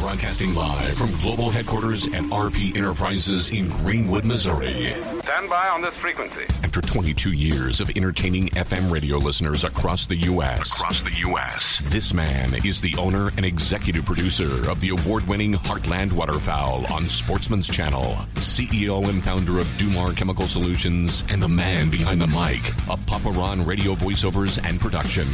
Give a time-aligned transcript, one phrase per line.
[0.00, 4.94] Broadcasting live from global headquarters at RP Enterprises in Greenwood, Missouri.
[5.22, 6.44] Stand by on this frequency.
[6.64, 11.82] After 22 years of entertaining FM radio listeners across the U.S., Across the U.S.
[11.90, 17.68] this man is the owner and executive producer of the award-winning Heartland Waterfowl on Sportsman's
[17.68, 23.04] Channel, CEO and founder of Dumar Chemical Solutions, and the man behind the mic of
[23.06, 25.26] Papa Ron Radio voiceovers and production.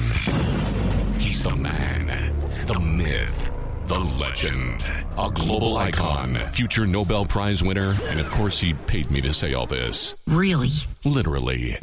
[1.20, 2.34] He's the man,
[2.66, 3.48] the myth,
[3.86, 4.84] the legend,
[5.16, 9.54] a global icon, future Nobel Prize winner, and of course he paid me to say
[9.54, 10.16] all this.
[10.26, 10.70] Really?
[11.04, 11.78] Literally.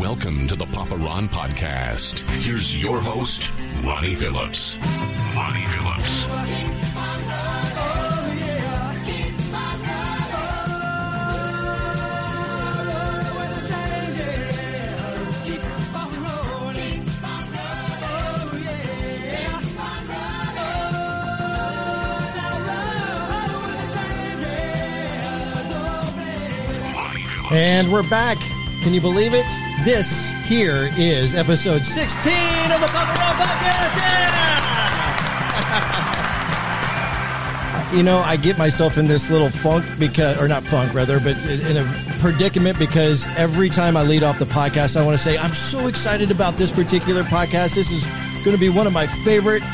[0.00, 2.20] Welcome to the Papa Ron Podcast.
[2.42, 3.48] Here's your host,
[3.84, 4.76] Ronnie Phillips.
[5.36, 6.79] Ronnie Phillips.
[27.50, 28.38] And we're back.
[28.80, 29.44] Can you believe it?
[29.84, 32.32] This here is episode 16
[32.70, 33.96] of the Rob Podcast.
[33.96, 34.36] Yeah!
[37.96, 41.36] you know, I get myself in this little funk because, or not funk rather, but
[41.44, 45.36] in a predicament because every time I lead off the podcast, I want to say,
[45.36, 47.74] I'm so excited about this particular podcast.
[47.74, 48.06] This is
[48.44, 49.64] going to be one of my favorite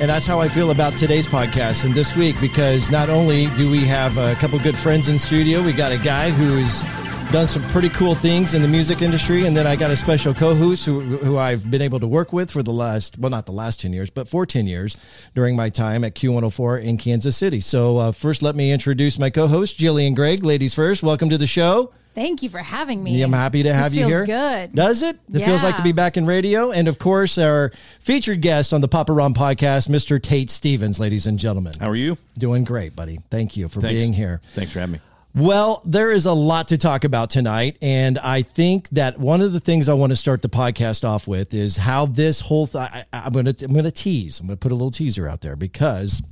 [0.00, 3.68] and that's how I feel about today's podcast and this week because not only do
[3.70, 6.84] we have a couple good friends in studio, we got a guy who's
[7.30, 10.34] done some pretty cool things in the music industry, and then I got a special
[10.34, 13.52] co-host who, who I've been able to work with for the last, well, not the
[13.52, 14.96] last 10 years, but for 10 years
[15.34, 17.60] during my time at Q104 in Kansas City.
[17.60, 20.44] So uh, first, let me introduce my co-host, Jillian Gregg.
[20.44, 21.92] Ladies first, welcome to the show.
[22.14, 23.20] Thank you for having me.
[23.22, 24.26] I'm happy to have This you feels here.
[24.26, 24.74] Good.
[24.74, 25.18] Does it?
[25.32, 26.70] It feels like to be back in radio.
[26.70, 30.22] And of course, our featured guest on the Papa Ron podcast, Mr.
[30.22, 31.72] Tate Stevens, ladies and gentlemen.
[31.80, 32.16] How are you?
[32.38, 33.18] Doing great, buddy.
[33.30, 33.94] Thank you for Thanks.
[33.94, 34.40] being here.
[34.52, 35.00] Thanks for having me.
[35.34, 37.76] Well, there is a lot to talk about tonight.
[37.82, 41.26] And I think that one of the things I want to start the podcast off
[41.26, 44.38] with is how this whole th- I, I- I'm going to, I'm going to tease.
[44.38, 46.22] I'm going to put a little teaser out there because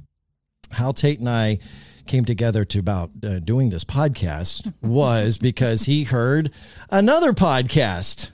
[0.71, 1.59] how Tate and I
[2.07, 6.53] came together to about uh, doing this podcast was because he heard
[6.89, 8.31] another podcast.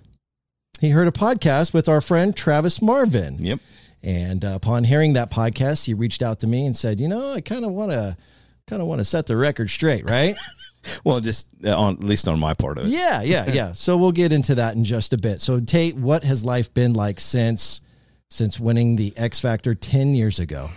[0.80, 3.38] He heard a podcast with our friend Travis Marvin.
[3.44, 3.60] Yep.
[4.02, 7.32] And uh, upon hearing that podcast, he reached out to me and said, "You know,
[7.32, 8.16] I kind of want to
[8.68, 10.36] kind of want to set the record straight, right?"
[11.04, 12.90] Well, just uh, on at least on my part of it.
[12.90, 13.72] Yeah, yeah, yeah.
[13.72, 15.40] So we'll get into that in just a bit.
[15.40, 17.80] So Tate, what has life been like since
[18.30, 20.68] since winning the X Factor 10 years ago?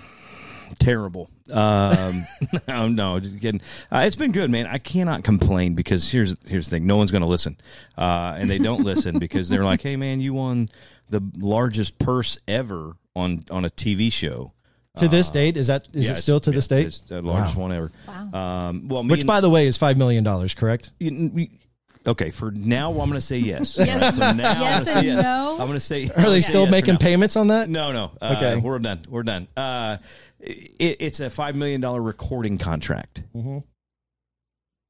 [0.79, 1.29] Terrible.
[1.51, 2.25] Um,
[2.67, 3.61] no, no, just kidding.
[3.91, 4.67] Uh, it's been good, man.
[4.67, 7.57] I cannot complain because here's here's the thing: no one's going to listen,
[7.97, 10.69] uh, and they don't listen because they're like, "Hey, man, you won
[11.09, 14.53] the largest purse ever on on a TV show."
[14.97, 16.88] To this date, is that is Uh, Yeah, it still it's- to yeah, this date?
[16.88, 17.62] It's the largest Wow.
[17.62, 17.91] one ever.
[18.07, 18.68] Wow.
[18.69, 20.91] Um, well, me Which, and- by the way, is five million dollars, correct?
[21.00, 21.52] you- we-
[22.06, 23.78] okay, for now, I'm going to say yes.
[23.80, 24.13] Yes.
[24.13, 25.51] For now, I'm gonna say and no?
[25.53, 26.09] I'm going to say.
[26.18, 27.00] Are they still yes making now.
[27.00, 27.69] payments on that?
[27.69, 28.12] No, no.
[28.22, 28.57] Uh, Okay.
[28.59, 29.00] we're done.
[29.07, 29.47] We're done.
[29.56, 29.97] Uh,
[30.41, 33.24] it, it's a five million dollar recording contract.
[33.34, 33.59] Mm-hmm.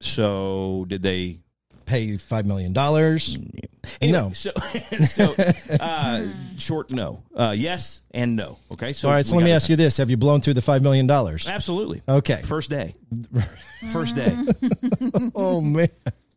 [0.01, 1.40] So did they?
[1.91, 3.37] Pay you five million dollars?
[4.01, 4.31] Anyway, No.
[4.31, 4.51] So,
[5.03, 5.35] so
[5.77, 6.25] uh,
[6.57, 7.21] short no.
[7.35, 8.57] Uh, yes and no.
[8.71, 8.93] Okay.
[8.93, 9.25] So All right.
[9.25, 11.49] So let me ask you this: Have you blown through the five million dollars?
[11.49, 12.01] Absolutely.
[12.07, 12.41] Okay.
[12.43, 12.95] First day.
[13.91, 14.37] First day.
[15.35, 15.89] Oh man,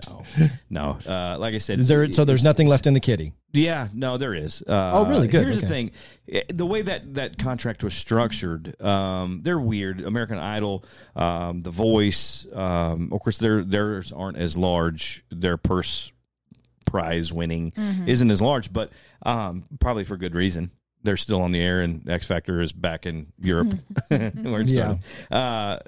[0.08, 0.22] No.
[0.70, 0.98] No.
[1.06, 2.10] Uh, like I said, is there?
[2.10, 3.32] So there's nothing left in the kitty.
[3.52, 4.62] Yeah, no, there is.
[4.62, 5.28] Uh, Oh, really?
[5.28, 5.44] Good.
[5.44, 5.66] Here's Okay.
[5.66, 5.90] the thing:
[6.28, 10.00] Eh, the way that that contract was structured, um, they're weird.
[10.00, 10.84] American Idol,
[11.14, 15.24] um, The Voice, um, of course, their theirs aren't as large.
[15.30, 16.10] Their purse
[16.86, 17.72] prize winning
[18.06, 18.90] isn't as large, but
[19.24, 20.70] um, probably for good reason.
[21.04, 23.74] They're still on the air, and X Factor is back in Europe,
[24.08, 24.94] where it's Yeah.
[25.30, 25.78] Uh,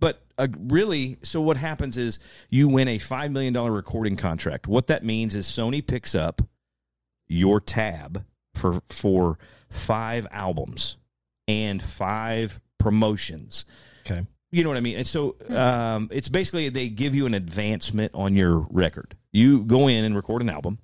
[0.00, 2.18] but uh, really, so what happens is
[2.50, 4.66] you win a five million dollar recording contract.
[4.66, 6.42] What that means is Sony picks up
[7.26, 9.38] your tab for for
[9.70, 10.96] five albums
[11.46, 13.64] and five promotions.
[14.06, 14.26] Okay.
[14.50, 14.96] You know what I mean?
[14.96, 19.14] And so um, it's basically they give you an advancement on your record.
[19.30, 20.78] You go in and record an album,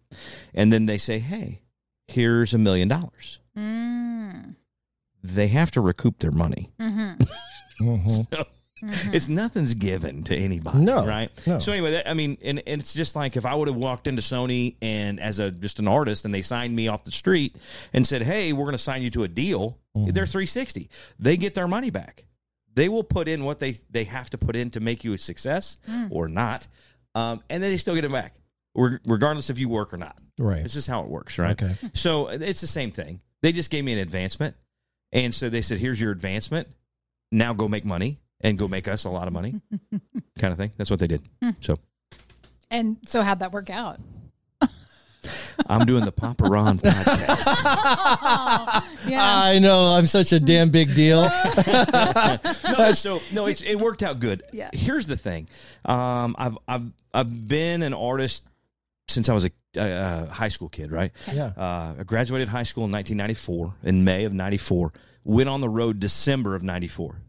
[0.53, 1.63] and then they say, "Hey,
[2.07, 4.57] here's a million dollars." Mm.
[5.23, 6.71] They have to recoup their money.
[6.79, 7.27] Mhm.
[7.81, 8.47] So
[9.13, 10.79] it's nothing's given to anybody.
[10.79, 11.31] No, right?
[11.47, 11.59] no.
[11.59, 14.07] So anyway, that, I mean, and, and it's just like if I would have walked
[14.07, 17.57] into Sony and as a just an artist, and they signed me off the street
[17.93, 20.11] and said, "Hey, we're going to sign you to a deal." Mm-hmm.
[20.11, 20.89] They're three sixty.
[21.19, 22.25] They get their money back.
[22.75, 25.19] They will put in what they they have to put in to make you a
[25.19, 25.79] success
[26.11, 26.67] or not,
[27.15, 28.35] um, and then they still get it back,
[28.75, 30.19] regardless if you work or not.
[30.39, 30.63] Right.
[30.63, 31.61] This is how it works, right?
[31.63, 31.75] Okay.
[31.95, 33.21] So it's the same thing.
[33.43, 34.57] They just gave me an advancement.
[35.13, 36.67] And so they said, here's your advancement.
[37.31, 39.61] now go make money and go make us a lot of money,
[40.39, 40.71] kind of thing.
[40.77, 41.23] That's what they did.
[41.61, 41.79] So
[42.71, 43.99] And so how'd that work out?
[45.69, 47.45] I'm doing the Papa Ron podcast.
[49.07, 49.21] Yeah.
[49.23, 51.23] I know I'm such a damn big deal.
[52.79, 54.43] no, so no, it's, it worked out good.
[54.53, 54.71] Yeah.
[54.73, 55.49] Here's the thing,
[55.85, 58.43] um, I've I've I've been an artist
[59.09, 61.13] since I was a, a high school kid, right?
[61.33, 61.53] Yeah.
[61.57, 63.75] Uh, I graduated high school in 1994.
[63.85, 64.93] In May of '94,
[65.25, 67.21] went on the road December of '94.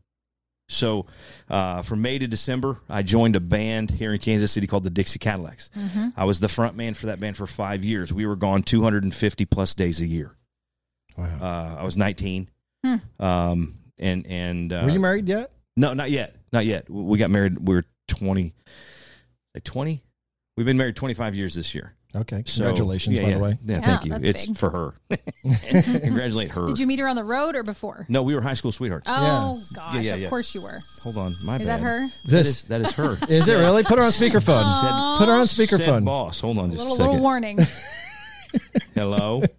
[0.67, 1.06] So,
[1.47, 4.89] uh, from May to December, I joined a band here in Kansas City called the
[4.89, 5.69] Dixie Cadillacs.
[6.17, 8.12] I was the front man for that band for five years.
[8.12, 10.35] We were gone 250 plus days a year.
[11.17, 11.38] Wow.
[11.41, 12.50] Uh, I was 19.
[13.19, 15.51] Um, and and uh, Were you married yet?
[15.77, 16.35] no, not yet.
[16.51, 16.89] Not yet.
[16.89, 17.57] We got married.
[17.57, 18.53] We were 20.
[19.53, 20.03] Like 20?
[20.57, 21.95] We've been married 25 years this year.
[22.15, 22.44] Okay.
[22.45, 23.38] So, Congratulations, yeah, by yeah.
[23.38, 23.50] the way.
[23.65, 24.12] Yeah, Yeah, thank you.
[24.12, 24.57] that's It's big.
[24.57, 24.94] for her.
[26.00, 26.65] Congratulate her.
[26.65, 28.06] Did you meet her on the road or before?
[28.09, 29.06] No, we were high school sweethearts.
[29.09, 30.79] Oh gosh, Yeah, yeah, of course you were.
[31.01, 31.33] Hold on.
[31.44, 31.79] My Is bad.
[31.79, 32.07] that her?
[32.25, 33.17] This That is, that is her.
[33.29, 33.83] is it really?
[33.83, 34.63] Put her on speakerphone.
[34.63, 36.06] Said- Put her on speakerphone.
[36.06, 36.39] boss.
[36.41, 37.07] Hold on just Little a second.
[37.12, 37.59] little warning.
[38.95, 39.39] Hello.
[39.39, 39.50] Where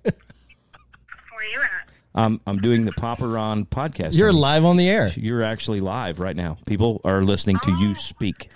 [1.39, 1.89] are you at?
[2.15, 4.17] I'm I'm doing the Papa Ron podcast.
[4.17, 5.11] You're live on the air.
[5.17, 6.57] You're actually live right now.
[6.65, 7.95] People are listening to you oh.
[7.95, 8.51] speak.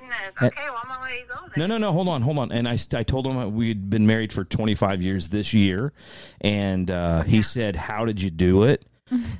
[0.00, 0.16] Goodness.
[0.42, 1.50] Okay, well I'm gonna let you go then.
[1.56, 1.92] No, no, no.
[1.92, 2.52] Hold on, hold on.
[2.52, 5.92] And I, I told him we'd been married for 25 years this year,
[6.40, 8.84] and uh, he said, "How did you do it?"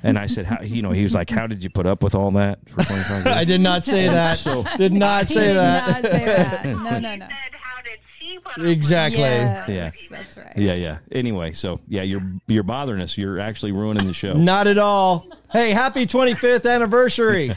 [0.03, 2.15] And I said, "How?" You know, he was like, "How did you put up with
[2.15, 4.43] all that for 25 years?" I did not say that.
[4.77, 5.87] did not say did that.
[6.03, 6.65] not say that.
[6.65, 7.27] No, no, no.
[7.27, 9.19] Said how did she put up Exactly.
[9.21, 9.91] Yes, Yeah.
[10.09, 10.53] that's right.
[10.57, 10.97] Yeah, yeah.
[11.11, 13.17] Anyway, so yeah, you're you're bothering us.
[13.17, 14.33] You're actually ruining the show.
[14.33, 15.27] Not at all.
[15.51, 17.51] Hey, happy 25th anniversary.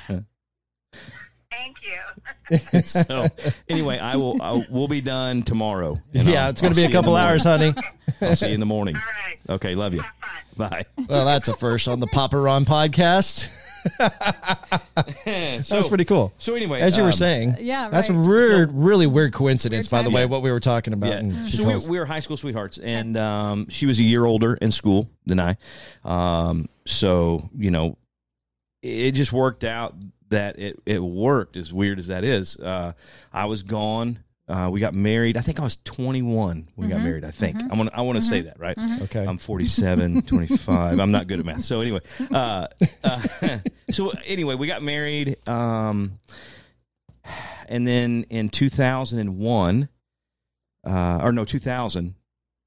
[1.53, 1.77] It?
[2.51, 2.81] Thank you.
[2.83, 3.27] so
[3.69, 4.41] anyway, I will.
[4.43, 6.01] I, we'll be done tomorrow.
[6.13, 7.75] Yeah, I'll- it's going to be a see you in the couple hours, honey.
[8.21, 8.97] I'll see you in the morning.
[8.97, 9.39] All right.
[9.51, 10.01] Okay, love you.
[10.01, 10.13] Have
[10.57, 10.69] fun.
[10.71, 10.85] Bye.
[11.09, 13.51] Well, that's a first on the Papa Ron podcast.
[15.25, 16.33] That's pretty cool.
[16.39, 20.05] So anyway, As you were um, saying, Yeah, that's a weird, really weird coincidence, Weird
[20.05, 20.31] by the way, timing.
[20.31, 21.11] what we were talking about.
[21.11, 21.19] Yeah.
[21.19, 24.55] And So we, we were high school sweethearts, and um, she was a year older
[24.55, 25.57] in school than I.
[26.05, 27.99] Um, so you know,
[28.83, 29.95] it just worked out
[30.33, 31.57] that it it worked.
[31.57, 32.93] As weird as that is, uh,
[33.33, 34.19] I was gone.
[34.49, 35.37] Uh, we got married.
[35.37, 37.25] I think I was 21 when we got married.
[37.25, 38.77] I think I want I want to say that right.
[39.03, 39.25] okay.
[39.25, 40.99] I'm 47, 25.
[40.99, 41.63] I'm not good at math.
[41.63, 42.01] So anyway,
[42.33, 42.67] uh,
[43.05, 43.23] uh,
[43.91, 46.19] so anyway, we got married, um,
[47.69, 49.89] and then in 2001,
[50.85, 52.15] uh, or no, 2000,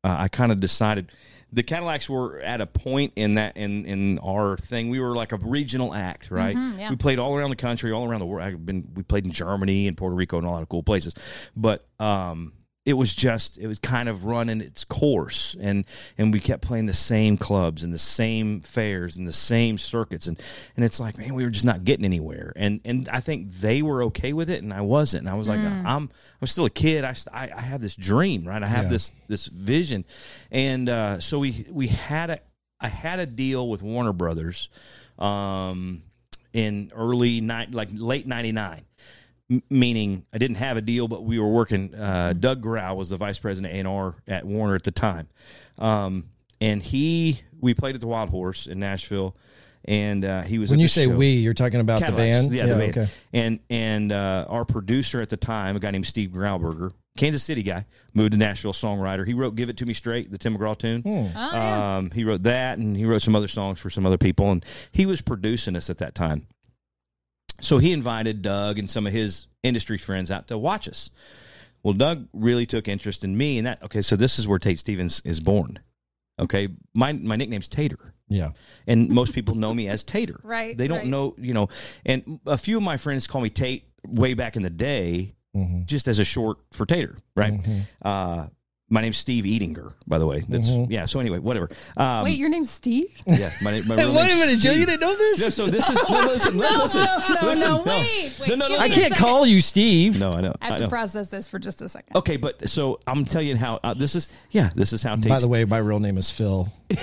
[0.04, 1.12] uh, I kind of decided
[1.54, 4.90] the Cadillacs were at a point in that in in our thing.
[4.90, 6.56] We were like a regional act, right?
[6.56, 6.90] Mhm, yeah.
[6.90, 8.46] We played all around the country, all around the world.
[8.48, 11.14] I've been we played in Germany and Puerto Rico and a lot of cool places,
[11.56, 12.54] but um,
[12.86, 15.86] it was just it was kind of running its course, and
[16.18, 20.28] and we kept playing the same clubs and the same fairs and the same circuits,
[20.28, 20.40] and
[20.76, 23.82] and it's like man, we were just not getting anywhere, and and I think they
[23.82, 26.10] were okay with it, and I wasn't, and I was like, I'm
[26.42, 28.62] I'm still a kid, I I, I have this dream, right?
[28.62, 28.90] I have Yeah.
[28.92, 30.06] this this vision,
[30.52, 32.40] and uh, so we we had a
[32.80, 34.70] I had a deal with Warner Brothers,
[35.18, 36.04] um,
[36.54, 38.84] in early night like late '99
[39.50, 41.94] m- meaning I didn't have a deal, but we were working.
[41.96, 45.28] Uh, Doug Grau was the vice president A and R at Warner at the time,
[45.78, 46.30] um,
[46.62, 49.36] and he we played at the Wild Horse in Nashville,
[49.86, 51.16] and uh, he was when at you say show.
[51.16, 52.52] we, you're talking about the band?
[52.52, 52.98] Yeah, the band.
[52.98, 53.08] okay.
[53.34, 57.64] And and uh, our producer at the time, a guy named Steve Grauberger, Kansas City
[57.64, 59.26] guy, moved to Nashville, songwriter.
[59.26, 61.04] He wrote "Give It to Me Straight," the Tim McGraw tune.
[61.06, 61.98] Oh, yeah.
[61.98, 64.64] Um, he wrote that, and he wrote some other songs for some other people, and
[64.92, 66.48] he was producing us at that time.
[67.62, 71.10] So he invited Doug and some of his industry friends out to watch us.
[71.84, 74.02] Well, Doug really took interest in me, and that okay.
[74.02, 75.80] So this is where Tate Stevens is born.
[76.40, 78.52] Okay, my my nickname's Tater Yeah.
[78.88, 80.40] and most people know me as Tater.
[80.44, 81.08] Right, They don't right.
[81.08, 81.70] know, you know,
[82.06, 85.86] and a few of my friends call me Tate way back in the day, Mhm.
[85.86, 87.54] just as a short for Tater, right?
[87.54, 87.80] Mm-hmm.
[88.02, 88.48] Uh,
[88.90, 90.42] my name's Steve Eatinger, by the way.
[90.48, 90.92] That's Mm-hmm.
[90.92, 91.06] yeah.
[91.06, 91.70] So anyway, whatever.
[91.98, 93.08] Um, Wait, your name's Steve?
[93.26, 95.42] yeah, my, name- my real Wait a minute, Jill, you didn't know this?
[95.42, 98.56] No, so this is no, listen, No, listen, no, no, listen, no, wait, wait, no,
[98.56, 99.02] no, no, I me a listen.
[99.02, 100.20] can't call you Steve.
[100.20, 100.54] No, I know.
[100.62, 102.16] I have I to process this for just a second.
[102.16, 104.30] Okay, but so I'm telling you how uh, this is.
[104.52, 105.16] Yeah, this is how.
[105.16, 106.72] By the way, my real name is Phil.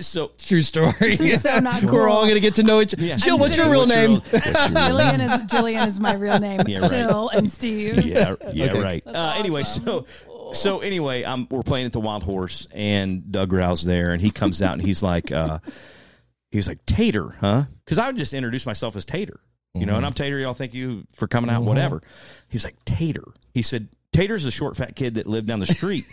[0.00, 0.92] so True story.
[1.00, 3.04] is so not We're all going to get to know each other.
[3.04, 3.16] Yeah.
[3.16, 4.10] Jill, I'm what's your real What's name?
[4.10, 4.74] real- your real name?
[4.74, 6.60] Jillian is Jillian is my real name.
[6.66, 6.90] Yeah, right.
[6.90, 8.04] Phil and Steve.
[8.06, 8.80] yeah, yeah, Okay.
[8.82, 9.02] right.
[9.06, 10.06] Uh, anyway, so
[10.52, 14.30] so anyway, um, we're playing at the Wild Horse, and Doug Grau's there, and he
[14.30, 15.58] comes out and he's like, uh,
[16.50, 17.64] he's like Tater, huh?
[17.84, 19.40] Because I would just introduce myself as Tater,
[19.74, 20.38] you know, and I'm Tater.
[20.38, 22.02] Y'all thank you for coming out, whatever.
[22.48, 23.24] He's like Tater.
[23.54, 26.04] He said Tater's a short fat kid that lived down the street.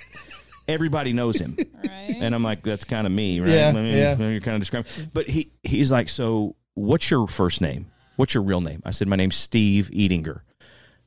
[0.67, 1.58] Everybody knows him.
[1.88, 2.15] Right.
[2.20, 3.50] And I'm like, that's kind of me, right?
[3.50, 4.17] Yeah, I mean, yeah.
[4.17, 4.91] You're kind of describing.
[5.13, 7.88] But he he's like, so "What's your first name?
[8.17, 10.41] What's your real name?" I said, "My name's Steve Edinger."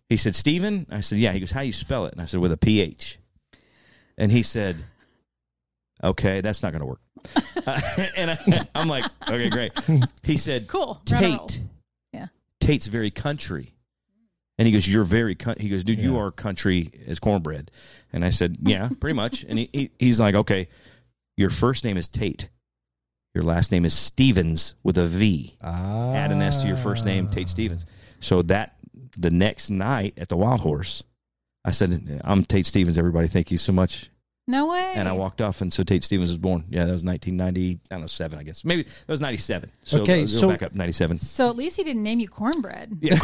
[0.09, 2.41] He said, "Steven?" I said, "Yeah." He goes, "How you spell it?" And I said,
[2.41, 3.19] "With a PH."
[4.21, 4.77] And he said,
[6.05, 7.01] "Okay, that's not going to work."
[8.17, 9.73] and I, I'm like, "Okay, great."
[10.23, 11.01] He said, Cool.
[11.11, 11.49] Right.
[11.49, 11.63] Tate.
[12.13, 12.27] Yeah.
[12.61, 13.75] Tate's very country.
[14.59, 17.71] And he goes, "You're very." coun-" He goes, "Dude, you are country as cornbread."
[18.13, 20.69] And I said, "Yeah, pretty much." And he, he he's like, "Okay,
[21.39, 22.51] your first name is Tate.
[23.35, 25.57] Your last name is Stevens with a V.
[25.63, 26.13] Ah.
[26.13, 27.87] Add an S to your first name, Tate Stevens."
[28.21, 28.77] So that
[29.17, 31.05] the next night at the Wild Horse,
[31.65, 32.99] I said, "I'm Tate Stevens.
[32.99, 34.11] Everybody, thank you so much."
[34.51, 34.93] No way.
[34.97, 36.65] And I walked off, and so Tate Stevens was born.
[36.69, 37.81] Yeah, that was 1990.
[37.91, 38.65] I don't know, seven, I guess.
[38.65, 39.71] Maybe that was 97.
[39.85, 41.17] So Okay, so- back up 97.
[41.19, 42.99] So at least he didn't name you cornbread.
[43.01, 43.15] Yeah,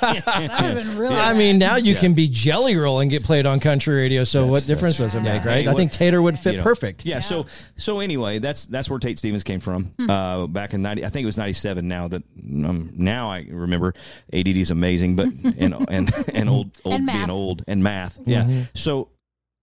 [0.00, 1.14] That would have been really.
[1.16, 1.36] I bad.
[1.36, 2.00] mean, now you Yeah.
[2.00, 4.24] can be Jelly Roll and get played on country radio.
[4.24, 5.50] So That's- what difference does it make, yeah.
[5.50, 5.64] right?
[5.64, 6.64] Hey, I think Tater would fit you know.
[6.64, 7.04] perfect.
[7.04, 9.84] Yeah, So so anyway, that's that's where Tate Stevens came from.
[9.98, 10.10] Hmm.
[10.10, 11.88] Uh, back in ninety, I think it was ninety seven.
[11.88, 13.94] Now that um, now I remember,
[14.32, 15.26] ADD is amazing, but
[15.58, 17.30] and and and old old And being math.
[17.30, 18.18] old and math.
[18.24, 18.48] Yeah.
[18.74, 19.08] So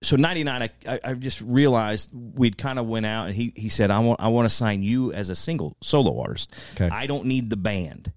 [0.01, 3.51] so ninety nine, I, I I just realized we'd kind of went out, and he
[3.55, 6.53] he said, I want I want to sign you as a single solo artist.
[6.75, 6.89] Okay.
[6.89, 8.11] I don't need the band.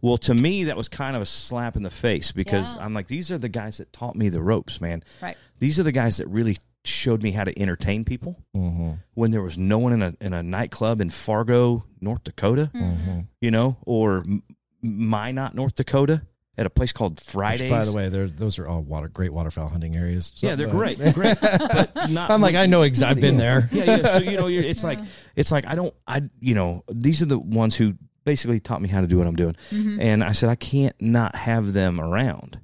[0.00, 2.84] Well, to me, that was kind of a slap in the face because Yeah.
[2.84, 5.02] I'm like, these are the guys that taught me the ropes, man.
[5.20, 5.36] Right.
[5.58, 8.92] These are the guys that really showed me how to entertain people Mm-hmm.
[9.14, 13.20] when there was no one in a in a nightclub in Fargo, North Dakota, Mm-hmm.
[13.40, 14.42] you know, or M-
[14.82, 16.22] Minot, North Dakota,
[16.58, 17.62] at a place called Fridays.
[17.62, 20.32] Which, by the way, they're, those are all water, great waterfowl hunting areas.
[20.34, 21.40] So- yeah, they're but- great, great.
[21.40, 23.16] But not, I'm like, I know exactly.
[23.16, 23.68] I've been there.
[23.72, 24.06] yeah, yeah.
[24.08, 24.98] So you know, you're, it's like
[25.36, 28.88] it's like I don't, I you know, these are the ones who basically taught me
[28.88, 30.00] how to do what I'm doing, mm-hmm.
[30.00, 32.58] and I said I can't not have them around,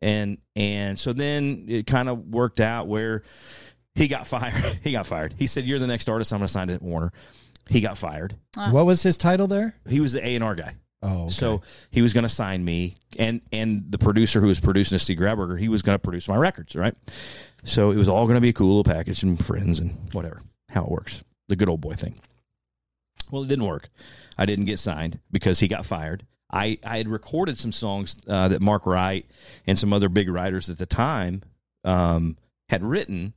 [0.00, 3.24] and and so then it kind of worked out where
[3.94, 4.54] he got fired.
[4.82, 5.34] he got fired.
[5.38, 6.32] He said, "You're the next artist.
[6.32, 7.12] I'm going to sign to Warner."
[7.68, 8.34] He got fired.
[8.54, 9.74] What was his title there?
[9.86, 10.74] He was the A and R guy.
[11.02, 11.30] Oh, okay.
[11.30, 15.18] So he was going to sign me, and and the producer who was producing Steve
[15.18, 16.94] Grauberger, he was going to produce my records, right?
[17.64, 20.42] So it was all going to be a cool little package and friends and whatever.
[20.70, 22.20] How it works, the good old boy thing.
[23.30, 23.90] Well, it didn't work.
[24.36, 26.26] I didn't get signed because he got fired.
[26.50, 29.26] I, I had recorded some songs uh, that Mark Wright
[29.66, 31.42] and some other big writers at the time
[31.84, 32.38] um,
[32.70, 33.34] had written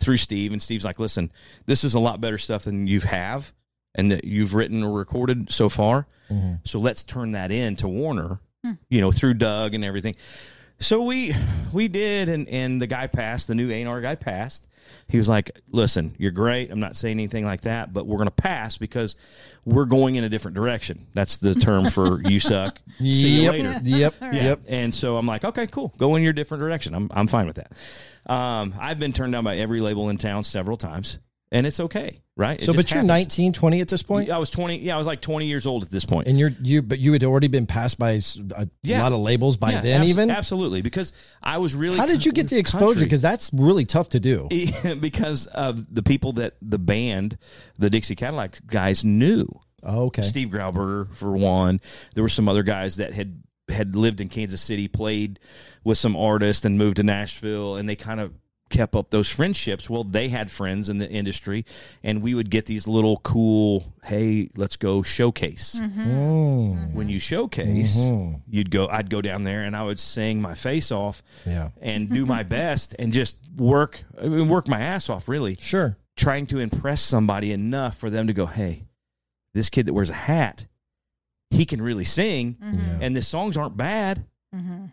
[0.00, 1.30] through Steve, and Steve's like, "Listen,
[1.66, 3.52] this is a lot better stuff than you have
[3.94, 6.06] and that you've written or recorded so far.
[6.64, 8.40] So let's turn that in to Warner,
[8.90, 10.14] you know, through Doug and everything."
[10.80, 11.34] So we
[11.72, 13.48] we did, and and the guy passed.
[13.48, 14.66] The new A&R guy passed.
[15.08, 16.70] He was like, "Listen, you're great.
[16.70, 19.16] I'm not saying anything like that, but we're going to pass because
[19.64, 21.06] we're going in a different direction.
[21.14, 22.78] That's the term for you suck.
[23.00, 23.80] See you later.
[23.82, 24.14] Yep.
[24.20, 24.32] Yeah.
[24.32, 24.60] Yep.
[24.68, 25.92] And so I'm like, okay, cool.
[25.98, 26.94] Go in your different direction.
[26.94, 27.72] I'm I'm fine with that.
[28.32, 31.18] Um, I've been turned down by every label in town several times,
[31.50, 32.58] and it's okay, right?
[32.58, 33.08] It So, but you're happens.
[33.08, 34.78] 19, 20 at this point, I was 20.
[34.78, 36.28] Yeah, I was like 20 years old at this point.
[36.28, 38.12] and you're you, but you had already been passed by
[38.56, 39.02] a Yeah.
[39.02, 40.04] lot of labels by Yeah, then.
[40.04, 41.98] even absolutely because I was really.
[41.98, 43.00] how did you get the exposure?
[43.00, 44.48] Because that's really tough to do.
[45.00, 47.36] because of the people that the band,
[47.78, 49.46] the Dixie Cadillac guys, knew.
[49.82, 50.22] Oh, okay.
[50.22, 51.80] Steve Grauberger for one.
[52.14, 55.38] There were some other guys that had had lived in Kansas City, played
[55.84, 58.32] with some artists, and moved to Nashville, and they kind of
[58.70, 59.88] kept up those friendships.
[59.88, 61.64] Well, they had friends in the industry,
[62.02, 65.80] and we would get these little cool, hey, let's go showcase.
[65.82, 66.94] Mm.
[66.94, 68.42] When you showcase, Mhm.
[68.48, 68.86] you'd go.
[68.88, 71.68] I'd go down there, and I would sing my face off Yeah.
[71.80, 75.96] and do my best, and just work, I mean, work my ass off, really Sure.
[76.16, 78.84] trying to impress somebody enough for them to go, hey,
[79.54, 80.66] this kid that wears a hat,
[81.50, 82.98] he can really sing, Yeah.
[83.00, 84.24] and the songs aren't bad.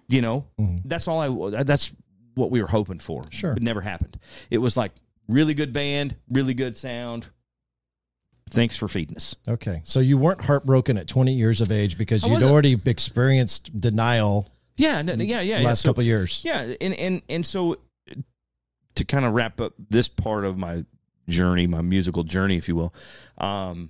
[0.07, 0.45] You know,
[0.83, 1.63] that's all I.
[1.63, 1.95] That's
[2.35, 3.23] what we were hoping for.
[3.31, 3.53] Sure.
[3.53, 4.17] it never happened.
[4.51, 4.91] It was like
[5.27, 7.27] really good band, really good sound.
[8.51, 9.35] Thanks for feeding us.
[9.47, 9.81] Okay.
[9.85, 12.51] So you weren't heartbroken at 20 years of age because I you'd wasn't.
[12.51, 15.61] already experienced denial Yeah, no, yeah, yeah.
[15.61, 16.41] last So- couple of years.
[16.45, 17.77] Yeah, and and and so
[18.95, 20.85] to kind of wrap up this part of my
[21.27, 22.93] journey, my musical journey, if you will,
[23.39, 23.89] um,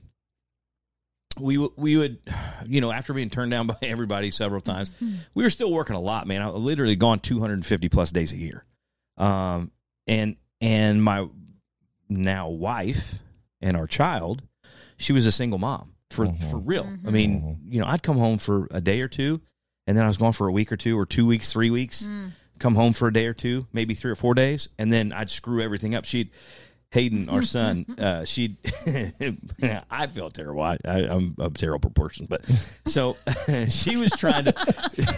[1.39, 2.19] we we would,
[2.67, 4.91] you know, after being turned down by everybody several times,
[5.33, 6.41] we were still working a lot, man.
[6.41, 8.65] I literally gone 250 plus days a year,
[9.17, 9.71] um,
[10.07, 11.27] and and my
[12.09, 13.19] now wife
[13.61, 14.43] and our child,
[14.97, 16.49] she was a single mom for mm-hmm.
[16.49, 16.83] for real.
[16.83, 17.13] I mm-hmm.
[17.13, 17.71] mean, mm-hmm.
[17.71, 19.41] you know, I'd come home for a day or two,
[19.87, 22.03] and then I was gone for a week or two, or two weeks, three weeks.
[22.03, 22.31] Mm.
[22.57, 25.29] Come home for a day or two, maybe three or four days, and then I'd
[25.29, 26.05] screw everything up.
[26.05, 26.31] She'd
[26.91, 28.57] Hayden, our son, uh, she,
[29.89, 30.61] I felt terrible.
[30.61, 32.45] I, I, I'm a terrible person, but
[32.85, 33.17] so
[33.69, 34.53] she was trying to.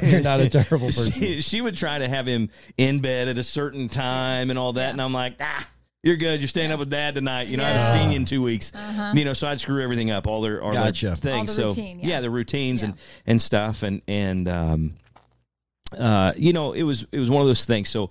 [0.02, 1.12] You're not a terrible person.
[1.14, 4.74] She, she would try to have him in bed at a certain time and all
[4.74, 5.68] that, and I'm like, ah,
[6.04, 6.40] You're good.
[6.40, 7.50] You're staying up with dad tonight.
[7.50, 7.82] You know, I Yeah.
[7.84, 8.72] haven't seen you in two weeks.
[9.14, 11.08] You know, so I'd screw everything up, all their all Gotcha.
[11.08, 11.50] their things.
[11.60, 12.22] All the so routine, yeah.
[12.22, 12.94] the routines and
[13.26, 14.94] and stuff, and and um,
[15.98, 17.90] uh, you know, it was it was one of those things.
[17.90, 18.10] So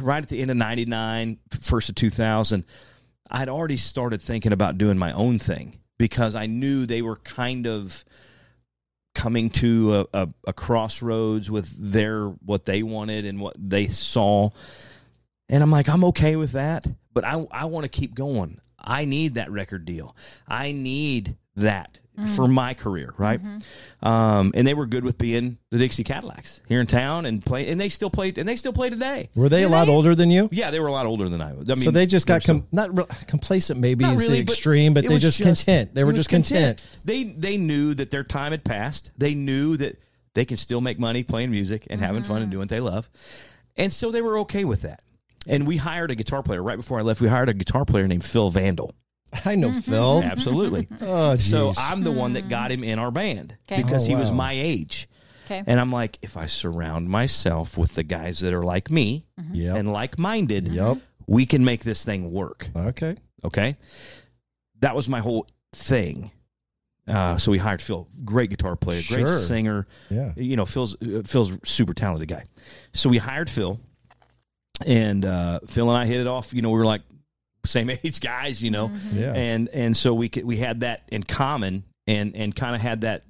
[0.00, 2.64] right at the end of '99, first of 2000,
[3.30, 7.66] I'd already started thinking about doing my own thing because I knew they were kind
[7.66, 8.04] of
[9.14, 14.50] coming to a, a, a crossroads with their what they wanted and what they saw.
[15.48, 18.60] And I'm like, I'm okay with that, but I I want to keep going.
[18.78, 20.14] I need that record deal.
[20.46, 22.52] I need that for mm.
[22.52, 23.42] my career, right?
[23.42, 24.06] Mm-hmm.
[24.06, 27.68] Um, and they were good with being the Dixie Cadillacs here in town and play,
[27.68, 29.28] and they still played, and they still play today.
[29.34, 29.92] Were they a Do lot they?
[29.92, 30.48] older than you?
[30.50, 31.68] Yeah, they were a lot older than I was.
[31.68, 33.80] I mean, so they just got were still- com- not re- complacent.
[33.80, 35.94] Maybe not is really, the extreme, but, it they was just, content.
[35.94, 36.82] They were just content.
[37.04, 39.10] They they knew that their time had passed.
[39.18, 40.00] They knew that
[40.34, 42.50] they can still make money playing music and having fun and mm-hmm.
[42.52, 43.10] doing what they love,
[43.76, 45.02] and so they were okay with that.
[45.46, 47.20] And we hired a guitar player right before I left.
[47.20, 48.94] We hired a guitar player named Phil Vandal.
[49.44, 50.22] I know Phil.
[50.22, 50.88] Absolutely.
[51.00, 51.78] Oh, so geez.
[51.78, 53.82] I'm the one that got him in our band Okay.
[53.82, 54.36] because Oh, he was wow.
[54.36, 55.08] my age.
[55.46, 55.62] Okay.
[55.66, 59.76] And I'm like, if I surround myself with the guys that are like me Yep.
[59.76, 60.98] and like minded, Yep.
[61.26, 62.68] we can make this thing work.
[62.74, 63.14] Okay.
[63.44, 63.76] Okay.
[64.80, 66.30] That was my whole thing.
[67.06, 69.38] Uh, so we hired Phil, great guitar player, great Sure.
[69.38, 69.86] singer.
[70.10, 70.32] Yeah.
[70.36, 72.44] You know, Phil's uh, Phil's super talented guy.
[72.94, 73.78] So we hired Phil,
[74.84, 76.52] and uh, Phil and I hit it off.
[76.52, 77.02] You know, we were like
[77.66, 78.62] same age guys.
[78.62, 79.32] You know, Yeah.
[79.34, 83.02] and and so we could, we had that in common, and and kind of had
[83.02, 83.24] that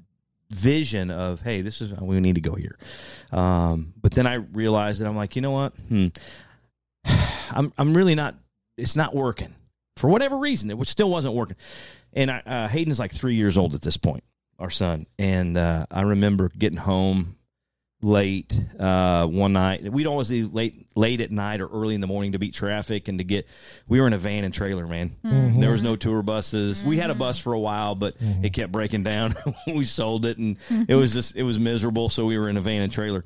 [0.50, 2.78] vision of hey, this is we need to go here.
[3.32, 5.72] Um, but then I realized that I'm like, you know what?
[5.88, 6.08] Hmm.
[7.50, 8.34] I'm I'm really not.
[8.76, 9.54] It's not working
[9.96, 10.70] for whatever reason.
[10.70, 11.56] It still wasn't working.
[12.12, 14.24] And I, uh, Hayden's like three years old at this point,
[14.58, 15.06] our son.
[15.18, 17.36] And uh, I remember getting home
[18.02, 19.82] late uh, one night.
[19.90, 23.08] We'd always be late late at night or early in the morning to beat traffic
[23.08, 23.48] and to get.
[23.88, 25.16] We were in a van and trailer, man.
[25.22, 26.84] There was no tour buses.
[26.84, 29.34] We had a bus for a while, but it kept breaking down.
[29.66, 30.56] we sold it, and
[30.88, 32.08] it was just it was miserable.
[32.08, 33.24] So we were in a van and trailer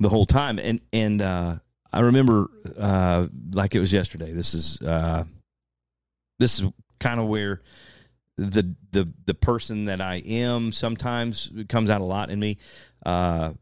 [0.00, 0.58] the whole time.
[0.58, 1.56] And and uh,
[1.92, 4.32] I remember uh, like it was yesterday.
[4.32, 5.24] This is uh,
[6.38, 6.70] this is
[7.00, 7.60] kind of where
[8.36, 12.58] the the the person that I am sometimes comes out a lot in me.
[13.04, 13.52] Uh,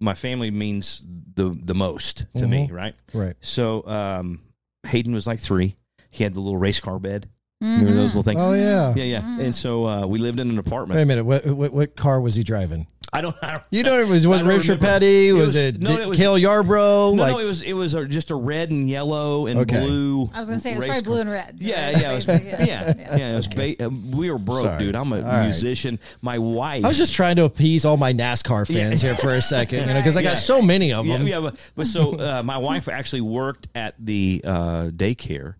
[0.00, 1.04] my family means
[1.34, 2.94] the the most to me, right?
[3.12, 3.34] Right.
[3.40, 4.40] So um,
[4.86, 5.76] Hayden was like three.
[6.10, 7.28] He had the little race car bed.
[7.60, 8.40] Remember those little things?
[8.40, 8.92] Oh yeah.
[8.94, 9.38] Yeah, yeah.
[9.40, 10.96] And so uh, we lived in an apartment.
[10.96, 11.24] Wait a minute.
[11.24, 12.86] What, what what car was he driving?
[13.12, 13.36] I don't.
[13.42, 14.86] I don't You know, it was I was Richard remember.
[14.86, 15.28] Petty?
[15.28, 17.14] It Was, was- it, no, Di- it was- Cale Yarborough?
[17.14, 19.80] No, like no, it was it was a, just a red and yellow and Okay.
[19.80, 20.30] blue.
[20.34, 21.10] I was going to say it was probably car.
[21.12, 21.56] blue and red.
[21.60, 22.00] Yeah, Right?
[22.00, 24.78] yeah, it was, Basically, yeah, yeah, It was ba- uh, we were broke, Sorry.
[24.84, 24.96] dude.
[24.96, 25.44] I'm a All right.
[25.44, 25.98] musician.
[26.20, 26.84] My wife.
[26.84, 28.88] I was just trying to appease all my NASCAR Yeah.
[28.88, 30.34] fans here for a second, you know, because I got Yeah.
[30.34, 31.26] so many of them.
[31.26, 35.54] yeah, but, but so uh, my wife actually worked at the uh, daycare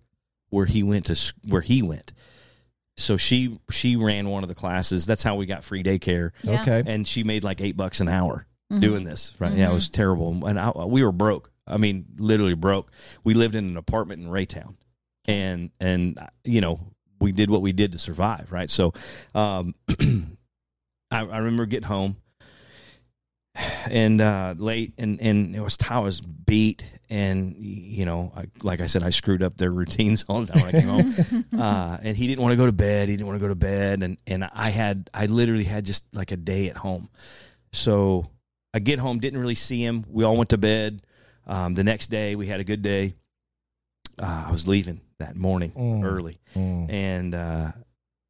[0.51, 2.13] where he went to where he went.
[2.97, 5.05] So she she ran one of the classes.
[5.07, 6.63] That's how we got free daycare, Yeah.
[6.63, 6.83] Okay.
[6.87, 8.47] and she made like eight bucks an hour
[8.81, 9.35] doing this.
[9.39, 9.53] Right?
[9.53, 11.51] Yeah, it was terrible, and I, we were broke.
[11.67, 12.91] I mean, literally broke.
[13.25, 14.77] We lived in an apartment in Raytown,
[15.29, 16.81] and and you know
[17.21, 18.51] we did what we did to survive.
[18.51, 18.71] Right?
[18.71, 18.93] So,
[19.35, 19.75] um,
[21.11, 22.17] I, I remember getting home
[23.91, 28.81] and uh, late, and and it was I was beat, and you know, I, like
[28.81, 31.45] I said, I screwed up their routines all the time when I came home.
[31.61, 33.09] uh, and he didn't want to go to bed.
[33.09, 36.05] He didn't want to go to bed, and and I had I literally had just
[36.15, 37.09] like a day at home.
[37.73, 38.31] So
[38.75, 40.05] I get home, didn't really see him.
[40.09, 41.03] We all went to bed.
[41.47, 43.15] Um, the next day, we had a good day.
[44.19, 46.05] Uh, I was leaving that morning Mm.
[46.05, 46.91] early, Mm.
[46.91, 47.73] and uh,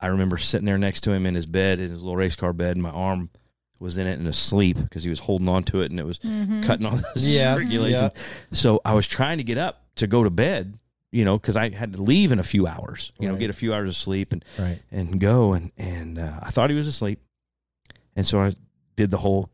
[0.01, 2.53] I remember sitting there next to him in his bed, in his little race car
[2.53, 3.31] bed, and my arm
[3.81, 6.19] was in it and asleep because he was holding on to it and it was
[6.19, 8.11] cutting all the Yeah, circulation.
[8.53, 10.79] So I was trying to get up to go to bed,
[11.13, 13.55] you know, because I had to leave in a few hours, you know, get a
[13.55, 14.79] few hours of sleep and Right.
[14.91, 17.21] and go and and uh, I thought he was asleep,
[18.15, 18.53] and so I
[18.97, 19.51] did the whole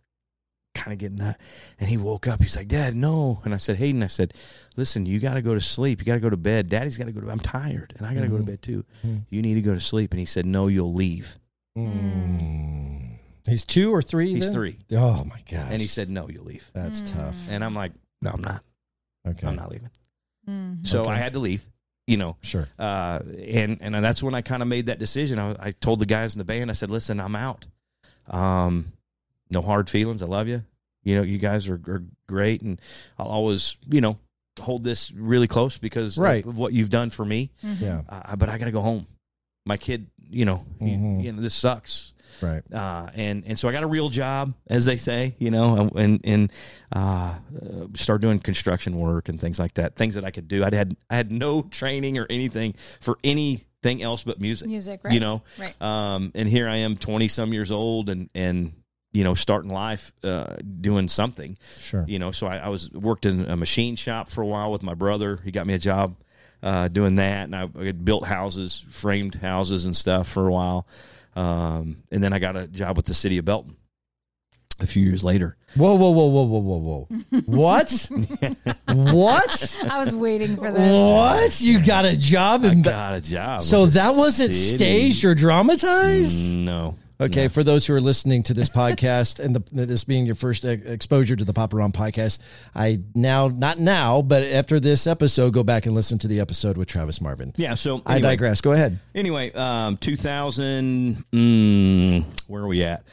[0.75, 1.39] kind of getting that,
[1.79, 2.41] and he woke up.
[2.43, 4.33] He's like, "Dad, no," and I said, "Hayden," I said,
[4.77, 5.99] "Listen, you got to go to sleep.
[6.01, 6.69] You got to go to bed.
[6.71, 7.31] Daddy's got to go to.
[7.31, 8.85] I'm tired, and I got to go to bed too.
[9.31, 11.37] You need to go to sleep." And he said, "No, you'll leave."
[11.77, 13.12] Mm.
[13.47, 14.33] He's two or three.
[14.33, 14.55] He's then?
[14.55, 14.79] three.
[14.93, 15.69] Oh my gosh.
[15.71, 18.63] And he said, "No, you'll leave." "That's tough." And I'm like, "No, I'm not.
[19.27, 19.47] Okay.
[19.47, 19.91] I'm not leaving."
[20.49, 20.85] Mm-hmm.
[20.85, 21.11] So Okay.
[21.11, 21.67] I had to leave.
[22.09, 22.67] You know, Sure.
[22.81, 25.39] uh, and and that's when I kind of made that decision.
[25.39, 27.67] I, I told the guys in the band, I said, "Listen, I'm out.
[28.29, 28.93] Um,
[29.51, 30.23] no hard feelings.
[30.23, 30.65] I love you.
[31.05, 32.81] You know, you guys are, are great, and
[33.19, 34.19] I'll always, you know,
[34.61, 36.45] hold this really close because of- Right.
[36.45, 37.51] of, what you've done for me.
[37.63, 38.03] Yeah.
[38.09, 39.07] Uh, but I got to go home.
[39.65, 41.21] my kid, you know, Mm-hmm.
[41.21, 42.15] you, know, this sucks.
[42.43, 42.63] Right.
[42.73, 46.21] Uh, and and so I got a real job, as they say, you know, and
[46.25, 46.53] and
[46.95, 49.95] uh, uh, start doing construction work and things like that.
[49.95, 50.65] Things that I could do.
[50.65, 54.69] I had I had no training or anything for anything else but music.
[54.69, 55.13] Music, right.
[55.15, 55.75] You know, Right.
[55.81, 58.73] um, and here I am, twenty some years old, and and
[59.13, 61.59] you know, starting life, uh, doing something.
[61.79, 62.03] Sure.
[62.09, 64.83] You know, so I, I was worked in a machine shop for a while with
[64.83, 65.39] my brother.
[65.45, 66.17] He got me a job
[66.63, 70.51] uh, doing that, and I, I had built houses, framed houses and stuff for a
[70.51, 70.87] while.
[71.35, 73.77] Um, and then I got a job with the city of Belton
[74.81, 75.57] a few years later.
[75.77, 77.41] Whoa, whoa, whoa, whoa, whoa, whoa, whoa.
[77.47, 78.11] what?
[78.87, 79.83] what?
[79.89, 80.93] I was waiting for this.
[80.93, 81.61] What?
[81.61, 83.61] You got a job I got a job.
[83.63, 84.77] So that wasn't city.
[84.77, 86.57] staged or dramatized?
[86.57, 86.97] No.
[87.23, 90.65] Okay, for those who are listening to this podcast and the, this being your first
[90.65, 92.41] e- exposure to the Papa Ron podcast,
[92.75, 96.77] I now, not now, but after this episode, go back and listen to the episode
[96.77, 97.53] with Travis Marvin.
[97.57, 97.75] Yeah.
[97.75, 98.61] So I digress.
[98.61, 98.99] Go ahead.
[99.15, 103.05] Anyway, um, 2000, mm, where are we at?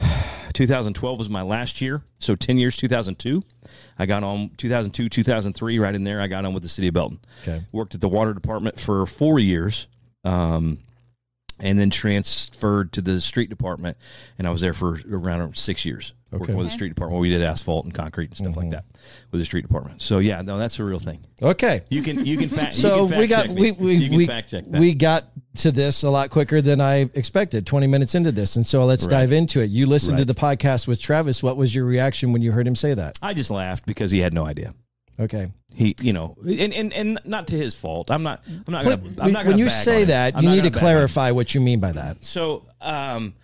[0.52, 2.02] 2012 was my last year.
[2.18, 3.42] So 10 years, 2002.
[3.98, 6.20] I got on 2002, 2003, right in there.
[6.20, 7.18] I got on with the city of Belton.
[7.42, 7.60] Okay.
[7.72, 9.86] Worked at the water department for four years.
[10.24, 10.78] Um,
[11.60, 13.96] and then transferred to the street department,
[14.38, 17.14] and I was there for around six years, working with the street department.
[17.14, 18.60] where We did asphalt and concrete and stuff Mm-hmm.
[18.60, 18.84] like that
[19.30, 20.00] with the street department.
[20.02, 21.24] So yeah, no, that's a real thing.
[21.42, 21.82] Okay.
[21.90, 22.74] You can you can fact.
[22.74, 24.80] So can fact we got we we we, fact check that.
[24.80, 25.24] we got
[25.58, 27.66] to this a lot quicker than I expected.
[27.66, 29.70] Twenty minutes into this, and so let's dive into it.
[29.70, 31.42] You listened to the podcast with Travis.
[31.42, 33.18] What was your reaction when you heard him say that?
[33.22, 34.74] I just laughed because he had no idea.
[35.20, 35.52] Okay.
[35.74, 38.10] He, you know, and, and, and not to his fault.
[38.10, 38.42] I'm not.
[38.66, 38.84] I'm not.
[38.84, 40.76] Gonna, I'm when not when gonna you say that, I'm you need to gonna bag
[40.82, 40.94] on him.
[40.94, 42.24] clarify what you mean by that.
[42.24, 43.34] So, um,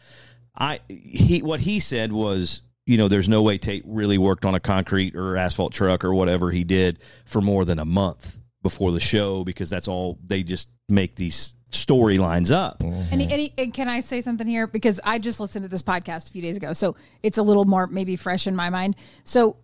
[0.57, 4.55] I he what he said was, you know, there's no way Tate really worked on
[4.55, 8.91] a concrete or asphalt truck or whatever he did for more than a month before
[8.93, 12.81] the show because that's all they just make these storylines up.
[12.81, 14.67] And, he- and, he- and can I say something here?
[14.67, 17.65] Because I just listened to this podcast a few days ago, so it's a little
[17.65, 18.97] more maybe fresh in my mind.
[19.25, 19.57] So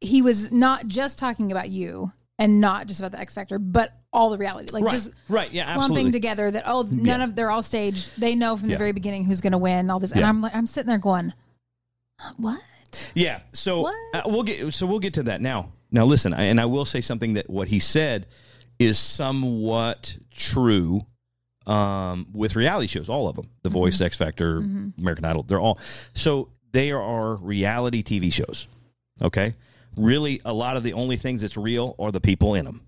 [0.00, 3.92] he was not just talking about you and not just about the X Factor, but
[4.12, 4.92] all the reality, like Right.
[4.92, 5.52] just Right.
[5.52, 5.64] Yeah.
[5.74, 6.12] clumping Absolutely.
[6.12, 7.24] together that oh none Yeah.
[7.24, 8.08] of they're all staged.
[8.20, 8.78] They know from the Yeah.
[8.78, 9.90] very beginning who's going to win.
[9.90, 10.28] All this, and Yeah.
[10.28, 11.32] I'm like I'm sitting there going,
[12.36, 12.60] what?
[13.14, 13.40] Yeah.
[13.52, 15.72] So uh, we'll get so we'll get to that now.
[15.90, 18.26] Now listen, I, and I will say something that what he said
[18.78, 21.06] is somewhat true
[21.66, 24.58] um, with reality shows, all of them, The Voice, X Factor,
[24.98, 25.78] American Idol, they're all
[26.14, 28.68] so they are reality TV shows.
[29.22, 29.54] Okay,
[29.96, 32.86] really, a lot of the only things that's real are the people in them.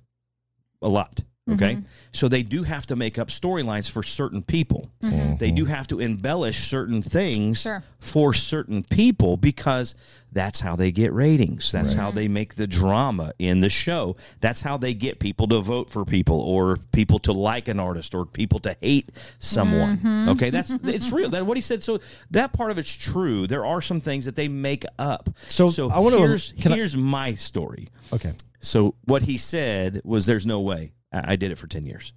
[0.83, 1.23] A lot.
[1.49, 1.85] Okay, mm-hmm.
[2.13, 4.91] so they do have to make up storylines for certain people.
[5.03, 5.37] Mm-hmm.
[5.37, 7.85] They do have to embellish certain things Sure.
[8.01, 9.95] for certain people because
[10.33, 11.71] that's how they get ratings.
[11.71, 14.17] That's how they make the drama in the show.
[14.41, 18.13] That's how they get people to vote for people or people to like an artist
[18.13, 19.99] or people to hate someone.
[19.99, 20.29] Mm-hmm.
[20.31, 21.29] Okay, that's it's real.
[21.31, 21.83] That what he said.
[21.85, 22.01] So
[22.33, 23.47] that part of it's true.
[23.47, 25.31] There are some things that they make up.
[25.49, 27.89] So, so I wanna- here's can I- here's my story.
[28.13, 28.33] Okay.
[28.59, 32.13] So what he said was, "There's no way I, I did it for ten years."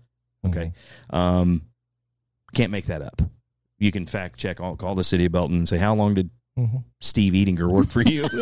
[0.46, 0.72] Okay,
[1.10, 1.64] um,
[2.54, 3.22] can't make that up.
[3.78, 4.60] You can fact check.
[4.62, 6.84] I'll call the city of Belton and say, "How long did Mhm.
[7.02, 8.28] Steve Edinger work for you?"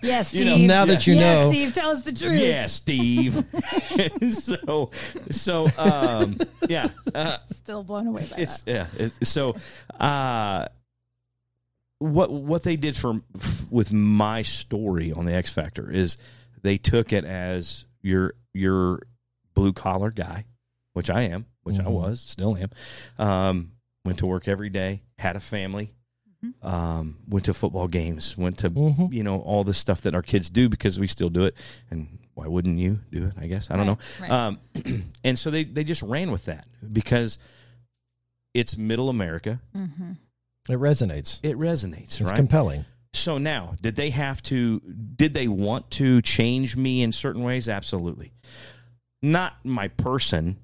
[0.00, 0.46] Yes, You Steve.
[0.46, 2.40] know, Now that you yes, know, Steve, tell us the truth.
[2.40, 3.34] yeah, Steve.
[4.30, 4.90] so,
[5.28, 6.36] so, um,
[6.68, 8.70] yeah, uh, Still blown away by it's that.
[8.72, 8.86] yeah.
[9.06, 9.56] It's, so,
[9.98, 10.66] uh,
[11.98, 16.16] what what they did for f- with my story on the X Factor is
[16.62, 19.02] they took it as your your
[19.58, 20.44] blue collar guy,
[20.92, 21.92] which I am, which I Mhm.
[21.92, 22.70] was, still am.
[23.18, 23.72] Um,
[24.04, 25.92] went to work every day, had a family,
[26.62, 29.12] um, went to football games, went to Mhm.
[29.12, 31.56] you know all the stuff that our kids do because we still do it,
[31.90, 33.32] and why wouldn't you do it?
[33.36, 33.98] I guess I don't know.
[34.20, 34.30] Right, right.
[34.30, 34.58] Um,
[35.24, 37.38] and so they they just ran with that because
[38.54, 39.60] it's middle America.
[39.74, 40.12] Mm-hmm.
[40.70, 41.40] it resonates.
[41.42, 42.36] It resonates, It's right?
[42.36, 42.84] compelling.
[43.14, 44.80] So now, did they have to?
[44.80, 47.68] Did they want to change me in certain ways?
[47.68, 48.32] Absolutely.
[49.22, 50.58] Not my person,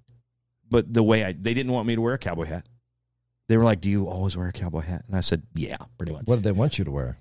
[0.68, 1.32] but the way I.
[1.32, 2.66] They didn't want me to wear a cowboy hat.
[3.48, 6.12] They were like, "Do you always wear a cowboy hat?" And I said, "Yeah, pretty
[6.12, 7.18] much." What did they want you to wear?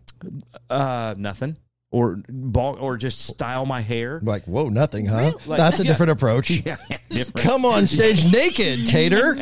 [0.69, 1.57] Uh, nothing,
[1.93, 4.19] or ball, or just style my hair.
[4.23, 5.33] Like, whoa, nothing, huh?
[5.45, 5.91] Like- That's a yeah.
[5.91, 6.49] different approach.
[6.65, 6.77] Yeah,
[7.09, 7.35] different.
[7.45, 9.33] Come on stage naked, Tater.
[9.35, 9.41] we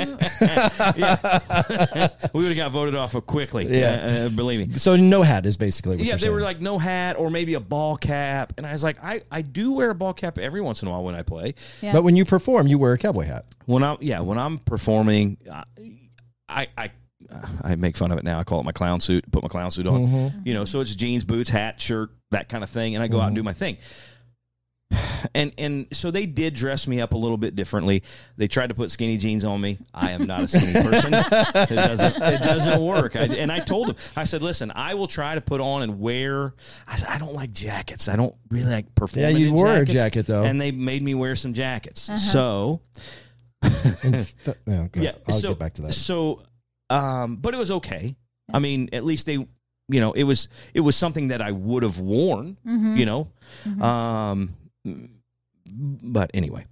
[2.44, 3.68] would have got voted off quickly.
[3.80, 3.92] Yeah.
[4.24, 4.74] uh, uh, believe me.
[4.78, 6.34] So no hat is basically what Yeah, you're they saying.
[6.36, 9.42] were like no hat or maybe a ball cap, and I was like, I, I
[9.44, 11.54] do wear a ball cap every once in a while when I play.
[11.82, 11.94] Yeah.
[11.94, 13.46] But when you perform, you wear a cowboy hat.
[13.66, 15.64] When I'm yeah, when I'm performing, I
[16.50, 16.92] I I
[17.78, 18.40] make fun of it now.
[18.40, 19.30] I call it my clown suit.
[19.32, 20.08] Put my clown suit on.
[20.08, 20.40] Mm-hmm.
[20.48, 23.20] You know, so it's jeans, boots, hat, shirt, that kind of thing, and I go
[23.20, 23.78] out and do my thing.
[25.34, 28.04] and and so they did dress me up a little bit differently.
[28.36, 29.78] They tried to put skinny jeans on me.
[29.94, 31.14] I am not a skinny person.
[31.14, 33.16] it doesn't it doesn't work.
[33.16, 36.02] I, and I told them, I said, listen, I will try to put on and
[36.02, 36.54] wear.
[36.88, 38.10] I said, I don't like jackets.
[38.10, 39.32] I don't really like performing.
[39.32, 40.44] Yeah, you in wore a jacket, though.
[40.44, 42.10] and they made me wear some jackets.
[42.30, 42.82] So
[44.04, 44.34] And-
[44.66, 45.94] yeah, go- yeah, I'll so, get back to that.
[45.94, 46.44] So,
[46.92, 48.16] um, but it was okay.
[48.54, 51.84] I mean, at least they, you know, it was it was something that I would
[51.84, 52.58] have worn.
[52.68, 52.98] Mm-hmm.
[52.98, 53.32] You know,
[53.82, 54.56] um,
[55.66, 56.66] but anyway,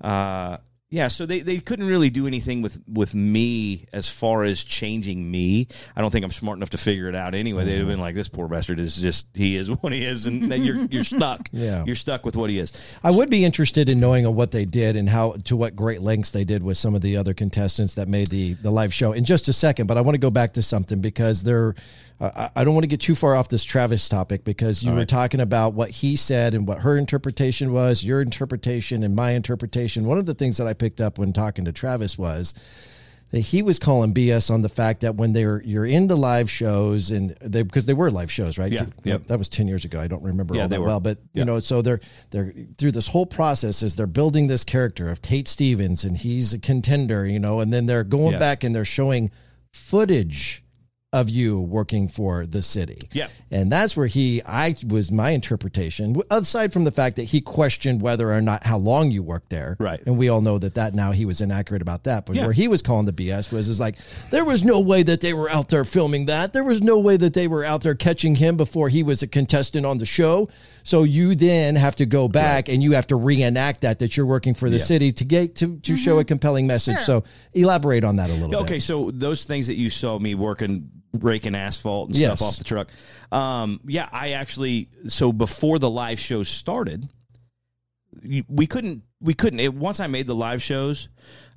[0.00, 0.58] uh,
[0.94, 1.08] yeah.
[1.08, 5.66] So they, they couldn't really do anything with with me as far as changing me.
[5.96, 7.64] I don't think I'm smart enough to figure it out anyway.
[7.64, 10.52] They'd have been like, "This poor bastard is just he is what he is, and
[10.52, 11.48] then you're you're stuck.
[11.52, 11.84] Yeah.
[11.84, 14.94] you're stuck with what he is." I would be interested in knowing what they did
[14.94, 18.06] and how to what great lengths they did with some of the other contestants that
[18.06, 19.88] made the the live show in just a second.
[19.88, 21.74] But I want to go back to something because they're.
[22.20, 25.04] I I don't want to get too far off this Travis topic because you were
[25.04, 30.06] talking about what he said and what her interpretation was, your interpretation and my interpretation.
[30.06, 32.54] One of the things that I picked up when talking to Travis was
[33.30, 36.48] that he was calling BS on the fact that when they're you're in the live
[36.48, 38.70] shows and they because they were live shows, right?
[38.70, 39.24] Yeah, yep.
[39.24, 40.00] That was ten years ago.
[40.00, 40.86] I don't remember Yeah, all that were.
[40.86, 42.00] well, but you know, so they're
[42.30, 46.52] they're through this whole process as they're building this character of Tate Stevens and he's
[46.52, 48.38] a contender, you know, and then they're going Yeah.
[48.38, 49.32] back and they're showing
[49.72, 50.63] footage
[51.14, 53.08] of you working for the city.
[53.12, 53.28] Yeah.
[53.52, 58.02] And that's where he, I was my interpretation, aside from the fact that he questioned
[58.02, 59.76] whether or not how long you worked there.
[59.78, 60.02] Right.
[60.06, 62.26] And we all know that that now he was inaccurate about that.
[62.26, 62.44] But Yeah.
[62.44, 63.94] where he was calling the BS was is like,
[64.30, 66.52] there was no way that they were out there filming that.
[66.52, 69.28] There was no way that they were out there catching him before he was a
[69.28, 70.48] contestant on the show.
[70.82, 74.26] So you then have to go back and you have to reenact that, that you're
[74.26, 74.84] working for the Yeah.
[74.84, 76.20] city to get to, to show mm-hmm.
[76.20, 76.96] a compelling message.
[76.96, 77.22] Sure.
[77.22, 77.24] So
[77.54, 78.58] elaborate on that a little bit.
[78.62, 82.38] Okay, so those things that you saw me working, raking asphalt and Yes.
[82.38, 82.88] stuff off the truck.
[83.32, 84.88] Um, yeah, I actually.
[85.08, 87.08] So before the live show started,
[88.48, 89.02] we couldn't.
[89.20, 89.60] We couldn't.
[89.60, 91.08] It, once I made the live shows,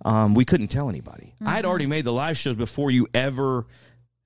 [0.05, 1.33] um, we couldn't tell anybody.
[1.45, 3.67] I had already made the live shows before you ever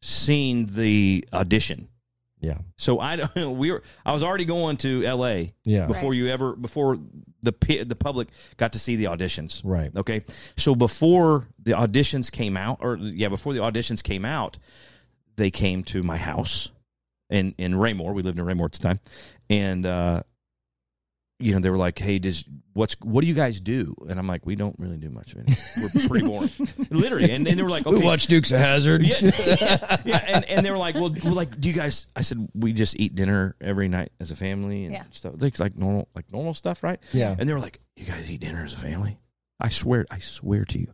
[0.02, 1.88] seen the audition.
[2.40, 2.58] Yeah.
[2.78, 5.54] So I don't- we were I was already going to L.A.
[5.64, 5.86] Yeah.
[5.88, 6.98] before you ever before
[7.44, 9.62] the pi- the public got to see the auditions.
[9.64, 9.96] Right.
[9.96, 10.24] Okay.
[10.58, 14.58] So before the auditions came out, or yeah, before the auditions came out,
[15.36, 16.70] they came to my house
[17.30, 18.14] in in Raymore.
[18.14, 19.00] We lived in Raymore at the time,
[19.50, 20.24] and uh,
[21.40, 24.28] you know they were like, "Hey, does what's what do you guys do?" And I'm
[24.28, 25.90] like, "We don't really do much of anything.
[26.02, 26.50] We're pretty boring,
[26.92, 29.02] literally." And, and they were like, "Okay." We watch Dukes of Hazzard.
[29.04, 30.18] yeah, yeah, yeah.
[30.28, 32.08] And, and they were like, well, well, like, do you guys?
[32.16, 35.04] I said, we just eat dinner every night as a family and Yeah.
[35.12, 35.36] stuff.
[35.40, 37.00] Like, like normal, like normal stuff, right?
[37.14, 37.36] Yeah.
[37.40, 39.18] And they were like, you guys eat dinner as a family?
[39.60, 40.88] I swear, I swear to you.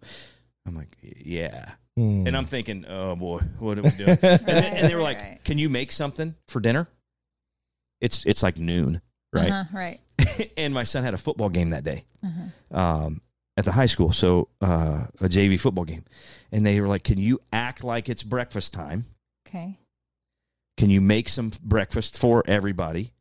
[0.66, 1.72] I'm like, yeah.
[1.98, 2.28] Hmm.
[2.28, 4.10] And I'm thinking, oh boy, what are we doing?
[4.10, 5.40] and, then, and they were like, Right.
[5.44, 6.88] can you make something for dinner?
[8.02, 9.02] It's it's like noon,
[9.34, 9.52] right?
[9.52, 10.00] Uh-huh, right.
[10.58, 12.06] and my son had a football game that day
[12.72, 13.22] um,
[13.58, 16.04] at the high school, so uh, a JV football game,
[16.52, 19.06] and they were like, "Can you act like it's breakfast time?
[19.48, 19.80] Okay.
[20.78, 23.14] Can you make some breakfast for everybody?"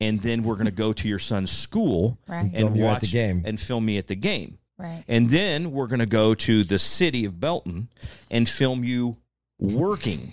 [0.00, 2.40] And then we're going to go to your son's school Right.
[2.40, 3.42] and Film you at watch the game.
[3.46, 4.58] and film me at the game.
[4.78, 5.04] Right.
[5.08, 7.88] And then we're going to go to the city of Belton
[8.30, 9.16] and film you
[9.60, 10.32] working.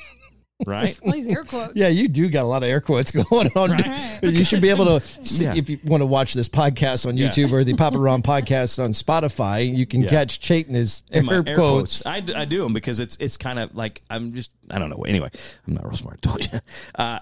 [0.66, 0.98] right?
[1.04, 1.74] All these air quotes.
[1.76, 3.70] Yeah, you do got a lot of air quotes going on.
[3.70, 4.18] Right.
[4.22, 5.54] You should be able to, see, Yeah.
[5.54, 7.28] if you want to watch this podcast on Yeah.
[7.28, 10.08] YouTube or the Papa Ron podcast on Spotify, you can Yeah.
[10.10, 12.04] catch Chayton's air, In my quotes.
[12.06, 14.90] I, d- I do them because it's it's kind of like I'm just I don't
[14.90, 15.02] know.
[15.06, 15.30] Anyway,
[15.66, 16.18] I'm not real smart.
[16.24, 16.58] I told you.
[16.94, 17.18] Uh,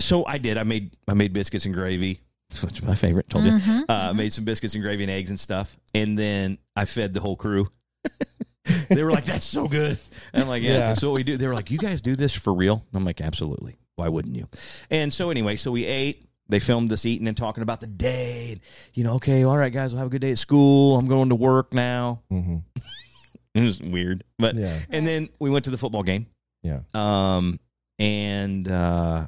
[0.00, 0.58] so I did.
[0.58, 2.20] I made I made biscuits and gravy,
[2.62, 3.28] which is my favorite.
[3.28, 3.58] Told you.
[3.88, 7.20] Uh, Made some biscuits and gravy and eggs and stuff, and then I fed the
[7.20, 7.68] whole crew.
[8.88, 9.98] they were like, "That's so good."
[10.32, 10.78] And I'm like, "Yeah, Yeah.
[10.88, 13.04] that's what we do." They were like, "You guys do this for real?" And I'm
[13.04, 13.76] like, "Absolutely.
[13.96, 14.46] Why wouldn't you?"
[14.90, 16.24] And so anyway, so we ate.
[16.50, 18.52] They filmed us eating and talking about the day.
[18.52, 18.60] And,
[18.94, 20.96] you know, okay, all right, guys, we'll have a good day at school.
[20.96, 22.22] I'm going to work now.
[22.32, 22.62] Mhm.
[23.54, 24.78] It was weird, but Yeah.
[24.90, 26.26] and then we went to the football game.
[26.62, 26.80] Yeah.
[26.94, 27.58] Um,
[27.98, 29.26] and uh,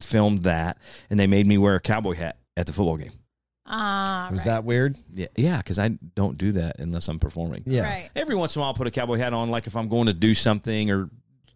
[0.00, 3.12] filmed that, and they made me wear a cowboy hat at the football game.
[3.66, 4.52] Ah, Was right.
[4.54, 4.96] that weird?
[5.14, 7.62] Yeah, yeah, because I don't do that unless I'm performing.
[7.66, 7.82] Yeah.
[7.82, 8.10] Right.
[8.16, 10.06] Every once in a while, I'll put a cowboy hat on, like if I'm going
[10.06, 11.08] to do something or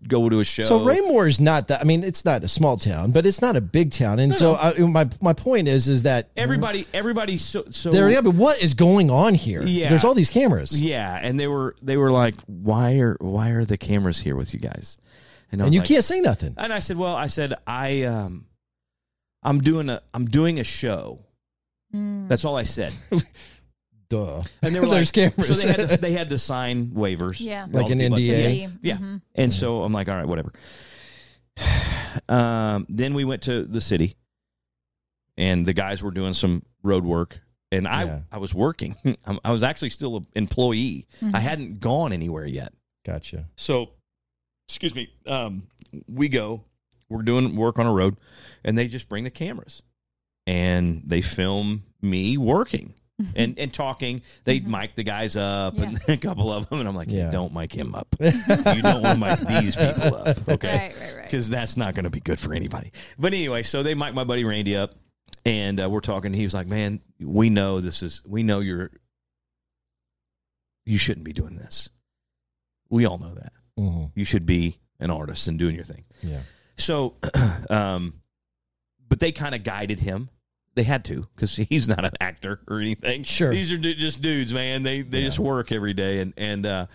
[0.07, 0.63] go to a show.
[0.65, 1.81] So Raymore is not that.
[1.81, 4.19] I mean, it's not a small town, but it's not a big town.
[4.19, 8.11] And so I, my my point is, is that everybody, everybody, so so there.
[8.11, 9.63] Yeah, but what is going on here?
[9.63, 9.89] Yeah.
[9.89, 13.65] There's all these cameras, yeah, and they were they were like, why are why are
[13.65, 14.99] the cameras here with you guys?
[15.61, 16.55] I and you like- can't say nothing.
[16.57, 18.47] And I said, "Well, I said I um,
[19.43, 21.21] I'm doing a I'm doing a show.
[21.95, 22.29] Mm.
[22.29, 22.93] That's all I said."
[24.11, 24.43] Duh.
[24.63, 25.47] And they were There's like, cameras.
[25.61, 27.67] So they had to, they had to sign waivers, Yeah.
[27.71, 28.79] Like All an the people- NDA.
[28.83, 28.97] Yeah.
[28.99, 29.23] Mhm.
[29.35, 30.53] And so I'm like, all right, whatever.
[32.29, 34.17] Um, then we went to the city.
[35.37, 37.41] and the guys were doing some road work,
[37.73, 38.21] and I Yeah.
[38.31, 38.95] I was working.
[39.25, 41.09] I'm- I was actually still an employee.
[41.33, 42.73] I hadn't gone anywhere yet.
[43.05, 43.49] Gotcha.
[43.57, 43.91] So,
[44.69, 45.13] excuse me.
[45.27, 45.67] Um,
[46.09, 46.65] we go.
[47.09, 48.17] We're doing work on a road,
[48.65, 49.83] and they just bring the cameras,
[50.47, 52.95] and they film me working
[53.37, 54.23] and and talking.
[54.45, 57.31] They mic the guys up, and a couple of them, and I'm like, Yeah.
[57.31, 58.17] don't mic him up.
[58.21, 58.33] you
[58.83, 60.69] don't want to mic these people up, okay?
[60.69, 61.23] Right, right, right.
[61.23, 62.91] Because that's not going to be good for anybody.
[63.19, 64.95] But anyway, so they mic my buddy Randy up,
[65.45, 66.33] and uh, we're talking.
[66.33, 68.23] He was like, "Man, we know this is.
[68.27, 68.91] We know you're.
[70.87, 71.91] You shouldn't be doing this.
[72.89, 74.13] We all know that." Mhm.
[74.15, 76.05] you should be an artist and doing your thing.
[76.23, 76.41] Yeah.
[76.77, 77.17] So,
[77.71, 78.21] um,
[79.09, 80.29] but they kind of guided him.
[80.75, 83.23] They had to because he's not an actor or anything.
[83.25, 83.51] Sure.
[83.53, 84.83] these are du- just dudes, man.
[84.83, 85.27] They they Yeah.
[85.27, 86.87] just work every day, and and uh,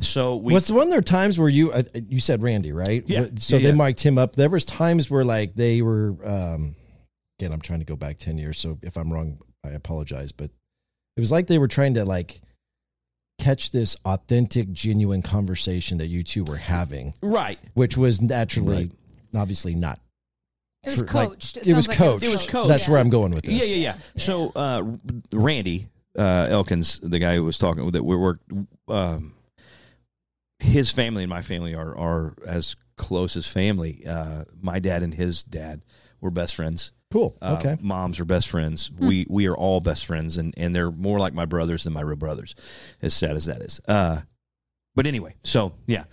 [0.00, 0.52] so we.
[0.52, 3.04] Was one of there times where you uh, you said Randy right?
[3.06, 3.26] Yeah.
[3.36, 3.84] So Yeah, they yeah.
[3.86, 4.34] mic'd him up.
[4.36, 6.16] There was times where like they were.
[6.24, 6.74] um
[7.38, 10.30] Again, I'm trying to go back ten years, so if I'm wrong, I apologize.
[10.32, 10.50] But
[11.16, 12.42] it was like they were trying to like
[13.40, 17.58] catch this authentic, genuine conversation that you two were having, right.
[17.74, 18.92] which was naturally,
[19.32, 19.40] Right.
[19.42, 19.98] obviously not.
[20.84, 21.06] It was true.
[21.06, 21.56] Like, coached.
[21.58, 22.22] it was like coached.
[22.22, 22.68] It was coached.
[22.68, 22.92] That's yeah.
[22.92, 23.54] where I'm going with this.
[23.54, 23.98] Yeah, yeah, yeah.
[24.16, 24.82] So uh,
[25.32, 28.50] Randy uh, Elkins, the guy who was talking that we worked,
[28.88, 29.34] um,
[30.58, 34.04] his family and my family are are as close as family.
[34.06, 35.82] Uh, my dad and his dad
[36.20, 36.92] were best friends.
[37.10, 37.36] Cool.
[37.42, 37.76] Uh, Okay.
[37.82, 38.90] moms are best friends.
[38.96, 42.02] We we are all best friends, and and they're more like my brothers than my
[42.02, 42.54] real brothers.
[43.02, 43.80] As sad as that is.
[43.88, 44.20] Uh,
[44.94, 46.04] but anyway, so yeah,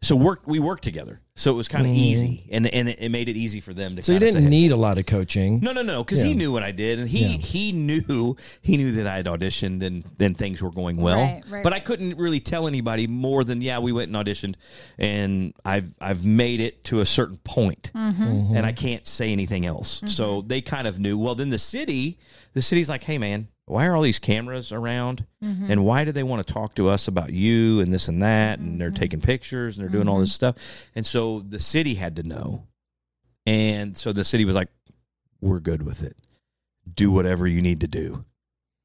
[0.00, 3.08] so work we worked together, so it was kind of easy, and and it, it
[3.10, 4.02] made it easy for them to.
[4.02, 4.04] Mm.
[4.04, 5.58] So you kinda say, didn't "Hey, need a lot of coaching.
[5.60, 7.28] no, no, no, because he knew what I did, and he Yeah.
[7.38, 11.18] he knew he knew that I had auditioned and then things were going well.
[11.20, 14.54] Right, right, but I couldn't really tell anybody more than yeah, we went and auditioned,
[14.98, 18.54] and I've I've made it to a certain point, Mm-hmm.
[18.56, 20.00] and I can't say anything else.
[20.06, 21.18] So they kind of knew.
[21.18, 22.18] Well, then the city,
[22.54, 25.70] the city's like, hey man, why are all these cameras around, Mm-hmm.
[25.70, 28.58] and why do they want to talk to us about you and this and that,
[28.58, 28.78] and Mm-hmm.
[28.78, 30.56] they're taking pictures and they're doing all this stuff,
[30.94, 32.66] and so the city had to know.
[33.46, 34.68] And so the city was like,
[35.40, 36.16] we're good with it.
[36.92, 38.24] Do whatever you need to do.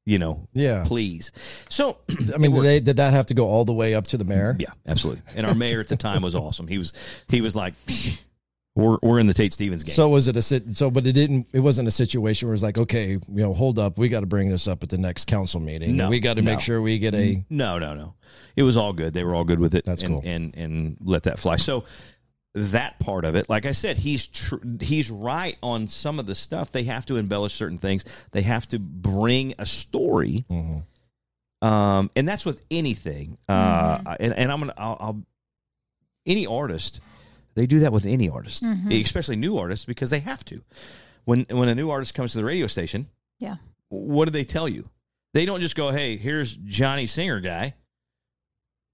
[0.06, 0.84] You know, Yeah.
[0.86, 1.32] please.
[1.68, 1.96] So,
[2.34, 4.24] I mean, did, they, did that have to go all the way up to the
[4.24, 4.54] mayor?
[4.58, 5.22] yeah, absolutely.
[5.34, 6.66] And our mayor at the time was awesome.
[6.68, 6.92] He was,
[7.28, 7.74] he was like,
[8.76, 9.94] we're, we're in the Tate Stevens game.
[9.94, 10.76] So was it a sit?
[10.76, 11.46] So, but it didn't.
[11.52, 14.26] It wasn't a situation where it's like, okay, you know, hold up, we got to
[14.26, 15.96] bring this up at the next council meeting.
[15.96, 16.50] No, we got to no.
[16.50, 17.44] make sure we get a.
[17.50, 18.14] no, no, no.
[18.56, 19.14] It was all good.
[19.14, 19.84] They were all good with it.
[19.84, 20.22] That's and, cool.
[20.24, 21.56] And, and let that fly.
[21.56, 21.84] So
[22.54, 26.34] that part of it, like I said, he's tr- he's right on some of the
[26.34, 26.70] stuff.
[26.70, 28.28] They have to embellish certain things.
[28.30, 30.44] They have to bring a story.
[30.50, 30.84] Mhm.
[31.62, 33.38] um, and that's with anything.
[33.48, 35.22] Uh, and, and I'm gonna, I'll, I'll,
[36.26, 37.00] any artist,
[37.54, 38.90] they do that with any artist, mm-hmm.
[38.92, 40.62] especially new artists, because they have to.
[41.24, 43.08] When when a new artist comes to the radio station,
[43.40, 43.56] Yeah.
[43.88, 44.88] what do they tell you?
[45.32, 47.74] They don't just go, "Hey, here's Johnny Singer guy,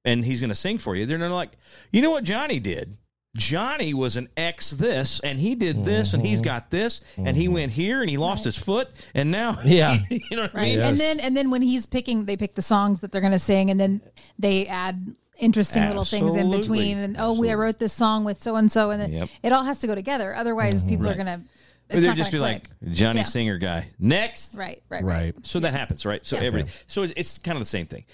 [0.05, 1.53] and he's gonna sing for you." They're not like,
[1.92, 2.96] you know what Johnny did.
[3.37, 6.46] Johnny was an ex this, and he did this, and he's mm-hmm.
[6.46, 7.55] got this, and he mm-hmm.
[7.55, 9.99] went here, and he lost his foot, and now, Yeah.
[10.11, 10.68] you know what I Right.
[10.77, 10.81] mean?
[10.81, 13.70] And then and then when he's picking they pick the songs that they're gonna sing
[13.70, 14.01] and then
[14.38, 18.42] they add interesting little things in between and oh we I wrote this song with
[18.42, 19.29] so and so and then Yep.
[19.42, 20.35] it all has to go together.
[20.35, 21.42] Otherwise people are gonna
[21.88, 22.70] it's Or they'd just be gonna like.
[22.92, 23.24] Johnny Yeah.
[23.24, 24.55] Singer guy next.
[24.55, 25.35] Right, right, right.
[25.35, 25.46] Right.
[25.46, 26.24] So that happens, right?
[26.24, 26.42] So Yeah.
[26.44, 28.05] every so it's, it's kind of the same thing.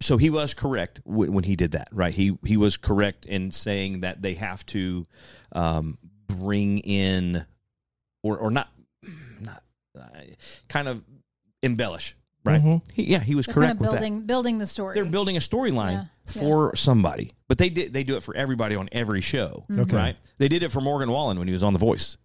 [0.00, 2.12] So he was correct when, when he did that, right?
[2.12, 5.06] He he was correct in saying that they have to
[5.52, 7.44] um, bring in
[8.22, 8.68] or or not
[9.40, 9.62] not
[9.98, 10.06] uh,
[10.68, 11.02] kind of
[11.62, 12.60] embellish, right?
[12.60, 12.82] Mhm.
[12.92, 14.94] He, yeah, he was They're correct kind of with building building the story.
[14.94, 16.04] They're building a storyline Yeah.
[16.26, 19.96] for somebody, but they did they do it for everybody on every show, Okay.
[19.96, 20.16] right?
[20.38, 22.16] They did it for Morgan Wallen when he was on The Voice.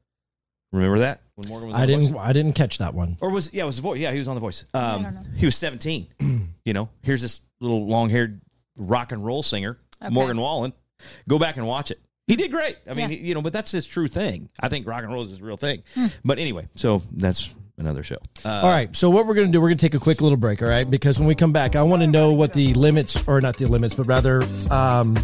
[0.74, 1.76] Remember that when Morgan was?
[1.76, 2.18] On I The didn't.
[2.18, 3.18] I didn't catch that one.
[3.22, 4.00] Or was yeah, it was the voice.
[4.00, 4.64] Yeah, he was on the voice.
[4.74, 5.22] Um, don't know.
[5.38, 6.08] He was seventeen.
[6.66, 8.42] you know, here's this little long haired
[8.78, 10.14] rock and roll singer, Okay.
[10.14, 10.74] Morgan Wallen.
[11.30, 12.00] Go back and watch it.
[12.28, 12.76] He did great.
[12.90, 13.18] I mean, Yeah.
[13.18, 14.50] you know, but that's his true thing.
[14.60, 15.84] I think rock and roll is his real thing.
[15.96, 16.08] Hmm.
[16.26, 18.18] But anyway, so that's another show.
[18.44, 18.96] Uh, all right.
[18.96, 19.62] So what we're going to do?
[19.62, 20.62] We're going to take a quick little break.
[20.62, 20.90] All right.
[20.90, 23.66] Because when we come back, I want to know what the limits, or not the
[23.66, 25.18] limits, but rather, um,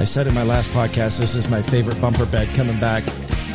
[0.00, 3.04] I said in my last podcast, this is my favorite bumper bed coming back.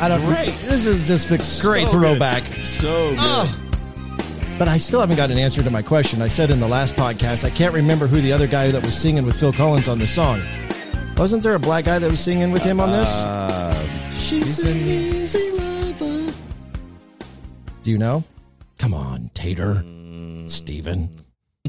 [0.00, 0.24] I don't.
[0.26, 0.52] Great.
[0.54, 2.44] This is just a great So throwback.
[2.44, 2.62] good.
[2.64, 3.18] So good.
[3.20, 3.62] Oh.
[4.58, 6.22] But I still haven't got an answer to my question.
[6.22, 8.96] I said in the last podcast, I can't remember who the other guy that was
[8.96, 10.40] singing with Phil Collins on the song.
[11.16, 13.08] Wasn't there a black guy that was singing with him on this?
[13.22, 13.82] Uh,
[14.12, 16.32] She's an easy lover.
[17.82, 18.22] Do you know?
[18.78, 19.82] Come on, Tater.
[20.46, 21.10] Steven.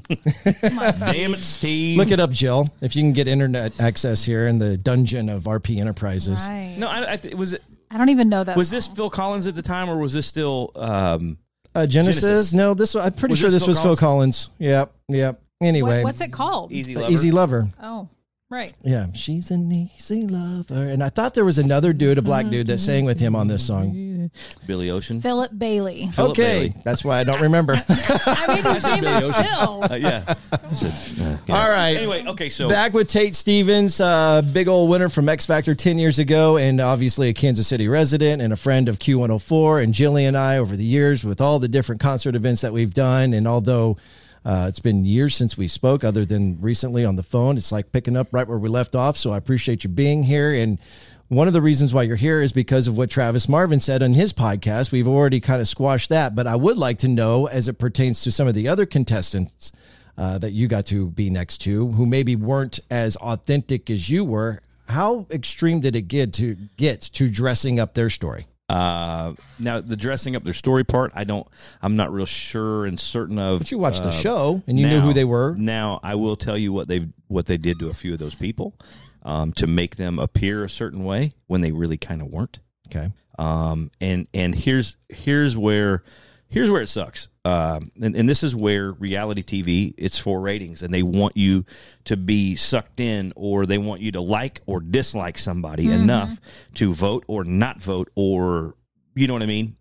[0.10, 1.98] Damn it, Steve.
[1.98, 5.44] Look it up, Jill, if you can get internet access here in the dungeon of
[5.44, 6.46] RP Enterprises.
[6.48, 6.76] Right.
[6.78, 7.64] No, I, I th- was it.
[7.90, 8.58] I don't even know that.
[8.58, 8.88] Was this.
[8.88, 10.72] Phil Collins at the time, or was this still?
[10.76, 11.38] Um,
[11.76, 12.22] Uh, Genesis?
[12.24, 12.54] Genesis.
[12.54, 14.50] No, this I'm pretty Was sure this this Phil was Phil Collins.
[14.60, 15.42] Yep, yep.
[15.62, 16.72] Anyway, What, what's it called?
[16.72, 17.68] Easy Uh, Easy Lover.
[17.82, 18.10] Oh,
[18.50, 18.74] right.
[18.84, 20.88] Yeah, she's an easy lover.
[20.88, 23.48] And I thought there was another dude, a black dude, that sang with him on
[23.48, 24.32] this song.
[24.66, 25.22] Billy Ocean.
[25.22, 26.08] Philip Bailey.
[26.08, 26.74] Philip okay, Bailey.
[26.84, 27.74] that's why I don't remember.
[27.90, 29.84] I mean, his name is Phil.
[29.84, 30.36] Uh, yeah.
[30.52, 31.56] A- uh, yeah.
[31.56, 31.96] All right.
[31.98, 35.98] Anyway, okay, so Back with Tate Stevens, uh, big old winner from X Factor 10
[35.98, 39.84] years ago, and obviously a Kansas City resident and a friend of Q104.
[39.84, 42.94] And Jillian and I, over the years, with all the different concert events that we've
[42.94, 43.98] done, and although
[44.46, 47.92] uh, it's been years since we spoke, other than recently on the phone, it's like
[47.92, 49.18] picking up right where we left off.
[49.18, 50.54] So I appreciate you being here.
[50.54, 50.80] And
[51.28, 54.14] one of the reasons why you're here is because of what Travis Marvin said on
[54.14, 54.92] his podcast.
[54.92, 58.22] We've already kind of squashed that, but I would like to know, as it pertains
[58.22, 59.72] to some of the other contestants
[60.18, 64.24] uh, that you got to be next to, who maybe weren't as authentic as you
[64.24, 68.46] were, how extreme did it get to get to dressing up their story?
[68.70, 71.48] Uh, now the dressing up their story part, I don't.
[71.82, 73.60] I'm not real sure and certain of.
[73.60, 75.56] But you watched the uh, show and you knew who they were.
[75.58, 78.36] Now I will tell you what they what they did to a few of those
[78.36, 78.78] people
[79.24, 82.60] um, to make them appear a certain way when they really kind of weren't.
[82.90, 83.12] Okay.
[83.40, 86.04] Um, and and here's here's where
[86.50, 87.30] here's where it sucks.
[87.46, 91.66] Um, and, and this is where reality TV it's for ratings, and they want you
[92.06, 96.40] to be sucked in, or they want you to like or dislike somebody enough
[96.76, 98.76] to vote or not vote, or
[99.16, 99.76] you know what I mean.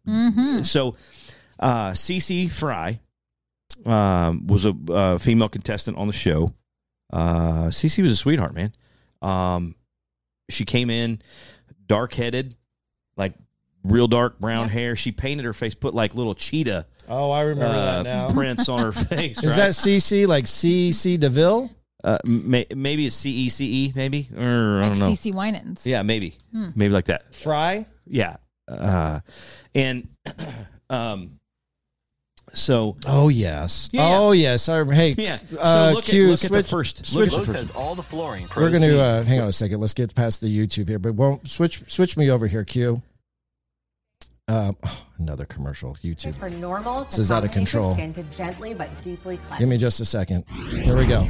[0.65, 0.95] So,
[1.59, 3.01] uh, Cece Fry
[3.85, 6.55] um, was a uh, female contestant on the show.
[7.13, 8.73] Uh, Cece was a sweetheart, man.
[9.23, 9.75] Um,
[10.51, 11.21] she came in
[11.87, 12.55] dark headed,
[13.17, 13.35] like
[13.87, 14.97] real dark brown hair.
[14.97, 18.93] She painted her face, put like little cheetah Oh, I remember uh, prints on her
[18.93, 19.39] face.
[19.39, 19.57] Is right?
[19.57, 21.71] that CC like CC DeVille?
[22.05, 23.93] uh, may, maybe it's C E C E?
[23.95, 25.09] Maybe or I don't know.
[25.11, 25.87] CC Winans.
[25.87, 27.33] Yeah, maybe, maybe like that.
[27.35, 27.87] Fry?
[28.07, 28.37] Yeah,
[28.69, 29.21] uh,
[29.75, 30.09] and
[30.91, 31.39] um,
[32.53, 33.89] so Oh yes.
[33.93, 34.19] Yeah.
[34.19, 34.69] Oh yes.
[34.69, 35.15] I, hey.
[35.19, 35.39] yeah.
[35.45, 37.15] So Uh, look, Q, at, look at switch- the first.
[37.15, 37.59] Look at the Lowe's first.
[37.59, 38.45] has all the flooring.
[38.45, 39.81] We're pros going to uh, hang on a second.
[39.81, 43.03] Let's get past the YouTube here, but won't switch switch me over here, Q.
[44.49, 45.95] Um, oh, another commercial.
[45.95, 46.37] YouTube.
[46.39, 47.95] for normal This is out of control.
[47.95, 49.61] skin to gently but deeply cleanse.
[49.61, 50.45] Give me just a second.
[50.49, 51.27] Here we go.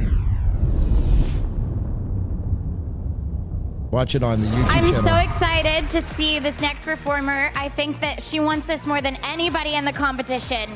[3.89, 5.01] Watch it on the YouTube I'm channel.
[5.01, 7.51] so excited to see this next performer.
[7.55, 10.69] I think that she wants this more than anybody in the competition.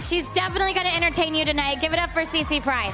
[0.00, 1.80] She's definitely going to entertain you tonight.
[1.80, 2.92] Give it up for CC Fry.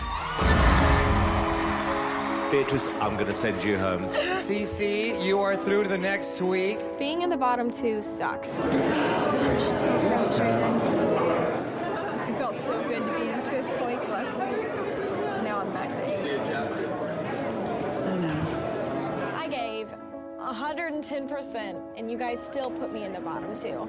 [2.55, 4.05] Beatrice, I'm gonna send you home.
[4.15, 6.79] CC, you are through to the next week.
[7.01, 8.61] Being in the bottom two sucks.
[9.51, 10.63] It's just so frustrated.
[12.29, 15.43] It felt so good to be in fifth place last night.
[15.43, 16.41] Now I'm back to eight.
[18.07, 19.35] I know.
[19.35, 19.93] I gave
[20.39, 23.89] 110%, and you guys still put me in the bottom two.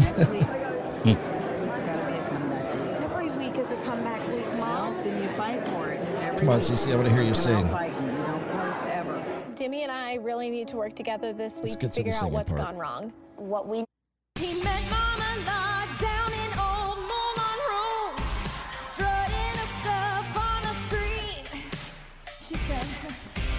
[0.00, 0.40] Next week.
[1.04, 2.96] Next week's got to be a comeback week.
[3.02, 4.94] Every week is a comeback week, Mom.
[4.96, 6.38] Well, then you fight for it.
[6.38, 6.64] Come on, week.
[6.64, 7.62] Cece, I wanna hear you You're sing.
[7.62, 8.06] not fighting.
[8.06, 8.82] You don't post
[9.64, 9.72] ever.
[9.72, 12.12] Demi and I really need to work together this Let's week get to to figure
[12.12, 12.64] out singing what's part.
[12.64, 13.12] gone wrong.
[13.36, 13.84] What we
[14.38, 18.36] He met Mama Law down in old Moulin Rouge,
[18.80, 21.46] strutting her stuff on the street.
[22.40, 22.86] She said,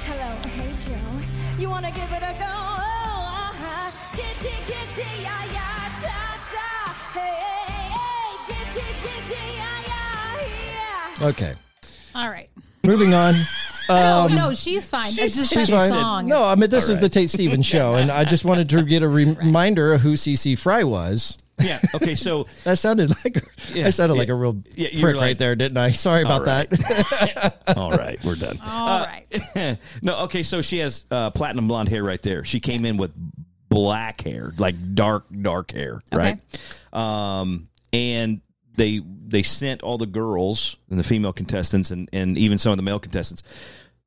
[0.06, 2.52] "Hello, hey Joe, you wanna give it a go?
[2.52, 2.84] Oh,
[3.50, 3.92] uh-huh.
[4.18, 6.20] Gitchy, gitchy, yeah, yeah, ta,
[6.54, 6.70] ta.
[7.14, 11.54] Hey, hey, hey, gitchy, gitchy, yeah, yeah, yeah." Okay.
[12.16, 12.50] All right.
[12.86, 13.34] Moving on.
[13.90, 15.08] No, Um, no, she's fine.
[15.08, 15.90] it's just She's fine.
[15.92, 16.26] song.
[16.26, 19.04] No, I mean this is the Tate Stevens show, and I just wanted to get
[19.04, 21.38] a reminder of who CC Fry was.
[21.62, 21.82] Yeah.
[21.94, 22.16] Okay.
[22.16, 25.38] So That sounded like Yeah, I sounded like a real Yeah, you prick were right
[25.38, 25.90] there, didn't I?
[25.90, 26.70] Sorry about All right.
[26.70, 27.74] that.
[27.76, 28.58] all right, we're done.
[28.66, 29.78] All right.
[30.02, 32.46] no, okay, so she has uh, platinum blonde hair right there.
[32.46, 33.12] She came in with
[33.68, 36.40] black hair, like dark, dark hair, right?
[36.94, 38.40] Um, and
[38.78, 39.02] they
[39.34, 42.84] they sent all the girls and the female contestants and, and even some of the
[42.84, 43.44] male contestants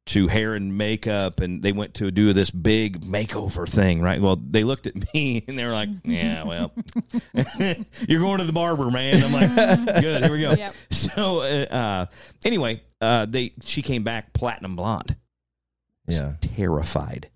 [0.06, 4.36] to hair and makeup and they went to do this big makeover thing right well
[4.36, 6.72] they looked at me and they were like yeah well
[8.08, 9.54] you're going to the barber man i'm like
[10.00, 10.74] good here we go Yep.
[10.92, 12.06] so uh, uh,
[12.44, 15.16] anyway uh, they she came back platinum blonde
[16.08, 16.34] Yeah.
[16.40, 17.28] terrified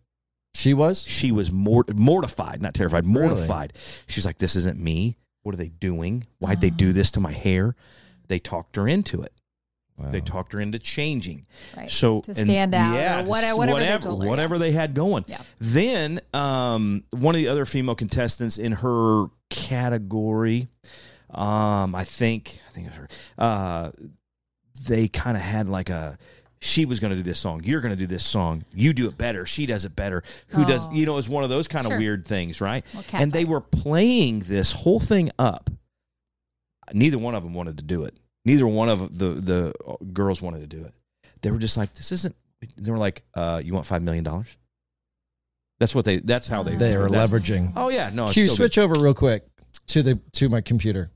[0.55, 1.03] She was?
[1.03, 3.29] she was mort- mortified not terrified Really?
[3.31, 3.73] mortified
[4.07, 6.27] she's like this isn't me what are they doing?
[6.39, 7.75] Why'd they do this to my hair?
[8.29, 9.33] They talked her into it.
[10.03, 11.45] They talked her into changing.
[11.77, 11.91] Right.
[11.91, 14.59] so To and- stand out or yeah, what- to- whatever they whatever, told her, yeah.
[14.59, 15.25] they had going.
[15.29, 15.43] Yeah.
[15.61, 20.69] then um, one of the other female contestants in her category
[21.35, 23.91] um, i think i think it was her uh,
[24.89, 26.17] they kind of had like a
[26.63, 29.09] she was going to do this song you're going to do this song you do
[29.09, 30.93] it better she does it better who does Oh.
[30.93, 33.45] you know it's one of those kind of weird things right Well, cat and they
[33.45, 35.71] were playing this whole thing up
[36.93, 39.73] neither one of them wanted to do it neither one of the the
[40.13, 40.93] girls wanted to do it
[41.43, 42.35] they were just like this isn't
[42.77, 44.49] they were like uh you want five million dollars
[45.79, 47.73] that's what they that's how they They were leveraging.
[47.77, 48.83] oh yeah no it's Q, still switch good.
[48.83, 49.47] over real quick
[49.87, 51.11] to the to my computer.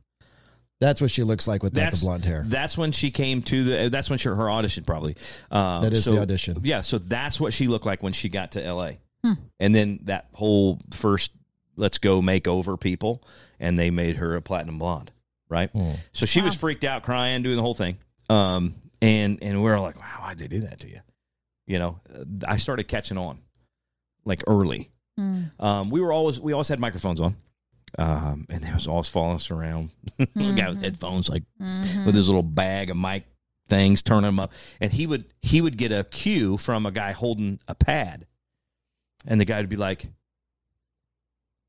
[0.80, 2.42] That's what she looks like without that's the blonde hair.
[2.44, 3.88] That's when she came to the.
[3.88, 5.16] That's when she, her audition probably.
[5.50, 6.58] Um, That is so- the audition.
[6.62, 8.98] Yeah, so that's what she looked like when she got to L.A.
[9.22, 9.34] Hmm.
[9.58, 11.32] And then that whole first
[11.76, 13.22] let's go make over people,
[13.58, 15.12] and they made her a platinum blonde,
[15.48, 15.70] right?
[15.70, 15.92] Hmm.
[16.12, 17.98] So she was freaked out, crying, doing the whole thing.
[18.28, 21.00] Um, and and we are like, wow, why'd they do that to you?
[21.66, 23.38] You know, uh, I started catching on
[24.24, 24.90] like early.
[25.18, 25.50] Mm.
[25.60, 27.36] Um, we were always we always had microphones on.
[27.98, 29.90] Um, and there was always following us around.
[30.18, 32.06] a guy with headphones, like Mhm.
[32.06, 33.24] with his little bag of mic
[33.68, 37.12] things, turning them up, and he would he would get a cue from a guy
[37.12, 38.26] holding a pad,
[39.26, 40.08] and the guy would be like,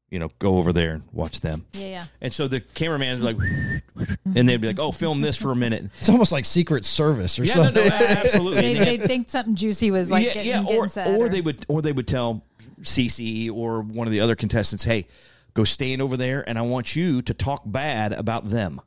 [0.09, 1.65] you know, go over there and watch them.
[1.73, 2.05] Yeah, yeah.
[2.21, 5.55] And so the cameraman would like, and they'd be like, oh, film this for a
[5.55, 5.85] minute.
[5.99, 7.91] It's almost like Secret Service or Yeah, no, no, something.
[7.91, 8.61] absolutely.
[8.61, 11.29] They, And they- they think something juicy was like yeah, getting, yeah, getting or, or
[11.29, 12.43] they would or they would tell
[12.81, 15.07] CC or one of the other contestants, hey,
[15.55, 18.79] go stand over there, and I want you to talk bad about them.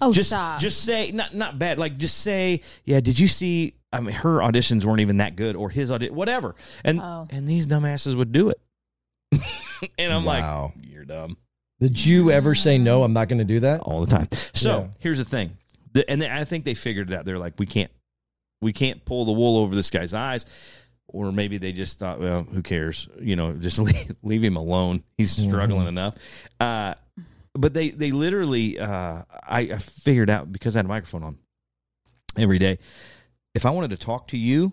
[0.00, 0.60] oh, just stop.
[0.60, 3.74] just say not not bad, like just say, yeah, did you see?
[3.92, 7.26] I mean, her auditions weren't even that good, or his audition, whatever, and Oh.
[7.30, 8.60] and these dumbasses would do it,
[9.98, 10.72] and I'm Wow.
[10.76, 11.36] like, you're dumb
[11.80, 13.02] Did you ever say no?
[13.02, 13.80] I'm not going to do that.
[13.80, 14.28] all the time.
[14.52, 14.88] So Yeah.
[14.98, 15.56] here's the thing,
[15.92, 17.24] the, and they, I think they figured it out.
[17.24, 17.90] They're like, we can't
[18.60, 20.46] we can't pull the wool over this guy's eyes.
[21.14, 23.08] Or maybe they just thought, well, who cares?
[23.20, 25.04] You know, just leave, leave him alone.
[25.16, 26.16] He's struggling enough.
[26.58, 26.94] Uh,
[27.54, 31.38] but they they literally, uh, I, I figured out because I had a microphone on
[32.36, 32.80] every day.
[33.54, 34.72] If I wanted to talk to you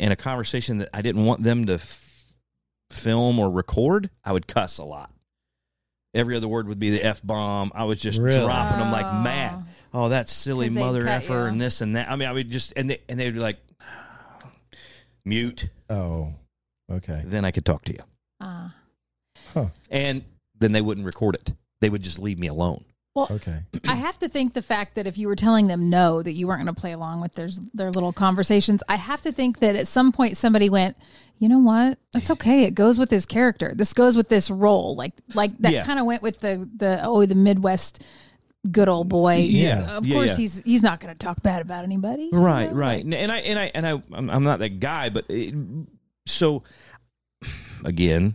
[0.00, 2.24] in a conversation that I didn't want them to f-
[2.90, 5.12] film or record, I would cuss a lot.
[6.14, 7.70] Every other word would be the f bomb.
[7.76, 8.40] I was just Really?
[8.40, 9.64] dropping them like mad.
[9.92, 11.38] Oh, that silly they'd mother effer you.
[11.44, 12.10] and this and that.
[12.10, 13.58] I mean, I would just and they and they'd be like
[15.24, 15.68] mute.
[15.90, 16.28] Oh,
[16.90, 17.22] okay.
[17.24, 18.00] Then I could talk to you,
[18.40, 18.74] Ah.
[19.90, 20.24] and
[20.58, 21.52] then they wouldn't record it.
[21.80, 22.84] They would just leave me alone.
[23.14, 23.60] well, Okay.
[23.88, 26.46] I have to think the fact that if you were telling them no, that you
[26.46, 28.82] weren't going to play along with their their little conversations.
[28.88, 30.96] I have to think that at some point somebody went,
[31.38, 31.98] you know what?
[32.12, 32.64] That's okay.
[32.64, 33.72] It goes with his character.
[33.74, 34.94] This goes with this role.
[34.96, 35.84] Like like that Yeah.
[35.84, 38.02] kind of went with the the oh the Midwest
[38.70, 39.36] good old boy.
[39.36, 39.96] Yeah.
[39.96, 40.36] Of Yeah, course yeah.
[40.36, 42.30] he's he's not going to talk bad about anybody.
[42.32, 42.76] you Right, know?
[42.76, 43.04] right.
[43.04, 45.54] And I and I and I I'm, I'm not that guy, but it,
[46.26, 46.62] so
[47.84, 48.34] again,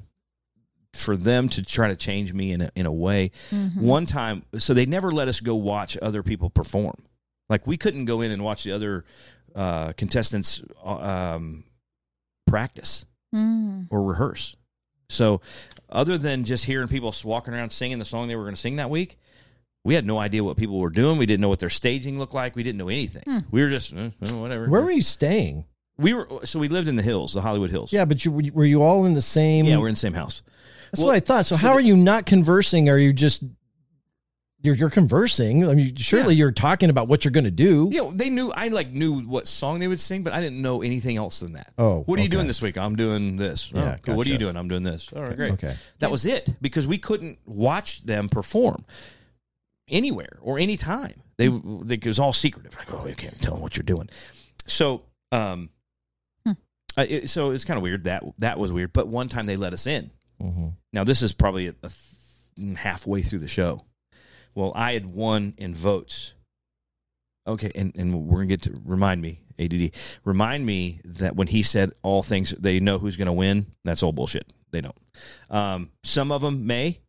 [0.93, 3.81] for them to try to change me in a, in a way, Mm-hmm.
[3.81, 6.95] one time, so they never let us go watch other people perform.
[7.49, 9.05] Like we couldn't go in and watch the other
[9.55, 11.63] uh, contestants uh, um,
[12.45, 13.87] practice mm.
[13.89, 14.55] or rehearse.
[15.11, 15.41] So,
[15.89, 18.75] other than just hearing people walking around singing the song they were going to sing
[18.75, 19.17] that week,
[19.83, 21.17] we had no idea what people were doing.
[21.17, 22.55] We didn't know what their staging looked like.
[22.55, 23.23] We didn't know anything.
[23.25, 23.39] Hmm.
[23.51, 24.67] We were just eh, eh, whatever.
[24.69, 25.65] Where were you staying?
[25.97, 26.27] we were?
[26.45, 27.91] So we lived in the hills, the Hollywood Hills.
[27.93, 29.65] Yeah, but you were you all in the same?
[29.65, 30.41] yeah, we're in the same house.
[30.91, 31.45] That's Well, what I thought.
[31.45, 32.89] So, so how the- are you not conversing?
[32.89, 33.43] Are you just
[34.61, 35.67] you're you're conversing?
[35.69, 37.89] I mean, surely you're talking about what you're going to do.
[37.91, 40.61] You know, they knew I like knew what song they would sing, but I didn't
[40.61, 41.71] know anything else than that.
[41.77, 42.77] Oh, what are you doing this week?
[42.77, 43.71] I'm doing this.
[43.73, 44.15] Oh, Yeah, cool.
[44.15, 44.57] What are you doing?
[44.57, 45.11] I'm doing this.
[45.15, 45.53] All right, great.
[45.53, 45.75] Okay.
[45.99, 48.83] That was it because we couldn't watch them perform
[49.89, 51.21] anywhere or anytime.
[51.37, 52.75] They, they it was all secretive.
[52.77, 54.09] Like, oh, you can't tell them what you're doing.
[54.65, 55.69] So, um,
[56.45, 56.51] Hmm.
[56.97, 58.03] uh, it, so it's kind of weird.
[58.05, 58.93] That that was weird.
[58.93, 60.11] But one time they let us in.
[60.41, 60.75] Mhm.
[60.93, 63.83] Now this is probably a, a th- halfway through the show.
[64.55, 66.33] Well, I had won in votes.
[67.47, 69.91] Okay, and, and we're gonna get to remind me, ADD.
[70.23, 73.65] Remind me that when he said all things, they know who's gonna win.
[73.83, 74.51] That's all bullshit.
[74.71, 74.97] They don't.
[75.49, 76.99] Um, some of them may, but N-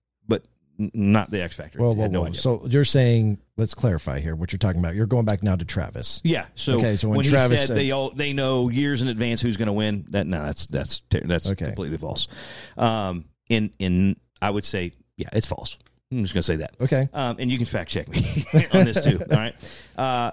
[0.94, 1.80] not the X Factor.
[1.80, 2.32] Well, no.
[2.32, 4.94] So you're saying, let's clarify here what you're talking about.
[4.94, 6.20] You're going back now to Travis.
[6.24, 6.46] Yeah.
[6.54, 6.96] So, okay.
[6.96, 9.56] So when, when, Travis he said, said, they all they know years in advance who's
[9.56, 11.66] going to win, that no, that's that's that's Okay.
[11.66, 12.28] completely false.
[12.76, 15.78] Um, in in I would say, yeah, it's false.
[16.10, 16.74] I'm just going to say that.
[16.80, 17.08] Okay.
[17.12, 18.18] Um, and you can fact check me
[18.72, 19.20] on this too.
[19.30, 19.54] all right.
[19.96, 20.32] Uh,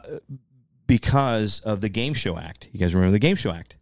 [0.88, 2.70] because of the Game Show Act.
[2.72, 3.76] You guys remember the Game Show Act?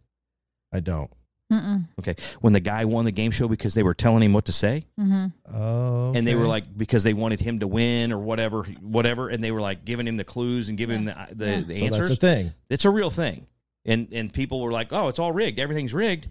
[0.72, 1.10] I don't.
[1.52, 1.86] Mm-mm.
[2.00, 2.16] Okay.
[2.40, 4.84] When the guy won the game show because they were telling him what to say,
[4.98, 5.26] Mm-hmm.
[5.54, 6.12] Oh.
[6.14, 9.52] and they were like because they wanted him to win or whatever, whatever, and they
[9.52, 11.60] were like giving him the clues and giving him the the, Yeah.
[11.60, 12.08] the so answers.
[12.08, 12.52] that's a thing.
[12.68, 13.46] It's a real thing.
[13.84, 15.60] And and people were like, "Oh, it's all rigged.
[15.60, 16.28] Everything's rigged.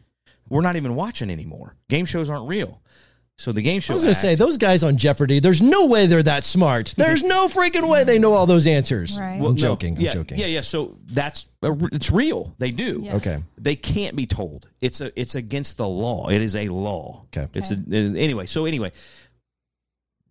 [0.49, 1.75] We're not even watching anymore.
[1.87, 2.81] Game shows aren't real."
[3.37, 5.39] So the game show I was going to say those guys on Jeopardy.
[5.39, 6.93] There's no way they're that smart.
[6.97, 9.19] There's no freaking way they know all those answers.
[9.19, 9.39] Right.
[9.39, 9.97] Well, I'm no, joking.
[9.99, 10.37] yeah, I'm joking.
[10.37, 10.61] Yeah, yeah.
[10.61, 12.55] So that's it's real.
[12.59, 13.01] They do.
[13.03, 13.15] Yeah.
[13.17, 13.39] Okay.
[13.57, 14.69] They can't be told.
[14.79, 16.29] It's a it's against the law.
[16.29, 17.25] It is a law.
[17.35, 17.47] Okay.
[17.55, 18.45] It's a, anyway.
[18.45, 18.93] So anyway,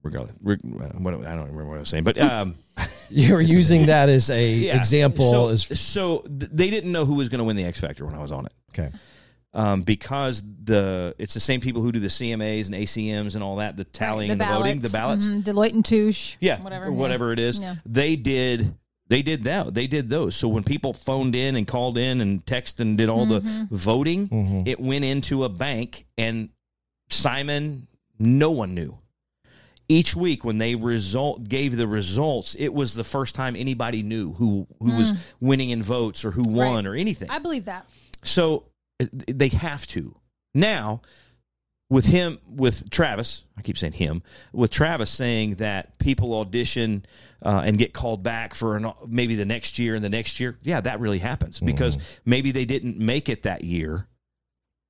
[0.03, 2.55] regardless, reg- what, I don't remember what I was saying, but um,
[3.11, 4.79] You're using that as a yeah.
[4.79, 5.31] example.
[5.31, 8.15] So, as so they didn't know who was going to win the X Factor when
[8.15, 8.53] I was on it.
[8.71, 8.91] okay.
[9.55, 13.57] Um, because the it's the same people who do the CMAs and ACMs and all
[13.57, 15.29] that, the tallying and the voting, the ballots.
[15.29, 15.43] Mhm.
[15.45, 16.37] Deloitte and Touche.
[16.41, 16.87] Yeah, Whatever.
[16.87, 17.59] or whatever it is.
[17.59, 17.77] Yeah.
[17.87, 18.75] They did
[19.09, 19.75] they did that.
[19.75, 20.35] They did those.
[20.35, 23.65] So when people phoned in and called in and texted and did all Mm-hmm.
[23.71, 24.63] the voting, Mm-hmm.
[24.67, 26.49] it went into a bank and
[27.11, 27.87] Simon
[28.19, 28.99] no one knew.
[29.89, 34.33] Each week when they result gave the results, it was the first time anybody knew
[34.33, 36.75] who who was winning in votes or who won Mm.
[36.77, 36.87] Right.
[36.87, 37.29] or anything.
[37.31, 37.87] I believe that.
[38.23, 38.65] So
[39.13, 40.17] they have to.
[40.55, 41.03] Now,
[41.91, 47.05] with him, with Travis, I keep saying him, with Travis saying that people audition
[47.43, 50.59] uh, and get called back for an, maybe the next year and the next year,
[50.63, 54.09] yeah, that really happens because maybe they didn't make it that year.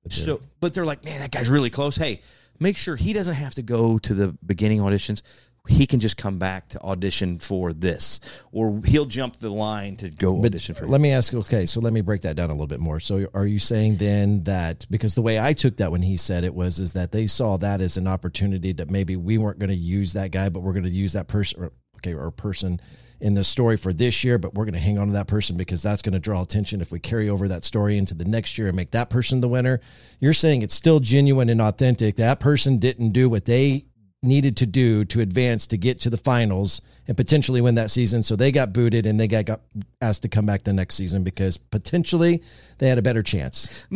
[0.09, 1.95] So, but they're like, man, that guy's really close.
[1.95, 2.21] Hey,
[2.59, 5.21] make sure he doesn't have to go to the beginning auditions.
[5.67, 8.19] He can just come back to audition for this,
[8.51, 10.87] or he'll jump the line to go But audition for.
[10.87, 11.33] let me ask.
[11.33, 12.99] Okay, so let me break that down a little bit more.
[12.99, 16.43] So, are you saying then that because the way I took that when he said
[16.43, 19.69] it was is that they saw that as an opportunity that maybe we weren't going
[19.69, 22.79] to use that guy, but we're going to use that person, okay, or person
[23.21, 25.57] in the story for this year, but we're going to hang on to that person
[25.57, 28.57] because that's going to draw attention if we carry over that story into the next
[28.57, 29.79] year and make that person the winner.
[30.19, 32.17] You're saying it's still genuine and authentic.
[32.17, 33.85] That person didn't do what they
[34.25, 38.23] needed to do to advance to get to the finals and potentially win that season.
[38.23, 39.61] So they got booted and they got, got
[40.01, 42.43] asked to come back the next season because potentially
[42.79, 43.87] they had a better chance.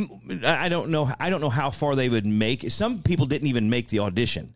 [0.46, 1.12] I I don't know.
[1.20, 2.70] I don't know how far they would make.
[2.70, 4.54] Some people didn't even make the audition.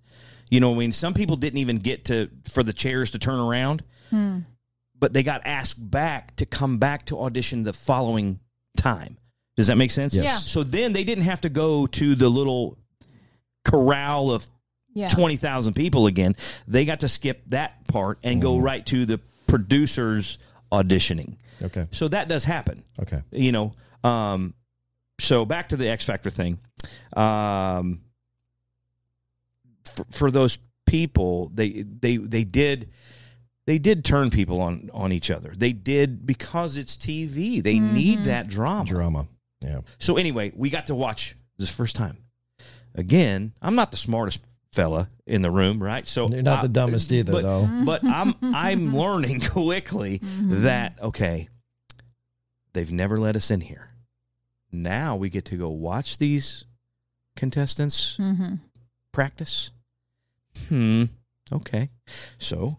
[0.49, 3.19] You know, what I mean, some people didn't even get to for the chairs to
[3.19, 4.39] turn around, hmm.
[4.99, 8.39] but they got asked back to come back to audition the following
[8.77, 9.17] time.
[9.55, 10.15] Does that make sense?
[10.15, 10.25] Yes.
[10.25, 10.37] Yeah.
[10.37, 12.77] So then they didn't have to go to the little
[13.65, 14.47] corral of
[14.93, 15.07] Yeah.
[15.07, 16.35] twenty thousand people again.
[16.67, 20.37] They got to skip that part and go right to the producers
[20.71, 21.37] auditioning.
[21.61, 21.85] Okay.
[21.91, 23.21] So that does happen Okay.
[23.31, 23.73] you know
[24.03, 24.53] um
[25.19, 26.59] so back to the x factor thing
[27.15, 28.01] um
[29.95, 32.89] for, for those people they they they did
[33.65, 38.25] they did turn people on on each other they did because it's tv they need
[38.25, 39.27] that drama Drama.
[39.63, 39.81] Yeah.
[39.99, 42.17] so anyway we got to watch this first time
[42.95, 44.39] again i'm not the smartest
[44.73, 47.69] fella in the room right so You're not I- the dumbest either, but, though.
[47.85, 51.47] but i'm i'm learning quickly that okay
[52.73, 53.89] they've never let us in here
[54.71, 56.65] now we get to go watch these
[57.35, 58.55] contestants Mm-hmm.
[59.11, 59.69] practice
[60.69, 61.03] hmm
[61.51, 61.89] okay
[62.39, 62.77] so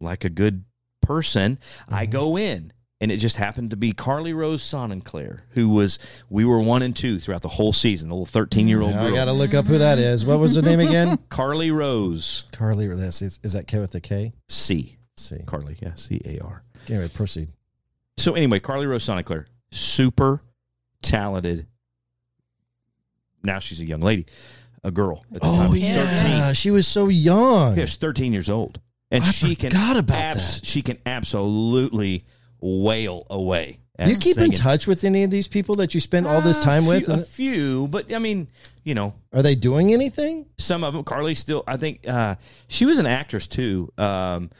[0.00, 0.64] like a good
[1.02, 1.58] person
[1.88, 2.12] i Mm-hmm.
[2.12, 6.60] go in and it just happened to be carly rose sonnenclair who was we were
[6.60, 9.32] one and two throughout the whole season the little 13 year old I got to
[9.32, 10.26] look up who that is.
[10.26, 11.18] What was her name again?
[11.28, 12.86] carly rose Carly.
[12.88, 14.32] That's, is, is that K with the K?
[14.48, 14.96] c
[15.46, 17.48] carly yeah c-a-r Anyway, proceed.
[18.16, 20.42] So anyway, Carly Rose Sonnenclair, super
[21.02, 21.66] talented.
[23.42, 24.26] Now she's a young lady,
[24.82, 25.24] a girl.
[25.34, 27.76] At the Oh time, yeah, she was so young.
[27.76, 28.80] Yeah, she's thirteen years old,
[29.10, 30.60] and I she can forgot about that.
[30.64, 32.24] She can absolutely
[32.60, 33.80] wail away.
[33.98, 36.40] Do you at keep in touch with any of these people that you spend all
[36.40, 37.08] this time few- with?
[37.08, 38.48] A few, but I mean,
[38.84, 40.46] you know, Are they doing anything?
[40.56, 41.02] some of them.
[41.02, 42.36] Carly still, I think uh,
[42.68, 43.92] she was an actress too.
[43.98, 44.50] Um,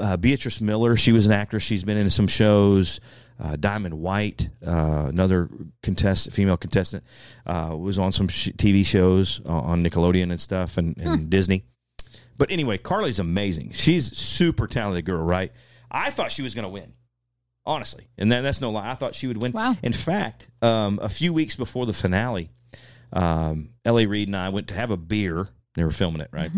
[0.00, 1.62] uh, Beatrice Miller, she was an actress.
[1.62, 3.00] She's been in some shows.
[3.38, 5.48] Uh, Diamond White, uh, another
[5.82, 7.04] contestant, female contestant,
[7.46, 11.62] uh, was on some sh- TV shows uh, on Nickelodeon and stuff, and, and Disney.
[12.38, 13.72] But anyway, Carly's amazing.
[13.72, 15.52] She's super talented girl, right?
[15.90, 16.94] I thought she was going to win,
[17.66, 18.90] honestly, and that, that's no lie.
[18.90, 19.52] I thought she would win.
[19.52, 19.76] Wow.
[19.82, 22.50] In fact, um, a few weeks before the finale,
[23.12, 24.06] um, L.A.
[24.06, 25.48] Reid and I went to have a beer.
[25.74, 26.50] They were filming it, right?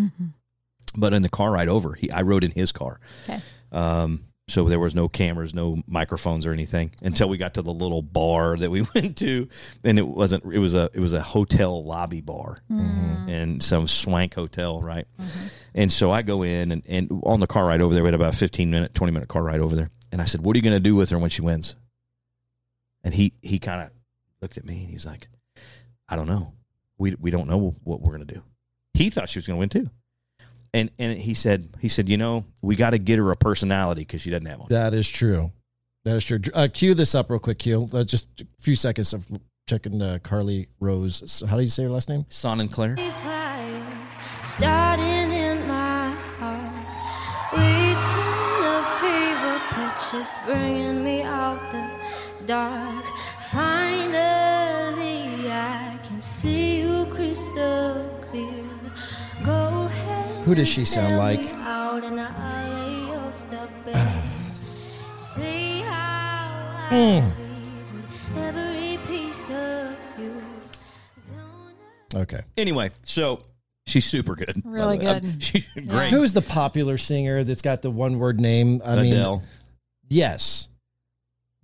[0.97, 3.01] But in the car ride over, he I rode in his car.
[3.29, 3.41] Okay.
[3.73, 7.73] Um, so there was no cameras, no microphones or anything until we got to the
[7.73, 9.47] little bar that we went to,
[9.85, 10.45] and it wasn't.
[10.45, 15.07] It was a it was a hotel lobby bar, and some swank hotel, right?
[15.75, 18.15] And so I go in and, and on the car ride over there, we had
[18.15, 20.59] about a fifteen minute, twenty minute car ride over there, and I said, "What are
[20.59, 21.77] you going to do with her when she wins?"
[23.05, 23.91] And he he kind of
[24.41, 25.29] looked at me and he's like,
[26.09, 26.53] "I don't know.
[26.99, 28.43] We we don't know what we're going to do."
[28.95, 29.91] He thought she was going to win too.
[30.75, 34.03] And and he said he said, you know, we got to get her a personality
[34.03, 34.69] because she doesn't have one.
[34.69, 35.51] That is true.
[36.05, 36.41] That is true.
[36.55, 37.89] Uh, cue this up real quick, Q.
[37.93, 39.27] Uh, just a few seconds of
[39.69, 41.23] checking uh, Carly Rose.
[41.31, 42.27] So how do you say her last name?
[42.29, 42.97] Son and Claire.
[44.45, 45.18] Starting
[50.11, 53.05] fever just bringing me out the dark.
[53.53, 58.65] Finally, I can see you crystal clear.
[59.45, 60.45] Go ahead.
[60.45, 61.41] Who does she sound like?
[61.55, 63.97] Out in the alley, your stuff, babe.
[65.17, 67.23] See how Mm.
[67.39, 70.43] leave every piece of you.
[72.15, 72.41] Okay.
[72.57, 73.43] Anyway, so
[73.87, 74.63] she's super good.
[74.65, 75.21] Really the way.
[75.21, 75.43] good.
[75.43, 76.11] She's great.
[76.11, 78.81] Who's the popular singer that's got the one word name?
[78.85, 79.37] I Adele.
[79.39, 79.47] mean,
[80.09, 80.69] yes.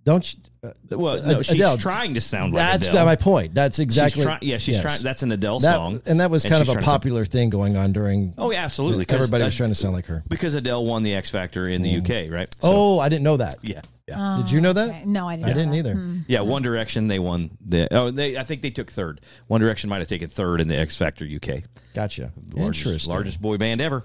[0.03, 0.39] Don't you?
[0.63, 1.77] Uh, Well, no, she's Adele.
[1.79, 3.05] trying to sound like That's Adele.
[3.07, 3.55] my point.
[3.55, 4.19] That's exactly.
[4.19, 4.81] She's try- yeah, she's yes.
[4.83, 5.01] trying.
[5.01, 7.49] That's an Adele That- song, and that was kind of a trying to popular thing
[7.49, 8.35] going on during.
[8.37, 9.05] Oh yeah, absolutely.
[9.05, 10.23] 'cause, Everybody was trying to sound like her.
[10.27, 12.47] because Adele won the X Factor in the UK, right?
[12.61, 13.55] So, oh, I didn't know that.
[13.63, 14.89] yeah, yeah, Did you know that?
[14.89, 15.05] Okay.
[15.05, 15.45] No, I didn't.
[15.45, 15.77] I know didn't that.
[15.77, 15.93] either.
[15.95, 16.19] Hmm.
[16.27, 16.41] yeah.
[16.41, 17.87] One Direction, they won the.
[17.91, 18.37] Oh, they.
[18.37, 19.21] I think they took third.
[19.47, 21.63] One Direction might have taken third in the X Factor UK.
[21.95, 22.31] Gotcha.
[22.53, 23.11] Largest, Interesting.
[23.11, 24.03] largest boy band ever.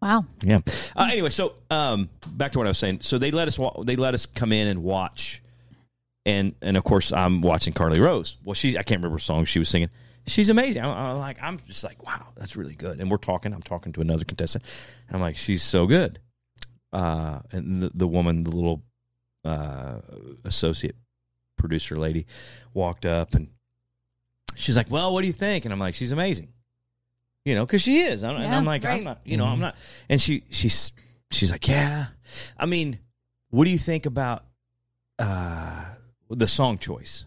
[0.00, 0.24] Wow.
[0.42, 0.60] Yeah.
[0.94, 3.00] Uh, anyway, so um, back to what I was saying.
[3.00, 5.42] So they let us wa- they let us come in and watch,
[6.24, 8.36] and and of course I'm watching Carly Rose.
[8.44, 9.88] Well, she I can't remember what song she was singing.
[10.26, 10.82] She's amazing.
[10.84, 13.00] I'm, I'm like I'm just like wow, that's really good.
[13.00, 13.52] And we're talking.
[13.52, 14.64] I'm talking to another contestant.
[15.10, 16.18] I'm like she's so good.
[16.92, 18.82] Uh, and the, the woman, the little
[19.44, 19.98] uh,
[20.44, 20.96] associate
[21.56, 22.26] producer lady,
[22.74, 23.48] walked up and
[24.54, 26.52] she's like, "Well, what do you think?" And I'm like, "She's amazing."
[27.46, 28.24] You know, because she is.
[28.24, 29.20] I'm, and I'm like, I'm not.
[29.24, 29.76] You know, I'm not.
[30.10, 30.90] And she she's
[31.30, 32.06] she's like, "Yeah."
[32.58, 32.98] I mean,
[33.50, 34.44] what do you think about
[35.18, 35.84] uh,
[36.28, 37.24] the song choice?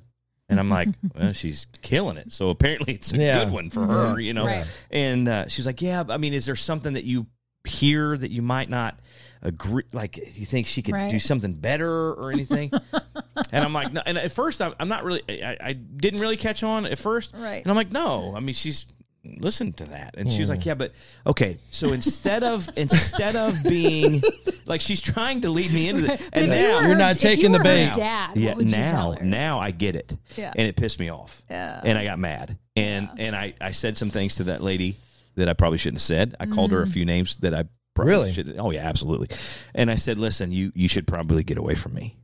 [0.50, 2.32] And I'm like, well, she's killing it.
[2.34, 3.44] So apparently it's a Yeah.
[3.46, 4.46] good one for her, you know.
[4.46, 4.66] Right.
[4.92, 6.04] And uh, she's like, yeah.
[6.10, 7.28] I mean, is there something that you
[7.66, 9.00] hear that you might not
[9.44, 9.84] agree?
[9.94, 11.12] Like, you think she could Right.
[11.12, 12.72] do something better or anything?
[13.52, 14.02] and I'm like, no.
[14.06, 15.22] And at first, I'm, I'm not really.
[15.30, 17.34] I, I didn't really catch on at first.
[17.38, 17.62] Right.
[17.62, 18.34] And I'm like, no.
[18.36, 18.88] I mean, she's
[19.24, 20.94] listen to that and she was like yeah but
[21.28, 24.22] okay so instead of instead of being
[24.66, 26.92] like she's trying to lead me into it But and if you now were You're
[26.92, 27.94] her- not if you taking the were her bait.
[27.96, 29.24] Dad, yeah what would you now tell her?
[29.26, 30.54] now i get it Yeah.
[30.56, 31.82] and it pissed me off Yeah.
[31.84, 34.96] and i got mad and and i i said some things to that lady
[35.36, 37.66] that i probably shouldn't have said i called her a few names that i
[37.96, 38.32] probably Really?
[38.32, 39.28] should oh yeah absolutely
[39.76, 42.16] and i said listen you you should probably get away from me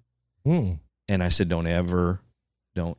[0.46, 0.74] Hmm.
[1.10, 2.22] and i said don't ever
[2.74, 2.98] don't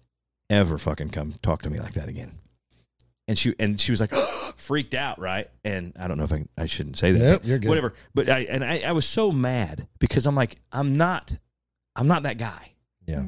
[0.51, 2.39] ever fucking come talk to me like that again
[3.29, 4.13] and she and she was like
[4.57, 7.59] freaked out right and i don't know if i, I shouldn't say that Nope, you're
[7.59, 7.69] good.
[7.69, 11.37] whatever but i and I, I was so mad because i'm like i'm not
[11.95, 12.73] i'm not that guy
[13.07, 13.25] Yeah.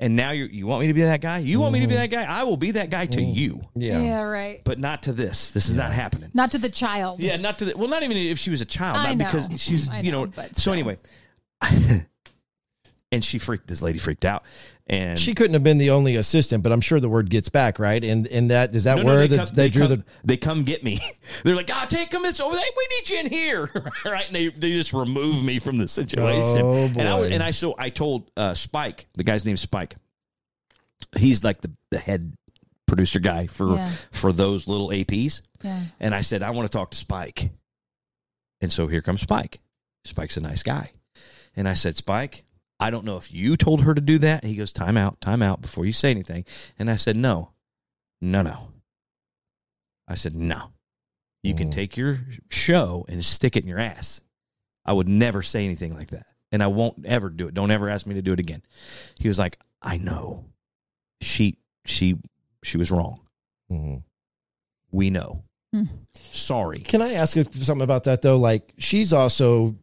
[0.00, 1.94] and now you you want me to be that guy you want me to be
[1.94, 1.98] Mhm.
[1.98, 3.34] that guy i will be that guy to Mm.
[3.34, 4.00] you Yeah.
[4.02, 4.60] Yeah, right.
[4.64, 7.20] but not to this this is not happening Not to the child.
[7.20, 9.60] yeah not to the well not even if she was a child I not because
[9.60, 10.72] she's I you know, know, but so still.
[10.72, 10.98] anyway
[13.12, 14.44] and she freaked this lady freaked out
[14.88, 17.78] and She couldn't have been the only assistant, but I'm sure the word gets back,
[17.78, 18.02] right?
[18.04, 20.04] And and that is that No, no, where they the, come- they, drew come, the
[20.24, 21.00] they come get me.
[21.44, 22.64] They're like, "God, take them this over there.
[22.76, 23.70] We need you in here."
[24.04, 24.26] right?
[24.26, 26.60] And they, they just remove me from the situation.
[26.62, 27.34] Oh, And I was- boy.
[27.34, 29.96] and I so I told uh, Spike, the guy's name's Spike.
[31.16, 32.34] He's like the, the head
[32.86, 33.90] producer guy for Yeah.
[34.12, 35.42] for those little APs.
[35.62, 35.82] Yeah.
[36.00, 37.50] And I said, I want to talk to Spike.
[38.62, 39.60] And so here comes Spike.
[40.04, 40.90] Spike's a nice guy.
[41.56, 42.44] And I said, Spike,
[42.78, 44.44] I don't know if you told her to do that.
[44.44, 46.44] He goes, time out, time out before you say anything.
[46.78, 47.52] And I said, no,
[48.20, 48.68] no, no.
[50.08, 50.72] I said, no.
[51.42, 51.74] You can Mhm.
[51.74, 52.20] take your
[52.50, 54.20] show and stick it in your ass.
[54.84, 56.26] I would never say anything like that.
[56.52, 57.54] And I won't ever do it.
[57.54, 58.62] Don't ever ask me to do it again.
[59.18, 60.44] He was like, I know.
[61.20, 62.16] She she
[62.62, 63.20] she was wrong.
[63.70, 63.96] Mm-hmm.
[64.92, 65.44] We know.
[65.72, 65.84] Hmm.
[66.14, 66.80] Sorry.
[66.80, 68.38] Can I ask you something about that though?
[68.38, 69.76] Like she's also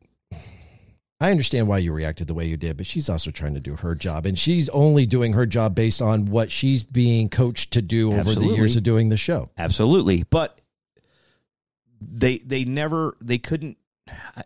[1.23, 3.77] I understand why you reacted the way you did, but she's also trying to do
[3.77, 7.81] her job and she's only doing her job based on what she's being coached to
[7.81, 9.49] do over the years of doing the show.
[9.57, 10.59] Absolutely, but
[12.01, 13.77] they they never they couldn't.
[14.35, 14.43] I-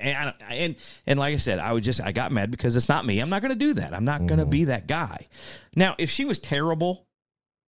[0.00, 0.74] And, and
[1.06, 3.20] and like I said, I would just I got mad because it's not me.
[3.20, 3.94] I'm not going to do that.
[3.94, 4.50] I'm not going to Mhm.
[4.50, 5.28] be that guy.
[5.76, 7.06] Now, if she was terrible,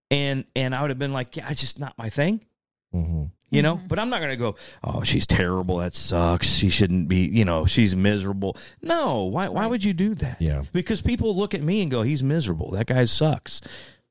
[0.09, 2.43] and and I would have been like, yeah, it's just not my thing.
[2.91, 3.87] hmm You know, mm-hmm.
[3.87, 4.55] but I'm not going to go.
[4.83, 5.77] Oh, she's terrible.
[5.77, 6.47] That sucks.
[6.47, 7.25] She shouldn't be.
[7.27, 8.57] You know, she's miserable.
[8.81, 9.47] No, why?
[9.47, 10.41] Why would you do that?
[10.41, 10.63] Yeah.
[10.73, 12.71] because people look at me and go, "He's miserable.
[12.71, 13.61] That guy sucks."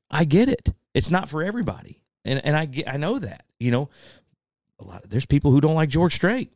[0.09, 0.69] I get it.
[0.95, 3.43] It's not for everybody, and and I get, I know that.
[3.59, 3.89] You know,
[4.79, 6.51] a lot of there's people who don't like George Strait.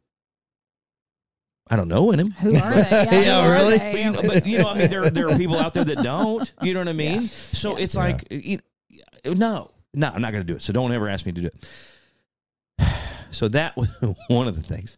[1.70, 2.32] I don't know in him.
[2.32, 2.90] Who are they?
[2.90, 3.78] Yeah, Yeah, who really?
[3.78, 3.92] they?
[3.92, 6.02] But you know, but, you know, I mean, there there are people out there that
[6.04, 6.52] don't.
[6.62, 7.22] You know what I mean?
[7.22, 8.02] So it's Yeah.
[8.02, 8.60] like, you
[9.24, 10.62] no, no, I'm not going to do it.
[10.64, 11.70] So don't ever ask me to do it.
[13.32, 13.90] So that was
[14.28, 14.98] one of the things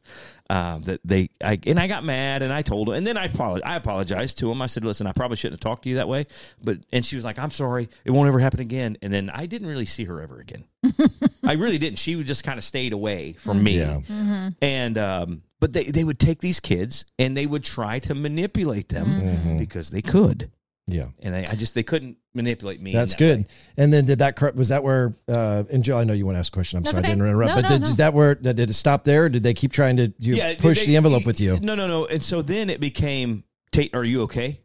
[0.50, 3.26] um, that they, I, and I got mad and I told her, and then I
[3.26, 3.66] apologized.
[3.66, 4.62] I apologized to him.
[4.62, 6.28] I said, "Listen, I probably shouldn't have talked to you that way."
[6.64, 7.90] But and she was like, "I'm sorry.
[8.06, 10.66] It won't ever happen again." And then I didn't really see her ever again.
[11.46, 11.98] I really didn't.
[12.00, 13.80] She would just kind of stayed away from me.
[13.80, 14.50] Yeah.
[14.62, 18.90] And um, but they they would take these kids and they would try to manipulate
[18.90, 19.60] them Mhm.
[19.60, 20.52] because they could,
[20.88, 21.08] Yeah.
[21.22, 22.92] and they, I just they couldn't manipulate me.
[22.94, 23.38] That's that good.
[23.40, 23.46] way.
[23.78, 26.36] And then did that cor- was that where uh and Joe, I know you want
[26.36, 26.78] to ask a question.
[26.78, 27.50] I'm That's sorry I didn't interrupt.
[27.50, 27.88] No, but no, did, no.
[27.88, 30.82] is that where did it stop there or did they keep trying to you push
[30.82, 31.58] they- the envelope with you?
[31.62, 32.06] No, no, no.
[32.06, 33.96] And so then it became Tate.
[33.96, 34.60] Are you okay?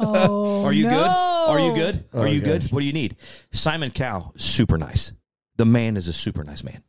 [0.00, 0.90] Oh, Are you no.
[0.90, 1.08] good?
[1.08, 2.04] Are you good?
[2.14, 2.62] Oh, Are you good?
[2.62, 2.72] gosh.
[2.72, 3.16] What do you need?
[3.52, 5.12] Simon Cow, super nice.
[5.56, 6.84] The man is a super nice man.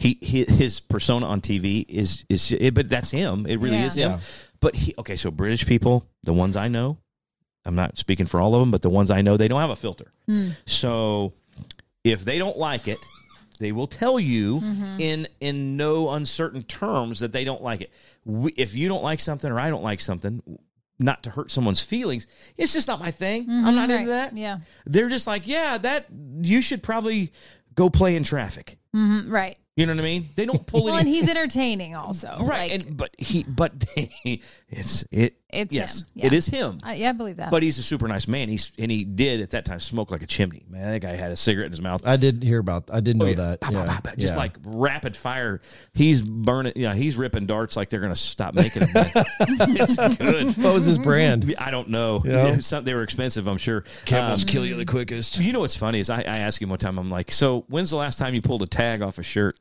[0.00, 3.46] He, he his persona on TV is is it, but that's him.
[3.46, 3.86] It really Yeah.
[3.86, 4.10] is him.
[4.10, 4.18] Yeah.
[4.62, 6.96] But he okay, so British people, the ones I know,
[7.66, 9.70] I'm not speaking for all of them, but the ones I know, they don't have
[9.70, 10.10] a filter.
[10.26, 10.50] Hmm.
[10.64, 11.34] So
[12.04, 12.98] if they don't like it,
[13.58, 15.00] they will tell you Mm-hmm.
[15.00, 17.90] in in no uncertain terms that they don't like it.
[18.24, 20.42] We, if you don't like something or I don't like something,
[20.98, 23.46] not to hurt someone's feelings, it's just not my thing.
[23.50, 23.98] I'm not right.
[24.00, 24.36] into that.
[24.36, 24.58] Yeah.
[24.86, 26.06] They're just like, yeah, that
[26.42, 27.32] you should probably
[27.74, 28.78] go play in traffic.
[28.92, 29.58] hmm Right.
[29.76, 30.28] You know what I mean?
[30.36, 32.28] They don't pull Well, any and he's entertaining also.
[32.40, 33.72] right, Like, and but he but
[34.68, 36.06] it's it It's yes, him.
[36.14, 36.26] Yeah.
[36.26, 36.78] it is him.
[36.82, 37.50] I, yeah, I believe that.
[37.50, 38.48] But he's a super nice man.
[38.48, 40.64] He's and he did at that time smoke like a chimney.
[40.70, 42.02] Man, that guy had a cigarette in his mouth.
[42.06, 43.34] I didn't hear about I did know Oh, yeah.
[43.34, 43.60] that.
[43.60, 43.84] Bah, bah, Yeah.
[43.86, 44.38] bah, bah, just Yeah.
[44.38, 45.60] like rapid fire.
[45.92, 46.72] He's burning.
[46.76, 49.06] Yeah, he's ripping darts like they're going to stop making them.
[49.46, 50.56] it's good.
[50.56, 51.54] what was his brand?
[51.58, 52.22] I don't know.
[52.24, 52.58] Yeah.
[52.60, 53.84] Some, they were expensive, I'm sure.
[54.06, 55.38] Camels Um, kill you the quickest.
[55.38, 56.98] You know what's funny is I, I asked him one time.
[56.98, 59.58] I'm like, so when's the last time you pulled a tag off a shirt?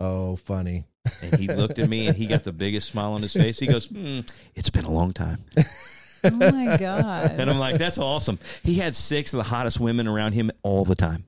[0.00, 0.86] Oh, funny.
[1.22, 3.58] And he looked at me and he got the biggest smile on his face.
[3.58, 4.20] He goes, hmm,
[4.54, 5.44] "It's been a long time."
[6.24, 7.32] oh my god.
[7.32, 10.84] And I'm like, "That's awesome." He had six of the hottest women around him all
[10.84, 11.24] the time.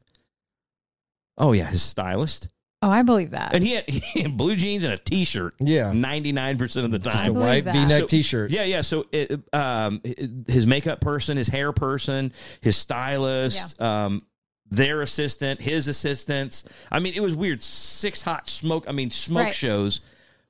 [1.36, 2.48] Oh yeah, his stylist,
[2.82, 3.54] oh, I believe that.
[3.54, 5.54] and he had, he had blue jeans and a t-shirt.
[5.58, 5.92] Yeah.
[5.92, 7.34] ninety nine percent of the Just a time.
[7.34, 7.64] white.
[7.64, 8.52] V-neck So- t-shirt.
[8.52, 8.82] Yeah, yeah.
[8.82, 10.00] So, it, um,
[10.46, 14.22] his makeup person, his hair person, his stylist, um,
[14.70, 16.64] their assistant, his assistants.
[16.90, 17.62] I mean, it was weird.
[17.62, 18.84] Six hot smoke.
[18.88, 19.54] I mean, smoke Right.
[19.54, 20.00] shows.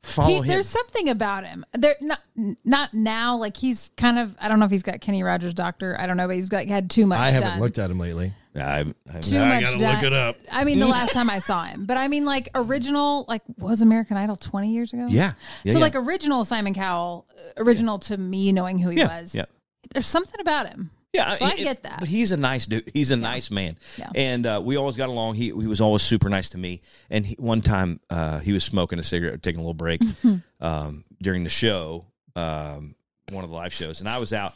[0.03, 0.47] Follow He, him.
[0.49, 1.65] there's something about him.
[1.73, 2.21] There not
[2.63, 3.39] not now.
[3.39, 4.37] Like he's kind of.
[4.39, 5.97] I don't know if he's got Kenny Rogers doctor.
[5.99, 7.19] I don't know, but he's got had too much.
[7.19, 7.61] I haven't done.
[7.61, 8.35] looked at him lately.
[8.55, 8.81] I,
[9.13, 9.95] I, too I much gotta done.
[9.95, 10.37] look it up.
[10.53, 13.81] I mean, the last time I saw him, but I mean, like original, like was
[13.83, 15.07] American Idol 20 years ago.
[15.09, 15.33] yeah.
[15.65, 15.85] yeah so yeah.
[15.85, 19.35] like original Simon Cowell, original to me knowing who he yeah, was.
[19.35, 19.47] yeah.
[19.93, 20.91] There's something about him.
[21.15, 22.01] Yeah, So I it- get that.
[22.01, 22.91] But he's a nice dude.
[22.93, 24.11] He's a nice man, Yeah.
[24.15, 25.37] and uh, we always got along.
[25.37, 26.83] He he was always super nice to me.
[27.09, 30.03] And he, one time, uh, he was smoking a cigarette, taking a little break
[30.61, 32.05] um, during the show,
[32.37, 32.95] um,
[33.31, 34.55] one of the live shows, and I was out.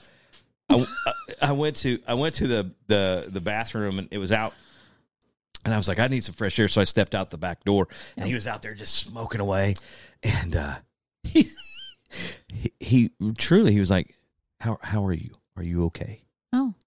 [0.71, 0.85] I,
[1.41, 4.53] I went to I went to the the the bathroom, and it was out.
[5.65, 7.65] And I was like, I need some fresh air, so I stepped out the back
[7.65, 9.75] door, and he was out there just smoking away,
[10.23, 10.75] and uh,
[11.25, 11.45] he,
[12.53, 14.15] he he truly he was like,
[14.61, 15.31] "How how are you?
[15.57, 16.23] Are you okay?"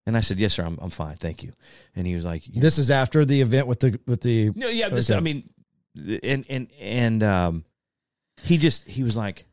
[0.07, 0.63] And I said, "Yes, sir.
[0.63, 1.51] I'm I'm fine, thank you."
[1.95, 4.89] And he was like, This is after the event with the with the "No, yeah,
[4.89, 5.09] this.
[5.09, 5.17] Okay.
[5.17, 5.49] I mean,
[6.23, 7.65] and and and um,
[8.41, 9.45] he just he was like,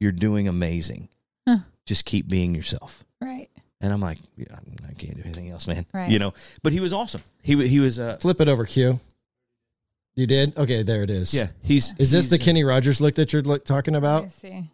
[0.00, 1.08] "You're doing amazing.
[1.48, 1.58] Huh.
[1.84, 3.48] Just keep being yourself." right.
[3.82, 4.46] And I'm like, yeah,
[4.88, 5.84] I can't do anything else, man.
[5.92, 6.10] Right.
[6.10, 6.32] You know.
[6.62, 7.22] But he was awesome.
[7.42, 8.98] He wa- he was uh flip it over Q.
[10.14, 10.56] You did?
[10.56, 11.34] Okay, there it is.
[11.34, 11.48] yeah.
[11.62, 14.24] He's Is this he's, the Kenny Rogers look that you're look, talking about?
[14.24, 14.70] me see.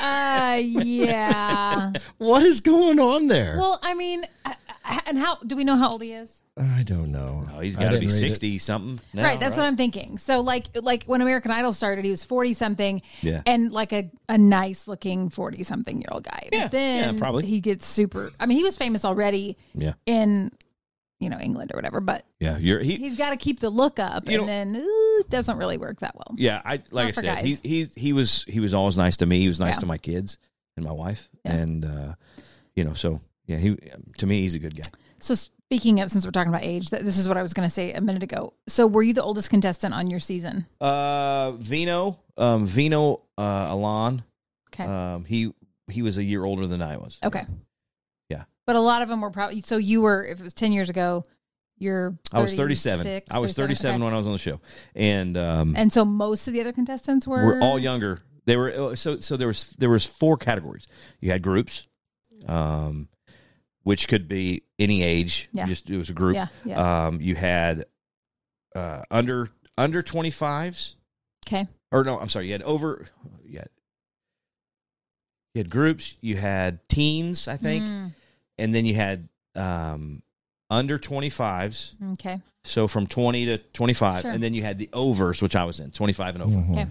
[0.00, 1.92] Uh, yeah.
[2.18, 3.56] What is going on there?
[3.58, 4.52] Well, I mean, uh,
[4.84, 6.42] uh, and how do we know how old he is?
[6.56, 7.46] I don't know.
[7.54, 8.18] Oh, he's I got to be read it.
[8.18, 8.98] sixty something.
[9.14, 10.18] Now, right, that's what I'm thinking.
[10.18, 13.42] So, like, like when American Idol started, he was 40 something, Yeah.
[13.46, 16.48] and like a, a nice looking 40 something year old guy.
[16.52, 17.46] Yeah, But then yeah, probably.
[17.46, 18.32] he gets super.
[18.40, 20.50] I mean, he was famous already Yeah, in,
[21.20, 22.56] you know, England or whatever, but yeah.
[22.58, 22.96] You're he.
[22.96, 26.00] he's got to keep the look up, and know- then ooh, it doesn't really work
[26.00, 26.34] that well.
[26.36, 27.60] Yeah, I like I Not for said, he guys.
[27.62, 29.40] he he was he was always nice to me.
[29.40, 29.80] He was nice Yeah.
[29.80, 30.38] to my kids
[30.76, 31.54] and my wife, Yeah.
[31.54, 32.14] and uh,
[32.76, 33.76] you know, so yeah, he
[34.18, 34.88] to me he's a good guy.
[35.20, 37.66] So, speaking of, since we're talking about age, that this is what I was going
[37.66, 38.54] to say a minute ago.
[38.68, 40.66] So, were you the oldest contestant on your season?
[40.80, 44.22] Uh, Vino, um, Vino, uh, Alon,
[44.72, 44.84] Okay.
[44.84, 45.52] um, he
[45.90, 47.18] he was a year older than I was.
[47.24, 47.44] okay.
[48.68, 50.90] But a lot of them were probably, so you were, if it was 10 years
[50.90, 51.24] ago,
[51.78, 53.22] You're I was 37.
[53.30, 54.04] I was 37 okay.
[54.04, 54.60] when I was on the show,
[54.94, 58.20] and um, And so most of the other contestants were we're all younger.
[58.44, 60.86] They were uh, so so there was there was four categories.
[61.18, 61.86] You had groups,
[62.46, 63.08] um,
[63.84, 65.48] which could be any age.
[65.54, 65.64] Yeah.
[65.66, 66.34] Just it was a group.
[66.34, 67.06] Yeah, yeah.
[67.06, 67.86] Um, you had
[68.76, 69.48] uh, under
[69.78, 70.94] under 25s,
[71.46, 71.66] Okay.
[71.90, 73.06] or no, I'm sorry, you had over.
[73.44, 73.68] You had,
[75.54, 76.16] you had groups.
[76.20, 78.12] You had teens, I think, Mm,
[78.58, 80.22] and then you had um,
[80.70, 81.94] under 25s.
[82.14, 82.40] okay.
[82.64, 84.22] So from 20 to 25.
[84.22, 84.30] Sure.
[84.30, 86.58] And then you had the overs, which I was in, 25 and over.
[86.72, 86.86] Okay.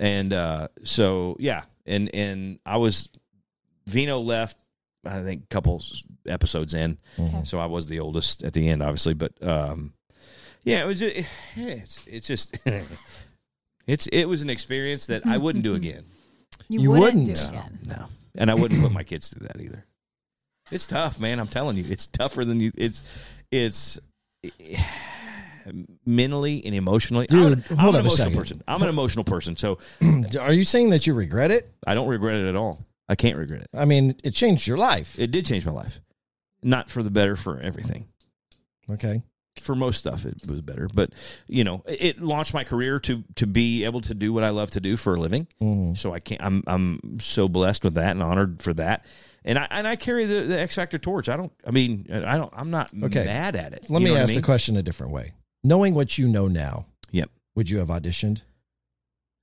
[0.00, 1.62] And uh, so, yeah.
[1.86, 3.08] And and I was,
[3.86, 4.56] Vino left,
[5.04, 5.80] I think, a couple
[6.26, 6.98] episodes in.
[7.18, 7.42] Okay.
[7.44, 9.14] So I was the oldest at the end, obviously.
[9.14, 9.92] But um,
[10.64, 12.58] yeah, it was just, it's, it's just,
[13.86, 16.04] it's, it was an experience that I wouldn't do again.
[16.68, 17.26] You, You wouldn't, wouldn't.
[17.26, 17.78] do it again.
[17.86, 18.06] No.
[18.36, 19.84] And I wouldn't put my kids through that either.
[20.70, 21.38] It's tough, man.
[21.40, 22.70] I'm telling you, it's tougher than you.
[22.76, 23.02] It's,
[23.50, 23.98] it's
[26.06, 27.26] mentally and emotionally.
[27.26, 28.62] Dude, I'm, an- I'm hold an emotional person.
[28.66, 29.78] I'm an emotional person, so
[30.40, 31.70] Are you saying that you regret it?
[31.86, 32.78] I don't regret it at all.
[33.08, 33.68] I can't regret it.
[33.74, 35.18] I mean, it changed your life.
[35.18, 36.00] It did change my life,
[36.62, 38.06] not for the better for everything.
[38.90, 39.22] Okay.
[39.60, 41.12] For most stuff, it was better, but
[41.46, 44.50] you know, it it launched my career to to be able to do what I
[44.50, 45.48] love to do for a living.
[45.60, 45.98] Mhm.
[45.98, 46.40] So I can't.
[46.42, 49.04] I'm I'm so blessed with that and honored for that.
[49.44, 51.28] And I and I carry the, the X Factor torch.
[51.28, 51.52] I don't.
[51.66, 52.52] I mean, I don't.
[52.54, 53.24] I'm not Okay.
[53.24, 53.86] mad at it.
[53.88, 54.40] Let You me know what I ask mean?
[54.40, 55.32] the question a different way.
[55.64, 57.30] Knowing what you know now, Yep.
[57.54, 58.42] would you have auditioned?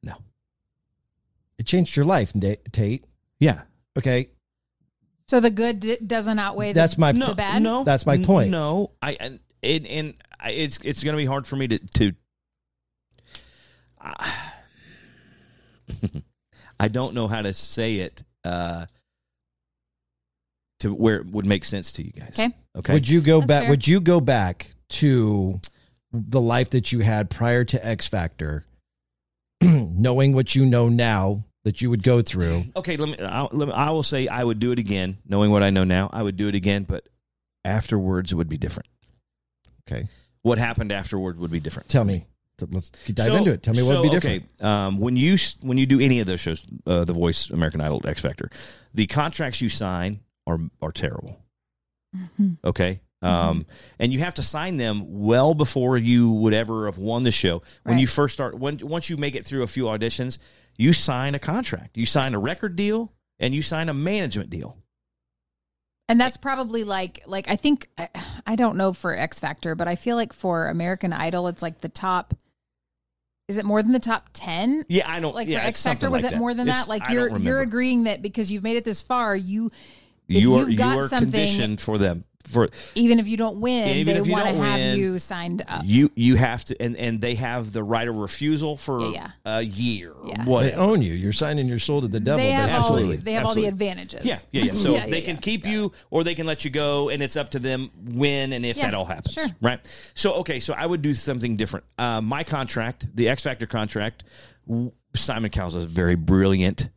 [0.03, 0.13] No.
[1.57, 2.31] It changed your life,
[2.71, 3.05] Tate.
[3.39, 3.63] Yeah.
[3.97, 4.29] Okay.
[5.27, 7.61] So the good d- doesn't outweigh the, That's my the bad.
[7.63, 8.49] No, That's my point.
[8.51, 11.79] No, I and and, and I, it's it's going to be hard for me to
[11.79, 12.11] to.
[13.99, 14.51] I-
[16.79, 18.85] I don't know how to say it uh,
[20.79, 22.33] to where it would make sense to you guys.
[22.39, 22.49] Okay.
[22.77, 22.93] Okay.
[22.93, 23.61] Would you go That's back?
[23.63, 23.69] fair.
[23.71, 25.59] Would you go back to
[26.11, 28.63] the life that you had prior to X Factor,
[29.61, 32.65] knowing what you know now that you would go through?
[32.75, 32.97] Okay.
[32.97, 33.73] Let me, I'll, let me.
[33.73, 36.09] I will say I would do it again, knowing what I know now.
[36.13, 37.07] I would do it again, but
[37.65, 38.87] afterwards it would be different.
[39.89, 40.07] Okay.
[40.43, 41.89] What happened afterward would be different.
[41.89, 42.25] Tell me.
[42.71, 43.61] Let's dive So- into it.
[43.63, 44.43] Tell me what would so, be different.
[44.59, 47.51] Okay, um, when you s- when you do any of those shows, uh, The Voice,
[47.51, 48.49] American Idol, X Factor,
[48.95, 51.39] the contracts you sign are are terrible.
[52.15, 52.53] Mm-hmm.
[52.65, 53.01] Okay.
[53.21, 53.65] Um,
[53.99, 57.63] and you have to sign them well before you would ever have won the show.
[57.83, 58.01] When Right.
[58.01, 60.37] you first start, when once you make it through a few auditions,
[60.77, 61.97] you sign a contract.
[61.97, 64.77] You sign a record deal and you sign a management deal.
[66.09, 68.07] And that's probably like like I think I,
[68.45, 71.81] I don't know for X Factor, but I feel like for American Idol, it's like
[71.81, 72.33] the top.
[73.49, 74.85] Is it more than the top ten?
[74.89, 75.33] Yeah, I don't.
[75.35, 76.89] Like yeah, for X Factor, something was like it more than It's- that?
[76.89, 79.69] Like I you're you're agreeing that because you've made it this far, you
[80.27, 83.35] if you are you've got you are something, conditioned for them for even if you
[83.37, 85.81] don't win, Even they want to have win, you signed up.
[85.83, 89.61] You you have to, and and they have the right of refusal for Yeah, a
[89.61, 90.13] year.
[90.25, 90.45] Yeah.
[90.45, 91.13] What They own you.
[91.13, 92.39] You're signing your soul to the devil.
[92.39, 93.17] they have all Absolutely.
[93.17, 94.25] they have all the advantages.
[94.25, 94.73] Yeah, yeah, yeah.
[94.73, 95.25] So Yeah, yeah, they yeah.
[95.25, 98.53] can keep you, or they can let you go, and it's up to them when
[98.53, 99.33] and if Yeah, that all happens.
[99.33, 99.47] sure.
[99.61, 100.11] Right.
[100.15, 101.85] So okay, so I would do something different.
[101.97, 104.23] Uh, my contract, the X Factor contract,
[105.15, 106.89] Simon Cowell's a very brilliant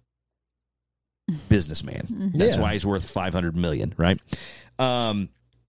[1.49, 2.33] businessman.
[2.35, 2.63] That's Yeah.
[2.63, 3.93] why he's worth five hundred million.
[3.97, 4.21] Right.
[4.79, 5.29] Um,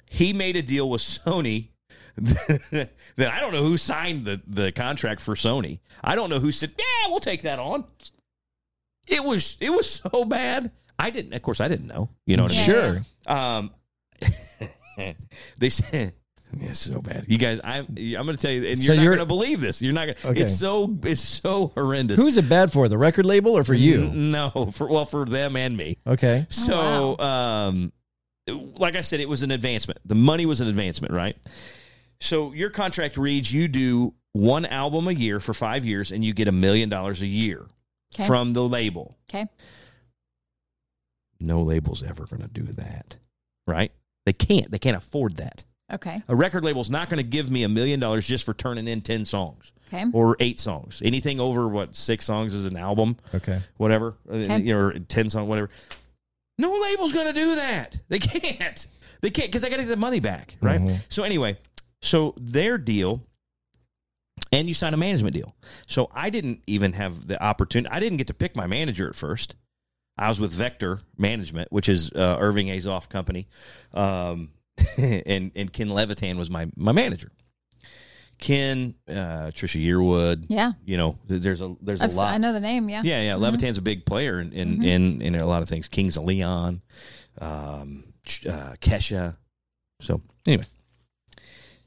[0.09, 1.69] he made a deal with Sony.
[2.17, 5.79] that I don't know who signed the, the contract for Sony.
[6.03, 7.85] I don't know who said, "Yeah, we'll take that on."
[9.07, 10.71] It was it was so bad.
[10.99, 11.33] I didn't.
[11.33, 12.09] Of course, I didn't know.
[12.25, 12.65] You know what I mean?
[12.65, 13.05] Sure.
[13.27, 13.71] Um,
[15.57, 16.13] they said
[16.59, 17.25] it's so bad.
[17.27, 19.81] You guys, I'm I'm going to tell you, and you're not going to believe this.
[19.81, 20.15] You're not going.
[20.15, 20.41] to Okay.
[20.41, 22.17] It's so it's so horrendous.
[22.17, 22.87] Who's it bad for?
[22.87, 24.09] The record label or for you?
[24.09, 25.97] No, for well, for them and me.
[26.05, 26.45] Okay.
[26.49, 27.91] So, um,
[28.47, 29.99] like I said, it was an advancement.
[30.05, 31.35] The money was an advancement, right?
[32.19, 36.33] So your contract reads: you do one album a year for five years, and you
[36.33, 37.65] get a million dollars a year
[38.13, 38.25] Okay.
[38.27, 39.17] from the label.
[39.29, 39.47] Okay.
[41.39, 43.17] No label's ever going to do that,
[43.67, 43.91] right?
[44.25, 44.69] They can't.
[44.71, 45.63] They can't afford that.
[45.91, 46.21] Okay.
[46.27, 49.01] A record label's not going to give me a million dollars just for turning in
[49.01, 50.05] 10 songs Okay.
[50.13, 51.01] or eight songs.
[51.03, 53.59] Anything over what six songs is an album, Okay.
[53.77, 54.61] whatever, uh, Okay.
[54.61, 55.69] you know, or 10 songs, whatever.
[56.57, 57.99] No label's going to do that.
[58.07, 58.87] They can't.
[59.21, 60.79] They can't because they got to get the money back, right?
[60.79, 61.03] Mhm.
[61.09, 61.57] So, anyway,
[62.01, 63.21] so their deal,
[64.51, 65.53] and you sign a management deal.
[65.87, 67.93] So I didn't even have the opportunity.
[67.93, 69.55] I didn't get to pick my manager at first.
[70.17, 73.47] I was with Vector Management, which is uh, Irving Azoff company,
[73.93, 74.49] um,
[75.25, 77.31] and and Ken Levitan was my my manager.
[78.39, 80.71] Ken, uh, Trisha Yearwood, Yeah.
[80.83, 82.33] you know, there's a there's I've- a lot.
[82.33, 82.89] I know the name.
[82.89, 83.01] Yeah.
[83.03, 83.33] Yeah, yeah.
[83.35, 83.39] Mhm.
[83.41, 84.85] Levitan's a big player in in, Mhm.
[84.85, 85.87] in in a lot of things.
[85.87, 86.81] Kings of Leon,
[87.39, 88.03] um,
[88.49, 89.37] uh, Kesha.
[90.01, 90.63] So anyway,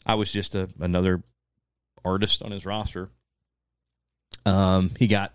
[0.07, 1.25] I was just a another
[2.05, 3.11] artist on his roster.
[4.47, 5.35] Um, he got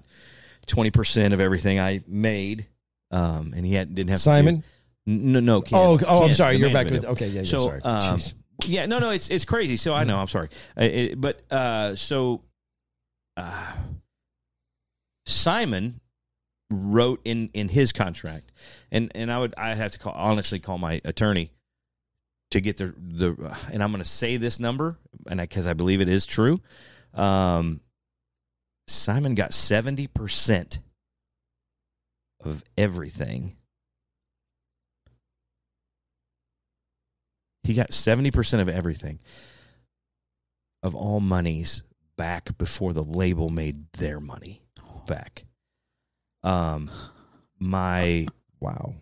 [0.67, 2.67] twenty percent of everything I made,
[3.11, 4.63] um, and he had didn't have to do- Simon?
[5.09, 5.61] No, no.
[5.61, 6.57] Ken, Oh, oh, I'm sorry.
[6.57, 7.81] You're back with- okay, yeah, yeah, So, sorry.
[7.83, 8.33] um, Jeez.
[8.65, 9.09] yeah, no, no.
[9.11, 9.75] It's it's crazy.
[9.75, 10.17] So I know.
[10.19, 12.43] I'm sorry, Uh, it- but uh, so
[13.37, 13.73] uh,
[15.25, 15.99] Simon
[16.71, 18.51] wrote in in his contract,
[18.91, 21.51] and and I would I have to call honestly call my attorney
[22.51, 24.97] to get the the and I'm going to say this number
[25.29, 26.61] and because I, believe it is true.
[27.13, 27.81] Um,
[28.87, 30.79] Simon got seventy percent
[32.43, 33.55] of everything.
[37.69, 39.19] He got seventy percent of everything
[40.81, 41.83] of all monies
[42.17, 44.63] back before the label made their money
[45.05, 45.45] back.
[46.41, 46.89] Um,
[47.59, 48.25] my
[48.59, 48.95] wow.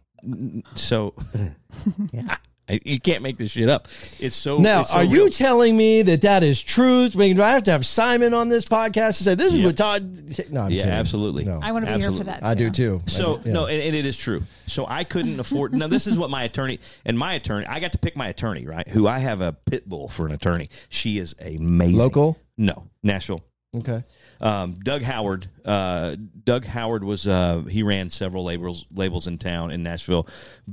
[0.76, 1.14] So,
[2.12, 2.38] yeah, I-
[2.70, 3.88] you can't make this shit up.
[4.20, 4.58] It's so.
[4.58, 5.12] Now, it's so are real.
[5.26, 7.16] you telling me that that is truth?
[7.16, 9.60] I mean, do I have to have Simon on this podcast to say this is
[9.60, 9.66] Yep.
[9.66, 10.50] what Todd?
[10.52, 10.92] No, I'm yeah, kidding.
[10.92, 11.46] absolutely.
[11.46, 11.60] No.
[11.64, 12.34] I wanna be here for Absolutely.
[12.34, 13.02] that, I do too.
[13.06, 13.54] So do, yeah.
[13.54, 14.44] no, and, and it is true.
[14.68, 15.74] So I couldn't afford.
[15.74, 17.66] now this is what my attorney and my attorney.
[17.68, 18.88] I got to pick my attorney, right?
[18.88, 20.70] Who I have a pit bull for an attorney.
[20.90, 21.98] She is amazing.
[21.98, 22.38] Local?
[22.58, 23.44] No, Nashville.
[23.76, 24.04] Okay.
[24.40, 25.50] Um, Doug Howard.
[25.66, 30.28] Uh, Doug Howard was uh, he ran several labels labels in town in Nashville.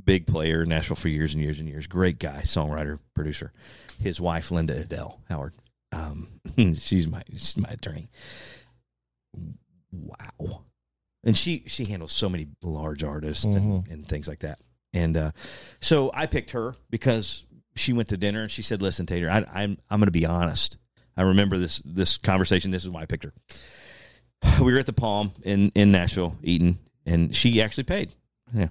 [0.05, 1.87] Big player in Nashville for years and years and years.
[1.87, 3.53] Great guy, songwriter, producer.
[3.99, 5.55] His wife Linda Edell Howard.
[5.93, 6.29] Um,
[6.75, 8.11] she's my she's my attorney.
[9.93, 10.63] Wow,
[11.25, 14.59] and she she handles so many large artists and, and things like that.
[14.93, 15.31] And uh,
[15.81, 17.45] so I picked her because
[17.77, 20.27] she went to dinner and she said, "Listen, Tater, I, I'm I'm going to be
[20.27, 20.77] honest.
[21.17, 22.71] I remember this this conversation.
[22.71, 23.33] This is why I picked her.
[24.63, 28.15] We were at the Palm in in Nashville eating, and she actually paid.
[28.55, 28.69] Yeah,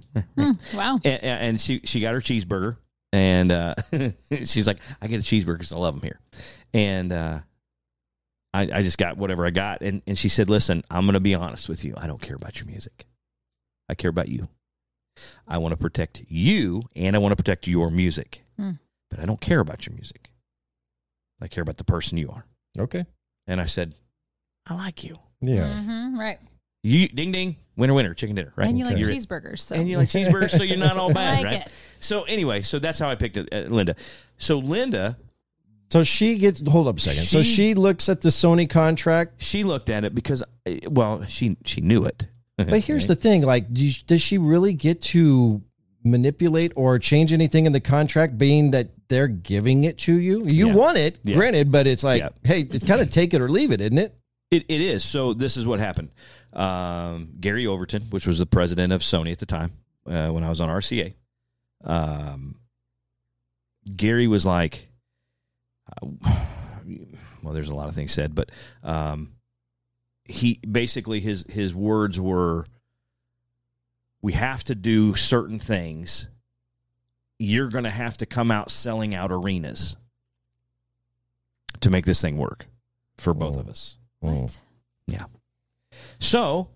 [0.74, 1.00] wow.
[1.04, 2.78] and, and she she got her cheeseburger,
[3.12, 3.76] and uh,
[4.46, 5.74] she's like, "I get the cheeseburgers.
[5.74, 6.20] I love them here,"
[6.74, 7.39] and uh,
[8.54, 11.20] I I just got whatever I got, and and she said, "Listen, I'm going to
[11.20, 11.96] be honest with you.
[11.98, 13.06] I don't care about your music.
[13.89, 14.48] I care about you.
[15.48, 18.72] I want to protect you, and I want to protect your music, Hmm.
[19.10, 20.30] but I don't care about your music.
[21.44, 22.46] I care about the person you are."
[22.80, 23.06] Okay.
[23.48, 23.94] And I said,
[24.68, 25.68] "I like you." Yeah.
[25.82, 26.38] hmm right.
[26.86, 28.68] You ding ding, winner winner, chicken dinner, right?
[28.68, 31.14] And you like You're- cheeseburgers, so and you like cheeseburgers, so you're not all I
[31.14, 31.62] bad, like right?
[31.68, 31.72] it.
[32.00, 33.96] So anyway, so that's how I picked it, uh, Linda.
[34.38, 35.18] So Linda,
[35.89, 36.62] So she gets.
[36.68, 37.24] Hold up a second.
[37.24, 39.41] so She- she looks at the Sony contract.
[39.41, 42.28] she looked at it because, uh, well, she she knew it.
[42.58, 45.62] But here's the thing: like, do you- does she really get to
[46.04, 50.45] manipulate or change anything in the contract, being that they're giving it to you?
[50.45, 50.74] You Yeah.
[50.76, 51.36] want it, Yeah.
[51.36, 52.30] granted, but it's like, Yeah.
[52.43, 54.16] hey, it's kind of take it or leave it, isn't it?
[54.51, 55.04] It, it is.
[55.04, 56.10] So this is what happened.
[56.54, 59.72] Um, Gary Overton, which was the president of Sony at the time
[60.06, 61.16] uh, when I was on RCA,
[61.84, 62.56] um,
[63.95, 64.88] Gary was like,
[66.01, 66.08] uh,
[67.43, 68.51] well, there's a lot of things said, but
[68.84, 69.34] um,
[70.26, 72.66] he basically his his words were,
[74.24, 76.28] "We have to do certain things.
[77.38, 79.95] You're going to have to come out selling out arenas
[81.82, 82.65] to make this thing work
[83.17, 84.57] for both of us." What?
[85.07, 85.26] Yeah.
[86.19, 86.69] So,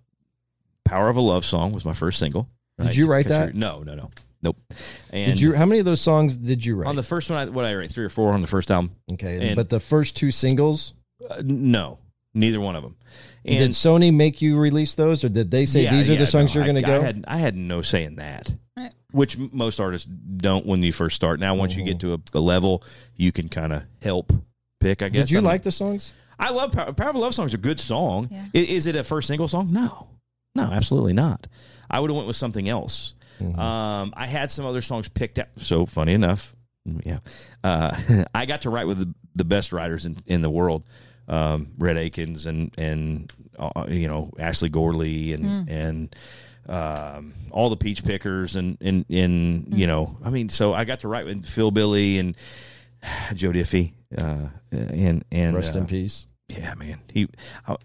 [0.83, 2.47] "Power of a Love Song" was my first single.
[2.79, 3.55] Did you write Country- that?
[3.55, 4.11] No, no, no,
[4.43, 4.57] nope.
[5.11, 5.53] And did you?
[5.55, 6.89] How many of those songs did you write?
[6.89, 7.39] on the first one?
[7.39, 8.91] I, what I write three or four on the first album.
[9.13, 10.93] okay, and- but the first two singles,
[11.29, 11.97] Uh, no,
[12.37, 12.95] neither one of them.
[13.45, 16.19] And did Sony make you release those, or did they say Yeah, these are yeah,
[16.19, 16.99] the songs no, you're going to go?
[16.99, 18.53] I had I had no say in that.
[18.75, 18.93] Right.
[19.11, 21.39] Which most artists don't when you first start.
[21.39, 22.83] Now, once you get to a, a level,
[23.15, 24.33] you can kind of help
[24.79, 25.01] pick.
[25.01, 25.23] I guess.
[25.27, 26.13] did you I'm- like the songs?
[26.39, 28.29] I love Power, Power of Love song is a good song.
[28.31, 28.45] Yeah.
[28.53, 29.69] I- Is, it a first single song?
[29.71, 30.09] No,
[30.53, 31.47] no, absolutely not.
[31.89, 33.15] I would have went with something else.
[33.39, 35.47] Um, I had some other songs picked out.
[35.57, 37.19] So funny enough, yeah,
[37.63, 37.95] uh,
[38.35, 40.83] I got to write with the, the best writers in, in the world,
[41.27, 46.15] um, Rhett Akins and and uh, you know Ashley Gorley and and
[46.67, 51.01] um, all the Peach Pickers and and and you know I mean so I got
[51.01, 52.35] to write with Phil Billy and
[53.33, 56.27] Joe Diffie uh, and and Rest uh, in peace.
[56.47, 57.01] yeah, man.
[57.11, 57.27] He,
[57.67, 57.75] I,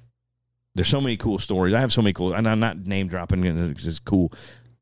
[0.74, 1.74] there's so many cool stories.
[1.74, 4.32] I have so many cool, and I'm not name dropping because it's cool,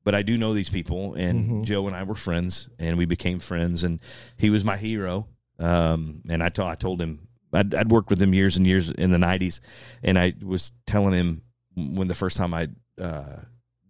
[0.04, 1.14] but I do know these people.
[1.14, 3.82] And Joe and I were friends, and we became friends.
[3.82, 4.00] And
[4.36, 5.26] he was my hero.
[5.58, 8.90] Um, and I told I told him I'd, I'd worked with him years and years
[8.90, 9.60] in the '90s,
[10.02, 11.42] and I was telling him
[11.76, 12.68] when the first time I
[13.00, 13.40] uh,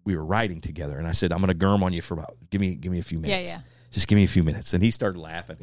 [0.05, 2.37] we were riding together, and I said I'm going to germ on you for about
[2.51, 3.51] give me give me a few Yeah, minutes.
[3.53, 3.59] yeah.
[3.91, 4.73] Just give me a few minutes.
[4.73, 5.57] And he started laughing.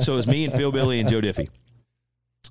[0.00, 1.50] so it was me and Phil Billy and Joe Diffie.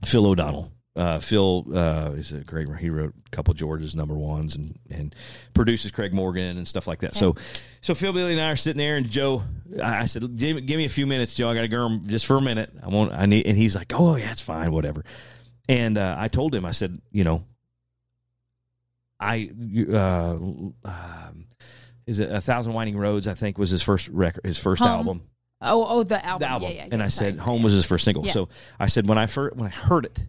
[0.06, 0.72] Phil O'Donnell.
[0.96, 2.68] Uh, Phil uh, is a great.
[2.80, 5.16] He wrote a couple George's number ones and and
[5.56, 7.16] produces Craig Morgan and stuff like that.
[7.16, 7.36] So,
[7.82, 9.42] so Phil Billy and I are sitting there, and Joe,
[9.82, 11.50] I said, "Give me- give me a few minutes, Joe.
[11.50, 12.70] I got to go just for a minute.
[12.84, 13.12] I won't.
[13.12, 15.04] I need." And he's like, "Oh yeah, it's fine, whatever."
[15.68, 17.44] And uh, I told him, I said, you know,
[19.20, 19.50] I
[19.92, 21.46] uh, um,
[22.06, 23.28] is it a thousand winding roads?
[23.28, 24.90] I think was his first record, his first Home.
[24.90, 25.22] album
[25.66, 26.40] Oh, oh, the album.
[26.46, 26.70] the album.
[26.70, 27.06] Yeah, yeah, and yeah.
[27.06, 27.46] I Sorry, said sorry.
[27.52, 28.26] "Home" was his first single.
[28.26, 28.50] So
[28.80, 30.20] I said when I first when I heard it,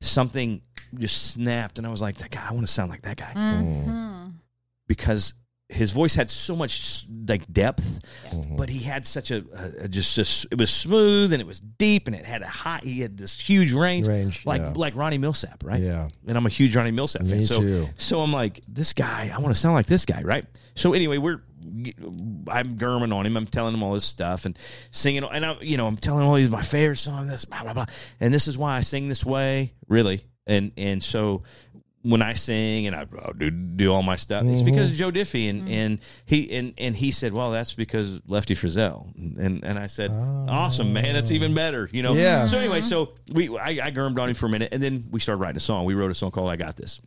[0.00, 0.62] something
[0.98, 3.32] just snapped, and I was like, "That guy, I want to sound like that guy,"
[3.34, 4.34] Mhm.
[4.86, 5.34] because
[5.70, 8.56] his voice had so much like depth, mm-hmm.
[8.56, 11.60] but he had such a, a, a just a it was smooth and it was
[11.60, 12.80] deep and it had a high.
[12.82, 14.72] He had this huge range, Range, like yeah.
[14.74, 15.80] like Ronnie Milsap, right?
[15.80, 16.08] Yeah.
[16.26, 17.38] And I'm a huge Ronnie Milsap fan.
[17.38, 17.86] Me so too.
[17.96, 20.44] so I'm like, this guy, I want to sound like this guy, right?
[20.74, 21.40] So anyway, we're
[22.48, 23.36] I'm German on him.
[23.36, 24.58] I'm telling him all this stuff and
[24.90, 27.28] singing, and I, you know, I'm telling all these oh, my favorite songs.
[27.28, 27.86] This blah blah blah,
[28.18, 30.22] and this is why I sing this way, really.
[30.46, 31.42] And and so
[32.02, 35.10] when I sing and I I'll do do all my stuff, it's because of Joe
[35.10, 39.78] Diffie, and and he and and he said, well, that's because Lefty Frizzell, and and
[39.78, 42.14] I said, awesome, man, that's even better, you know.
[42.14, 42.46] Yeah.
[42.46, 45.20] So anyway, so we I, I germed on him for a minute, and then we
[45.20, 45.84] started writing a song.
[45.84, 47.00] We wrote a song called "I Got This."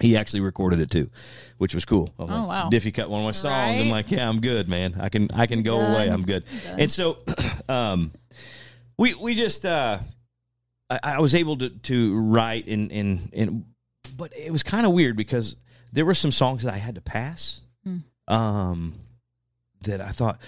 [0.00, 1.10] He actually recorded it too,
[1.56, 2.14] which was cool.
[2.20, 2.70] I was Oh, like, wow.
[2.70, 3.80] Diffie cut one of my songs.
[3.80, 4.96] I'm like, yeah, I'm good, man.
[5.00, 5.90] I can I can go Done.
[5.92, 6.08] away.
[6.08, 6.44] I'm good.
[6.64, 6.80] Done.
[6.80, 7.18] And so,
[7.68, 8.12] um,
[8.96, 9.98] we we just uh,
[10.88, 13.64] I, I was able to to write and and and,
[14.18, 15.56] but it was kind of weird because
[15.92, 17.62] there were some songs that I had to pass.
[17.84, 17.98] Hmm.
[18.26, 18.94] Um,
[19.82, 20.38] that I thought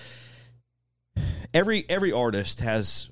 [1.54, 3.08] every every artist has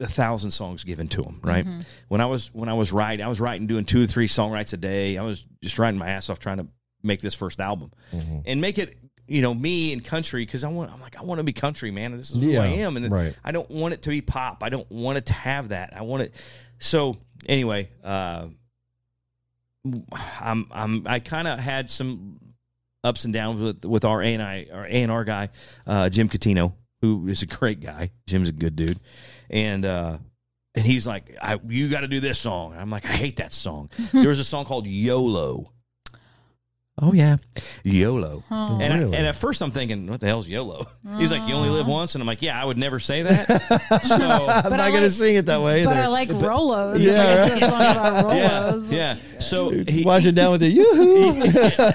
[0.00, 1.64] a thousand songs given to them, right?
[1.64, 1.86] Mhm.
[2.08, 4.72] When I was when I was writing, I was writing doing two or three songwrites
[4.74, 5.16] a day.
[5.16, 6.66] I was just writing my ass off trying to
[7.02, 7.92] make this first album
[8.44, 8.98] and make it
[9.28, 11.90] you know me and country because I want I'm like I want to be country
[11.90, 12.16] man.
[12.16, 13.38] This is who Yeah, I am, and right.
[13.44, 14.62] I don't want it to be pop.
[14.62, 15.96] I don't want it to have that.
[15.96, 16.34] I want it.
[16.78, 18.48] So anyway, uh,
[20.40, 22.38] I'm I'm I kind of had some
[23.04, 25.48] ups and downs with with our A and I our A and R guy,
[25.86, 28.10] uh, Jim Catino, who is a great guy.
[28.26, 29.00] Jim's a good dude,
[29.50, 30.18] and uh,
[30.74, 33.36] and he's like, I, "You got to do this song." And I'm like, "I hate
[33.36, 35.72] that song." there was a song called YOLO.
[37.00, 37.36] Oh yeah,
[37.84, 38.42] YOLO.
[38.50, 38.78] Oh.
[38.80, 39.14] And, Really?
[39.14, 40.86] I, and at first I'm thinking, what the hell's YOLO?
[41.18, 41.92] He's like, you only live uh.
[41.92, 43.46] once, and I'm like, yeah, I would never say that.
[44.02, 45.98] so I'm not I going to sing it that way But.
[45.98, 46.98] I like Rolos.
[46.98, 49.40] Yeah, Like, it's a song about yeah, yeah.
[49.40, 51.42] So he, Wash it down with the yoo-hoo.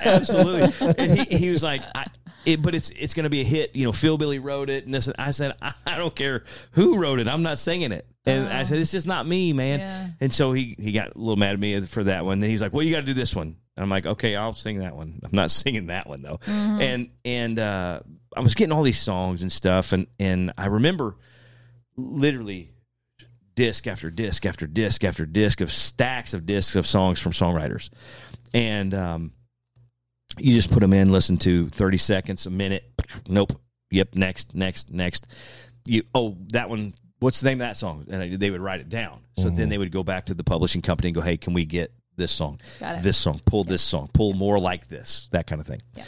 [0.04, 0.94] absolutely.
[0.98, 2.06] And he, he was like, I,
[2.46, 3.76] it, but it's it's going to be a hit.
[3.76, 5.08] You know, Phil Billy wrote it, and this.
[5.08, 7.28] And I said, I, I don't care who wrote it.
[7.28, 8.06] I'm not singing it.
[8.26, 8.66] And I uh.
[8.66, 9.80] said, it's just not me, man.
[9.80, 10.08] Yeah.
[10.20, 12.40] And so he he got a little mad at me for that one.
[12.40, 13.56] Then he's like, well, you got to do this one.
[13.82, 15.20] And I'm like, okay, I'll sing that one.
[15.24, 16.40] I'm not singing that one though.
[16.48, 18.02] And and uh,
[18.38, 21.16] I was getting all these songs and stuff, and and I remember
[21.98, 22.72] literally
[23.56, 27.90] disc after disc after disc after disc of stacks of discs of songs from songwriters,
[28.54, 29.32] and um,
[30.38, 32.84] you just put them in, listen to thirty seconds, a minute.
[33.28, 33.60] Nope.
[33.90, 34.16] Yep.
[34.16, 34.56] Next.
[34.56, 34.90] Next.
[34.92, 35.28] Next.
[35.86, 36.04] You.
[36.16, 36.94] Oh, that one.
[37.20, 38.06] What's the name of that song?
[38.10, 39.22] And I- they would write it down.
[39.38, 41.66] So then they would go back to the publishing company and go, "Hey, can we
[41.66, 42.60] get this song?
[42.80, 43.04] Got it.
[43.04, 43.42] This song.
[43.46, 44.10] Pull this song.
[44.14, 45.28] Pull more like this.
[45.32, 46.04] That kind of thing." Yeah.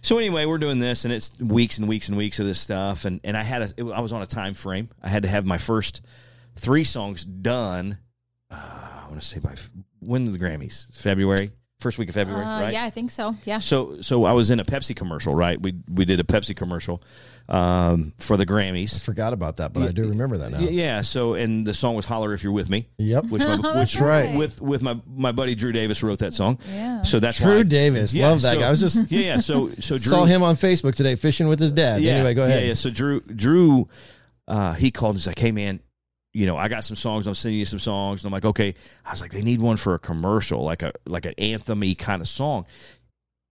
[0.00, 3.04] So anyway, we're doing this, and it's weeks and weeks and weeks of this stuff,
[3.04, 4.88] and and I had a, it- I was on a time frame.
[5.02, 6.00] I had to have my first
[6.56, 7.98] three songs done.
[8.50, 9.54] Uh, I want to say by
[10.00, 10.94] when the Grammys?
[10.96, 12.72] February, first week of February, Uh, right?
[12.72, 13.34] Yeah, I think so.
[13.44, 13.58] Yeah.
[13.58, 15.60] So so I was in a Pepsi commercial, right?
[15.60, 17.02] We we did a Pepsi commercial
[17.48, 19.00] um, for the Grammys.
[19.02, 20.58] Forgot about that, but I do remember that now.
[20.60, 21.00] Yeah, yeah.
[21.00, 23.26] So and the song was "Holler If You're With Me," Yep.
[23.26, 24.36] which my, Oh, which that's right.
[24.36, 26.58] with with my my buddy Drew Davis wrote that song.
[26.70, 27.02] Yeah.
[27.02, 28.12] So that's Drew why- Davis.
[28.14, 28.66] Yeah, Love that so- guy.
[28.66, 29.38] I was just yeah yeah.
[29.40, 32.02] So so Drew saw him on Facebook today fishing with his dad.
[32.02, 32.62] Yeah, anyway, go ahead.
[32.62, 32.74] Yeah, yeah.
[32.74, 33.88] So Drew, Drew,
[34.46, 35.16] uh, he called.
[35.16, 35.80] He's like, "Hey, man,
[36.34, 37.26] you know, I got some songs.
[37.26, 38.74] I'm sending you some songs." And I'm like, "Okay."
[39.06, 42.20] I was like, "They need one for a commercial, like a like an anthem-y kind
[42.20, 42.66] of song."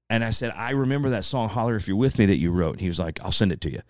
[0.09, 2.73] And I said, "I remember that song, Holler If You're With Me, that you wrote."
[2.73, 3.81] And he was like, "I'll send it to you."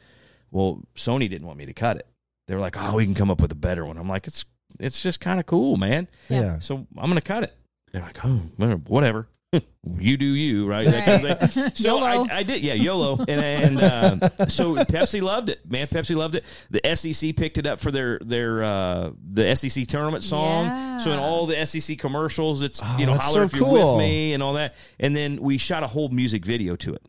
[0.51, 2.07] Well, Sony didn't want me to cut it.
[2.47, 4.45] They were like, "Oh, we can come up with a better one." I'm like, "It's
[4.79, 6.59] it's just kind of cool, man." Yeah.
[6.59, 7.55] So I'm gonna cut it.
[7.91, 8.41] They're like, "Oh,
[8.87, 9.27] whatever."
[9.97, 10.85] you do you, right?
[10.87, 11.71] That kind of thing.
[11.75, 15.87] So I, I did, yeah, YOLO, and and uh, so Pepsi loved it, man.
[15.87, 16.43] Pepsi loved it.
[16.69, 20.65] The SEC picked it up for their their uh, the SEC tournament song.
[20.65, 20.97] Yeah.
[20.97, 23.95] So in all the SEC commercials, it's Oh, you know holler so if you're cool.
[23.95, 24.75] with me and all that.
[24.99, 27.01] And then we shot a whole music video to it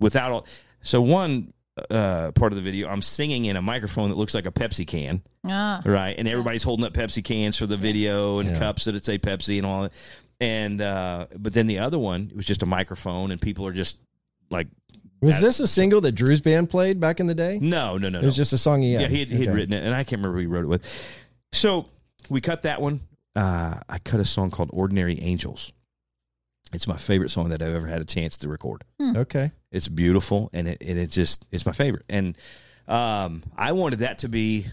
[0.00, 0.46] without all.
[0.82, 1.52] So one
[1.90, 4.86] uh, part of the video, I'm singing in a microphone that looks like a Pepsi
[4.86, 5.80] can Ah.
[5.84, 6.14] right?
[6.18, 8.58] And everybody's holding up Pepsi cans for the video and Yeah.
[8.58, 9.92] cups that it say Pepsi and all that.
[10.40, 13.72] And uh, but then the other one, it was just a microphone, and people are
[13.72, 13.96] just
[14.50, 14.68] like,
[15.20, 17.58] Was this a single that Drew's band played back in the day?
[17.60, 18.40] no, no, no, It was no.
[18.42, 19.02] just a song he had.
[19.02, 20.84] yeah, he had, he'd written it, and I can't remember who he wrote it with.
[21.52, 21.86] So
[22.28, 23.00] we cut that one.
[23.34, 25.72] uh, I cut a song called "Ordinary Angels."
[26.72, 28.84] It's my favorite song that I've ever had a chance to record.
[29.00, 29.50] Okay.
[29.72, 32.04] It's beautiful, and it and it just it's my favorite.
[32.08, 32.36] And
[32.86, 34.66] um, I wanted that to be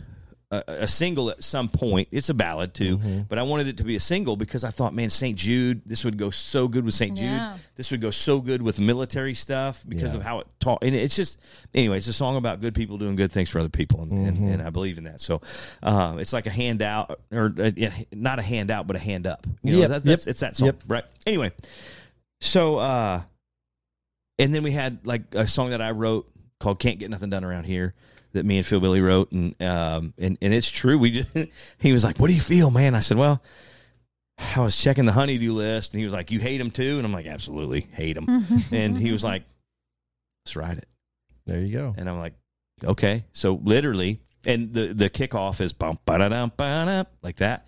[0.52, 2.08] a, a single at some point.
[2.12, 4.94] It's a ballad too, but I wanted it to be a single because I thought,
[4.94, 5.38] man, St.
[5.38, 7.18] Jude, this would go so good with St.
[7.18, 7.52] Yeah.
[7.54, 7.62] Jude.
[7.76, 10.20] This would go so good with military stuff because Yeah.
[10.20, 10.84] of how it taught.
[10.84, 11.40] And it's just
[11.74, 14.38] anyway, it's a song about good people doing good things for other people, and, and,
[14.52, 15.20] and I believe in that.
[15.22, 15.42] So
[15.84, 19.46] um, it's like a handout, or uh, yeah, not a handout, but a hand up.
[19.64, 20.84] You know, Yep, that, that's, yep, it's that song, yep.
[20.88, 21.04] right?
[21.26, 21.52] Anyway,
[22.42, 23.22] so uh,
[24.38, 27.44] and then we had like a song that I wrote called "Can't Get Nothing Done
[27.44, 27.94] Around Here"
[28.36, 30.98] that me and Phil Billy wrote, and um, and and it's true.
[30.98, 31.36] We just,
[31.80, 33.42] he was like, "What do you feel, man?" I said, "Well."
[34.38, 37.06] I was checking the honeydew list, and he was like, "You hate him too?" And
[37.06, 38.28] I'm like, "Absolutely, hate him."
[38.74, 39.44] and he was like,
[40.44, 40.88] "Let's write it."
[41.46, 41.96] There you go.
[41.98, 42.34] And I'm like,
[42.84, 47.38] "Okay." So literally, and the the kickoff is bump ba da dum ba da like
[47.38, 47.66] that.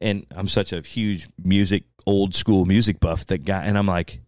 [0.00, 4.20] And I'm such a huge music, old school music buff that guy, and I'm like,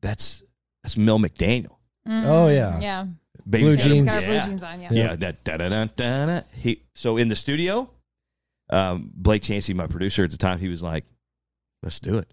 [0.00, 0.42] "That's
[0.82, 1.76] that's Mel McDaniel."
[2.06, 2.72] Oh, yeah.
[2.72, 2.82] Mm-hmm.
[2.82, 3.06] Yeah.
[3.48, 4.04] Baby Blue Got a- jeans.
[4.06, 4.88] Got our blue jeans on, yeah.
[4.92, 5.16] yeah.
[5.16, 6.40] Da, da, da, da, da, da.
[6.54, 7.90] He so in the studio,
[8.70, 11.04] um, Blake Chancey, my producer at the time, he was like,
[11.82, 12.28] "Let's do it."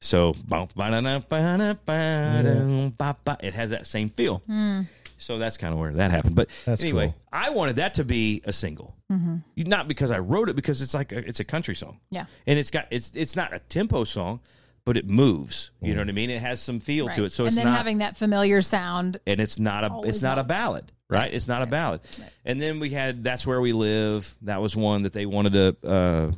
[0.00, 3.36] So bump, ba, da, da, ba, da, ba, dum, ba, ba.
[3.40, 4.38] it has that same feel.
[4.46, 4.80] Hmm.
[5.16, 6.34] So that's kind of where that happened.
[6.34, 7.14] But That's anyway, cool.
[7.32, 9.36] I wanted that to be a single, Mm-hmm.
[9.68, 12.26] not because I wrote it, because it's like a, it's a country song, Yeah.
[12.46, 14.40] and it's got it's it's not a tempo song,
[14.84, 15.70] but it moves.
[15.80, 16.30] You know what I mean?
[16.30, 17.32] It has some feel to it.
[17.32, 19.20] So and it's then not having that familiar sound.
[19.26, 22.00] and it's not a it's not a ballad right it's not a ballad
[22.46, 25.76] and then we had that's where we live that was one that they wanted a
[25.86, 26.32] uh,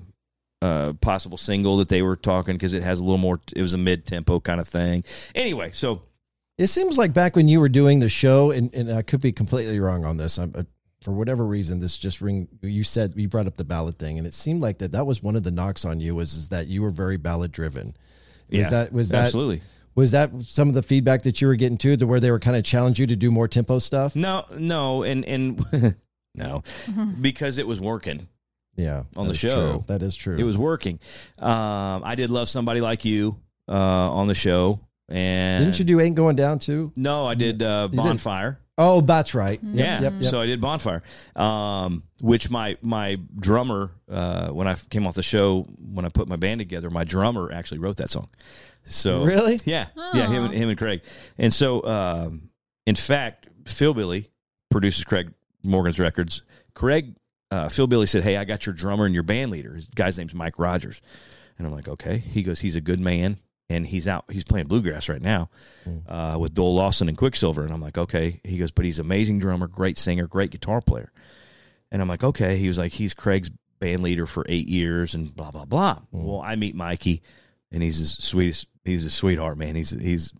[0.62, 3.72] uh, possible single that they were talking because it has a little more it was
[3.72, 5.04] a mid-tempo kind of thing
[5.36, 6.02] anyway so
[6.58, 9.32] It seems like back when you were doing the show, and, and I could be
[9.32, 10.38] completely wrong on this.
[10.38, 10.62] I'm, uh,
[11.02, 12.46] for whatever reason, this just ring.
[12.62, 15.20] You said you brought up the ballad thing, and it seemed like that that was
[15.22, 17.94] one of the knocks on you was is that you were very ballad driven.
[18.50, 19.62] Was Yeah, that was that absolutely.
[19.94, 22.38] was that some of the feedback that you were getting to, to where they were
[22.40, 24.14] kind of challenge you to do more tempo stuff?
[24.16, 25.64] no no and and
[26.34, 26.62] no
[27.20, 28.28] because it was working
[28.76, 29.84] Yeah, on the show true.
[29.86, 30.36] That is true.
[30.36, 30.98] it was working
[31.38, 33.36] um i did love somebody like you
[33.68, 36.92] uh on the show and Didn't you do Ain't Going Down too?
[36.96, 37.96] no i did uh did.
[37.96, 39.60] bonfire Oh, that's right.
[39.62, 40.00] Yep, yeah.
[40.02, 40.12] Yep.
[40.20, 40.30] Yep.
[40.30, 41.02] So I did bonfire,
[41.36, 46.26] um, which my my drummer uh, when I came off the show when I put
[46.28, 48.28] my band together, my drummer actually wrote that song.
[48.86, 49.60] So Really?
[49.64, 51.02] yeah, yeah, him and him and Craig,
[51.38, 52.50] and so um,
[52.86, 54.28] in fact, Phil Billy
[54.70, 55.32] produces Craig
[55.62, 56.42] Morgan's records.
[56.74, 57.14] Craig,
[57.52, 59.74] uh, Phil Billy said, "Hey, I got your drummer and your band leader.
[59.74, 61.00] His guy's name's Mike Rogers,"
[61.58, 63.38] and I'm like, "Okay." He goes, "He's a good man."
[63.70, 64.26] And he's out.
[64.30, 65.48] He's playing bluegrass right now
[66.06, 67.62] uh, with Doyle Lawson and Quicksilver.
[67.62, 68.40] And I'm like, okay.
[68.44, 71.10] He goes, but he's amazing drummer, great singer, great guitar player.
[71.90, 72.58] And I'm like, okay.
[72.58, 73.50] He was like, he's Craig's
[73.80, 76.00] band leader for eight years and blah blah blah.
[76.10, 77.22] Well, I meet Mikey,
[77.72, 78.68] and he's the sweetest.
[78.84, 79.76] He's a sweetheart, man.
[79.76, 80.32] He's he's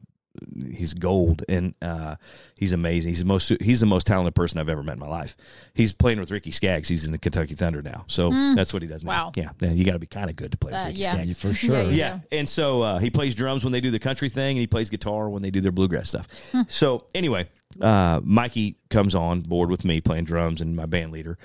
[0.73, 2.16] he's gold, and uh,
[2.56, 3.11] he's amazing.
[3.11, 5.36] He's the most he's the most talented person I've ever met in my life.
[5.74, 6.89] He's playing with Ricky Skaggs.
[6.89, 9.05] He's in the Kentucky Thunder now, so that's what he does.
[9.05, 9.11] Now.
[9.27, 9.32] Wow.
[9.36, 11.12] Yeah, man, you got to be kind of good to play with Uh, Ricky yeah.
[11.15, 11.39] Skaggs.
[11.40, 11.82] For sure.
[11.82, 14.61] Yeah, Yeah, and so uh, he plays drums when they do the country thing, and
[14.61, 16.27] he plays guitar when they do their bluegrass stuff.
[16.69, 17.48] So anyway,
[17.81, 21.39] uh, Mikey comes on board with me playing drums and my band leader.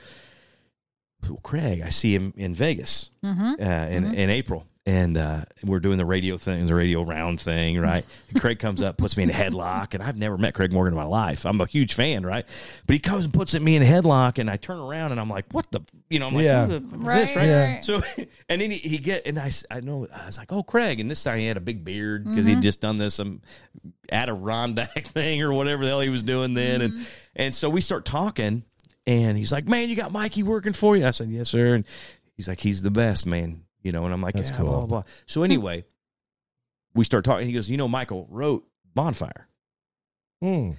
[1.27, 5.99] Well, Craig, I see him in Vegas uh, in in April, and uh, we're doing
[5.99, 8.03] the radio thing, the radio round thing, right?
[8.31, 10.93] And Craig comes up, puts me in a headlock, and I've never met Craig Morgan
[10.93, 11.45] in my life.
[11.45, 12.43] I'm a huge fan, right?
[12.87, 15.29] But he comes and puts me in a headlock, and I turn around and I'm
[15.29, 16.65] like, "What the?" You know, I'm like, Yeah.
[16.65, 17.45] "Who the Right, this?" Right?
[17.45, 17.81] Yeah.
[17.81, 18.01] So,
[18.49, 20.99] and then he, he get, and I, I know, I was like, oh, Craig.
[20.99, 23.41] And this time he had a big beard because he'd just done this um,
[24.11, 26.81] Adirondack thing or whatever the hell he was doing then.
[26.81, 28.63] And, and so we start talking,
[29.05, 31.05] and he's like, man, you got Mikey working for you?
[31.05, 31.75] I said, yes, sir.
[31.75, 31.85] And
[32.37, 33.65] he's like, he's the best, man.
[33.83, 34.65] You know, and I'm like, That's yeah, cool.
[34.67, 35.03] blah, blah, blah.
[35.25, 35.85] So anyway,
[36.95, 37.47] we start talking.
[37.47, 39.47] He goes, you know, Michael wrote Bonfire.
[40.41, 40.71] Hmm.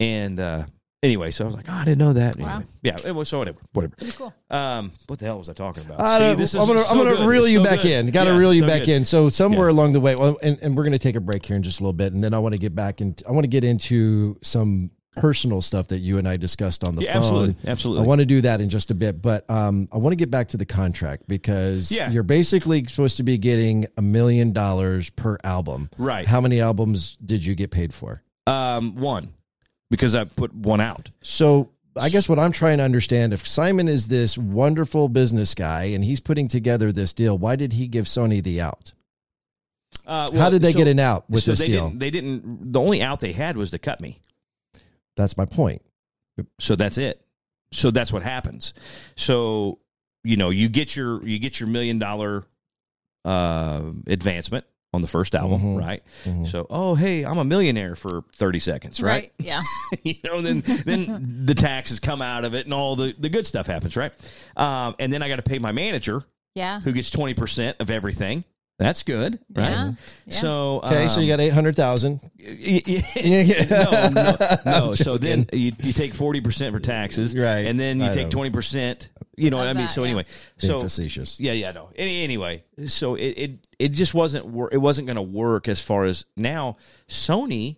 [0.00, 0.64] And, uh,
[1.02, 2.38] Anyway, so I was like, oh, I didn't know that.
[2.38, 2.48] Wow.
[2.54, 3.94] Anyway, yeah, it was so whatever, whatever.
[3.94, 4.32] Pretty cool.
[4.50, 6.00] Um, what the hell was I talking about?
[6.00, 7.90] I See, this is I'm gonna, so I'm gonna reel you so back good.
[8.06, 8.10] in.
[8.10, 8.88] Got to Yeah, reel you so back good.
[8.88, 9.04] in.
[9.04, 9.74] So somewhere Yeah.
[9.74, 11.82] along the way, well, and, and we're gonna take a break here in just a
[11.82, 14.38] little bit, and then I want to get back and I want to get into
[14.42, 17.22] some personal stuff that you and I discussed on the Yeah, phone.
[17.22, 18.04] absolutely, absolutely.
[18.04, 20.30] I want to do that in just a bit, but um, I want to get
[20.30, 22.10] back to the contract because Yeah.
[22.10, 25.90] you're basically supposed to be getting a million dollars per album.
[25.98, 26.26] Right.
[26.26, 28.22] How many albums did you get paid for?
[28.46, 29.32] Um, one,
[29.90, 31.10] because I put one out.
[31.22, 35.84] So I guess what I'm trying to understand if Simon is this wonderful business guy
[35.84, 38.92] and he's putting together this deal, why did he give Sony the out?
[40.06, 41.86] Uh, How did they get an out with so this they deal?
[41.88, 42.72] Didn't, they didn't.
[42.72, 44.20] The only out they had was to cut me.
[45.16, 45.82] That's my point.
[46.58, 47.20] So that's it.
[47.72, 48.74] So that's what happens.
[49.16, 49.78] So
[50.24, 52.44] you know, you get your you get your million dollar
[53.24, 55.78] uh, advancement on the first album, Mhm.
[55.80, 56.02] right?
[56.24, 56.46] Mhm.
[56.46, 59.32] So, oh hey, I'm a millionaire for 30 seconds, right?
[59.38, 59.60] Yeah.
[60.04, 63.46] you know, then then the taxes come out of it and all the the good
[63.46, 64.12] stuff happens, right?
[64.56, 66.22] Um, and then I got to pay my manager,
[66.54, 66.80] Yeah.
[66.80, 68.44] who gets 20 percent of everything.
[68.78, 69.70] That's good, right?
[69.70, 69.92] Yeah.
[70.26, 70.34] Yeah.
[70.34, 72.20] So Okay, so you um, got eight hundred thousand.
[72.38, 74.92] y- y- no, no, no.
[74.94, 77.66] So then you, you take forty percent for taxes, Right.
[77.66, 79.10] And then you I take twenty percent.
[79.36, 79.82] You know what I mean?
[79.84, 80.08] that, So yeah.
[80.10, 80.24] anyway,
[80.60, 81.38] Being so facetious.
[81.38, 81.90] yeah, yeah, no.
[81.96, 85.80] Any, anyway, so it it, it just wasn't wor- it wasn't going to work as
[85.82, 86.76] far as now
[87.08, 87.76] Sony.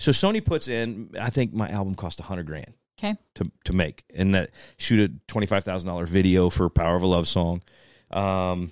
[0.00, 1.10] So Sony puts in.
[1.18, 3.16] I think my album cost a hundred grand Okay.
[3.36, 7.02] to to make, and that shoot a twenty five thousand dollar video for "Power of
[7.02, 7.62] a Love Song."
[8.10, 8.70] Um,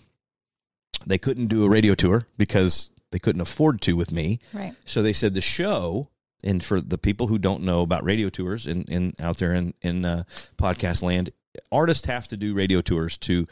[1.06, 4.40] they couldn't do a radio tour because they couldn't afford to with me.
[4.52, 4.74] Right.
[4.84, 6.08] So they said the show,
[6.42, 9.74] and for the people who don't know about radio tours in, in out there in
[9.82, 10.24] in uh,
[10.56, 11.30] podcast land,
[11.70, 13.46] artists have to do radio tours to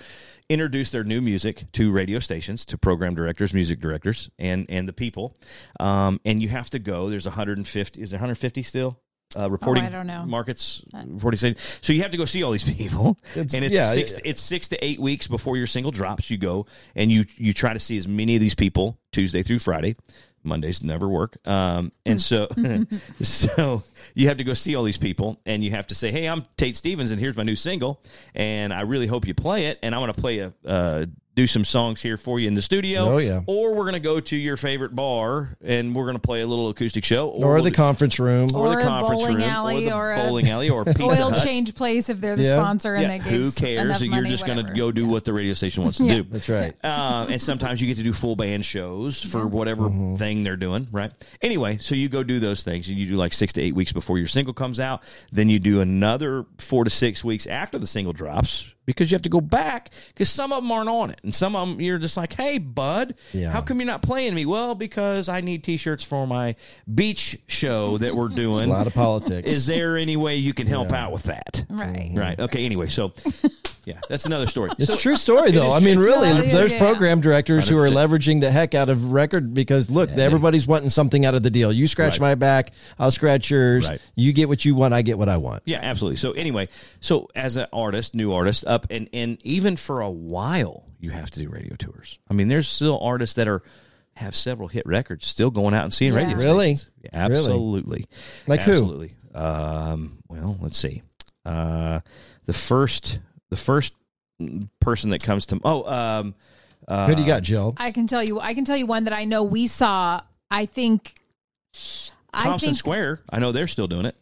[0.49, 4.93] introduce their new music to radio stations, to program directors, music directors, and and the
[4.93, 5.37] people.
[5.79, 7.09] Um, and you have to go.
[7.09, 8.01] There's 150.
[8.01, 9.01] Is there 150 still?
[9.39, 10.25] Uh, reporting Oh, I don't know.
[10.27, 11.79] markets reporting stations.
[11.83, 14.13] So you have to go see all these people, It's- and it's yeah, six.
[14.13, 14.19] yeah.
[14.25, 16.31] It's six to eight weeks before your single drops.
[16.31, 16.67] You go
[16.97, 19.97] and you you try to see as many of these people Tuesday through Friday.
[20.43, 22.49] Mondays never work, um, and so
[23.21, 23.83] so
[24.15, 26.43] you have to go see all these people, and you have to say, "Hey, I'm
[26.57, 28.03] Tate Stevens, and here's my new single,
[28.35, 31.07] and I really hope you play it, and I want to play a." Uh,
[31.41, 33.01] do some songs here for you in the studio.
[33.15, 33.41] Oh, yeah.
[33.47, 37.05] Or we're gonna go to your favorite bar and we're gonna play a little acoustic
[37.05, 37.29] show.
[37.31, 38.51] Or we'll the do- conference room.
[38.55, 40.85] or, Or the a conference bowling room, alley, or the or a bowling alley, or
[41.01, 41.43] Pizza Oil Hut.
[41.43, 42.57] change place if they're the Yeah.
[42.61, 43.85] sponsor and Yeah, they who give cares?
[43.87, 46.15] enough You're money, just going to go do what the radio station wants to Yeah.
[46.17, 46.23] do.
[46.25, 46.75] That's right.
[46.85, 50.17] Um, and sometimes you get to do full band shows for whatever Mm-hmm.
[50.17, 51.11] thing they're doing, right?
[51.41, 53.93] Anyway, so you go do those things, and you do like six to eight weeks
[53.93, 55.03] before your single comes out.
[55.33, 59.23] Then you do another four to six weeks after the single drops because you have
[59.23, 61.99] to go back because some of them aren't on it, and some of them you're
[61.99, 63.51] just like, "Hey, bud, Yeah.
[63.53, 66.57] how come you're not playing me?" Well, because I need T-shirts for my
[66.93, 68.69] beach show that we're doing.
[68.69, 69.51] A lot of politics.
[69.53, 71.65] Is there any way you can help out with that?
[71.69, 72.11] Right.
[72.15, 72.39] Right.
[72.39, 72.65] Okay.
[72.65, 73.13] Anyway, so
[73.91, 74.71] yeah, that's another story.
[74.79, 75.71] It's So- a true story, though.
[75.73, 76.79] I mean, It's really, not- there's Yeah.
[76.79, 81.25] program directors who are leveraging the heck out of record because look, everybody's wanting something
[81.25, 81.73] out of the deal.
[81.73, 82.21] You scratch Right.
[82.21, 83.89] my back, I'll scratch yours.
[83.89, 84.01] Right.
[84.15, 85.63] You get what you want, I get what I want.
[85.67, 86.17] Yeah, absolutely.
[86.17, 86.69] So anyway,
[87.01, 91.31] so as an artist, new artist, up and and even for a while, you have
[91.33, 92.19] to do radio tours.
[92.31, 93.63] I mean, there's still artists that are
[94.15, 96.19] have several hit records still going out and seeing Yeah.
[96.19, 96.37] radio.
[96.37, 96.77] Really?
[96.77, 96.91] stations.
[97.05, 98.05] Yeah, absolutely.
[98.47, 98.73] Like who?
[98.73, 99.15] Absolutely.
[99.35, 101.03] Um, well, let's see.
[101.47, 102.01] Uh,
[102.47, 103.19] the first,
[103.51, 103.95] the first
[104.81, 106.35] person that comes to oh, um,
[106.89, 107.75] uh, Who do you got, Jill?
[107.77, 108.41] I can tell you.
[108.41, 110.23] I can tell you one that I know we saw.
[110.51, 111.15] I think.
[112.33, 112.79] I Thompson think.
[112.79, 113.21] Square.
[113.31, 114.17] I know they're still doing it.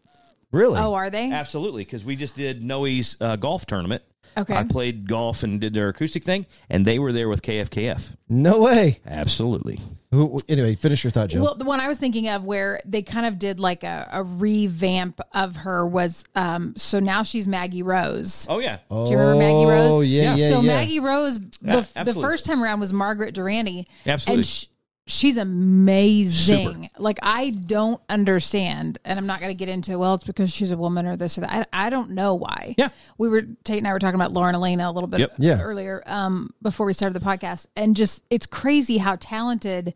[0.51, 0.79] Really?
[0.81, 1.31] Oh, are they?
[1.31, 4.03] Absolutely, because we just did Noe's uh, golf tournament.
[4.37, 4.55] Okay.
[4.55, 8.17] I played golf and did their acoustic thing, and they were there with KFKF.
[8.29, 9.01] No way.
[9.07, 9.81] Absolutely.
[10.11, 11.43] Who, anyway, finish your thought, Jill.
[11.43, 14.23] Well, the one I was thinking of where they kind of did like a, a
[14.23, 18.47] revamp of her was um so now she's Maggie Rose.
[18.49, 18.79] Oh yeah.
[18.91, 19.93] oh, Do you remember Maggie Rose?
[19.93, 20.67] Oh yeah, yeah, so yeah.
[20.77, 22.23] Maggie Rose, Yeah, bef- the absolutely.
[22.23, 23.87] first time around was Margaret Durante.
[24.07, 24.39] Absolutely.
[24.41, 24.65] And sh-
[25.09, 26.91] she's amazing.
[26.99, 28.99] Like, I don't understand.
[29.05, 31.39] And I'm not going to get into, well, it's because she's a woman or this
[31.39, 31.69] or that.
[31.73, 32.75] I, I don't know why.
[32.79, 32.91] Yeah.
[33.17, 35.35] We were, Tate and I were talking about Lauren Alaina a little bit Yep.
[35.39, 35.61] Yeah.
[35.61, 37.67] earlier um, before we started the podcast.
[37.77, 39.95] And just, it's crazy how talented.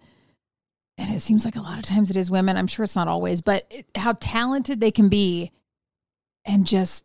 [0.98, 2.56] And it seems like a lot of times it is women.
[2.56, 5.50] I'm sure it's not always, but it, how talented they can be
[6.44, 7.04] and just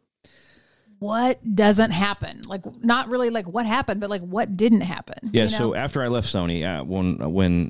[0.99, 5.43] what doesn't happen like not really like what happened but like what didn't happen Yeah.
[5.43, 5.57] you know?
[5.57, 7.69] So after I left Sony, uh, when when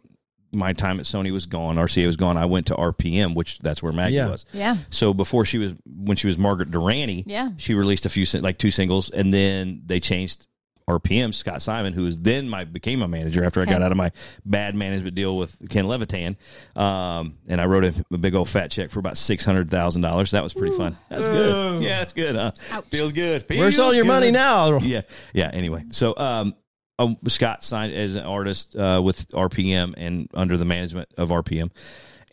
[0.51, 3.83] my time at Sony was gone, RCA was gone, I went to RPM, which that's
[3.83, 4.31] where Maggie Yeah.
[4.31, 4.45] was.
[4.53, 7.49] yeah So before she was when she was Margaret Durante, Yeah.
[7.57, 10.45] she released a few sin- like two singles, and then they changed
[10.89, 11.33] RPM.
[11.33, 14.09] Scott Siman, who was then my became my manager after I got out of my
[14.45, 16.37] bad management deal with Ken Levitan,
[16.77, 20.01] um, and I wrote him a big old fat check for about six hundred thousand
[20.01, 20.31] dollars.
[20.31, 20.95] That was pretty fun.
[21.09, 21.83] That's good.
[21.83, 22.35] Yeah, that's good.
[22.37, 22.51] Huh?
[22.89, 23.43] Feels good.
[23.49, 24.33] Where's all Feels your money good.
[24.33, 24.77] now?
[24.79, 25.01] Yeah,
[25.33, 25.49] yeah.
[25.51, 26.53] Anyway, so um,
[26.99, 31.69] um, Scott signed as an artist uh, with RPM and under the management of RPM.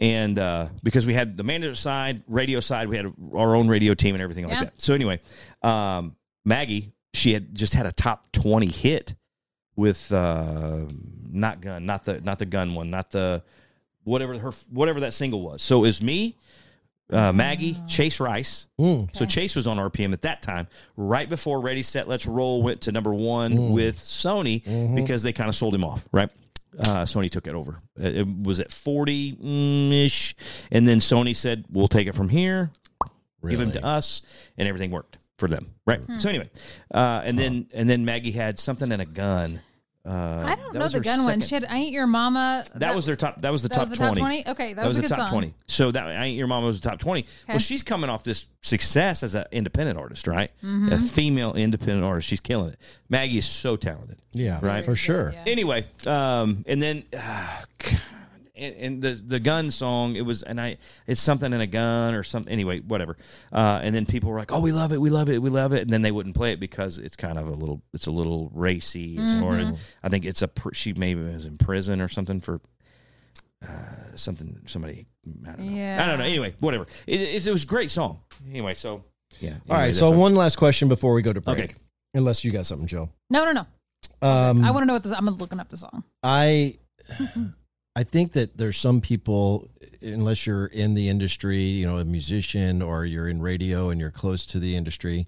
[0.00, 3.94] And uh, because we had the manager side, radio side, we had our own radio
[3.94, 4.64] team and everything like Yeah.
[4.64, 4.80] that.
[4.80, 5.20] So anyway,
[5.62, 9.14] um, Maggie, she had just had a top twenty hit
[9.76, 10.80] with uh,
[11.30, 13.42] not gun, not the not the gun one, not the
[14.02, 15.62] whatever her whatever that single was.
[15.62, 16.36] So it was me,
[17.10, 18.66] uh, Maggie, Chase Rice.
[18.80, 19.14] Mm.
[19.14, 22.82] So Chase was on RPM at that time, right before Ready Set Let's Roll went
[22.82, 26.30] to number one with Sony because they kind of sold him off, right?
[26.78, 27.80] Uh, Sony took it over.
[27.96, 29.36] It it was at forty
[30.04, 30.34] ish,
[30.72, 32.70] and then Sony said, "We'll take it from here,
[33.48, 34.22] give him to us,"
[34.58, 35.18] and everything worked.
[35.38, 36.00] for them, right?
[36.00, 36.18] Hmm.
[36.18, 36.50] So anyway,
[36.92, 39.60] uh, and then and then Maggie had something and a gun.
[40.06, 40.10] Uh,
[40.46, 41.40] I don't that know the gun one.
[41.40, 42.64] second- She had I Ain't Your Mama.
[42.74, 43.40] That, was their top.
[43.40, 44.46] That was the that top was the top twenty.
[44.46, 45.28] Okay, that was a the top song.
[45.30, 45.54] twenty.
[45.66, 47.24] So that I ain't your mama was the top twenty.
[47.48, 50.50] Well, she's coming off this success as an independent artist, right?
[50.62, 50.92] Mhm.
[50.92, 52.28] A female independent artist.
[52.28, 52.78] She's killing it.
[53.08, 54.18] Maggie is so talented.
[54.34, 55.34] Yeah, right for sure.
[55.46, 57.04] Anyway, um, and then.
[57.16, 57.62] Uh,
[58.56, 60.76] and, and the the gun song it was and I
[61.06, 63.16] it's something in a gun or something anyway whatever
[63.52, 65.72] uh, and then people were like oh we love it we love it we love
[65.72, 68.10] it and then they wouldn't play it because it's kind of a little it's a
[68.12, 69.76] little racy as far as Mm-hmm.
[69.76, 69.94] Mhm.
[70.02, 72.60] I think it's a pr- she maybe was in prison or something for
[73.62, 73.66] uh,
[74.14, 75.06] something somebody
[75.46, 76.02] I don't know Yeah.
[76.02, 78.20] I don't know anyway whatever it, it, it was a great song
[78.50, 79.04] anyway so
[79.40, 79.96] yeah All anyway, right.
[79.96, 81.58] So that's one last question before we go to break.
[81.58, 81.74] Okay.
[82.16, 83.10] Unless you got something, Joe.
[83.30, 83.66] No, no, no.
[84.22, 85.12] Um, I want to know what this.
[85.12, 86.04] I'm looking up the song.
[86.22, 86.76] I
[87.96, 89.68] I think that there's some people,
[90.02, 94.10] unless you're in the industry, you know, a musician or you're in radio and you're
[94.10, 95.26] close to the industry,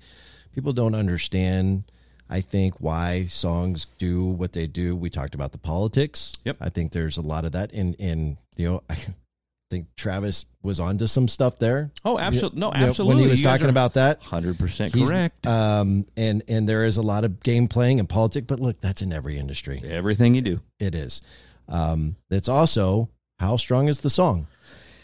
[0.53, 1.85] people don't understand.
[2.29, 4.97] I think why songs do what they do.
[4.97, 6.33] We talked about the politics.
[6.45, 6.57] Yep.
[6.61, 8.83] I think there's a lot of that in in you know.
[8.91, 8.97] I
[9.71, 11.91] think Travis was onto some stuff there.
[12.05, 12.61] Oh, absolutely!
[12.61, 13.15] no, You know, absolutely.
[13.17, 15.45] When he was You talking about that, 100% He's- correct.
[15.45, 19.03] Um, and and there is a lot of game playing and politics, but look, that's
[19.03, 19.83] in every industry.
[19.85, 21.21] Everything you do, it is.
[21.69, 24.47] Um, it's also how strong is the song.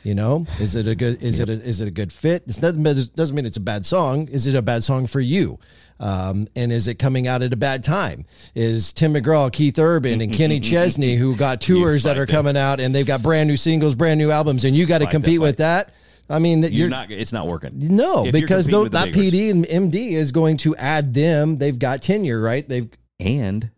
[0.04, 1.22] You know, is it a good?
[1.22, 2.42] Is it a, is it a good fit?
[2.48, 4.26] It doesn't mean it's a bad song.
[4.28, 5.60] Is it a bad song for you?
[6.00, 8.24] Um, and is it coming out at a bad time?
[8.56, 12.80] Is Tim McGraw, Keith Urban, and Kenny Chesney, who got tours that are coming out
[12.80, 15.58] and they've got brand new singles, brand new albums, and you got to compete with
[15.58, 15.94] that?
[16.28, 19.34] I mean, you're, you're, not it's not working no, If because though that big rigs.
[19.34, 21.58] PD and MD is going to add them.
[21.58, 22.68] They've got tenure, right?
[22.68, 22.88] They've
[23.20, 23.70] and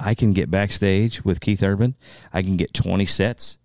[0.00, 1.96] I can get backstage with Keith Urban.
[2.32, 3.58] I can get 20 sets.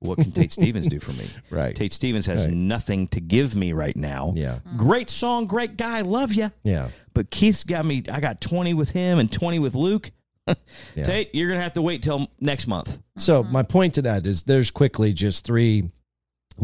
[0.00, 1.26] What can Tate Stevens do for me?
[1.50, 1.76] Right.
[1.76, 2.54] Tate Stevens has Right.
[2.54, 4.32] nothing to give me right now.
[4.34, 4.60] Yeah.
[4.66, 4.76] Mm-hmm.
[4.78, 6.50] Great song, great guy, love you.
[6.64, 6.88] Yeah.
[7.12, 8.02] But Keith's got me.
[8.10, 10.10] I got 20 with him and 20 with Luke.
[10.96, 11.04] Yeah.
[11.04, 12.98] Tate, you're gonna have to wait till next month.
[13.18, 13.52] So mm-hmm.
[13.52, 15.84] my point to that is there's quickly just three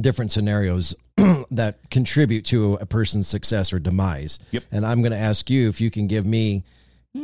[0.00, 0.94] different scenarios
[1.50, 4.38] that contribute to a person's success or demise.
[4.50, 4.64] Yep.
[4.72, 6.64] And I'm going to ask you if you can give me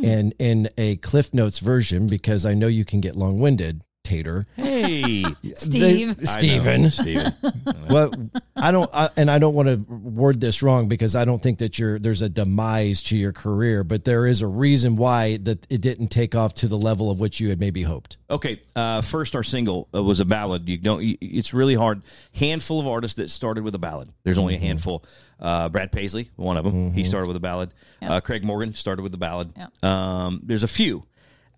[0.02, 4.46] in in a Cliff Notes version because I know you can get long-winded, Tater.
[4.56, 4.71] Hey,
[5.54, 6.16] Steve.
[6.16, 6.90] They- Steven.
[6.90, 7.32] Steven.
[7.88, 8.12] well,
[8.56, 11.58] I don't, I, and I don't want to word this wrong because I don't think
[11.58, 15.66] that you're there's a demise to your career, but there is a reason why that
[15.70, 18.16] it didn't take off to the level of which you had maybe hoped.
[18.30, 20.68] Okay, uh, first our single uh, was a ballad.
[20.68, 21.02] You don't.
[21.02, 22.02] you- It's really hard.
[22.34, 24.08] Handful of artists that started with a ballad.
[24.24, 24.64] There's only Mm-hmm.
[24.64, 25.04] a handful.
[25.40, 26.92] Uh, Brad Paisley, one of them.
[26.92, 27.74] He started with a ballad.
[28.00, 29.52] Uh, Craig Morgan started with a ballad.
[29.82, 31.02] Um, there's a few.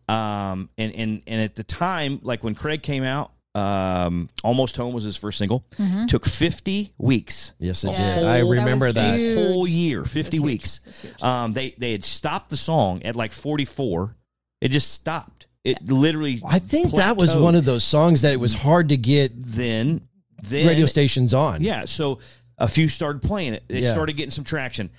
[0.09, 4.93] Um, and and and at the time, like when Craig came out, um, Almost Home
[4.93, 5.64] was his first single.
[5.78, 6.06] Mhm.
[6.09, 7.52] Took 50 weeks.
[7.59, 8.24] Yes, it A did.
[8.24, 9.14] I remember that.
[9.14, 10.81] a whole year, 50 weeks.
[11.22, 14.16] Um, they they had stopped the song at like 44.
[14.60, 15.47] It just stopped.
[15.62, 16.43] It literally.
[16.47, 20.02] I think that was one of those songs that it was hard to get then
[20.43, 21.62] then radio stations on.
[21.62, 22.18] Yeah, so
[22.59, 23.64] a few started playing it.
[23.68, 23.93] They Yeah.
[23.93, 24.90] started getting some traction.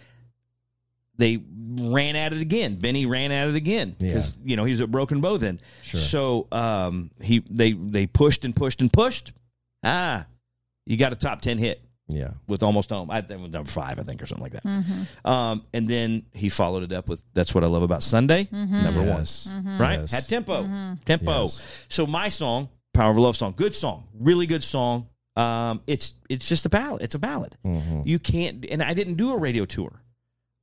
[1.18, 1.42] They
[1.78, 2.76] ran at it again.
[2.76, 5.60] Benny ran at it again because you know he was at Broken Bow then.
[5.82, 6.00] Sure.
[6.00, 9.32] So um, he they they pushed and pushed and pushed.
[9.84, 10.26] Ah,
[10.86, 11.82] you got a top ten hit.
[12.08, 13.10] Yeah, with almost home.
[13.10, 14.64] I think it number five, I think, or something like that.
[14.64, 15.28] Mhm.
[15.28, 18.84] Um, and then he followed it up with "That's What I Love About Sunday," Mhm.
[18.84, 19.48] number Yes.
[19.48, 19.80] one, Mhm.
[19.80, 20.00] right?
[20.02, 20.12] Yes.
[20.12, 21.04] Had tempo, Mhm.
[21.04, 21.44] tempo.
[21.44, 21.86] Yes.
[21.90, 25.08] So my song, "Power of Love" song, good song, really good song.
[25.36, 27.02] Um, it's it's just a ballad.
[27.02, 27.58] It's a ballad.
[27.66, 28.06] Mhm.
[28.06, 28.64] You can't.
[28.70, 30.00] And I didn't do a radio tour.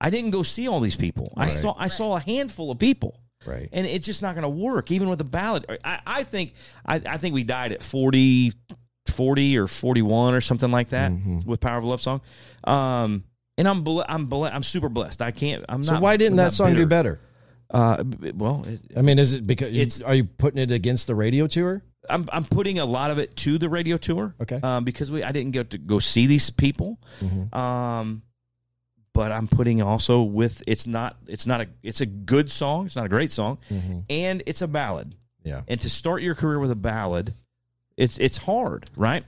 [0.03, 1.33] I didn't go see all these people.
[1.37, 3.19] I saw I saw a handful of people.
[3.47, 3.69] Right.
[3.73, 5.65] And it's just not going to work, even with a ballot.
[5.85, 6.55] I, I think
[6.87, 8.53] I, I think we died at 40,
[9.07, 11.41] 40 or forty one or something like that Mm-hmm.
[11.51, 12.21] with Power of Love song.
[12.65, 13.25] Um,
[13.59, 15.23] and I'm ble- I'm ble- I'm super blessed.
[15.23, 15.65] I can't.
[15.69, 16.03] I'm So not.
[16.03, 17.21] why didn't that song do better?
[17.71, 18.05] Uh,
[18.35, 21.47] well, it, I mean, is it because It's- are you putting it against the radio
[21.47, 21.83] tour?
[22.11, 24.35] I'm I'm putting a lot of it to the radio tour.
[24.41, 24.59] Okay.
[24.63, 26.99] Um, because we I didn't get to go see these people.
[27.21, 27.55] Mhm.
[27.57, 28.23] Um,
[29.15, 32.87] but I'm putting also with it's not it's not a it's a good song.
[32.87, 34.05] It's not a great song, Mhm.
[34.11, 35.15] and it's a ballad.
[35.45, 35.63] Yeah.
[35.69, 37.35] And to start your career with a ballad,
[37.97, 39.25] it's it's hard, right?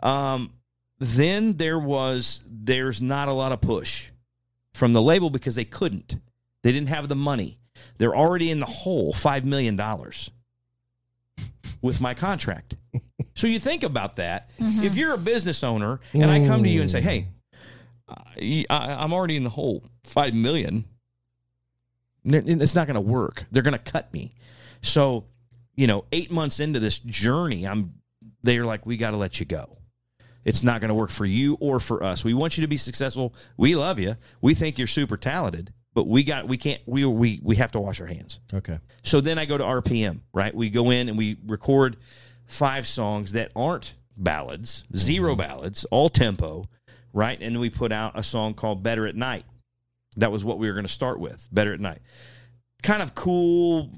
[0.00, 0.52] Um,
[0.98, 4.10] then there was there's not a lot of push
[4.74, 6.16] from the label because they couldn't.
[6.62, 7.58] They didn't have the money.
[7.98, 10.30] They're already in the hole, five million dollars
[11.80, 12.74] with my contract.
[13.34, 14.50] so you think about that.
[14.58, 17.28] If you're a business owner and I come to you and say, "Hey,
[18.08, 20.84] I, I'm already in the hole, five million.
[22.24, 23.44] It's not going to work.
[23.50, 24.34] They're going to cut me.
[24.82, 25.26] So,
[25.74, 27.94] you know, eight months into this journey, I'm.
[28.42, 29.78] They're like, "We got to let you go."
[30.48, 32.24] it's not going to work for you or for us.
[32.24, 33.34] We want you to be successful.
[33.58, 34.16] We love you.
[34.40, 37.80] We think you're super talented, but we got we can't we we we have to
[37.80, 38.40] wash our hands.
[38.54, 38.78] Okay.
[39.02, 40.54] So then I go to RPM, right?
[40.54, 41.98] We go in and we record
[42.46, 45.38] five songs that aren't ballads, 0 mm-hmm.
[45.38, 46.68] ballads, all tempo,
[47.18, 47.42] right?
[47.42, 49.44] And we put out a song called Better at Night.
[50.18, 51.98] That was what we were going to start with, Better at Night.
[52.84, 53.90] Kind of cool,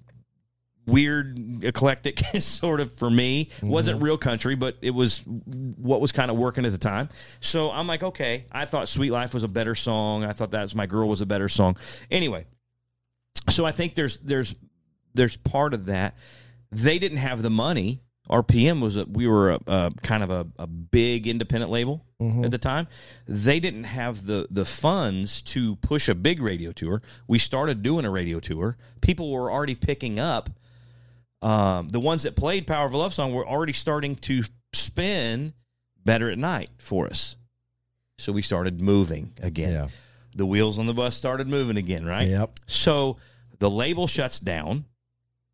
[0.86, 3.44] weird, eclectic sort of for me.
[3.44, 3.68] Mm-hmm.
[3.68, 7.10] Wasn't real country, but it was what was kind of working at the time.
[7.40, 10.24] So I'm like, okay, I thought Sweet Life was a better song.
[10.24, 11.76] I thought That's My Girl was a better song.
[12.10, 12.46] Anyway,
[13.50, 14.54] so I think there's there's
[15.12, 16.16] there's part of that.
[16.72, 18.00] They didn't have the money.
[18.30, 22.04] RPM was a we were a, a kind of a, a big independent label
[22.44, 22.86] at the time.
[23.26, 27.02] They didn't have the the funds to push a big radio tour.
[27.26, 28.76] We started doing a radio tour.
[29.00, 30.50] People were already picking up.
[31.42, 34.42] Um, the ones that played Power of a Love Song were already starting to
[34.74, 35.54] spin
[36.04, 37.36] Better at Night for us.
[38.18, 39.72] So we started moving again.
[39.72, 39.88] Yeah.
[40.36, 42.26] The wheels on the bus started moving again, right?
[42.26, 42.50] Yep.
[42.66, 43.16] So
[43.58, 44.84] the label shuts down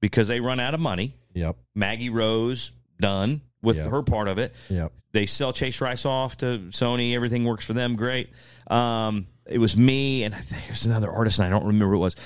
[0.01, 1.15] because they run out of money.
[1.37, 1.57] Yep.
[1.75, 3.91] Maggie Rose done with Yep.
[3.91, 4.55] her part of it.
[4.71, 4.93] Yep.
[5.13, 7.15] They sell Chase Rice off to Sony.
[7.15, 7.97] Everything works for them.
[7.97, 8.31] Great.
[8.67, 11.91] Um, it was me and I think it was another artist, and I don't remember
[11.93, 12.17] who it was.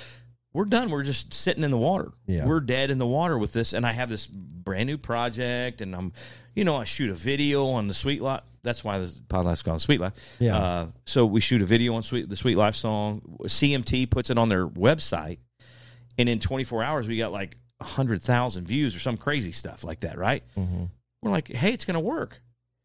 [0.53, 0.91] We're done.
[0.91, 2.11] We're just sitting in the water.
[2.27, 2.47] Yeah.
[2.47, 5.95] We're dead in the water with this, and I have this brand new project, and
[5.95, 6.13] I'm,
[6.57, 8.43] you know, I shoot a video on the Sweet Life.
[8.63, 10.15] That's why the podcast's called Sweet Life.
[10.41, 10.57] Yeah.
[10.57, 13.23] Uh, so we shoot a video on Sweet the Sweet Life song.
[13.45, 15.39] CMT puts it on their website,
[16.19, 20.19] and in 24 hours we got like 100,000 views or some crazy stuff like that,
[20.19, 20.43] right?
[21.23, 22.41] We're like, hey, it's going to work.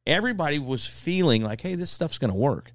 [0.07, 2.71] Everybody was feeling like, hey, this stuff's going to work.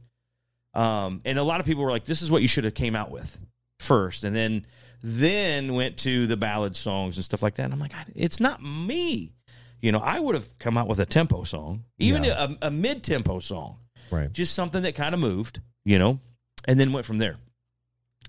[0.75, 2.95] Um, and a lot of people were like, this is what you should have came
[2.97, 3.39] out with
[3.81, 4.67] first, and then
[5.03, 7.65] then went to the ballad songs and stuff like that.
[7.65, 9.33] And I'm like, it's not me.
[9.81, 12.49] You know, I would have come out with a tempo song, even Yeah.
[12.61, 13.79] a, a mid tempo song,
[14.11, 14.31] Right.
[14.31, 16.21] just something that kind of moved, you know,
[16.67, 17.37] and then went from there.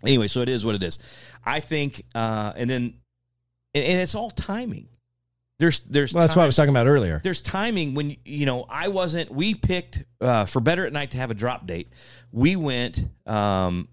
[0.03, 0.97] Anyway, so it is what it is.
[1.45, 2.93] I think, uh, and then,
[3.73, 4.87] and, and it's all timing.
[5.59, 6.13] There's, there's.
[6.13, 7.21] Well, that's what I was talking about earlier.
[7.23, 9.29] there's timing when you know I wasn't.
[9.29, 11.93] We picked uh, for Better at Night to have a drop date.
[12.31, 13.07] We went.
[13.27, 13.87] Um,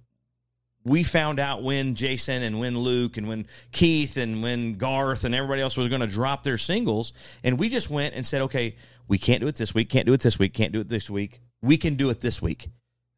[0.84, 5.34] we found out when Jason and when Luke and when Keith and when Garth and
[5.34, 7.12] everybody else was going to drop their singles,
[7.44, 8.76] and we just went and said, okay,
[9.06, 11.10] we can't do it this week, can't do it this week, can't do it this
[11.10, 11.42] week.
[11.60, 12.68] We can do it this week.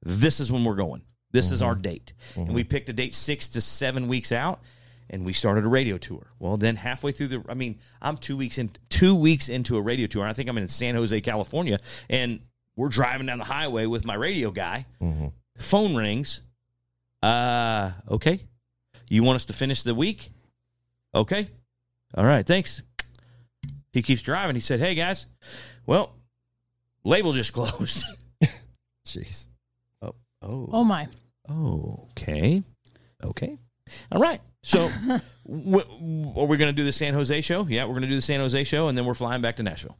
[0.03, 1.03] This is when we're going.
[1.31, 4.61] This is our date, and we picked a date six to seven weeks out
[5.11, 6.29] and we started a radio tour.
[6.39, 9.83] Well, then halfway through the, I mean, I'm two weeks in, two weeks into a
[9.83, 10.25] radio tour.
[10.25, 11.79] I think I'm in San Jose, California,
[12.09, 12.41] and
[12.77, 14.87] we're driving down the highway with my radio guy.
[15.59, 16.43] Phone rings.
[17.23, 18.41] Uh, okay.
[19.09, 20.31] You want us to finish the week?
[21.15, 21.49] Okay.
[22.15, 22.47] All right.
[22.47, 22.83] Thanks.
[23.93, 24.55] He keeps driving.
[24.55, 25.27] He said, "Hey guys,
[25.85, 26.15] well,
[27.05, 28.05] label just closed."
[29.05, 29.49] Jeez.
[30.01, 31.09] oh, oh, Oh my.
[31.51, 32.63] Okay.
[33.25, 33.59] Okay.
[34.13, 34.41] All right.
[34.63, 34.91] So,
[35.47, 37.67] w- are we going to do the San Jose show?
[37.67, 39.63] Yeah, we're going to do the San Jose show, and then we're flying back to
[39.63, 39.97] Nashville.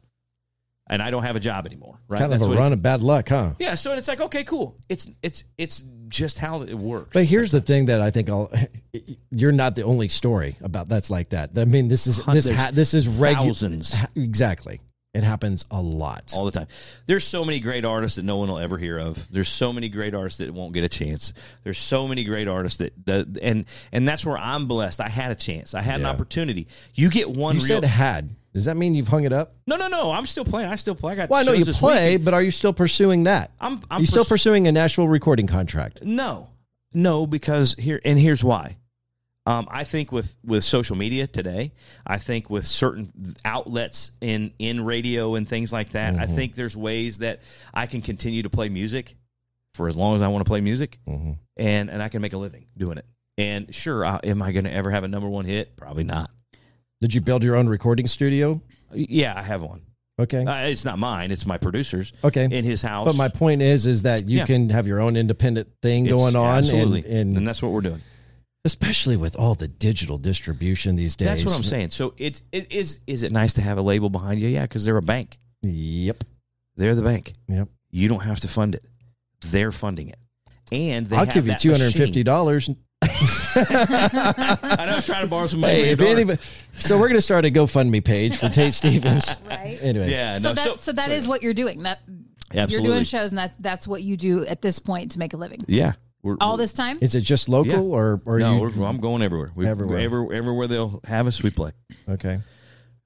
[0.87, 1.99] And I don't have a job anymore.
[2.07, 2.19] Right?
[2.19, 3.53] Kind of That's a what he run of bad luck, huh?
[3.59, 3.75] Yeah.
[3.75, 4.77] So it's like, okay, cool.
[4.89, 7.11] It's it's it's just how it works.
[7.13, 8.51] But here's the thing that I think I'll.
[9.31, 11.51] You're not the only story about that's like that.
[11.55, 13.47] I mean, this is this ha, this is regular.
[13.47, 13.95] thousands.
[14.15, 14.81] Exactly.
[15.13, 16.31] It happens a lot.
[16.33, 16.67] all the time.
[17.05, 19.29] There's so many great artists that no one will ever hear of.
[19.29, 21.33] There's so many great artists that won't get a chance.
[21.65, 25.01] There's so many great artists that, that and and that's where I'm blessed.
[25.01, 25.73] I had a chance.
[25.73, 26.11] I had an Yeah.
[26.11, 26.67] opportunity.
[26.95, 27.55] You get one.
[27.55, 28.29] You real, said had.
[28.53, 29.53] Does that mean you've hung it up?
[29.67, 30.11] no, no, no.
[30.11, 30.69] I'm still playing.
[30.69, 31.11] I still play.
[31.13, 31.29] I got.
[31.29, 32.23] Well, I know shows you this play, week.
[32.25, 33.51] but are you still pursuing that?
[33.59, 33.79] I'm.
[33.91, 36.03] I'm you still pursuing a Nashville recording contract?
[36.03, 36.49] No,
[36.93, 38.77] no, because here and here's why.
[39.47, 41.71] Um, I think with with social media today,
[42.05, 43.11] I think with certain
[43.43, 47.41] outlets in in radio and things like that, I think there's ways that
[47.73, 49.15] I can continue to play music
[49.73, 52.37] for as long as I want to play music, and and I can make a
[52.37, 53.05] living doing it.
[53.37, 55.75] And sure, uh, am I going to ever have a number one hit?
[55.75, 56.29] Probably not.
[56.99, 58.61] Did you build your own recording studio?
[58.93, 59.81] Yeah, I have one.
[60.19, 60.45] Okay.
[60.45, 62.13] Uh, it's not mine; it's my producer's.
[62.23, 62.43] Okay.
[62.51, 63.07] in his house.
[63.07, 64.45] But my point is, is that you Yeah.
[64.45, 67.71] can have your own independent thing It's- going on, absolutely, and, and and that's what
[67.71, 68.01] we're doing.
[68.65, 71.27] Especially with all the digital distribution these days.
[71.27, 71.89] That's what I'm saying.
[71.91, 74.47] So it's it is is it nice to have a label behind you?
[74.47, 75.37] Yeah, because they're a bank.
[75.63, 76.23] Yep.
[76.75, 77.33] They're the bank.
[77.47, 77.67] Yep.
[77.91, 78.83] You don't have to fund it.
[79.47, 80.17] They're funding it.
[80.71, 82.69] And they I'll have give you two hundred and fifty dollars.
[83.03, 85.73] I know I was trying to borrow some money.
[85.73, 86.39] Hey, if anybody,
[86.73, 89.35] so we're going to start a GoFundMe page for Tate Stevens.
[89.49, 89.77] Right.
[89.81, 91.83] Anyway, yeah, So no, that so, that is what you're doing.
[91.83, 91.99] That
[92.53, 95.37] you're doing shows, and that that's what you do at this point to make a
[95.37, 95.59] living.
[95.67, 95.93] yeah.
[96.23, 96.97] We're, All this time.
[97.01, 97.79] is it just local Yeah.
[97.79, 98.71] or or no, you?
[98.77, 99.51] we're, I'm going everywhere.
[99.55, 99.99] We, Everywhere.
[99.99, 101.71] Everywhere, everywhere they'll have us, we play.
[102.07, 102.41] okay.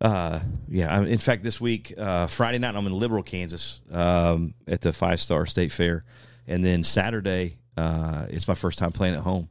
[0.02, 0.94] Uh, yeah.
[0.96, 4.92] I'm, in fact, this week, uh, Friday night, I'm in Liberal, Kansas, um, at the
[4.92, 6.04] Five State Free Fair,
[6.48, 9.50] and then Saturday, uh, it's my first time playing at home.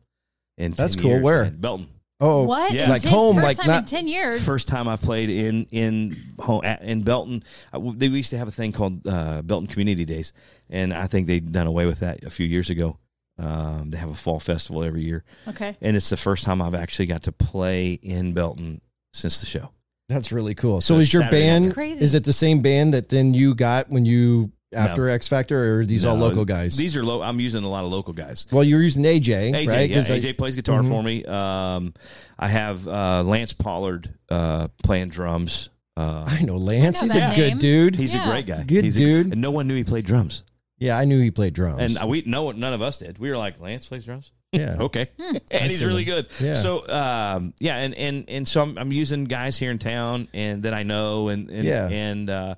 [0.59, 1.11] In That's cool.
[1.13, 1.43] years, Where?
[1.45, 1.57] man.
[1.59, 1.89] Belton.
[2.21, 2.73] Oh, What?
[2.73, 2.89] Yeah.
[2.89, 4.45] Like 10 home, first like time in not- ten years.
[4.45, 7.43] First time I've played in in home at, in Belton.
[7.73, 10.33] Uh, They used to have a thing called uh, Belton Community Days,
[10.71, 12.99] and I think they'd done away with that a few years ago.
[13.39, 15.77] Um, they have a fall festival every year, Okay.
[15.81, 18.81] and it's the first time I've actually got to play in Belton
[19.13, 19.71] since the show.
[20.09, 20.81] That's really cool.
[20.81, 22.05] So, So is your Saturday band crazy.
[22.05, 25.81] is it the same band that then you got when you after X Factor, or
[25.81, 26.77] are these all local guys?
[26.77, 27.23] These are low.
[27.23, 28.47] I'm using a lot of local guys.
[28.53, 29.89] well, you're using AJ, AJ, right?
[29.91, 30.89] yeah, 'Cause I- AJ plays guitar Mhm.
[30.89, 31.25] for me.
[31.25, 31.95] Um,
[32.39, 35.71] I have uh, Lance Pollard uh, playing drums.
[35.97, 37.03] Uh, I know Lance.
[37.03, 37.97] I know He's a that good dude.
[37.97, 38.27] he's Yeah.
[38.27, 38.63] a great guy.
[38.65, 39.33] Good He's a- dude.
[39.33, 40.43] and no one knew he played drums.
[40.85, 41.81] Yeah, I knew he played drums.
[41.81, 43.19] And uh, we no none of us did.
[43.19, 44.31] We were like, Lance plays drums.
[44.53, 45.37] yeah, Okay, Hmm.
[45.51, 46.27] and he's see really good.
[46.41, 46.55] Yeah.
[46.55, 50.63] So um, yeah, and and and so I'm, I'm using guys here in town and
[50.65, 51.89] that I know and and Yeah.
[51.89, 52.55] and uh,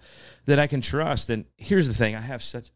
[0.46, 1.30] that I can trust.
[1.30, 2.70] And here's the thing: I have such.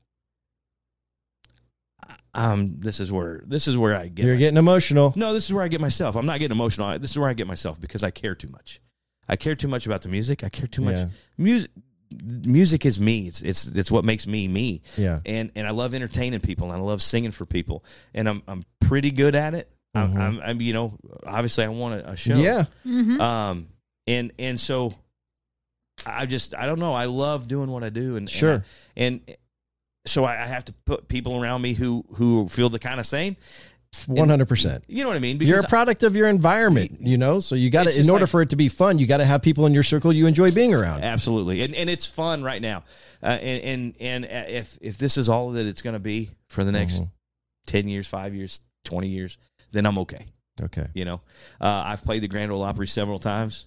[2.32, 4.24] Um, this is where this is where I get.
[4.24, 5.12] you're my- getting emotional.
[5.16, 6.14] no, this is where I get myself.
[6.16, 6.96] I'm not getting emotional.
[6.98, 8.80] This is where I get myself because I care too much.
[9.28, 10.44] I care too much about the music.
[10.44, 10.96] I care too much.
[10.96, 11.06] Yeah.
[11.38, 11.70] Music,
[12.10, 13.26] music is me.
[13.28, 14.82] It's it's it's what makes me me.
[14.96, 15.20] Yeah.
[15.26, 17.84] And and I love entertaining people and I love singing for people
[18.14, 19.70] and I'm I'm pretty good at it.
[19.94, 20.96] I'm, I'm, I'm you know
[21.26, 22.36] obviously I want a, a show.
[22.36, 23.16] Mm-hmm.
[23.20, 23.68] Yeah, Um.
[24.06, 24.94] And and so
[26.06, 26.94] I just I don't know.
[26.94, 28.64] I love doing what I do and Sure.
[28.96, 29.36] and, I- and
[30.06, 33.06] so I I have to put people around me who who feel the kind of
[33.06, 33.36] same.
[34.06, 34.84] One hundred percent.
[34.88, 35.38] You know what I mean?
[35.40, 37.40] You're a Because product of your environment, you know.
[37.40, 39.24] So you got to, in order like- for it to be fun, you got to
[39.24, 41.02] have people in your circle you enjoy being around.
[41.02, 42.84] Absolutely, and and it's fun right now.
[43.22, 46.62] Uh, and, and and if if this is all that it's going to be for
[46.64, 47.10] the next Mhm.
[47.66, 49.38] ten years, five years, twenty years,
[49.72, 50.26] then I'm okay.
[50.62, 50.86] Okay.
[50.94, 51.20] You know,
[51.60, 53.66] uh, I've played the Grand Ole Opry several times,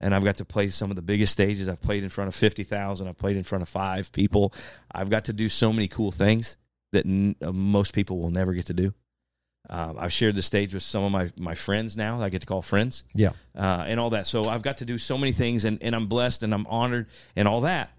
[0.00, 1.68] and I've got to play some of the biggest stages.
[1.68, 3.08] I've played in front of fifty thousand.
[3.08, 4.52] I've played in front of five people.
[4.94, 6.56] I've got to do so many cool things
[6.92, 8.94] that n- uh, most people will never get to do.
[9.68, 12.18] Um, I've shared the stage with some of my, my friends now.
[12.18, 13.30] That I get to call friends Yeah.
[13.56, 14.26] uh, and all that.
[14.26, 17.06] So I've got to do so many things, and, and I'm blessed and I'm honored
[17.34, 17.90] and all that.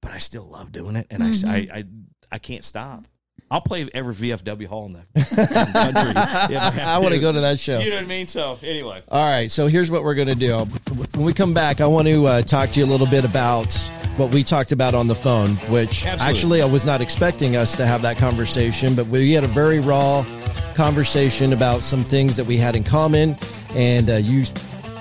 [0.00, 1.84] But I still love doing it, and I I, I
[2.32, 3.06] I can't stop.
[3.50, 6.10] I'll play every VFW hall in the country.
[6.56, 7.80] if have I want to go to that show.
[7.80, 8.26] You know what I mean?
[8.26, 10.56] So anyway, All right, so here's what we're going to do.
[11.14, 13.68] When we come back, I want to uh, talk to you a little bit about
[14.16, 16.20] what we talked about on the phone, which Absolutely.
[16.20, 19.80] actually I was not expecting us to have that conversation, but we had a very
[19.80, 20.24] raw
[20.74, 23.36] conversation about some things that we had in common,
[23.74, 24.44] and uh, you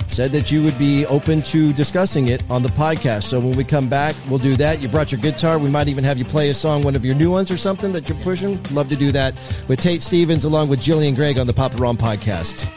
[0.07, 3.23] said that you would be open to discussing it on the podcast.
[3.23, 4.81] So when we come back, we'll do that.
[4.81, 5.57] You brought your guitar.
[5.57, 7.93] We might even have you play a song, one of your new ones or something
[7.93, 8.61] that you're pushing.
[8.71, 9.33] Love to do that
[9.69, 12.71] with Tate Stevens along with Jillian Gregg on the Papa Ron podcast.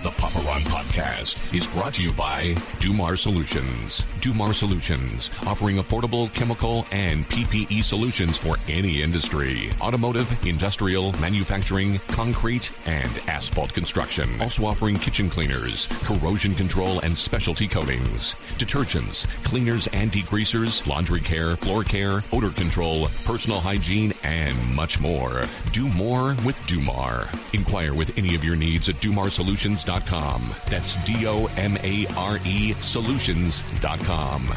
[0.00, 4.02] The Papa Ron Podcast is brought to you by Domare Solutions.
[4.20, 12.70] Domare Solutions, offering affordable chemical and PPE solutions for any industry automotive, industrial, manufacturing, concrete,
[12.86, 14.40] and asphalt construction.
[14.40, 21.56] Also offering kitchen cleaners, corrosion control, and specialty coatings, detergents, cleaners and degreasers, laundry care,
[21.56, 25.44] floor care, odor control, personal hygiene, and much more.
[25.72, 27.28] Do more with Domare.
[27.54, 30.54] Inquire with any of your needs at domaresolutions.com.
[30.68, 34.48] That's D O M A R E solutions.com.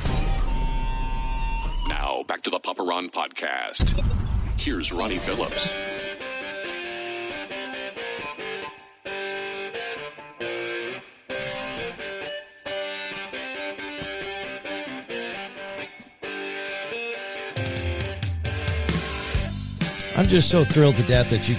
[1.88, 4.02] Now, back to the Papa Ron podcast.
[4.60, 5.74] Here's Ronnie Phillips.
[20.22, 21.58] I'm just so thrilled to death that you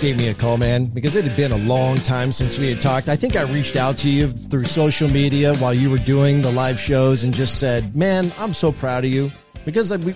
[0.00, 2.80] gave me a call, man, because it had been a long time since we had
[2.80, 3.08] talked.
[3.08, 6.52] I think I reached out to you through social media while you were doing the
[6.52, 9.32] live shows and just said, "Man, I'm so proud of you."
[9.64, 10.14] Because we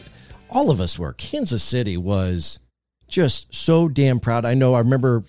[0.51, 1.15] all of us were.
[1.15, 2.61] Kansas City was
[3.09, 4.45] just so damn proud.
[4.45, 5.25] I know I remember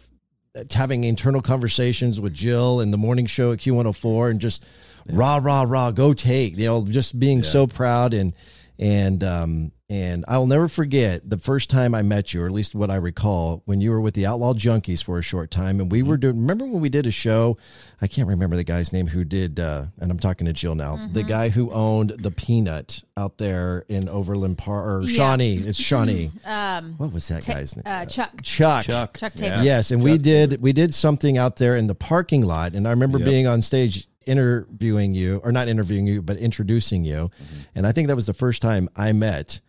[0.69, 4.63] having internal conversations with Jill in the morning show at Q104 and just
[5.09, 8.35] rah rah rah go take, you know, just being so proud and
[8.77, 12.73] and um and I'll never forget the first time I met you, or at least
[12.73, 15.91] what I recall, when you were with the Outlaw Junkies for a short time, and
[15.91, 16.39] we were doing.
[16.41, 17.57] Remember when we did a show?
[18.01, 21.07] I can't remember the guy's name who did, uh, and I'm talking to Jill now.
[21.13, 25.15] The guy who owned the Peanut out there in Overland Park, or Yeah.
[25.17, 25.57] Shawnee.
[25.57, 26.31] It's Shawnee.
[26.45, 27.83] Um, What was that Ta- guy's name?
[27.85, 28.41] uh, Chuck.
[28.41, 28.85] Chuck.
[28.85, 29.17] Chuck.
[29.17, 29.57] Chuck Taylor.
[29.57, 29.61] Yeah.
[29.63, 32.91] Yes, and we did we did something out there in the parking lot, and I
[32.91, 33.25] remember Yep.
[33.27, 37.55] being on stage interviewing you, or not interviewing you, but introducing you, Mm-hmm.
[37.75, 39.61] and I think that was the first time I met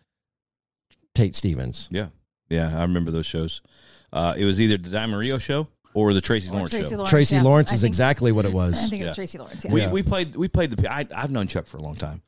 [1.17, 1.89] Tate Stevens.
[1.91, 2.07] yeah,
[2.49, 3.61] yeah, I remember those shows.
[4.13, 6.95] Uh, it was either the Di Mario show or the Tracy Lawrence Tracy show.
[6.95, 7.41] Lawrence, Tracy yeah.
[7.41, 8.73] Lawrence is think- exactly what it was.
[8.77, 8.89] I was.
[8.89, 9.09] think it Yeah.
[9.11, 9.65] was Tracy Lawrence.
[9.65, 9.73] Yeah.
[9.73, 12.21] We, we played we played the I, I've known Chuck for a long time.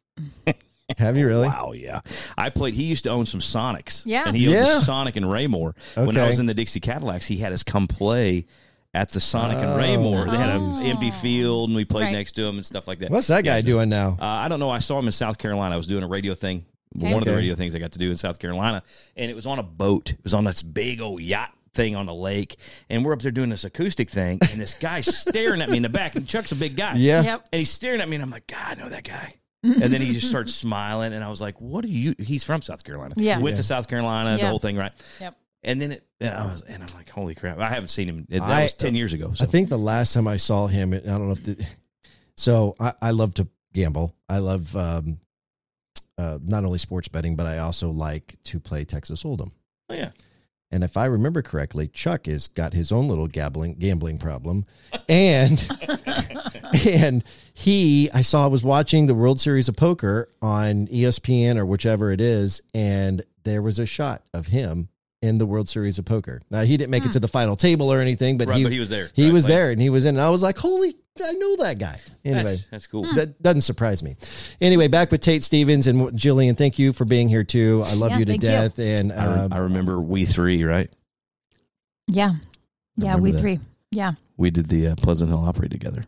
[0.98, 1.48] Have you really?
[1.48, 2.02] Wow, yeah.
[2.38, 2.74] I played.
[2.74, 4.02] He used to own some Sonics.
[4.06, 4.24] Yeah.
[4.26, 4.78] and he owned Yeah.
[4.80, 5.76] a Sonic and Raymore.
[5.96, 8.48] When I was in the Dixie Cadillacs, he had us come play
[8.96, 10.26] at the Sonic and Raymore.
[10.26, 10.84] They had an Oh.
[10.90, 12.14] empty field, and we played Right.
[12.14, 13.12] next to him and stuff like that.
[13.12, 13.62] What's that guy Yeah.
[13.62, 14.18] doing now?
[14.20, 14.72] Uh, I don't know.
[14.72, 15.76] I saw him in South Carolina.
[15.76, 16.66] I was doing a radio thing.
[16.96, 18.82] One of the radio things I got to do in South Carolina,
[19.16, 20.12] and it was on a boat.
[20.12, 22.58] It was on this big old yacht thing on the lake,
[22.90, 25.84] and we're up there doing this acoustic thing, and this guy's staring at me in
[25.84, 26.16] the back.
[26.16, 27.22] And Chuck's a big guy, Yeah.
[27.22, 27.50] Yep.
[27.54, 29.36] and he's staring at me, and I'm like, God, I know that guy.
[29.64, 32.62] and then he just starts smiling, and I was like, "What are you?" He's from
[32.62, 33.14] South Carolina.
[33.18, 33.40] Yeah.
[33.40, 34.94] went to South Carolina, the whole thing, right?
[35.20, 35.36] Yep.
[35.64, 38.26] And then it, and I was, and I'm like, "Holy crap!" I haven't seen him.
[38.30, 39.34] That I- was ten years ago.
[39.34, 39.44] So.
[39.44, 41.68] I think the last time I saw him, I don't know if the.
[42.38, 44.16] So I, I love to gamble.
[44.30, 45.20] I love um,
[46.20, 49.56] uh, not only sports betting, but I also like to play Texas Hold'em.
[49.90, 50.12] Oh, yeah.
[50.72, 54.66] And if I remember correctly, Chuck has got his own little gambling gambling problem,
[55.08, 55.68] and
[56.88, 57.24] and
[57.54, 62.12] he I saw I was watching the World Series of Poker on ESPN or whichever
[62.12, 64.90] it is, and there was a shot of him
[65.22, 66.40] in the World Series of Poker.
[66.52, 68.72] Now he didn't make it to the final table or anything, but Right, he but
[68.72, 69.10] he was there.
[69.16, 70.18] He Right, was like- there, and he was in.
[70.18, 73.04] And I was like, "Holy, I know that guy." Anyway, That's, that's cool.
[73.16, 74.16] that doesn't surprise me.
[74.62, 76.58] Anyway, back with Tate Stevens and Jillian.
[76.58, 77.82] Thank you for being here too.
[77.86, 78.50] I love Yeah, you to thank you.
[78.50, 80.90] death, and I, re- um, I remember we three, right?
[82.08, 82.34] Yeah.
[82.98, 83.40] Yeah, we that.
[83.40, 83.60] three.
[83.92, 84.14] Yeah.
[84.38, 86.04] We did the uh, Pleasant Hill Opry together.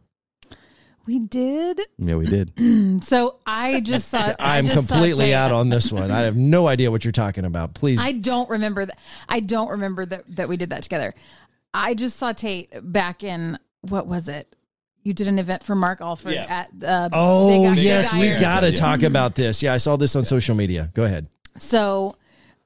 [1.06, 1.82] We did.
[1.98, 2.54] Yeah, we did.
[3.04, 4.20] So I just saw.
[4.40, 6.12] I I'm just saw completely Tate- out on this one.
[6.12, 7.74] I have no idea what you're talking about.
[7.74, 9.00] Please, I don't remember that.
[9.28, 11.16] I don't remember that that we did that together.
[11.74, 14.56] I just saw Tate back in what was it?
[15.04, 16.46] You did an event for Mark Alford Yeah.
[16.48, 18.42] at uh, Oh Big- Big yes, we Iron.
[18.42, 18.76] got to Yeah.
[18.80, 19.64] talk about this.
[19.64, 20.92] Yeah, I saw this on social media.
[20.94, 21.28] Go ahead.
[21.58, 22.16] So,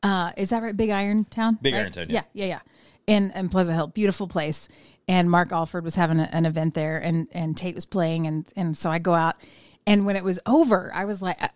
[0.04, 0.76] uh, is that right?
[0.76, 1.58] Big Iron Town.
[1.62, 1.82] Big right?
[1.82, 2.46] Iron Town, Yeah, yeah.
[2.46, 2.60] yeah, yeah.
[3.08, 4.68] In in Pleasant Hill, beautiful place.
[5.08, 8.46] And Mark Alford was having a, an event there, and and Tate was playing, and
[8.56, 9.36] and so I go out,
[9.88, 11.48] and when it was over, I was like, uh,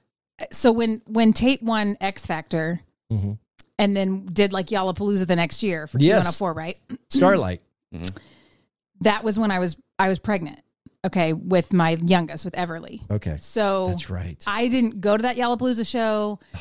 [0.52, 2.82] so when when Tate won X Factor,
[3.12, 3.38] Mhm.
[3.80, 6.38] and then did like Yallapalooza the next year for Yes.
[6.40, 6.78] Q104, right?
[7.10, 7.62] Starlight.
[9.02, 10.60] That was when I was I was pregnant.
[11.06, 13.10] Okay, with my youngest, with Everly.
[13.10, 14.44] Okay, So that's right.
[14.46, 16.40] I didn't go to that Yallapalooza show.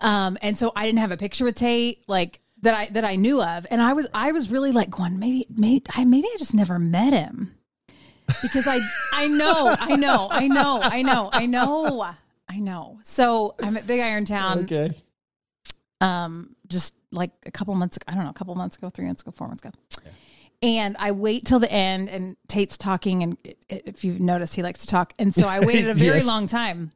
[0.00, 3.14] Um, and so I didn't have a picture with Tate like that I that I
[3.14, 3.64] knew of.
[3.70, 6.80] And I was I was really like going, maybe maybe I maybe I just never
[6.80, 7.54] met him.
[8.42, 8.80] Because I
[9.12, 12.10] I know, I know, I know, I know, I know,
[12.48, 12.98] I know.
[13.04, 14.90] So I'm at Big Iron Town okay.
[16.00, 19.06] um just like a couple months ago, I don't know, a couple months ago, three
[19.06, 19.72] months ago, four months ago.
[20.62, 23.22] And I wait till the end, and Tate's talking.
[23.22, 23.36] And
[23.68, 25.12] if you've noticed, he likes to talk.
[25.18, 26.26] And so I waited a very Yes.
[26.26, 26.92] long time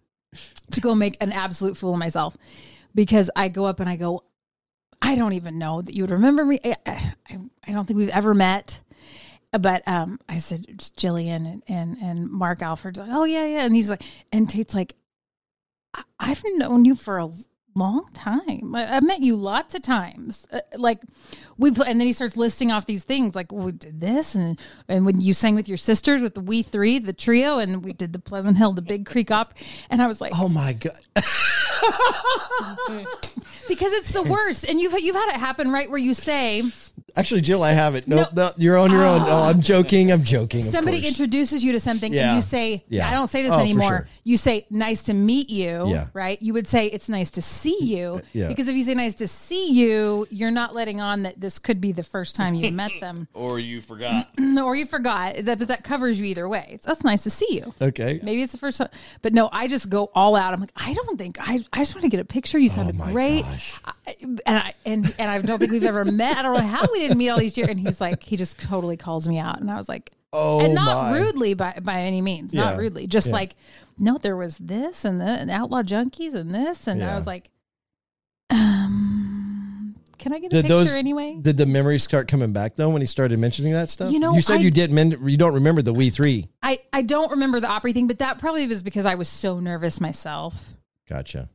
[0.71, 2.37] to go make an absolute fool of myself
[2.95, 4.25] because I go up and I go,
[5.03, 6.61] I don't even know that you would remember me.
[6.65, 8.81] I, I, I don't think we've ever met.
[9.59, 13.65] But um, I said, "It's Jillian and, and, and Mark Alford's like, oh, yeah, yeah.
[13.65, 14.95] And he's like, and Tate's like,
[16.21, 17.31] I've known you for a
[17.79, 18.75] long time.
[18.75, 20.47] I- I've met you lots of times.
[20.53, 21.01] Uh, like
[21.57, 24.59] we pl- and then he starts listing off these things like we did this and
[24.89, 27.93] and when you sang with your sisters with the we three, the trio, and we
[27.93, 29.55] did the Pleasant Hill, the Big Creek Up,
[29.91, 30.99] and I was like, Oh my god.
[33.69, 34.69] because it's the worst.
[34.69, 36.63] And you've you've had it happen right where you say
[37.16, 38.07] Actually, Jill, I have it.
[38.09, 38.27] No, No.
[38.35, 39.20] no, you're on your own.
[39.23, 40.11] Oh, I'm joking.
[40.12, 40.62] I'm joking.
[40.62, 41.09] somebody course.
[41.12, 42.29] introduces you to something Yeah.
[42.29, 43.09] and you say, Yeah.
[43.09, 43.89] I don't say this Oh, anymore.
[43.89, 44.09] sure.
[44.25, 46.07] You say, nice to meet you, Yeah.
[46.12, 46.41] right?
[46.43, 48.07] You would say, it's nice to see you.
[48.16, 48.49] Uh, yeah.
[48.49, 51.81] Because if you say nice to see you, you're not letting on that this could
[51.81, 53.29] be the first time you've met them.
[53.35, 54.31] Or you forgot.
[54.62, 56.66] or you forgot that, but that covers you either way.
[56.70, 57.75] It's that's nice to see you.
[57.81, 58.20] Okay.
[58.23, 58.89] Maybe it's the first time,
[59.23, 60.53] but no, I just go all out.
[60.55, 61.61] I'm like, I don't think I.
[61.73, 62.59] I just want to get a picture.
[62.59, 63.81] You sounded Oh my great, gosh.
[64.21, 66.37] And I and and I don't think we've ever met.
[66.37, 67.69] I don't know how we didn't meet all these years.
[67.69, 70.75] And he's like, he just totally calls me out, and I was like, Oh and
[70.75, 71.19] not my.
[71.19, 72.79] rudely by by any means, not Yeah.
[72.81, 73.33] rudely, just Yeah.
[73.35, 73.57] like,
[73.99, 77.13] no, there was this and that, and outlaw junkies and this, and Yeah.
[77.13, 77.51] I was like,
[78.51, 81.39] um, can I get a Did picture those anyway?
[81.41, 84.13] did the memories start coming back though when he started mentioning that stuff?
[84.13, 84.93] You know, you said I- you did.
[84.93, 86.47] Men- you don't remember the we three.
[86.63, 89.61] I I don't remember the Opry thing, but that probably was because I was so
[89.61, 90.75] nervous myself.
[91.09, 91.49] Gotcha.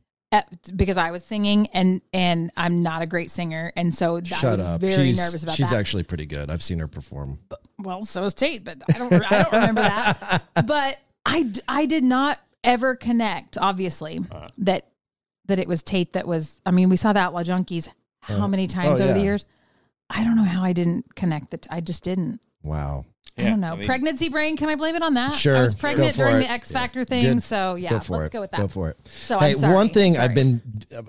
[0.74, 4.58] Because I was singing and and I'm not a great singer, and so I Shut
[4.58, 4.80] was up.
[4.80, 5.78] very she's nervous about she's that.
[5.78, 6.50] actually pretty good.
[6.50, 7.38] I've seen her perform.
[7.78, 10.42] well, so is Tate, but I don't I don't remember that.
[10.66, 14.48] But I I did not ever connect, obviously, Uh.
[14.58, 14.88] that
[15.46, 16.60] that it was Tate that was.
[16.64, 17.88] I mean, we saw the Outlaw Junkies
[18.20, 19.44] how Uh, many times oh, over the years.
[20.10, 21.66] I don't know how I didn't connect that.
[21.70, 22.40] I just didn't.
[22.62, 23.04] Wow.
[23.36, 23.76] I don't know.
[23.84, 24.56] Pregnancy brain.
[24.56, 25.34] Can I blame it on that?
[25.34, 25.56] Sure.
[25.56, 26.40] I was pregnant for during it.
[26.40, 27.24] the X Factor thing.
[27.34, 27.42] Good.
[27.42, 28.32] So yeah, Go for let's it.
[28.32, 28.60] go with that.
[28.60, 29.08] Go for it.
[29.08, 29.74] So hey, I'm sorry.
[29.74, 30.28] one thing Sorry.
[30.28, 30.62] I've been,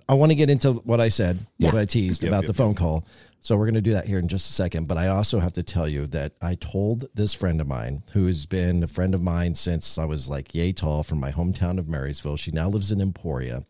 [0.09, 1.71] I want to get into what I said, Yeah.
[1.71, 3.05] what I teased Yep, about yep, the phone call.
[3.41, 4.87] So we're going to do that here in just a second.
[4.87, 8.25] But I also have to tell you that I told this friend of mine who
[8.25, 11.77] has been a friend of mine since I was like yay tall from my hometown
[11.77, 12.37] of Marysville.
[12.37, 13.65] She now lives in Emporia.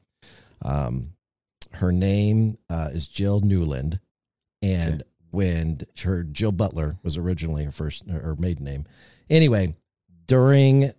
[0.62, 1.10] Um,
[1.74, 4.00] her name uh, is Jill Newland.
[4.62, 5.04] And
[5.36, 8.86] when her Jill Butler was originally her first, her maiden name.
[9.30, 9.76] Anyway,
[10.28, 10.91] during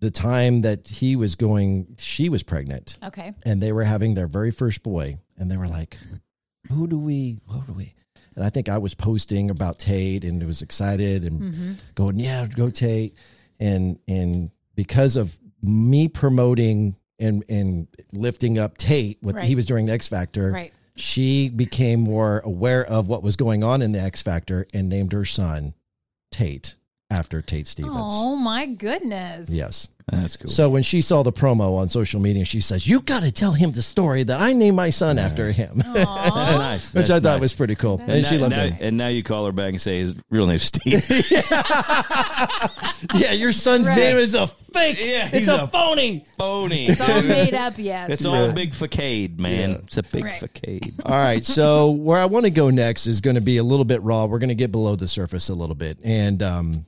[0.00, 3.32] the time that he was going, she was pregnant Okay.
[3.44, 5.96] and they were having their very first boy and they were like
[6.70, 7.94] who do we who do we
[8.36, 11.72] and i think i was posting about tate and it was excited and Mm-hmm.
[11.94, 13.14] going yeah go tate
[13.58, 19.44] and and because of me promoting and and lifting up tate what Right.
[19.44, 20.72] he was doing the x factor Right.
[20.98, 25.12] She became more aware of what was going on in the x factor and named
[25.12, 25.74] her son
[26.32, 26.74] tate
[27.10, 29.48] after tate stevens Oh my goodness.
[29.50, 30.48] yes That's cool.
[30.50, 33.52] so when she saw the promo on social media, she says, "You got to tell
[33.52, 36.04] him the story that I named my son after him," That's
[36.54, 36.94] nice.
[36.94, 37.40] which That's I thought nice.
[37.40, 38.76] was pretty cool, and, And, she now, loved now- him.
[38.80, 41.04] and now you call her back and say his real name's Steve.
[43.14, 43.96] Yeah, your son's Right.
[43.96, 44.98] name is a fake.
[45.00, 46.24] Yeah, it's a, a- phony.
[46.36, 46.86] Phony.
[46.86, 48.10] It's all made up yet.
[48.10, 49.70] It's all big facade, man.
[49.84, 50.40] It's a big Right.
[50.40, 50.94] facade.
[51.06, 53.84] All right, so where I want to go next is going to be a little
[53.84, 54.24] bit raw.
[54.26, 56.86] We're going to get below the surface a little bit, and um,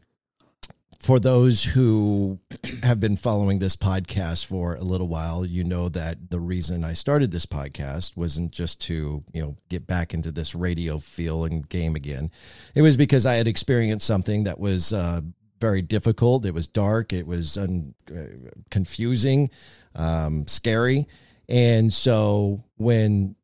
[1.01, 2.39] for those who
[2.83, 6.93] have been following this podcast for a little while, you know that the reason I
[6.93, 11.67] started this podcast wasn't just to you know get back into this radio feel and
[11.69, 12.31] game again.
[12.75, 15.23] It was because I had experienced something that was uh,
[15.59, 16.45] very difficult.
[16.45, 17.15] It was dark.
[17.15, 19.49] It was un- uh, confusing,
[19.95, 21.07] um, scary,
[21.49, 23.37] and so when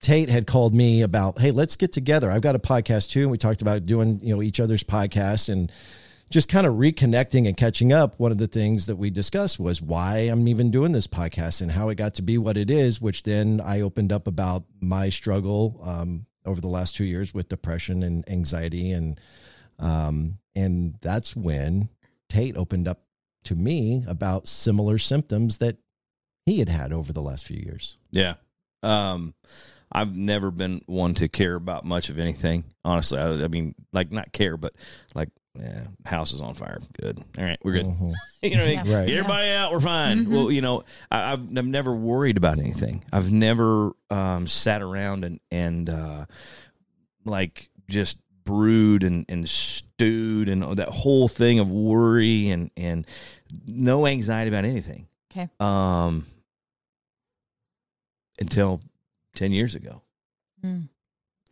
[0.00, 2.30] Tate had called me about, hey, let's get together.
[2.30, 5.50] I've got a podcast too, and we talked about doing you know each other's podcast
[5.50, 5.70] and
[6.30, 8.18] just kind of reconnecting and catching up.
[8.18, 11.72] One of the things that we discussed was why I'm even doing this podcast and
[11.72, 13.00] how it got to be what it is.
[13.00, 17.48] Which then I opened up about my struggle um, over the last two years with
[17.48, 19.20] depression and anxiety, and
[19.78, 21.88] um, and that's when
[22.28, 23.02] Tate opened up
[23.44, 25.78] to me about similar symptoms that
[26.46, 27.96] he had had over the last few years.
[28.10, 28.34] Yeah.
[28.82, 29.34] Um,
[29.92, 32.64] I've never been one to care about much of anything.
[32.84, 34.74] Honestly, I, I mean, like not care, but
[35.14, 36.78] like, yeah, house is on fire.
[37.00, 37.18] Good.
[37.38, 37.86] All right, we're good.
[37.86, 38.12] Mhm.
[38.42, 38.86] you know what I mean?
[38.86, 38.96] Yeah.
[38.96, 39.06] Right.
[39.08, 39.72] Get everybody out.
[39.72, 40.30] We're fine.
[40.30, 43.04] Well, you know, I, I've, I've never worried about anything.
[43.12, 46.26] I've never um, sat around and and uh,
[47.24, 53.06] like just brewed and, and stewed and that whole thing of worry and and
[53.66, 55.06] no anxiety about anything.
[55.32, 55.48] Okay.
[55.60, 56.26] Um,
[58.40, 58.80] until
[59.34, 60.02] ten years ago.
[60.64, 60.88] Mm.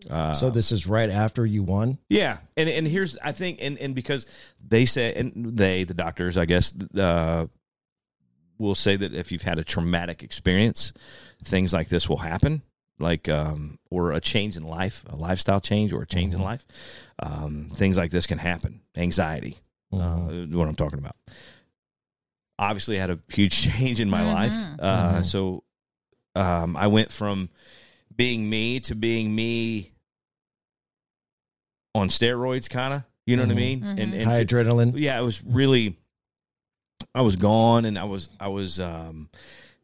[0.08, 1.98] Uh, so this is right after you won.
[2.08, 4.26] yeah, and and here's I think and and because
[4.66, 7.46] they say and they the doctors I guess uh,
[8.58, 10.92] will say that if you've had a traumatic experience,
[11.42, 12.62] things like this will happen,
[13.00, 16.64] like um, or a change in life, a lifestyle change or a change in life,
[17.20, 18.80] um, things like this can happen.
[18.96, 19.56] Anxiety,
[19.92, 21.16] uh, what I'm talking about.
[22.58, 24.32] Obviously, I had a huge change in my Mhm.
[24.34, 25.24] life, uh, Mhm.
[25.24, 25.64] so
[26.34, 27.48] um, I went from
[28.18, 29.92] being me to being me
[31.94, 33.04] on steroids, kind of.
[33.26, 33.56] You know what I Mhm.
[33.56, 33.84] mean?
[33.84, 34.94] And, and High to- adrenaline.
[34.98, 35.96] yeah, it was really.
[37.14, 39.28] I was gone, and I was I was um,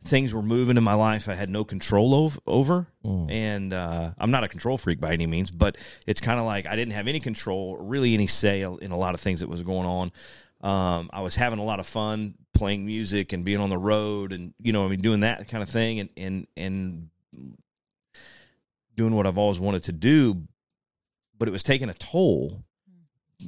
[0.05, 1.28] things were moving in my life.
[1.28, 2.86] I had no control over, over.
[3.05, 3.31] Mm.
[3.31, 6.66] and uh, I'm not a control freak by any means, but it's kind of like
[6.66, 9.62] I didn't have any control, really any say in a lot of things that was
[9.62, 10.12] going on.
[10.61, 14.32] Um, I was having a lot of fun playing music and being on the road,
[14.32, 17.09] and you know, I mean, doing that kind of thing, and and and
[18.95, 20.43] doing what I've always wanted to do,
[21.37, 22.65] but it was taking a toll.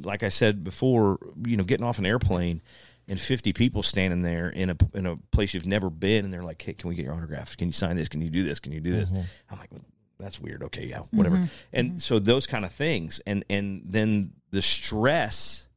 [0.02, 2.62] Like I said before, you know, getting off an airplane
[3.09, 6.43] and 50 people standing there in a in a place you've never been, and they're
[6.43, 7.56] like, "Hey, can we get your autograph?
[7.56, 8.09] Can you sign this?
[8.09, 8.59] Can you do this?
[8.59, 9.23] Can you do this?" Mm-hmm.
[9.51, 9.82] I'm like, well,
[10.18, 10.64] "That's weird.
[10.64, 11.47] Okay, yeah, whatever." Mm-hmm.
[11.73, 11.98] And mm-hmm.
[11.98, 15.68] so those kind of things, and and then the stress.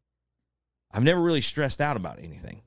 [0.92, 2.64] I've never really stressed out about anything,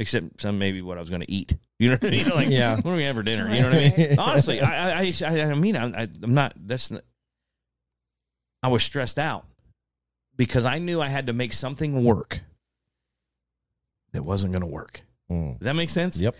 [0.00, 1.54] except some maybe what I was going to eat.
[1.78, 2.28] You know what I mean?
[2.34, 2.76] Like, Yeah.
[2.76, 3.48] what are we having for dinner?
[3.54, 4.18] You know what I mean?
[4.18, 6.54] Honestly, I, I, I, I mean, I, I, I'm not.
[6.56, 6.90] That's.
[6.90, 7.02] Not,
[8.62, 9.46] I was stressed out
[10.36, 12.40] because I knew I had to make something work
[14.12, 15.00] that wasn't going to work.
[15.30, 15.58] Mm.
[15.58, 16.20] Does that make sense?
[16.20, 16.34] Yep.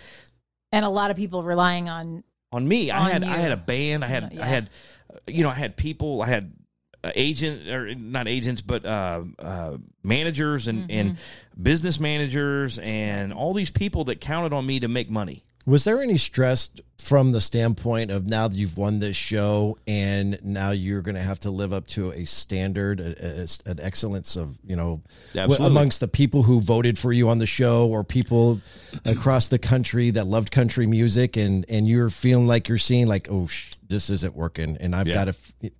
[0.72, 2.22] And a lot of people relying on
[2.52, 3.30] On me, I had you.
[3.30, 4.04] I had a band.
[4.04, 4.42] I had Yeah.
[4.42, 4.70] I had,
[5.12, 6.20] uh, you know, I had people.
[6.22, 6.52] I had
[7.02, 11.16] uh, agent or not agents, but uh, uh, managers and and
[11.60, 15.42] business managers and all these people that counted on me to make money.
[15.66, 20.42] Was there any stress from the standpoint of now that you've won this show and
[20.42, 24.36] now you're going to have to live up to a standard, a, a- an excellence
[24.36, 25.02] of, you know,
[25.36, 25.66] Absolutely.
[25.66, 28.58] amongst the people who voted for you on the show or people
[29.04, 33.28] across the country that loved country music and, and you're feeling like you're seeing like,
[33.30, 34.78] oh, sh- this isn't working.
[34.80, 35.14] And I've Yeah.
[35.14, 35.30] got to,
[35.62, 35.70] f-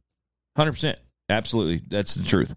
[0.57, 0.99] Hundred percent,
[1.31, 1.83] absolutely.
[1.89, 2.55] That's the truth.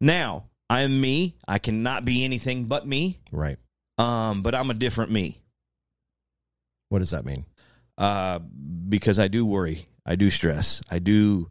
[0.00, 1.36] Now I am me.
[1.46, 3.18] I cannot be anything but me.
[3.30, 3.58] Right.
[3.98, 5.38] Um, but I'm a different me.
[6.88, 7.44] What does that mean?
[7.98, 8.38] Uh,
[8.88, 9.86] because I do worry.
[10.06, 10.80] I do stress.
[10.90, 11.48] I do.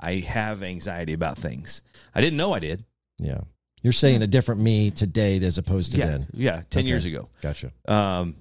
[0.00, 1.82] I have anxiety about things.
[2.14, 2.84] I didn't know I did.
[3.18, 3.40] Yeah.
[3.82, 6.26] You're saying a different me today as opposed to yeah, then.
[6.34, 6.88] yeah, ten Okay.
[6.88, 7.28] years ago.
[7.40, 7.72] Gotcha.
[7.88, 8.36] Um,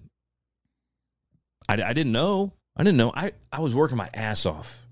[1.68, 2.54] I, I didn't know.
[2.76, 3.12] I didn't know.
[3.16, 4.86] I, I was working my ass off,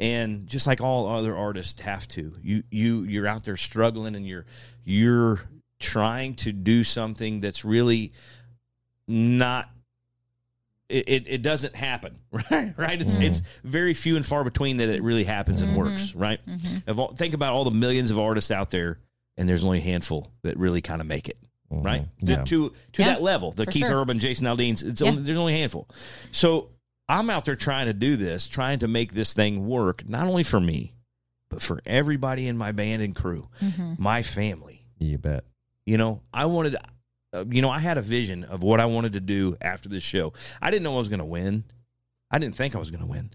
[0.00, 4.26] and just like all other artists have to, you you you're out there struggling, and
[4.26, 4.46] you're
[4.82, 5.42] you're
[5.78, 8.12] trying to do something that's really
[9.06, 9.68] not.
[10.88, 12.74] It, it, it doesn't happen, right?
[12.76, 13.00] Right?
[13.00, 13.22] It's mm-hmm.
[13.22, 15.90] it's very few and far between that it really happens and mm-hmm.
[15.90, 16.44] works, right?
[16.46, 16.90] Mm-hmm.
[16.90, 18.98] Of all, think about all the millions of artists out there,
[19.36, 21.36] and there's only a handful that really kind of make it,
[21.70, 22.06] right?
[22.24, 22.44] To- Yeah.
[22.44, 24.00] To to Yeah, that level, the Keith sure.
[24.00, 25.10] Urban, Jason Aldean's, it's Yeah.
[25.10, 25.86] only, there's only a handful.
[26.32, 26.70] So
[27.10, 30.42] I'm out there trying to do this, trying to make this thing work, not only
[30.44, 30.94] for me,
[31.48, 33.94] but for everybody in my band and crew, Mm-hmm.
[33.98, 34.86] my family.
[34.98, 35.44] You bet.
[35.86, 36.76] You know, I wanted,
[37.32, 40.02] uh, you know, I had a vision of what I wanted to do after this
[40.04, 40.32] show.
[40.62, 41.64] I didn't know I was going to win.
[42.30, 43.30] I didn't think I was going to win.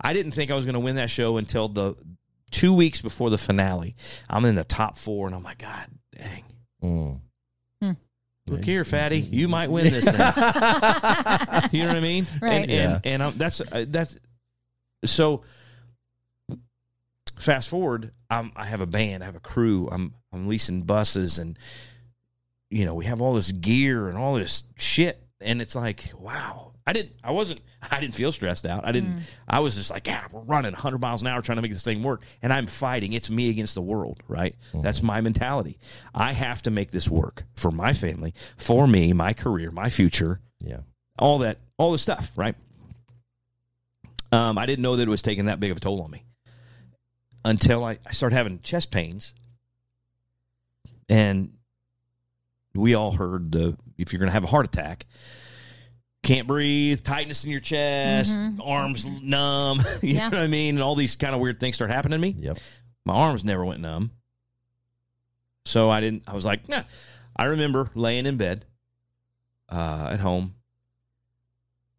[0.00, 1.94] I didn't think I was going to win that show until the
[2.50, 3.96] two weeks before the finale.
[4.30, 5.86] I'm in the top four, and I'm like, God
[6.16, 6.44] dang.
[6.82, 7.20] Mm.
[8.50, 10.14] Look here, fatty, you might win this thing.
[11.72, 12.26] you know what I mean?
[12.42, 12.52] Right.
[12.62, 13.00] And and, Yeah.
[13.04, 14.18] and um, that's uh, that's
[15.04, 15.42] so.
[17.38, 19.88] Fast forward, I'm, I have a band, I have a crew.
[19.90, 21.58] I'm I'm leasing buses, and
[22.68, 26.72] you know we have all this gear and all this shit, and it's like, wow.
[26.90, 27.12] I didn't.
[27.22, 27.60] I wasn't.
[27.92, 28.84] I didn't feel stressed out.
[28.84, 29.18] I didn't.
[29.18, 29.22] Mm.
[29.46, 31.82] I was just like, yeah, we're running 100 miles an hour trying to make this
[31.82, 33.12] thing work, and I'm fighting.
[33.12, 34.56] It's me against the world, right?
[34.74, 35.06] That's mm-hmm.
[35.06, 35.78] my mentality.
[36.12, 40.40] I have to make this work for my family, for me, my career, my future,
[40.58, 40.80] Yeah.
[41.16, 42.56] all that, all the stuff, right?
[44.32, 46.24] Um, I didn't know that it was taking that big of a toll on me
[47.44, 49.32] until I, I started having chest pains,
[51.08, 51.52] and
[52.74, 55.06] we all heard the if you're going to have a heart attack,
[56.22, 60.06] can't breathe, tightness in your chest, arms numb, you Mm-hmm.
[60.06, 60.28] Yeah.
[60.28, 62.36] know what I mean, and all these kind of weird things start happening to me
[62.38, 62.58] Yep.
[63.06, 64.10] my arms never went numb.
[65.64, 66.82] So I didn't, I was like, nah.
[67.36, 68.64] I remember laying in bed
[69.70, 70.54] uh, at home,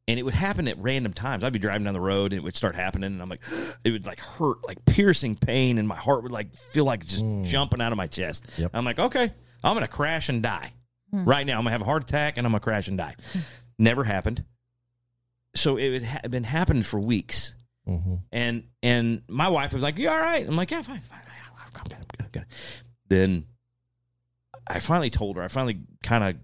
[0.07, 1.43] and it would happen at random times.
[1.43, 3.41] I'd be driving down the road, and it would start happening, and I'm like,
[3.83, 7.23] it would like hurt, like piercing pain, and my heart would like feel like just
[7.43, 8.45] jumping out of my chest.
[8.57, 8.71] Yep.
[8.73, 9.31] I'm like, okay,
[9.63, 10.73] I'm going to crash and die.
[11.13, 12.97] Right now, I'm going to have a heart attack, and I'm going to crash and
[12.97, 13.15] die.
[13.81, 14.43] Never happened.
[15.55, 17.55] So it had been happening for weeks.
[17.85, 21.19] hmm And and my wife was like, "You all right?" I'm like, "Yeah, fine, fine.
[21.75, 22.45] I'm good, I'm good, I'm good."
[23.07, 23.45] Then
[24.67, 25.41] I finally told her.
[25.41, 26.35] I finally kind of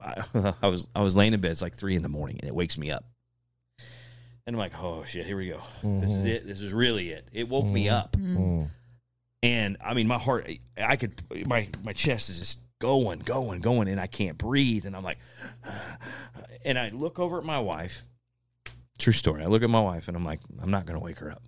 [0.00, 1.50] I, I was I was laying in bed.
[1.50, 3.04] It's like three in the morning, and it wakes me up.
[4.46, 5.60] And I'm like, "Oh shit, here we go.
[5.82, 6.46] This is it.
[6.46, 8.68] This is really it." It woke me up, Mm.
[9.42, 10.48] and I mean, my heart.
[10.76, 14.86] I could my my chest is just going, going, going, and I can't breathe.
[14.86, 15.18] And I'm like,
[16.64, 18.02] and I look over at my wife.
[18.98, 19.42] True story.
[19.42, 21.42] I look at my wife, and I'm like, I'm not going to wake her up.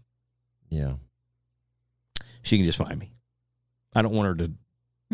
[0.69, 0.95] Yeah.
[2.43, 3.13] She can just find me.
[3.95, 4.53] I don't want her to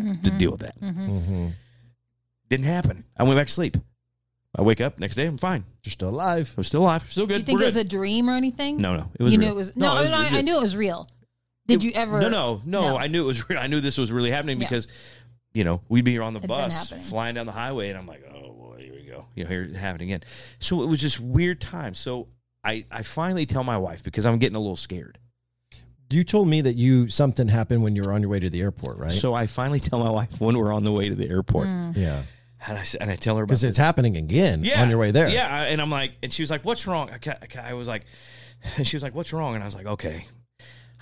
[0.01, 0.23] Mm-hmm.
[0.23, 0.73] to deal with that.
[0.79, 1.49] hmm
[2.49, 3.03] Didn't happen.
[3.15, 3.77] I went back to sleep.
[4.57, 5.27] I wake up next day.
[5.27, 5.65] I'm fine.
[5.83, 6.51] You're still alive.
[6.57, 7.03] I'm still alive.
[7.03, 7.33] Still good.
[7.35, 7.85] Do you think We're it was good.
[7.85, 8.77] a dream or anything?
[8.77, 9.11] no, no.
[9.19, 9.49] It was you real.
[9.49, 9.95] knew it was no.
[9.97, 11.07] it was I, I knew it was real.
[11.67, 12.19] Did you ever?
[12.21, 13.47] No, no, no, I knew it was.
[13.47, 13.59] Real.
[13.59, 14.67] I knew this was really happening Yeah.
[14.67, 14.87] because,
[15.53, 18.07] you know, we'd be on the It'd been bus flying down the highway, and I'm
[18.07, 19.27] like, oh boy, here we go.
[19.35, 20.21] You know, here it happened again.
[20.59, 21.93] So it was just weird time.
[21.93, 22.27] So
[22.63, 25.19] I, I finally tell my wife because I'm getting a little scared.
[26.09, 28.61] You told me that you something happened when you were on your way to the
[28.61, 29.11] airport, right?
[29.11, 31.97] So I finally tell my wife when we're on the way to the airport, Mm.
[31.97, 32.21] yeah.
[32.67, 35.09] and I s- and I tell her Because it's happening again yeah, on your way
[35.09, 35.27] there.
[35.29, 38.05] Yeah, and I'm like, and she was like, "What's wrong?" I, I I was like,
[38.77, 40.25] and she was like, "What's wrong?" And I was like, "Okay,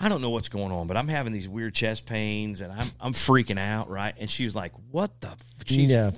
[0.02, 2.88] I don't know what's going on, but I'm having these weird chest pains, and I'm
[3.00, 5.38] I'm freaking out, right?" And she was like, "What the?" F-?
[5.66, 6.10] She's, yeah.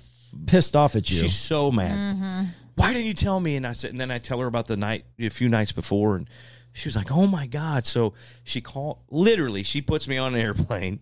[0.47, 1.18] Pissed off at you.
[1.18, 2.15] she's so mad.
[2.15, 2.43] Mm-hmm.
[2.76, 3.55] Why didn't you tell me?
[3.55, 6.15] And I said, and then I tell her about the night, a few nights before,
[6.15, 6.27] and
[6.72, 8.99] she was like, "Oh my god!" So she called.
[9.10, 11.01] Literally, she puts me on an airplane.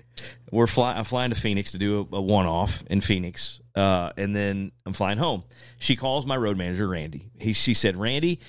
[0.52, 0.98] We're flying.
[0.98, 4.94] I'm flying to Phoenix to do a, a one-off in Phoenix, uh, and then I'm
[4.94, 5.44] flying home.
[5.78, 7.30] She calls my road manager, Randy.
[7.40, 8.40] He, she said, "Randy,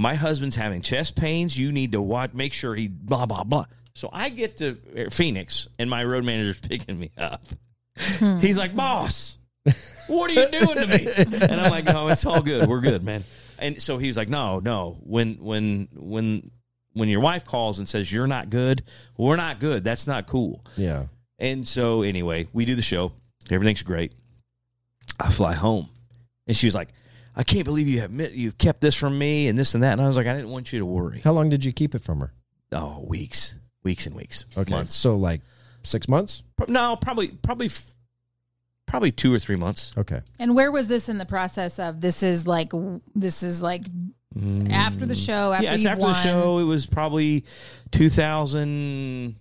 [0.00, 1.58] my husband's having chest pains.
[1.58, 2.32] You need to watch.
[2.32, 4.76] Make sure he blah blah blah." So I get to
[5.10, 7.42] Phoenix, and my road manager's picking me up.
[7.98, 8.38] Hmm.
[8.38, 9.36] He's like, "Boss."
[10.06, 11.06] what are you doing to me?
[11.42, 12.66] And I'm like, no, it's all good.
[12.66, 13.24] We're good, man.
[13.58, 14.96] And so he's like, no, no.
[15.02, 16.50] When when when
[16.94, 18.82] when your wife calls and says you're not good,
[19.18, 19.84] we're not good.
[19.84, 20.64] That's not cool.
[20.76, 21.06] yeah.
[21.38, 23.12] And so anyway, we do the show.
[23.50, 24.12] Everything's great.
[25.18, 25.88] I fly home,
[26.46, 26.88] and she was like,
[27.36, 29.92] I can't believe you have you've kept this from me and this and that.
[29.92, 31.20] And I was like, I didn't want you to worry.
[31.22, 32.32] How long did you keep it from her?
[32.72, 33.56] Oh, weeks.
[33.82, 34.44] weeks and weeks.
[34.56, 34.72] Okay.
[34.72, 34.94] months.
[34.94, 35.40] So like
[35.82, 36.42] six months.
[36.68, 37.70] No, probably probably
[38.86, 39.94] probably two or three months.
[39.96, 40.20] Okay.
[40.38, 42.72] And where was this in the process of this is like
[43.14, 43.82] this is like
[44.36, 44.70] mm.
[44.70, 46.12] after the show after yeah, it's after won.
[46.12, 46.58] the show.
[46.58, 47.44] It was probably
[47.92, 49.34] mm,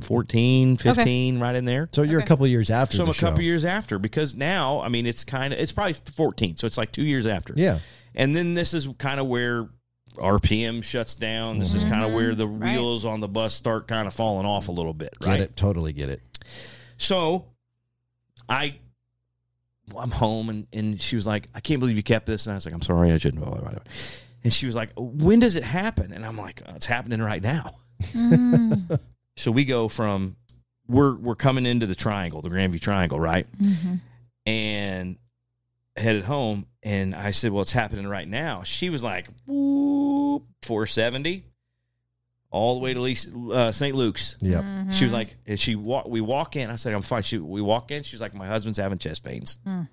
[0.00, 1.88] 2014, 15, right in there.
[1.92, 3.42] So you're a couple years after So I'm the a couple show.
[3.42, 6.92] years after because now, I mean, it's kind of it's probably 14, so it's like
[6.92, 7.54] two years after.
[7.56, 7.78] Yeah.
[8.14, 9.68] And then this is kind of where
[10.16, 11.58] RPM shuts down.
[11.58, 14.68] This is kind of where the wheels on the bus start kind of falling off
[14.68, 15.40] a little bit, Get right?
[15.40, 15.56] it?
[15.56, 16.20] Totally get it.
[16.96, 17.46] So
[18.48, 18.76] I
[19.98, 22.46] I'm home and, and she was like, I can't believe you kept this.
[22.46, 23.44] And I was like, I'm sorry, I shouldn't.
[23.44, 23.80] Blah, blah, blah.
[24.44, 26.12] And she was like, When does it happen?
[26.12, 27.74] And I'm like, "Oh, It's happening right now.
[28.12, 28.98] Mm.
[29.36, 30.36] So we go from
[30.86, 33.46] we're we're coming into the triangle, the Grandview Triangle, right?
[33.60, 34.00] Mhm.
[34.46, 35.16] And
[35.96, 36.66] headed home.
[36.82, 38.62] And I said, Well, it's happening right now.
[38.62, 41.44] She was like, Whoop, 470
[42.50, 43.96] all the way to Lisa, uh, St.
[43.96, 44.36] Luke's.
[44.40, 44.62] Yep.
[44.62, 44.90] Mm-hmm.
[44.90, 46.06] She was like, and she walk.
[46.06, 46.70] We walk in.
[46.70, 47.22] I said, I'm fine.
[47.24, 48.04] She, we walk in.
[48.04, 49.88] She's like, my husband's having chest pains, Mm.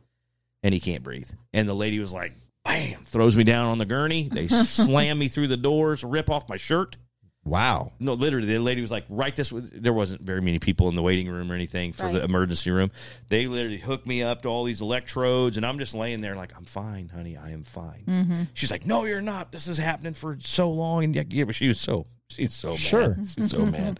[0.61, 1.27] and he can't breathe.
[1.53, 4.29] And the lady was like, bam, throws me down on the gurney.
[4.31, 6.97] They slam me through the doors, rip off my shirt.
[7.43, 7.91] Wow.
[7.99, 9.71] No, literally, the lady was like, right this was.
[9.71, 12.91] There wasn't very many people in the waiting room or anything for the emergency room.
[13.29, 16.55] They literally hooked me up to all these electrodes, and I'm just laying there like,
[16.55, 18.03] I'm fine, honey, I am fine.
[18.07, 18.41] Mm-hmm.
[18.53, 19.51] She's like, no, you're not.
[19.51, 22.69] This is happening for so long, and yeah, yeah but she was so she's so
[22.69, 22.79] mad.
[22.79, 23.15] Sure.
[23.37, 23.99] She's so mad.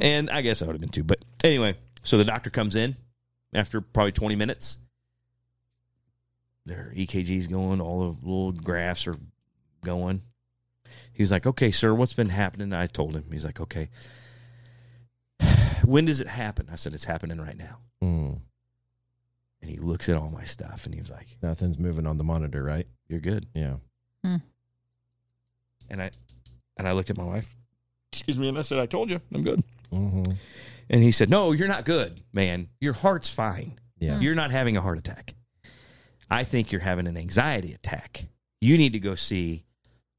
[0.00, 1.04] And I guess I would have been too.
[1.04, 2.96] But anyway, so the doctor comes in
[3.54, 4.78] after probably 20 minutes.
[6.66, 9.16] Their EKG's going, all the little graphs are
[9.84, 10.22] going.
[11.22, 12.72] He was like, okay, sir, what's been happening?
[12.72, 13.26] I told him.
[13.30, 13.90] He's like, okay.
[15.84, 16.66] When does it happen?
[16.68, 17.78] I said, it's happening right now.
[18.02, 18.40] Mm.
[19.60, 22.24] And he looks at all my stuff and he was like, Nothing's moving on the
[22.24, 22.88] monitor, right?
[23.06, 23.46] you're good.
[23.54, 23.76] Yeah.
[24.24, 24.42] And
[26.02, 26.10] I
[26.76, 27.54] and I looked at my wife.
[28.12, 29.62] Excuse me, and I said, I told you, I'm good.
[29.92, 30.32] Mm-hmm.
[30.90, 32.68] And he said, No, you're not good, man.
[32.80, 33.78] Your heart's fine.
[34.00, 34.18] Yeah.
[34.18, 35.34] You're not having a heart attack.
[36.28, 38.24] I think you're having an anxiety attack.
[38.60, 39.64] You need to go see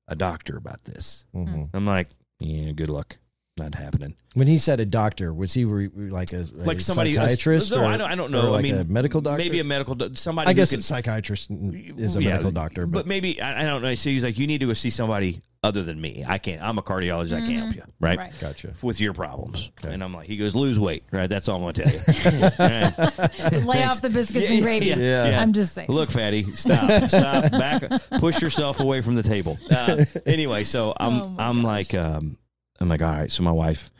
[0.07, 1.25] a doctor about this.
[1.35, 1.63] Mm-hmm.
[1.73, 2.09] I'm like,
[2.39, 3.17] yeah, good luck.
[3.55, 4.15] Not happening.
[4.33, 7.71] When he said a doctor, was he re- like a, a Like somebody, psychiatrist?
[7.71, 8.47] no, or, I don't, I don't know.
[8.47, 9.37] or like I mean, a medical doctor.
[9.37, 9.93] Maybe a medical.
[9.93, 10.47] do- Somebody.
[10.47, 13.61] I who guess can- a psychiatrist is a Yeah, medical doctor, but but, maybe I,
[13.61, 13.93] I don't know.
[13.93, 16.25] So he's like, you need to go see somebody other than me.
[16.27, 16.61] I can't.
[16.61, 17.33] I'm a cardiologist.
[17.33, 17.83] I can't help you.
[17.99, 18.17] Right.
[18.17, 18.33] Right.
[18.41, 18.73] gotcha.
[18.81, 19.71] With your problems.
[19.87, 21.03] And I'm like, he goes, lose weight.
[21.11, 21.29] Right.
[21.29, 22.49] That's all I'm going to tell you.
[22.59, 23.63] Right.
[23.65, 24.87] Lay off the biscuits and gravy.
[24.87, 25.41] Yeah.
[25.41, 25.89] I'm just saying.
[25.89, 27.83] Look, fatty, stop, stop, back,
[28.19, 29.57] push yourself away from the table.
[29.71, 32.37] Uh, anyway, so I'm, Oh I'm like, um,
[32.79, 33.31] I'm like, all right.
[33.31, 33.91] So my wife,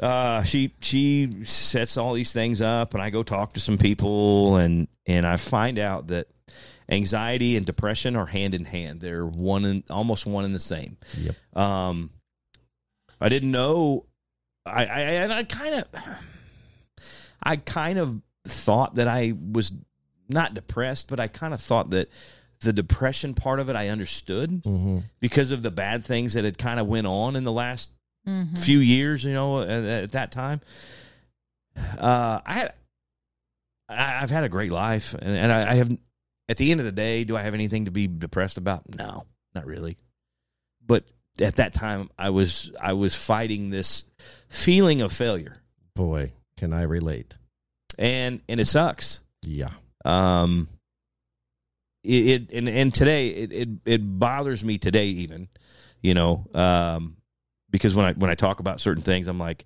[0.00, 4.56] uh, she she sets all these things up, and I go talk to some people,
[4.56, 6.28] and and I find out that
[6.92, 9.00] anxiety and depression are hand in hand.
[9.00, 10.96] They're one and almost one and the same.
[11.18, 11.34] Yep.
[11.56, 12.10] Um,
[13.20, 14.06] I didn't know.
[14.66, 15.84] I, I and I kind of,
[17.42, 19.72] I kind of thought that I was
[20.28, 22.10] not depressed, but I kind of thought that
[22.60, 24.98] the depression part of it I understood Mm-hmm.
[25.20, 27.90] because of the bad things that had kind of went on in the last
[28.28, 28.56] Mhm.
[28.56, 29.24] few years.
[29.24, 30.60] You know, at, at that time,
[31.98, 32.72] uh, I had,
[33.88, 35.90] I, I've had a great life, and, and I, I have.
[36.48, 38.82] At the end of the day, do I have anything to be depressed about?
[38.94, 39.24] No,
[39.54, 39.96] not really.
[40.84, 41.04] But
[41.40, 44.04] at that time, I was I was fighting this
[44.48, 45.56] feeling of failure,
[45.94, 47.36] Boy, can I relate?
[47.98, 49.22] and and it sucks.
[49.42, 49.70] Yeah.
[50.04, 50.68] Um,
[52.04, 55.48] it, it and and today it, it it bothers me today even,
[56.02, 57.16] you know, um,
[57.70, 59.64] because when I when I talk about certain things, I'm like,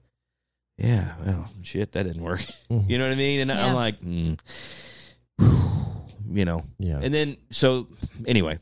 [0.77, 2.41] yeah, well, shit, that didn't work.
[2.71, 2.89] Mhm.
[2.91, 3.41] you know what I mean?
[3.41, 3.67] And Yeah.
[3.67, 4.39] I'm like, mm,
[6.31, 6.99] you know, Yeah.
[7.03, 7.89] and then so
[8.27, 8.59] anyway,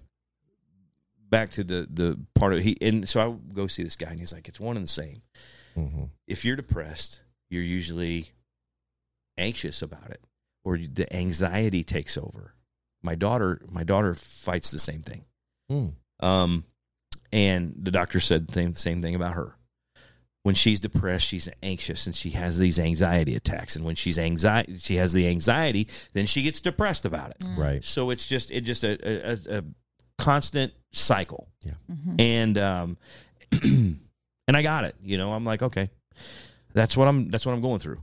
[1.30, 4.18] back to the the part of he and so I go see this guy and
[4.20, 5.22] he's like, it's one and the same.
[5.76, 6.04] Mm-hmm.
[6.26, 8.28] If you're depressed, you're usually
[9.36, 10.20] anxious about it,
[10.64, 12.54] or the anxiety takes over.
[13.02, 15.24] My daughter, my daughter fights the same thing.
[15.70, 15.92] Mm.
[16.20, 16.64] Um,
[17.32, 19.56] and the doctor said the same, same thing about her.
[20.44, 23.76] When she's depressed, she's anxious and she has these anxiety attacks.
[23.76, 27.42] And when she's anxiety, she has the anxiety, then she gets depressed about it.
[27.56, 27.82] Right.
[27.82, 29.64] So it's just it just a a, a, a
[30.18, 31.48] constant cycle.
[31.62, 31.72] Yeah.
[31.90, 32.20] Mhm.
[32.20, 32.96] And um,
[33.62, 34.00] and
[34.56, 34.94] I got it.
[35.02, 35.88] You know, I'm like, okay,
[36.74, 38.02] that's what I'm that's what I'm going through.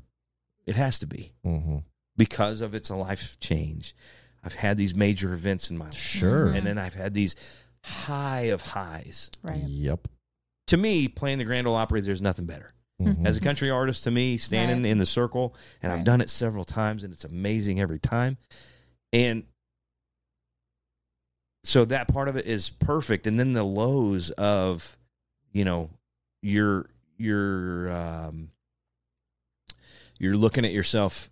[0.66, 1.78] It has to be Mm-hmm.
[2.18, 3.96] because of it's a life change.
[4.44, 6.48] I've had these major events in my life, Sure.
[6.48, 7.36] and then I've had these
[7.84, 9.30] high of highs.
[9.44, 9.58] Right.
[9.64, 10.08] Yep.
[10.72, 12.72] To me, playing the Grand Ole Opry, there's nothing better.
[13.02, 13.26] Mhm.
[13.26, 14.90] As a country artist, to me, standing Right.
[14.92, 18.38] in the circle, and I've done it several times, and it's amazing every time.
[19.12, 19.46] And
[21.66, 23.28] so that part of it is perfect.
[23.28, 24.98] And then the lows of,
[25.52, 25.90] you know,
[26.42, 28.52] you're you're um,
[30.20, 31.30] you're looking at yourself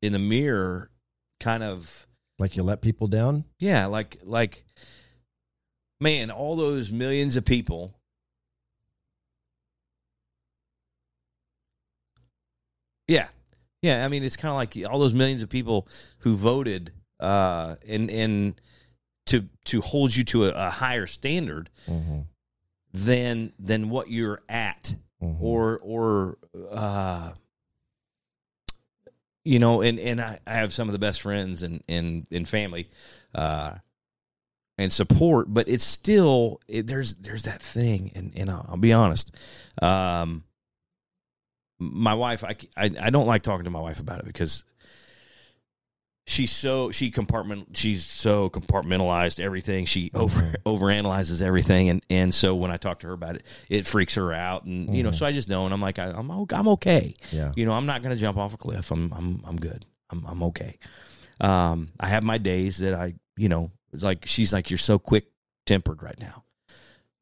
[0.00, 0.92] in the mirror,
[1.40, 2.06] kind of
[2.38, 3.46] Like you let people down.
[3.58, 4.64] yeah, like like
[6.00, 7.94] man, all those millions of people
[13.08, 13.28] Yeah.
[13.82, 17.76] Yeah, I mean it's kind of like all those millions of people who voted uh
[17.88, 18.60] and and
[19.26, 22.20] to to hold you to a, a higher standard Mm-hmm.
[22.92, 24.94] than than what you're at
[25.40, 26.38] or or
[26.70, 27.32] uh
[29.44, 32.48] you know and and I, I have some of the best friends and and and
[32.48, 32.88] family
[33.34, 33.76] uh
[34.80, 38.92] and support but it's still it, there's there's that thing and and I'll, I'll be
[38.92, 39.30] honest
[39.82, 40.42] um
[41.78, 44.64] my wife I, I I don't like talking to my wife about it because
[46.26, 49.84] she's so she compartment she's so compartmentalized everything.
[49.86, 53.86] She over overanalyzes everything and and so when I talk to her about it it
[53.86, 55.14] freaks her out and you know Mhm.
[55.14, 57.14] so I just know and I'm like I, I'm I'm okay.
[57.32, 57.52] Yeah.
[57.56, 58.90] you know I'm not going to jump off a cliff.
[58.90, 59.86] I'm I'm I'm good.
[60.10, 60.78] I'm I'm okay.
[61.40, 64.98] Um I have my days that I you know it's like she's like you're so
[64.98, 65.26] quick
[65.66, 66.42] tempered right now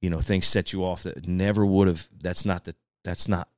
[0.01, 2.75] you know things set you off that never would have that's not the
[3.05, 3.49] that's not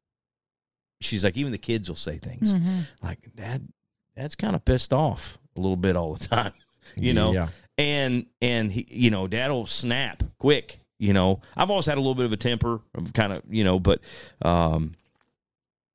[1.01, 2.83] she's like even the kids will say things Mhm.
[3.03, 3.69] like dad
[4.17, 6.53] dad's kind of pissed off a little bit all the time
[6.97, 7.49] you know Yeah.
[7.79, 12.15] and and he you know dad'll snap quick you know i've always had a little
[12.15, 14.01] bit of a temper of kind of you know but
[14.43, 14.95] um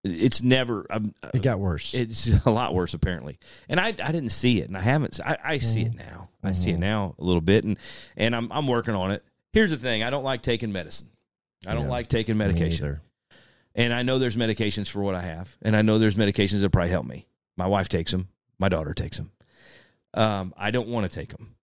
[0.04, 1.94] it's never I'm, It got worse.
[1.96, 3.36] it's a lot worse apparently
[3.70, 6.54] and i i didn't see it and i haven't i, I see it now i
[6.54, 7.78] see it now a little bit and
[8.18, 9.24] and i'm i'm working on it
[9.54, 11.10] here's the thing i don't like taking medicine
[11.68, 11.90] i don't Yeah.
[11.92, 13.00] like taking medication
[13.78, 16.70] and I know there's medications for what I have, and I know there's medications that
[16.70, 17.28] probably help me.
[17.58, 19.32] My wife takes them, my daughter takes them.
[20.14, 21.56] Um, I don't want to take them,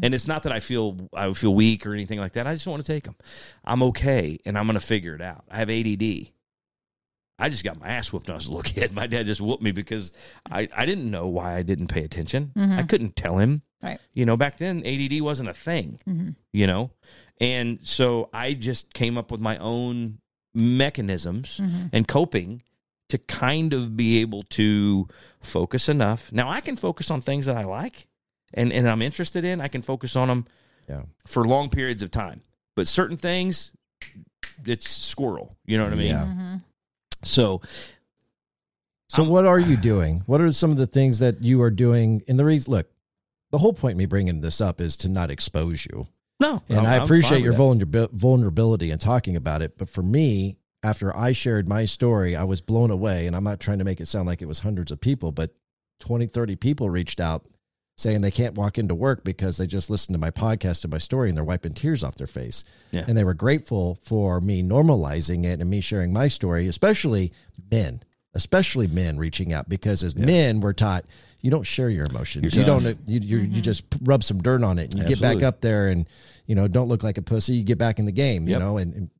[0.00, 2.46] and it's not that I feel I feel weak or anything like that.
[2.46, 3.16] I just don't want to take them.
[3.64, 5.42] I'm okay, and I'm going to figure it out.
[5.50, 6.28] I have ADD.
[7.38, 8.92] I just got my ass whooped when I was a little kid.
[8.94, 10.12] My dad just whooped me because
[10.48, 12.52] I, I didn't know why I didn't pay attention.
[12.56, 12.78] Mhm.
[12.78, 13.62] I couldn't tell him.
[13.82, 13.98] Right.
[14.14, 16.34] You know, back then ADD wasn't a thing Mhm.
[16.52, 16.90] you know
[17.38, 20.18] and so i just came up with my own
[20.54, 21.90] mechanisms Mhm.
[21.92, 22.62] and coping
[23.10, 25.06] to kind of be able to
[25.40, 28.06] focus enough now i can focus on things that i like
[28.54, 30.46] and and i'm interested in i can focus on them
[30.88, 31.02] Yeah.
[31.26, 32.40] for long periods of time
[32.74, 33.70] but certain things
[34.64, 36.24] it's squirrel you know what i mean Yeah.
[36.24, 36.62] Mhm.
[37.22, 37.60] so
[39.08, 40.22] So what are you doing?
[40.26, 42.22] What are some of the things that you are doing?
[42.26, 42.88] And the reason, look,
[43.50, 46.08] the whole point of me bringing this up is to not expose you.
[46.40, 49.78] no And I appreciate your vulnerab- vulnerability and talking about it.
[49.78, 53.26] But for me, after I shared my story, I was blown away.
[53.26, 55.54] And I'm not trying to make it sound like it was hundreds of people, but
[56.00, 57.46] 20, 30 people reached out
[57.96, 60.98] saying they can't walk into work because they just listened to my podcast and my
[60.98, 62.62] story and they're wiping tears off their face.
[62.90, 63.04] Yeah.
[63.08, 67.32] And they were grateful for me normalizing it and me sharing my story, especially
[67.70, 68.02] men,
[68.34, 71.06] especially men reaching out because as men, we're taught
[71.42, 72.54] you don't share your emotions.
[72.54, 72.94] You're you don't, tough.
[73.06, 75.88] you, you, you just rub some dirt on it and you get back up there
[75.88, 76.08] and,
[76.46, 77.54] you know, don't look like a pussy.
[77.56, 78.60] You get back in the game, you Yep.
[78.60, 79.10] know, and, and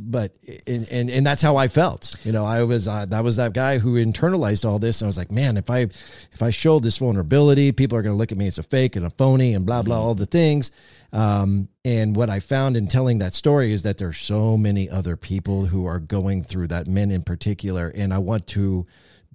[0.00, 0.36] but
[0.66, 2.16] and, and and that's how I felt.
[2.24, 5.08] You know, I was uh, that was that guy who internalized all this, and I
[5.08, 8.32] was like, man, if I if I show this vulnerability, people are going to look
[8.32, 10.72] at me as a fake and a phony and blah blah all the things.
[11.12, 15.16] Um, and what I found in telling that story is that there's so many other
[15.16, 18.86] people who are going through that, men in particular, and I want to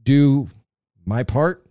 [0.04, 0.50] do
[1.06, 1.64] my part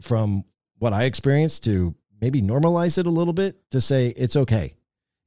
[0.00, 0.44] from
[0.78, 4.74] what I experienced to maybe normalize it a little bit to say it's okay.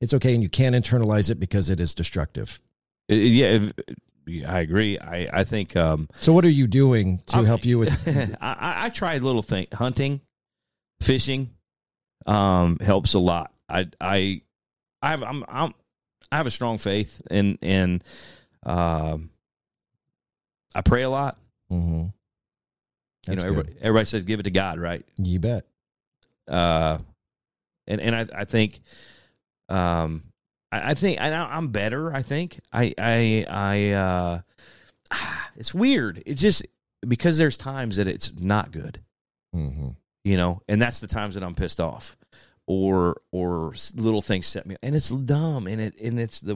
[0.01, 2.59] It's okay, and you can't internalize it because it is destructive.
[3.07, 3.73] Yeah if-
[4.47, 7.79] i agree i i think um So, what are you doing to I'm- help you
[7.79, 8.07] with?
[8.39, 10.21] I, I- I tried little thing hunting,
[11.01, 11.49] fishing,
[12.27, 13.51] um, helps a lot.
[13.67, 14.41] I I
[15.01, 15.73] I have I'm, I'm
[16.31, 18.03] I have a strong faith and and
[18.63, 19.31] um,
[20.75, 21.39] I pray a lot.
[21.71, 22.09] mm-hmm.
[23.27, 25.05] You That's know, everybody, everybody says give it to God, right?
[25.17, 25.65] You bet.
[26.47, 26.99] Uh,
[27.87, 28.79] and and I I think,
[29.67, 30.23] um,
[30.71, 32.13] I, I think I, I'm better.
[32.13, 34.39] I think I I I uh,
[35.57, 36.23] it's weird.
[36.25, 36.65] It's just
[37.07, 39.01] because there's times that it's not good.
[39.55, 39.89] Mm-hmm.
[40.23, 42.15] you know and that's the times that i'm pissed off
[42.67, 46.55] or or little things set me and it's dumb and it and it's the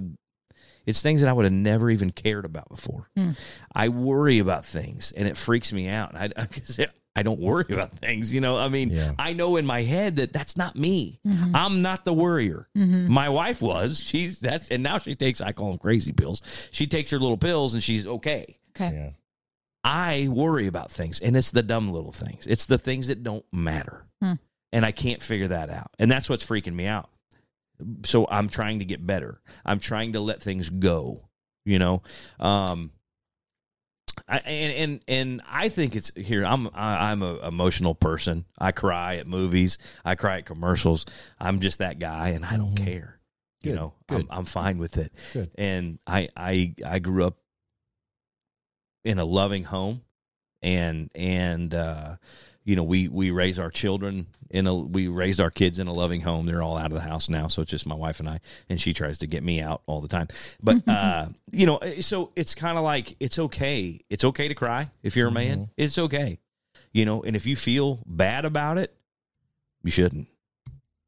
[0.85, 3.31] it's things that i would have never even cared about before Hmm.
[3.73, 6.80] i worry about things and it freaks me out i I, 'cause
[7.15, 9.14] I don't worry about things you know i mean Yeah.
[9.19, 11.51] i know in my head that that's not me Mhm.
[11.53, 13.07] i'm not the worrier Mhm.
[13.07, 16.41] my wife was she's that's and now she takes i call them crazy pills
[16.72, 18.91] she takes her little pills and she's okay Okay.
[18.93, 19.10] Yeah.
[19.84, 22.47] I worry about things, and it's the dumb little things.
[22.47, 24.05] It's the things that don't matter.
[24.22, 24.34] Hmm.
[24.72, 25.91] And I can't figure that out.
[25.99, 27.10] And that's what's freaking me out.
[28.05, 29.41] So I'm trying to get better.
[29.65, 31.30] I'm trying to let things go.
[31.65, 32.03] You know,
[32.39, 32.91] um,
[34.27, 36.43] I, and and and I think it's here.
[36.45, 38.45] I'm I, I'm a emotional person.
[38.57, 39.77] I cry at movies.
[40.03, 41.05] I cry at commercials.
[41.39, 43.19] I'm just that guy, and I don't care.
[43.61, 43.93] You know.
[44.10, 45.14] I'm, I'm fine with it.
[45.31, 45.51] Good.
[45.55, 47.38] And I I I grew up
[49.05, 50.01] in a loving home,
[50.61, 52.15] and and uh,
[52.64, 55.94] you know we we raise our children in a we raised our kids in a
[55.94, 56.45] loving home.
[56.45, 58.80] They're all out of the house now, so it's just my wife and I, and
[58.80, 60.27] she tries to get me out all the time.
[60.61, 63.99] But uh, you know, so it's kind of like it's okay.
[64.10, 65.69] It's okay to cry if you're a man.
[65.77, 66.40] It's okay,
[66.91, 67.23] you know.
[67.23, 68.95] And if you feel bad about it,
[69.84, 70.27] you shouldn't.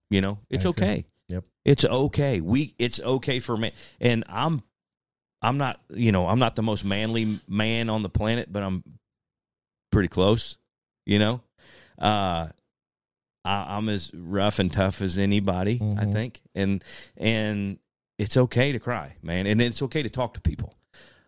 [0.09, 1.05] You know, it's okay.
[1.29, 1.43] Yep.
[1.65, 2.41] It's okay.
[2.41, 3.71] We it's okay for me.
[3.99, 4.61] And I'm
[5.41, 8.83] I'm not, you know, I'm not the most manly man on the planet, but I'm
[9.91, 10.57] pretty close,
[11.05, 11.41] you know.
[11.97, 12.47] Uh
[13.43, 16.11] I, I'm as rough and tough as anybody, I Mhm.
[16.13, 16.41] think.
[16.55, 16.83] And
[17.17, 17.79] and
[18.17, 19.45] it's okay to cry, man.
[19.45, 20.75] And it's okay to talk to people.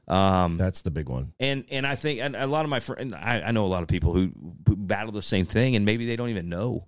[0.08, 1.34] Um That's the big one.
[1.40, 3.84] and and I think and a lot of my friends, I, I know a lot
[3.84, 4.32] of people who,
[4.68, 6.86] who battle the same thing, and maybe they don't even know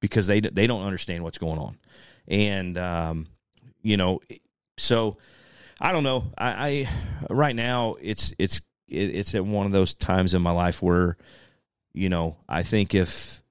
[0.00, 1.78] because they they don't understand what's going on,
[2.28, 3.26] and um,
[3.82, 4.20] you know,
[4.76, 5.16] so
[5.80, 6.24] I don't know.
[6.36, 6.88] I,
[7.28, 11.16] I right now it's it's it's at one of those times in my life where
[11.92, 13.42] you know I think if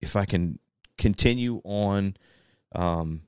[0.00, 0.58] if I can
[0.98, 2.16] continue on
[2.74, 3.22] um,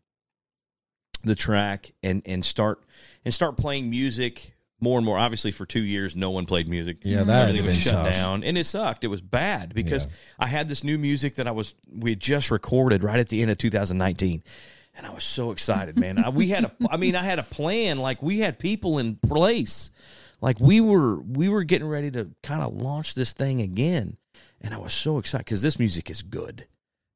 [1.24, 2.82] the track and and start
[3.24, 5.16] and start playing music more and more.
[5.18, 6.98] Obviously, for two years, no one played music.
[7.02, 8.12] Yeah, that everything was been shut tough.
[8.12, 9.04] down, and it sucked.
[9.04, 10.12] It was bad because Yeah.
[10.40, 13.40] I had this new music that I was we had just recorded right at the
[13.42, 14.42] end of 2019.
[14.98, 16.16] And I was so excited, man.
[16.24, 17.98] I, we had a, I mean, I had a plan.
[17.98, 19.90] Like we had people in place.
[20.40, 24.16] Like we were, we were getting ready to kind of launch this thing again.
[24.60, 26.66] And I was so excited because this music is good.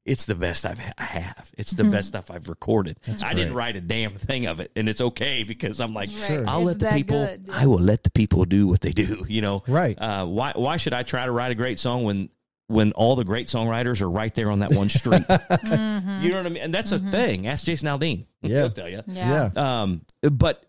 [0.07, 1.53] It's the best I've I have.
[1.59, 1.91] It's the Mhm.
[1.93, 2.99] best stuff I've recorded.
[3.07, 6.09] That's I didn't write a damn thing of it, and it's okay because I'm like,
[6.09, 6.43] Sure.
[6.49, 7.19] I'll It's let the people.
[7.27, 7.51] good.
[7.53, 9.27] I will let the people do what they do.
[9.29, 10.01] You know, Right.
[10.01, 12.31] uh, why why should I try to write a great song when
[12.69, 15.23] when all the great songwriters are right there on that one street?
[15.23, 16.23] Mhm.
[16.23, 16.63] You know what I mean?
[16.63, 17.47] And that's a thing.
[17.47, 18.27] Ask Jason Aldean.
[18.43, 18.61] Yeah.
[18.61, 19.03] He'll tell you.
[19.07, 19.51] Yeah.
[19.55, 19.83] Yeah.
[19.83, 20.65] Um, but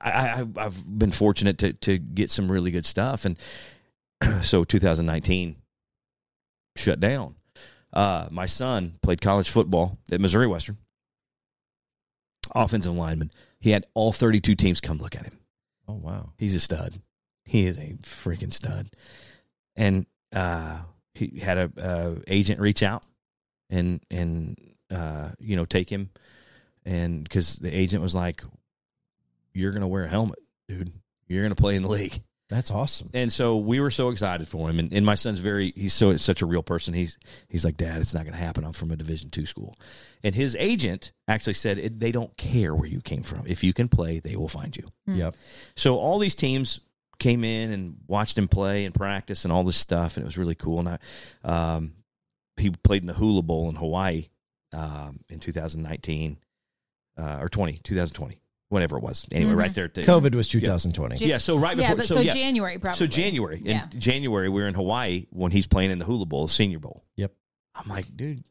[0.00, 3.38] I, I, I've been fortunate to to get some really good stuff, and
[4.42, 5.56] so 2019
[6.76, 7.34] shut down.
[7.92, 10.76] Uh, my son played college football at Missouri Western,
[12.54, 13.30] offensive lineman.
[13.60, 15.38] He had all 32 teams come look at him.
[15.88, 16.32] Oh wow.
[16.36, 17.00] He's a stud.
[17.44, 18.90] He is a freaking stud.
[19.76, 20.82] And uh,
[21.14, 23.04] he had a uh, agent reach out
[23.70, 24.58] and and
[24.90, 26.10] uh, you know take him,
[26.84, 28.42] and because the agent was like,
[29.56, 30.38] "You're gonna wear a helmet,
[30.68, 30.92] dude.
[31.26, 33.10] You're gonna play in the league." That's awesome.
[33.12, 34.78] And so we were so excited for him.
[34.78, 36.94] And, and my son's very he's so such a real person.
[36.94, 37.18] He's
[37.48, 38.64] he's like, Dad, it's not going to happen.
[38.64, 39.76] I'm from a Division two school.
[40.22, 43.46] And his agent actually said it, they don't care where you came from.
[43.46, 44.86] If you can play, they will find you.
[45.06, 45.36] Yep.
[45.74, 46.78] So all these teams
[47.18, 50.38] came in and watched him play and practice and all this stuff, and it was
[50.38, 50.80] really cool.
[50.80, 50.98] And I,
[51.44, 51.94] um,
[52.56, 54.28] he played in the Hula Bowl in Hawaii
[54.72, 56.38] um, in 2019
[57.18, 59.26] uh, or 20, 2020, whatever it was.
[59.32, 59.56] Anyway, Mhm.
[59.56, 59.84] right there.
[59.84, 61.24] At the, COVID was 2020.
[61.24, 61.90] Yeah, so right before.
[61.90, 62.32] Yeah, but so yeah.
[62.32, 62.98] January probably.
[62.98, 63.58] So January.
[63.58, 63.86] In Yeah.
[63.96, 67.04] January, we were in Hawaii when he's playing in the Hula Bowl, Senior Bowl.
[67.16, 67.32] Yep.
[67.74, 68.42] I'm like, dude,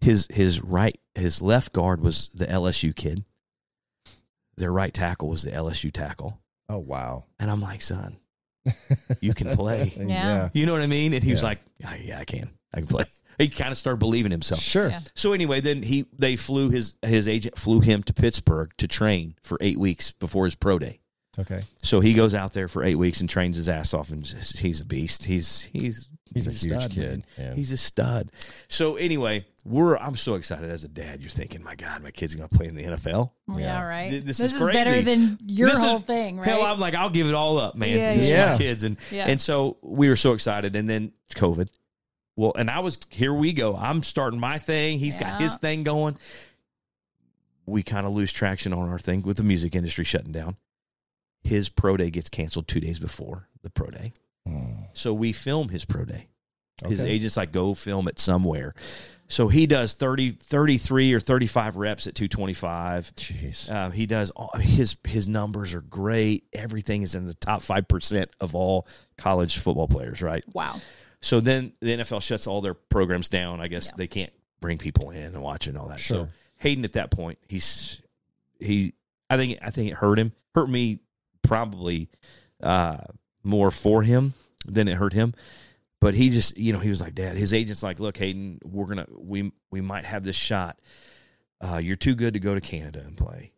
[0.00, 3.24] his his right his left guard was the LSU kid.
[4.56, 6.40] Their right tackle was the LSU tackle.
[6.68, 7.24] Oh wow.
[7.38, 8.16] And I'm like, son,
[9.20, 9.92] you can play.
[9.96, 10.50] Yeah.
[10.52, 11.12] You know what I mean?
[11.14, 12.50] And he was like, "Ah, yeah, I can.
[12.74, 13.04] I can play.
[13.42, 14.60] He kind of started believing himself.
[14.60, 14.88] Sure.
[14.88, 15.00] Yeah.
[15.14, 19.34] So anyway, then he they flew his his agent flew him to Pittsburgh to train
[19.42, 21.00] for eight weeks before his pro day.
[21.38, 21.62] Okay.
[21.82, 24.58] So he goes out there for eight weeks and trains his ass off, and just-
[24.58, 25.24] he's a beast.
[25.24, 27.54] He's he's He's a huge stud, kid, man.
[27.56, 28.30] He's a stud.
[28.68, 31.20] So anyway, we're I'm so excited as a dad.
[31.20, 33.32] You're thinking, my God, my kid's gonna play in the NFL.
[33.50, 33.82] Yeah, Yeah.
[33.82, 34.10] right.
[34.10, 36.48] Th- This, this is, is better than your This is- whole thing, right?
[36.48, 37.90] Hell, I'm like, I'll give it all up, man.
[37.90, 38.52] Yeah, This is yeah.
[38.52, 39.26] my kids, and Yeah.
[39.28, 41.68] and so we were so excited, and then COVID.
[42.36, 43.32] Well, and I was here.
[43.34, 43.76] We go.
[43.76, 44.98] I'm starting my thing.
[44.98, 46.16] He's got his thing going.
[47.66, 50.56] We kind of lose traction on our thing with the music industry shutting down.
[51.44, 54.12] His pro day gets canceled two days before the pro day.
[54.46, 54.84] Hmm.
[54.92, 56.28] So we film his pro day.
[56.86, 57.10] His Okay.
[57.10, 58.72] agent's like, go film it somewhere.
[59.28, 63.14] So he does 30, 33 or 35 reps at 225.
[63.14, 63.70] Jeez.
[63.70, 66.44] Uh, he does all, his his numbers are great.
[66.52, 68.86] Everything is in the top 5% of all
[69.16, 70.44] college football players, right?
[70.52, 70.80] wow.
[71.22, 73.60] So then the NFL shuts all their programs down.
[73.60, 73.92] I guess Yeah.
[73.96, 76.00] they can't bring people in and watch it and all that.
[76.00, 76.28] So
[76.58, 78.00] Hayden at that point, he's
[78.60, 78.92] he
[79.30, 80.32] I think I think it hurt him.
[80.54, 80.98] Hurt me
[81.42, 82.10] probably
[82.62, 82.98] uh
[83.42, 84.34] more for him
[84.66, 85.34] than it hurt him.
[86.00, 88.86] But he just, you know, he was like, Dad, his agent's like, Look, Hayden, we're
[88.86, 90.78] gonna we we might have this shot.
[91.60, 93.52] Uh, you're too good to go to Canada and play.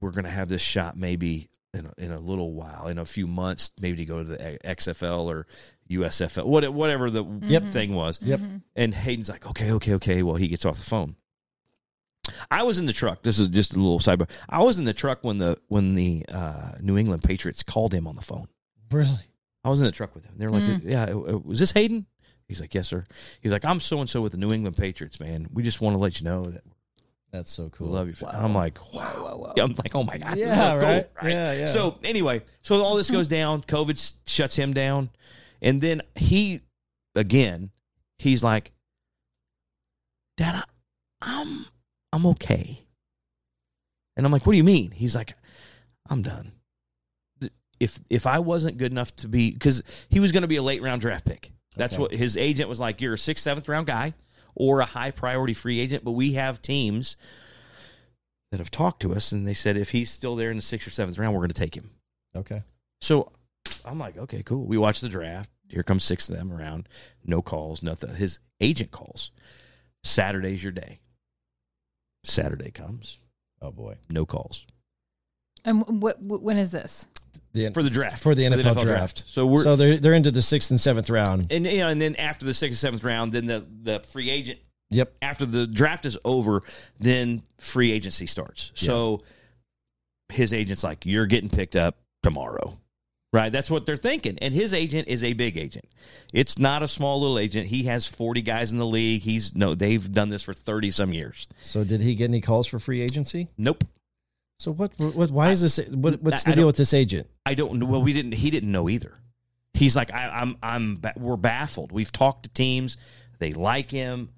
[0.00, 3.04] we're going to have this shot maybe in a, in a little while, in a
[3.06, 5.46] few months, maybe to go to the XFL or
[5.90, 7.66] USFL, what, whatever the Yep.
[7.68, 8.18] thing was.
[8.22, 8.40] Yep.
[8.76, 10.22] And Hayden's like, okay, okay, okay.
[10.22, 11.16] Well, he gets off the phone.
[12.50, 13.22] I was in the truck.
[13.22, 14.30] This is just a little sidebar.
[14.48, 18.06] I was in the truck when the when the uh, New England Patriots called him
[18.06, 18.48] on the phone.
[18.90, 19.28] Really?
[19.62, 20.34] I was in the truck with him.
[20.38, 20.84] They're like, Mm.
[20.84, 22.06] "Yeah, was this Hayden?"
[22.48, 23.04] He's like, "Yes, sir."
[23.42, 25.48] He's like, "I'm so and so with the New England Patriots, man.
[25.52, 26.62] We just want to let you know that
[27.34, 27.88] That's so cool.
[27.88, 29.54] love you." I'm like, "Wow, wow, wow.
[29.58, 31.10] I'm like, "Oh my god, Yeah, so cool," right?
[31.24, 31.66] Yeah, yeah.
[31.66, 33.62] So anyway, so all this goes down.
[33.62, 35.10] COVID shuts him down,
[35.60, 36.60] and then he,
[37.16, 37.70] again,
[38.18, 38.70] he's like,
[40.36, 40.64] "Dad, I,
[41.22, 41.66] I'm
[42.12, 42.78] I'm okay,"
[44.16, 45.34] and I'm like, "What do you mean?" He's like,
[46.08, 46.52] "I'm done."
[47.80, 50.62] if if I wasn't good enough to be because he was going to be a
[50.62, 51.50] late round draft pick.
[51.76, 52.02] That's Okay.
[52.02, 53.00] what his agent was like.
[53.00, 54.14] You're a sixth, seventh round guy
[54.54, 56.04] or a high priority free agent.
[56.04, 57.16] But we have teams
[58.50, 60.86] that have talked to us and they said if he's still there in the sixth
[60.86, 61.90] or seventh round, we're going to take him.
[62.36, 62.62] Okay.
[63.00, 63.32] So
[63.84, 64.64] I'm like, okay, cool.
[64.66, 65.50] We watch the draft.
[65.68, 66.88] Here comes six of them around.
[67.24, 68.14] No calls, nothing.
[68.14, 69.30] His agent calls.
[70.02, 71.00] Saturday's your day.
[72.22, 73.18] Saturday comes.
[73.60, 73.94] Oh boy.
[74.08, 74.66] No calls.
[75.64, 77.08] And what, what when is this?
[77.54, 78.22] The, For the draft.
[78.22, 78.86] For the For NFL, the NFL draft.
[78.86, 79.24] draft.
[79.26, 81.50] So we're- so they're they're into the sixth and seventh round.
[81.52, 84.28] and you know, and then after the sixth and seventh round, then the the free
[84.30, 84.58] agent.
[84.90, 85.14] Yep.
[85.22, 86.62] After the draft is over,
[87.00, 88.70] then free agency starts.
[88.74, 89.22] So
[90.28, 92.78] his agent's like, "You're getting picked up tomorrow."
[93.32, 94.38] Right, that's what they're thinking.
[94.40, 95.86] And his agent is a big agent.
[96.32, 97.66] It's not a small little agent.
[97.66, 99.22] He has 40 guys in the league.
[99.22, 101.48] He's no, they've done this for 30 some years.
[101.60, 103.48] So did he get any calls for free agency?
[103.58, 103.82] Nope.
[104.60, 104.92] So what?
[104.98, 105.32] What?
[105.32, 105.78] Why is this?
[105.88, 107.26] What, what's I- the I deal with this agent?
[107.46, 107.86] I don't know.
[107.86, 108.32] Well, we didn't.
[108.32, 109.14] He didn't know either.
[109.74, 111.90] He's like, I, I'm, I'm, we're baffled.
[111.90, 112.96] We've talked to teams.
[113.40, 114.30] They like him.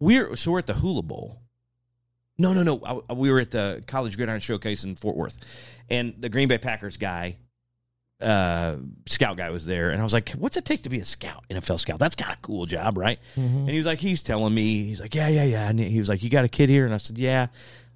[0.00, 1.38] We're so we're at the Hula Bowl.
[2.36, 3.04] No, no, no.
[3.08, 5.38] I, we were at the College Gridiron Showcase in Fort Worth,
[5.88, 7.36] and the Green Bay Packers guy,
[8.20, 8.76] uh,
[9.06, 11.44] scout guy, was there, and I was like, "What's it take to be a scout,
[11.48, 12.00] NFL scout?
[12.00, 15.14] That's kind of cool job, right?" And he was like, "He's telling me, he's like,
[15.14, 17.18] yeah, yeah, yeah." And he was like, "You got a kid here?" And I said,
[17.18, 17.46] "Yeah."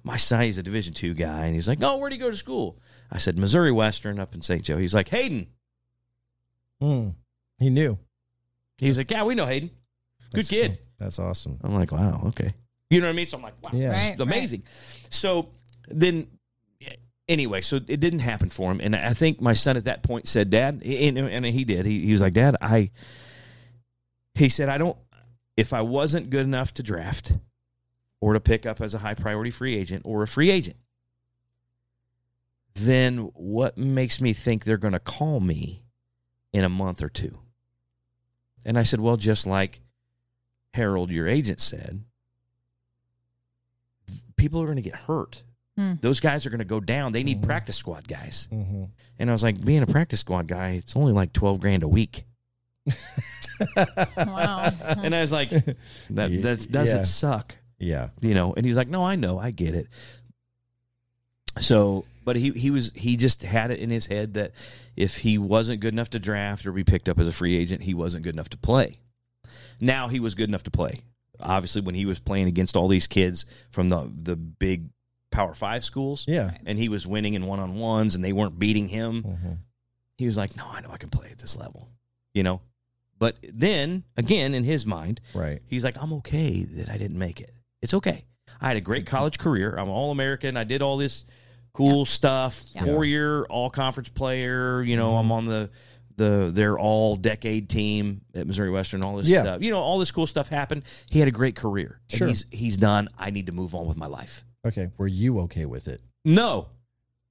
[0.03, 2.37] My son, he's a Division two guy, and he's like, "Oh, where'd he go to
[2.37, 2.77] school?"
[3.11, 4.63] I said, "Missouri Western up in St.
[4.63, 5.47] Joe." He's like, "Hayden."
[6.81, 7.09] Hmm.
[7.59, 7.97] He knew.
[8.77, 9.69] He was like, "Yeah, we know Hayden.
[10.33, 11.59] Good That's- kid." That's awesome.
[11.63, 12.53] I'm like, "Wow, okay."
[12.89, 13.25] You know what I mean?
[13.25, 13.91] So I'm like, "Wow, Yeah.
[14.09, 14.63] Right, amazing."
[15.09, 15.49] So
[15.87, 16.27] then,
[17.27, 20.27] anyway, so it didn't happen for him, and I think my son at that point
[20.27, 21.85] said, "Dad," and, and he did.
[21.85, 22.91] He, he was like, "Dad, I."
[24.35, 24.97] He said, "I don't.
[25.55, 27.31] If I wasn't good enough to draft,
[28.21, 30.77] or to pick up as a high priority free agent or a free agent."
[32.79, 35.83] Then what makes me think they're going to call me
[36.53, 37.39] in a month or two?
[38.65, 39.81] And I said, well, just like
[40.73, 42.03] Harold, your agent, said,
[44.35, 45.43] people are going to get hurt.
[45.75, 45.93] Hmm.
[46.01, 47.11] Those guys are going to go down.
[47.13, 48.47] They need practice squad guys.
[48.51, 48.85] Mm-hmm.
[49.19, 51.87] And I was like, being a practice squad guy, it's only like 12 grand a
[51.87, 52.25] week.
[54.15, 54.69] Wow.
[55.03, 55.73] And I was like, that
[56.43, 57.03] that's, doesn't Yeah.
[57.03, 57.55] suck.
[57.79, 58.09] Yeah.
[58.21, 59.87] you know and he's like no i know i get it
[61.59, 64.51] so but he he was he just had it in his head that
[64.95, 67.81] if he wasn't good enough to draft or be picked up as a free agent
[67.83, 68.97] he wasn't good enough to play
[69.79, 70.99] now he was good enough to play
[71.39, 74.89] obviously when he was playing against all these kids from the the big
[75.31, 76.51] power five schools Yeah.
[76.65, 79.53] and he was winning in one-on-ones and they weren't beating him Mm-hmm.
[80.17, 81.89] he was like no i know i can play at this level
[82.33, 82.61] you know
[83.19, 85.59] but then again in his mind Right.
[85.67, 87.51] He's like, I'm okay that I didn't make it.
[87.81, 88.25] It's okay.
[88.61, 89.75] I had a great college career.
[89.75, 90.55] I'm all American.
[90.55, 91.25] I did all this
[91.77, 92.63] cool stuff.
[92.73, 92.83] Yeah.
[92.85, 94.81] Four year all conference player.
[94.81, 95.69] You know, I'm on the
[96.17, 99.03] the their all decade team at Missouri Western.
[99.03, 99.41] All this Yeah.
[99.43, 99.61] stuff.
[99.61, 100.83] You know, all this cool stuff happened.
[101.09, 101.99] He had a great career.
[102.11, 102.27] And Sure.
[102.27, 103.07] he's he's done.
[103.17, 104.43] I need to move on with my life.
[104.65, 104.91] Okay.
[104.97, 106.01] Were you okay with it?
[106.25, 106.69] No.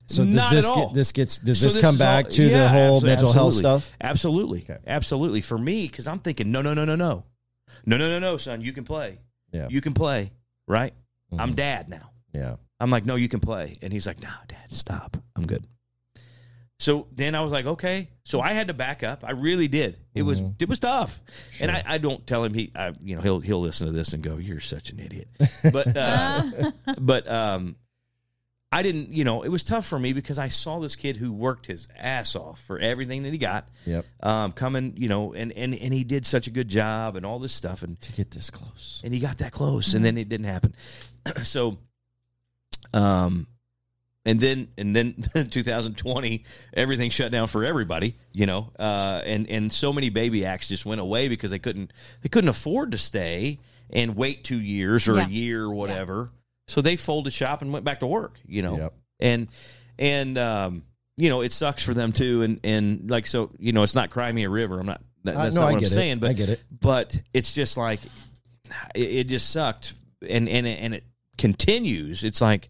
[0.09, 0.86] So does Not this at all.
[0.86, 3.32] get this gets does So this, come is all- back to the whole abso- mental
[3.32, 3.93] health stuff?
[4.01, 4.60] Absolutely.
[4.62, 4.78] Okay.
[4.86, 5.40] Absolutely.
[5.40, 7.24] For me, because I'm thinking, no, no, no, no, no.
[7.85, 8.60] No, no, no, no, son.
[8.62, 9.18] You can play.
[9.52, 9.66] Yeah.
[9.68, 10.31] You can play.
[10.68, 10.94] Right?
[11.36, 11.56] I'm Mhm.
[11.56, 12.10] dad now.
[12.32, 12.56] Yeah.
[12.81, 13.78] I'm like, no, you can play.
[13.82, 15.16] And he's like, no, dad, stop.
[15.36, 15.66] I'm good.
[16.78, 18.11] So then I was like, okay.
[18.24, 19.24] So I had to back up.
[19.27, 19.98] I really did.
[20.15, 20.61] It was Mhm.
[20.61, 21.23] it was tough.
[21.59, 24.12] And I, I don't tell him he I, you know he'll he'll listen to this
[24.12, 25.28] and go, you're such an idiot.
[25.73, 26.70] But uh,
[27.01, 27.77] but um,
[28.70, 29.11] I didn't.
[29.11, 31.89] You know, it was tough for me because I saw this kid who worked his
[31.97, 33.69] ass off for everything that he got.
[33.86, 34.05] Yep.
[34.23, 37.39] Um, coming, you know, and and and he did such a good job and all
[37.39, 39.01] this stuff and To get this close.
[39.03, 40.74] and he got that close and then it didn't happen
[41.43, 41.78] so
[42.97, 43.47] um
[44.24, 45.14] and then and then
[45.51, 46.44] 2020
[46.74, 50.86] everything shut down for everybody you know uh and and so many baby acts just
[50.86, 51.93] went away because they couldn't
[52.23, 53.59] they couldn't afford to stay
[53.90, 55.27] and wait two years or Yeah.
[55.27, 56.31] a year or whatever
[56.68, 58.94] so they folded shop and went back to work you know Yep.
[59.20, 59.48] and
[59.98, 60.82] and um,
[61.16, 62.43] you know it sucks for them too.
[62.43, 64.78] And and like so, you know, it's not cry me a river.
[64.78, 65.01] I'm not.
[65.24, 65.94] That, Uh, that's no, not I what I'm get it.
[65.94, 66.18] saying.
[66.18, 66.62] But I get it.
[66.70, 68.01] But it's just like
[68.94, 69.94] it, it just sucked,
[70.28, 71.05] and and it, and it
[71.38, 72.24] continues.
[72.24, 72.68] It's like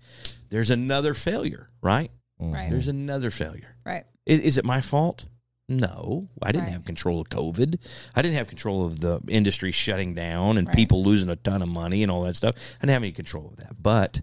[0.51, 2.10] there's another failure, right?
[2.40, 2.52] Mm-hmm.
[2.55, 2.70] Right.
[2.70, 3.76] There's another failure.
[3.84, 4.05] Right.
[4.26, 5.26] Is, is it my fault?
[5.68, 6.72] No, I didn't Right.
[6.74, 7.80] have control of COVID.
[8.14, 10.76] I didn't have control of the industry shutting down and Right.
[10.76, 12.55] people losing a ton of money and all that stuff.
[12.56, 13.82] I didn't have any control of that.
[13.82, 14.20] But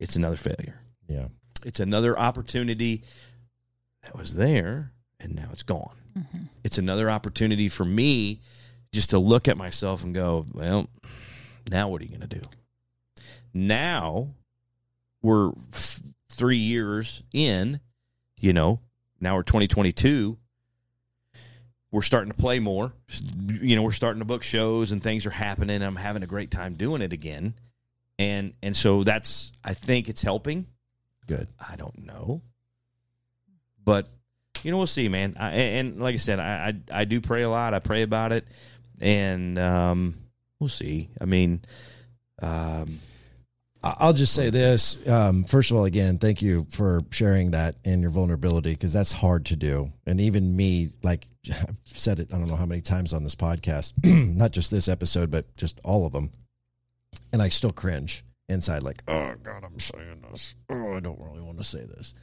[0.00, 0.80] it's another failure.
[1.06, 1.28] Yeah.
[1.66, 3.02] It's another opportunity
[4.02, 5.96] that was there and now it's gone.
[6.18, 6.38] Mm-hmm.
[6.62, 8.40] It's another opportunity for me
[8.92, 10.88] just to look at myself and go, well,
[11.70, 12.42] now what are you going to do?
[13.54, 14.34] Now
[15.22, 17.80] we're f- three years in,
[18.38, 18.80] you know,
[19.20, 20.36] now we're 2022.
[21.90, 22.92] We're starting to play more.
[23.46, 25.80] You know, we're starting to book shows and things are happening.
[25.80, 27.54] I'm having a great time doing it again.
[28.18, 30.66] And and so that's I think it's helping.
[31.26, 31.48] Good.
[31.58, 32.42] I don't know.
[33.84, 34.08] But
[34.62, 35.36] you know, we'll see, man.
[35.38, 37.74] I, and like I said, I, I I do pray a lot.
[37.74, 38.46] I pray about it,
[39.00, 40.14] and um,
[40.58, 41.10] we'll see.
[41.20, 41.60] I mean,
[42.40, 42.88] um,
[43.84, 45.06] I'll just say this.
[45.06, 49.12] Um, first of all, again, thank you for sharing that and your vulnerability because that's
[49.12, 49.92] hard to do.
[50.06, 53.34] And even me, like I've said it, I don't know how many times on this
[53.34, 53.92] podcast,
[54.36, 56.30] not just this episode, but just all of them.
[57.32, 60.54] And I still cringe inside, like, oh God, I'm saying this.
[60.70, 62.14] Oh, I don't really want to say this.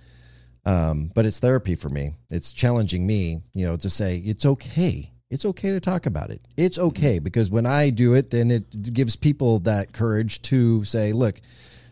[0.65, 2.13] Um, but it's therapy for me.
[2.29, 5.10] It's challenging me, you know, to say it's okay.
[5.31, 6.41] It's okay to talk about it.
[6.57, 6.87] It's mm-hmm.
[6.87, 11.41] okay because when I do it, then it gives people that courage to say, look,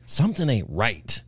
[0.05, 1.23] something ain't right.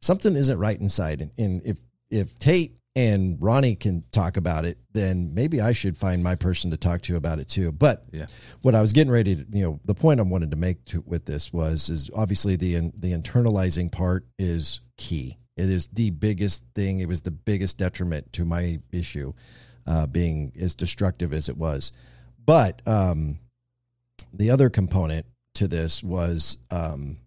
[0.00, 1.30] Something isn't right inside.
[1.38, 1.78] And if
[2.10, 6.70] if Tate and Ronnie can talk about it, then maybe I should find my person
[6.72, 7.72] to talk to about it too.
[7.72, 8.26] But Yeah.
[8.60, 11.02] what I was getting ready to, you know, the point I wanted to make to,
[11.06, 15.38] with this was is obviously the the internalizing part is key.
[15.56, 16.98] It is the biggest thing.
[17.00, 19.32] It was the biggest detriment to my issue,
[19.86, 21.92] uh, being as destructive as it was.
[22.44, 23.38] But um,
[24.32, 27.18] the other component to this was, um,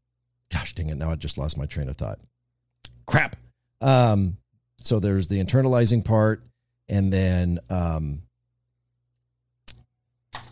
[0.52, 0.96] gosh dang it!
[0.96, 2.20] Now I just lost my train of thought.
[3.06, 3.36] Crap.
[3.82, 4.38] Um,
[4.80, 6.44] so there's the internalizing part,
[6.90, 8.22] and then um,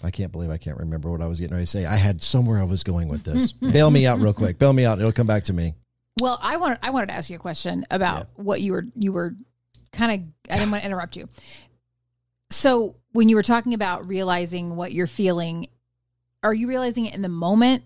[0.03, 1.85] I can't believe I can't remember what I was getting ready to say.
[1.85, 3.51] I had somewhere I was going with this.
[3.51, 4.59] Bail me out real quick.
[4.59, 4.99] Bail me out.
[4.99, 5.73] It'll come back to me.
[6.21, 9.11] Well, I wanted I wanted to ask you a question about what you were you
[9.11, 9.33] were
[9.91, 11.27] kind of I didn't want to interrupt you.
[12.53, 15.67] So when you were talking about realizing what you're feeling,
[16.43, 17.83] are you realizing it in the moment?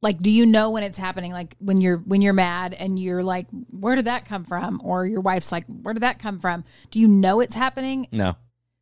[0.00, 1.32] Like, do you know when it's happening?
[1.32, 5.06] Like when you're when you're mad and you're like, "Where did that come from?" Or
[5.06, 8.06] your wife's like, "Where did that come from?" Do you know it's happening?
[8.12, 8.36] no.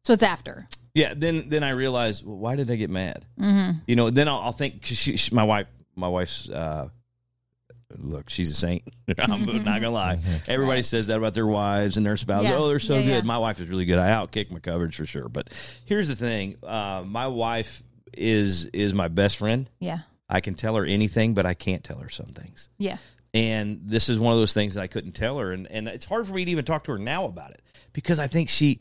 [0.04, 0.68] So it's after.
[0.94, 3.24] Yeah, then then I realize well, why did I get mad?
[3.40, 3.78] Mm-hmm.
[3.86, 6.48] You know, then I'll, I'll think she, she, my wife, my wife's.
[6.48, 6.90] Uh,
[7.96, 8.82] look, she's a saint.
[9.18, 9.92] I'm not gonna mm-hmm.
[9.92, 10.16] lie.
[10.16, 10.50] Mm-hmm.
[10.50, 12.50] Everybody says that about their wives and their spouses.
[12.50, 12.56] Yeah.
[12.56, 13.10] Oh, they're so Yeah, good.
[13.10, 13.20] yeah.
[13.22, 13.98] My wife is really good.
[13.98, 15.28] I outkick my coverage for sure.
[15.28, 15.50] But
[15.84, 17.82] here's the thing: uh, my wife
[18.12, 19.68] is is my best friend.
[19.78, 19.98] Yeah.
[20.28, 22.68] I can tell her anything, but I can't tell her some things.
[22.78, 22.96] Yeah.
[23.32, 26.06] And this is one of those things that I couldn't tell her, and and it's
[26.06, 28.80] hard for me to even talk to her now about it because I think she,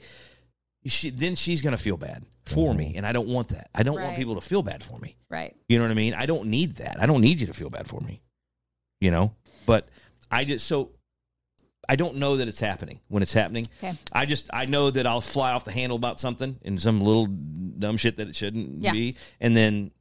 [0.85, 2.77] she then she's gonna feel bad for mm-hmm.
[2.77, 3.69] me, and I don't want that.
[3.75, 5.17] I don't want people to feel bad for me.
[5.29, 5.55] Right.
[5.67, 6.13] You know what I mean?
[6.13, 7.01] I don't need that.
[7.01, 8.21] I don't need you to feel bad for me.
[9.05, 9.35] You know?
[9.67, 9.87] But
[10.31, 10.89] I just so
[11.87, 13.67] I don't know that it's happening when it's happening.
[13.83, 13.93] Okay.
[14.11, 17.27] I just I know that I'll fly off the handle about something and some little
[17.27, 18.91] dumb shit that it shouldn't Yeah.
[18.91, 19.15] be.
[19.39, 19.91] And then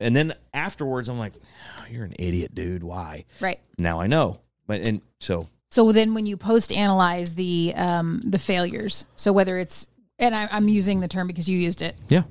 [0.00, 1.34] and then afterwards I'm like,
[1.78, 2.82] "Oh, you're an idiot, dude.
[2.82, 3.26] Why?
[3.40, 3.60] Right.
[3.78, 4.40] Now I know.
[4.66, 9.56] But and so So then, when you post analyze the um, the failures, so whether
[9.58, 9.86] it's
[10.18, 11.94] and I, I'm using the term because you used it.
[12.08, 12.24] Yeah.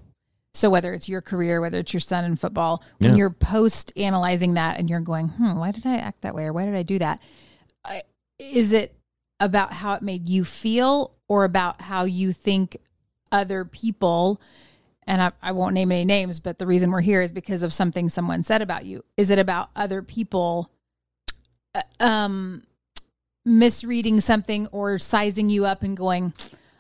[0.53, 3.17] So whether it's your career, whether it's your son in football, when Yeah.
[3.17, 6.53] you're post analyzing that and you're going, hmm, why did I act that way or
[6.53, 7.21] why did I do that?
[8.39, 8.95] Is it
[9.39, 12.77] about how it made you feel or about how you think
[13.31, 14.41] other people?
[15.05, 17.73] And I, I won't name any names, but the reason we're here is because of
[17.73, 19.03] something someone said about you.
[19.17, 20.69] Is it about other people?
[21.75, 22.63] uh, Um,
[23.45, 26.33] misreading something or sizing you up and going,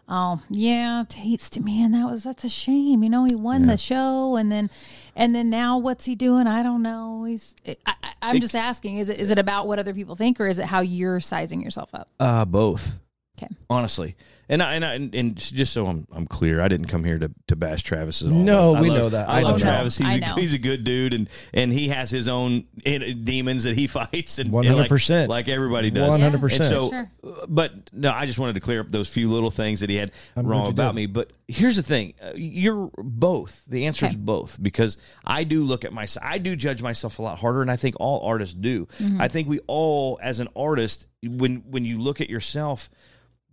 [0.09, 3.03] "Oh, yeah, Tate's man, that was that's a shame.
[3.03, 4.69] You know, he won the show, and then,
[5.15, 6.47] and then now what's he doing?
[6.47, 7.23] I don't know.
[7.25, 7.55] He's.
[7.67, 10.39] I, I, I'm It- just asking: is it is it about what other people think,
[10.41, 12.09] or is it how you're sizing yourself up?
[12.19, 12.99] Uh, both.
[13.37, 13.53] Okay.
[13.69, 14.15] Honestly,
[14.51, 17.19] And I, and, I, and and just so I'm I'm clear, I didn't come here
[17.19, 18.33] to, to bash Travis at all.
[18.39, 19.29] No, I we love- know that.
[19.29, 19.63] I, I love know that.
[19.63, 19.97] Travis.
[19.99, 20.35] He's I a, know.
[20.35, 24.39] he's a good dude, and and he has his own in- demons that he fights,
[24.39, 25.27] and and 100%.
[25.27, 26.17] like everybody does.
[26.17, 26.55] 100%.
[26.55, 27.07] And so, Sure.
[27.47, 30.11] but no, I just wanted to clear up those few little things that he had
[30.35, 30.95] I'm wrong about did.
[30.95, 31.05] me.
[31.05, 33.63] But here's the thing: uh, you're both.
[33.67, 36.25] The answer is both because I do look at myself.
[36.27, 38.87] I do judge myself a lot harder, and I think all artists do.
[38.97, 39.21] Mm-hmm.
[39.21, 42.89] I think we all, as an artist, when when you look at yourself,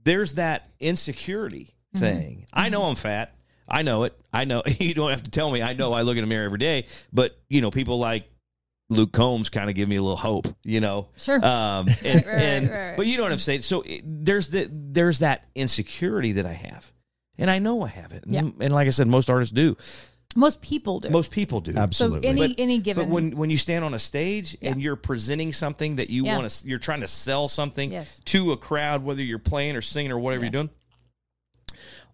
[0.07, 2.05] there's that insecurity Mm-hmm.
[2.05, 2.47] thing.
[2.53, 3.35] I know I'm fat.
[3.69, 4.19] I know it.
[4.33, 5.63] I know you don't have to tell me.
[5.63, 6.87] I know I look in the mirror every day.
[7.13, 8.29] But you know, people like
[8.91, 10.47] Luke Combs kind of give me a little hope.
[10.63, 11.37] You know, Sure.
[11.45, 12.97] Um, and, Right, and right, right.
[12.99, 13.63] but you know what I'm saying.
[13.63, 16.93] So it, there's the there's that insecurity that I have,
[17.39, 18.25] and I know I have it.
[18.25, 18.41] And, Yeah.
[18.61, 19.77] and like I said, most artists do.
[20.37, 21.09] Most people do.
[21.11, 21.73] Most people do.
[21.77, 22.23] Absolutely.
[22.23, 23.05] So any But- any given.
[23.07, 26.37] But when when you stand on a stage and you're presenting something that you Yeah.
[26.39, 28.21] want to, you're trying to sell something Yes.
[28.27, 30.51] to a crowd, whether you're playing or singing or whatever Yeah.
[30.53, 30.71] you're doing.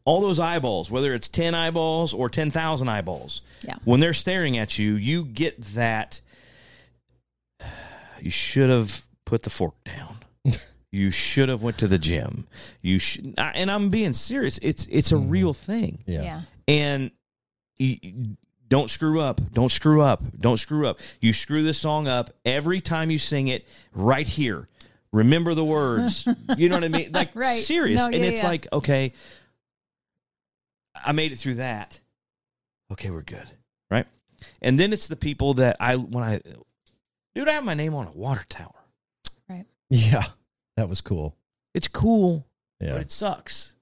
[0.05, 3.77] All those eyeballs, whether it's ten eyeballs or ten thousand eyeballs, Yeah.
[3.85, 6.21] when they're staring at you, you get that.
[8.21, 10.19] You should have put the fork down.
[10.93, 12.47] you should have went to the gym.
[12.83, 14.59] You should, and I'm being serious.
[14.63, 15.31] It's it's a mm-hmm.
[15.31, 16.23] real thing Yeah.
[16.23, 16.41] yeah.
[16.69, 17.11] and
[17.83, 18.37] you, you-
[18.69, 22.81] don't screw up don't screw up don't screw up you screw this song up every
[22.81, 24.67] time you sing it right here
[25.13, 27.61] remember the words you know what i mean like Right.
[27.63, 28.49] serious No, and yeah, it's yeah.
[28.49, 29.13] like okay
[30.95, 32.01] i made it through that
[32.91, 33.45] okay we're good
[33.91, 34.07] right
[34.63, 36.41] and then it's the people that i when i
[37.35, 38.73] dude i have my name on a water tower
[39.51, 39.67] Right.
[39.91, 40.23] Yeah.
[40.79, 41.37] That was cool.
[41.75, 42.47] it's cool
[42.81, 42.93] Yeah.
[42.93, 43.75] but it sucks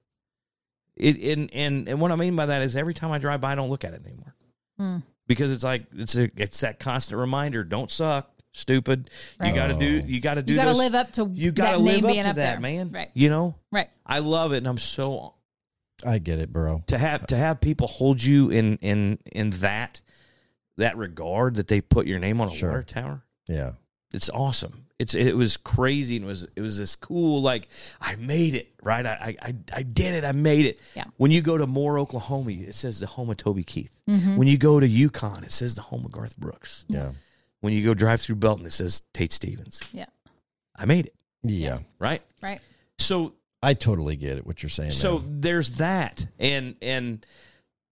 [1.01, 3.51] it and, and and what i mean by that is every time i drive by
[3.51, 4.35] i don't look at it anymore
[4.77, 4.97] Hmm.
[5.27, 9.49] because it's like it's a it's that constant reminder don't suck stupid Right.
[9.49, 10.07] you got to do Oh.
[10.07, 12.05] you got to do You got to live up to you got to that live
[12.05, 12.59] up to up that there.
[12.59, 13.09] man Right.
[13.13, 13.89] you know Right.
[14.05, 15.33] i love it and i'm so
[16.05, 16.83] I get it, bro.
[16.87, 20.01] to have to have people hold you in in in that
[20.77, 22.69] that regard that they put your name on a Sure.
[22.71, 23.73] water tower Yeah.
[24.11, 27.67] it's awesome it's it was crazy and it was it was this cool like
[27.99, 31.05] i made it right i i i did it i made it Yeah.
[31.17, 34.35] when you go to moore oklahoma it says the home of toby keith Mm-hmm.
[34.37, 37.11] when you go to yukon it says the home of garth brooks Yeah.
[37.61, 40.05] when you go drive through belton it says tate stevens Yeah.
[40.75, 41.79] i made it Yeah.
[41.99, 42.59] right Right.
[42.97, 44.89] so I totally get it what you're saying.
[44.91, 45.41] so man.
[45.41, 47.25] there's that and and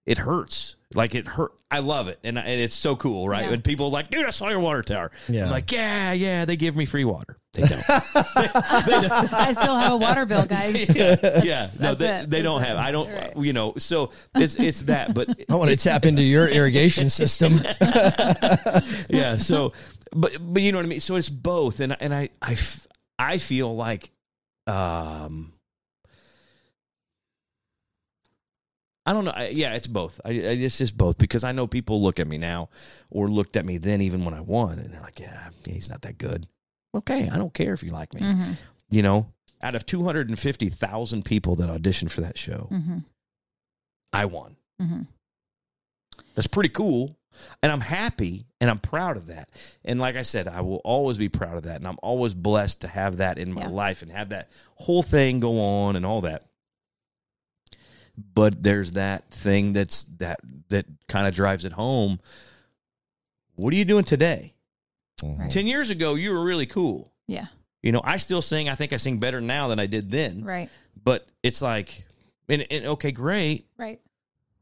[0.06, 3.52] it hurts like it hurt i love it and, and it's so cool right Yeah.
[3.52, 5.46] when people are like dude i saw your water tower Yeah.
[5.46, 9.98] i'm like yeah yeah they give me free water they don't I still have a
[9.98, 10.96] water bill, guys.
[10.96, 11.70] yeah, yeah.
[11.80, 12.30] No, that's they, it.
[12.30, 12.78] they don't have.
[12.78, 13.12] I don't.
[13.12, 13.36] Right.
[13.38, 15.16] You know, so it's it's that.
[15.16, 17.60] But I want to tap into your irrigation system.
[19.10, 19.38] yeah.
[19.38, 19.74] So,
[20.12, 21.00] but but you know what I mean.
[21.00, 22.86] So it's both, and I and I I f-
[23.18, 24.12] I feel like,
[24.68, 25.52] um,
[29.10, 29.32] I don't know.
[29.34, 30.22] I, yeah, it's both.
[30.24, 32.70] I, I it's just both because I know people look at me now,
[33.10, 36.04] or looked at me then, even when I won, and they're like, yeah, he's not
[36.04, 36.46] that good.
[36.94, 38.22] Okay, I don't care if you like me.
[38.22, 38.52] Mm-hmm.
[38.92, 42.68] You know, out of two hundred and fifty thousand people that auditioned for that show,
[42.72, 43.00] Mm-hmm.
[44.14, 44.58] I won.
[44.80, 45.02] Mm-hmm.
[46.36, 47.16] That's pretty cool.
[47.64, 49.50] And I'm happy and I'm proud of that.
[49.86, 51.78] And like I said, I will always be proud of that.
[51.78, 53.68] And I'm always blessed to have that in my Yeah.
[53.70, 56.44] life and have that whole thing go on and all that.
[58.34, 60.40] But there's that thing that's that
[60.70, 62.20] that kind of drives it home.
[63.56, 64.54] What are you doing today?
[65.22, 65.50] Mhm.
[65.50, 67.12] 10 years ago, you were really cool.
[67.28, 67.48] Yeah.
[67.84, 68.70] You know, I still sing.
[68.70, 70.44] I think I sing better now than I did then.
[70.44, 70.70] Right.
[71.02, 72.06] But it's like,
[72.48, 73.68] and, and okay, great.
[73.78, 74.00] Right.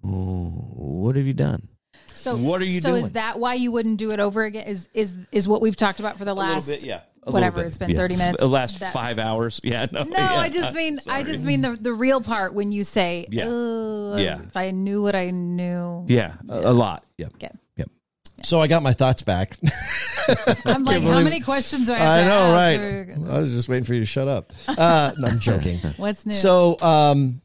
[0.04, 1.68] Oh, what have you done?
[2.12, 2.82] So What are you doing?
[2.82, 3.06] so doing?
[3.06, 4.68] is that why you wouldn't do it over again?
[4.68, 7.02] Is is is what we've talked about for the last bit, yeah.
[7.28, 7.98] A whatever it's been yeah.
[7.98, 8.40] thirty minutes.
[8.40, 9.60] The last That- five hours.
[9.68, 9.88] Yeah.
[9.92, 12.84] No, No, yeah, I just mean I just mean the the real part when you
[12.84, 13.46] say, Yeah.
[14.18, 14.42] Yeah.
[14.42, 17.06] if I knew what I knew." Yeah, a, a lot.
[17.18, 17.28] Yeah.
[17.36, 17.52] Okay.
[17.76, 17.90] Yep.
[18.44, 19.58] So I got my thoughts back.
[20.66, 23.20] I'm like, how many questions do I have I to know, ask?
[23.20, 23.36] right?
[23.36, 24.54] I was just waiting for you to shut up.
[24.68, 25.80] Uh, no, I'm joking.
[25.98, 26.34] What's new?
[26.34, 27.42] So, um,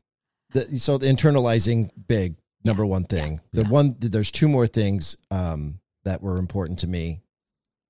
[0.53, 3.41] the, so the internalizing big number one thing.
[3.53, 7.21] The one there's two more things um, that were important to me.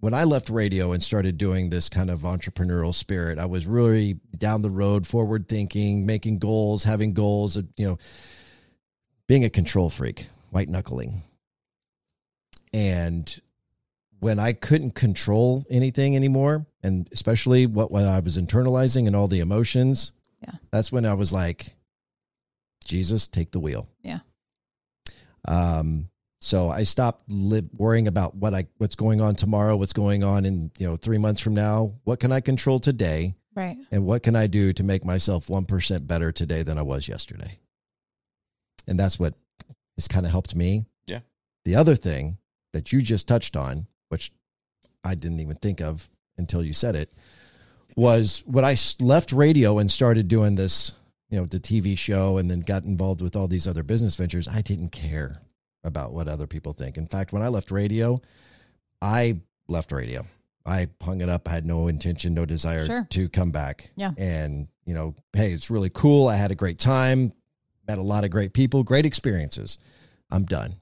[0.02, 4.14] When I left radio and started doing this kind of entrepreneurial spirit, I was really
[4.36, 7.98] down the road, forward thinking, making goals, having goals, uh, you know,
[9.28, 11.22] being a control freak, white knuckling.
[12.72, 13.40] And
[14.18, 19.28] when I couldn't control anything anymore, and especially what, what I was internalizing and all
[19.28, 20.10] the emotions,
[20.42, 20.55] Yeah.
[20.72, 21.76] that's when I was like,
[22.84, 23.86] Jesus, take the wheel.
[24.02, 24.18] Yeah.
[25.47, 26.08] Um,
[26.44, 30.44] so I stopped li- worrying about what I what's going on tomorrow, what's going on
[30.44, 31.94] in you know three months from now.
[32.02, 33.36] What can I control today?
[33.54, 33.76] Right.
[33.92, 37.60] And what can I do to make myself 1% better today than I was yesterday?
[38.88, 39.34] And that's what
[39.96, 40.86] has kind of helped me.
[41.06, 41.20] Yeah.
[41.64, 42.38] The other thing
[42.72, 44.32] that you just touched on, which
[45.04, 47.12] I didn't even think of until you said it,
[47.94, 50.90] was when I left radio and started doing this,
[51.30, 54.48] you know, the TV show and then got involved with all these other business ventures,
[54.48, 55.40] I didn't care
[55.84, 56.96] about what other people think.
[56.96, 58.20] In fact, when I left radio,
[59.00, 60.22] I left radio.
[60.64, 61.48] I hung it up.
[61.48, 63.06] I had no intention, no desire Sure.
[63.10, 63.90] to come back.
[63.96, 64.12] Yeah.
[64.16, 66.28] And, you know, hey, it's really cool.
[66.28, 67.32] I had a great time,
[67.88, 69.78] met a lot of great people, great experiences.
[70.30, 70.74] I'm done.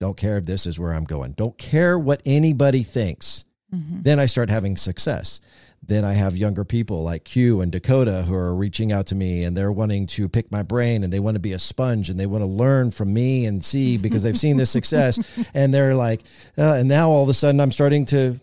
[0.00, 1.32] Don't care if this is where I'm going.
[1.32, 3.44] Don't care what anybody thinks.
[3.74, 4.02] Mm-hmm.
[4.02, 5.40] Then I start having success.
[5.82, 9.44] Then I have younger people like Q and Dakota who are reaching out to me
[9.44, 12.18] and they're wanting to pick my brain and they want to be a sponge and
[12.18, 15.18] they want to learn from me and see because they've seen this success
[15.54, 16.22] and they're like,
[16.58, 18.40] uh, and now all of a sudden I'm starting to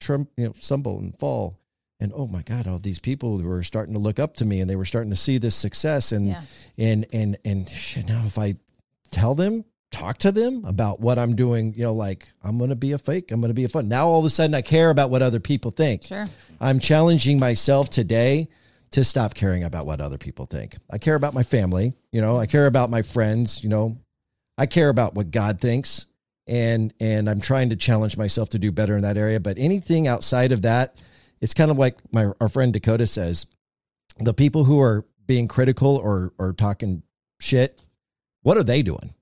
[0.00, 1.58] trum, you know, stumble and fall.
[2.02, 4.70] And oh my God, all these people were starting to look up to me and
[4.70, 6.12] they were starting to see this success.
[6.12, 6.40] And, Yeah.
[6.78, 8.54] and, and, and shit, now if I
[9.10, 12.76] tell them, talk to them about what I'm doing, you know, like I'm going to
[12.76, 13.88] be a fake, I'm going to be a fun.
[13.88, 16.04] Now all of a sudden I care about what other people think.
[16.04, 16.26] Sure.
[16.60, 18.48] I'm challenging myself today
[18.92, 20.76] to stop caring about what other people think.
[20.90, 23.98] I care about my family, you know, I care about my friends, you know,
[24.58, 26.06] I care about what God thinks
[26.46, 30.08] and and I'm trying to challenge myself to do better in that area, but anything
[30.08, 30.96] outside of that,
[31.40, 33.46] it's kind of like my our friend Dakota says,
[34.18, 37.02] the people who are being critical or or talking
[37.40, 37.80] shit,
[38.42, 39.14] what are they doing?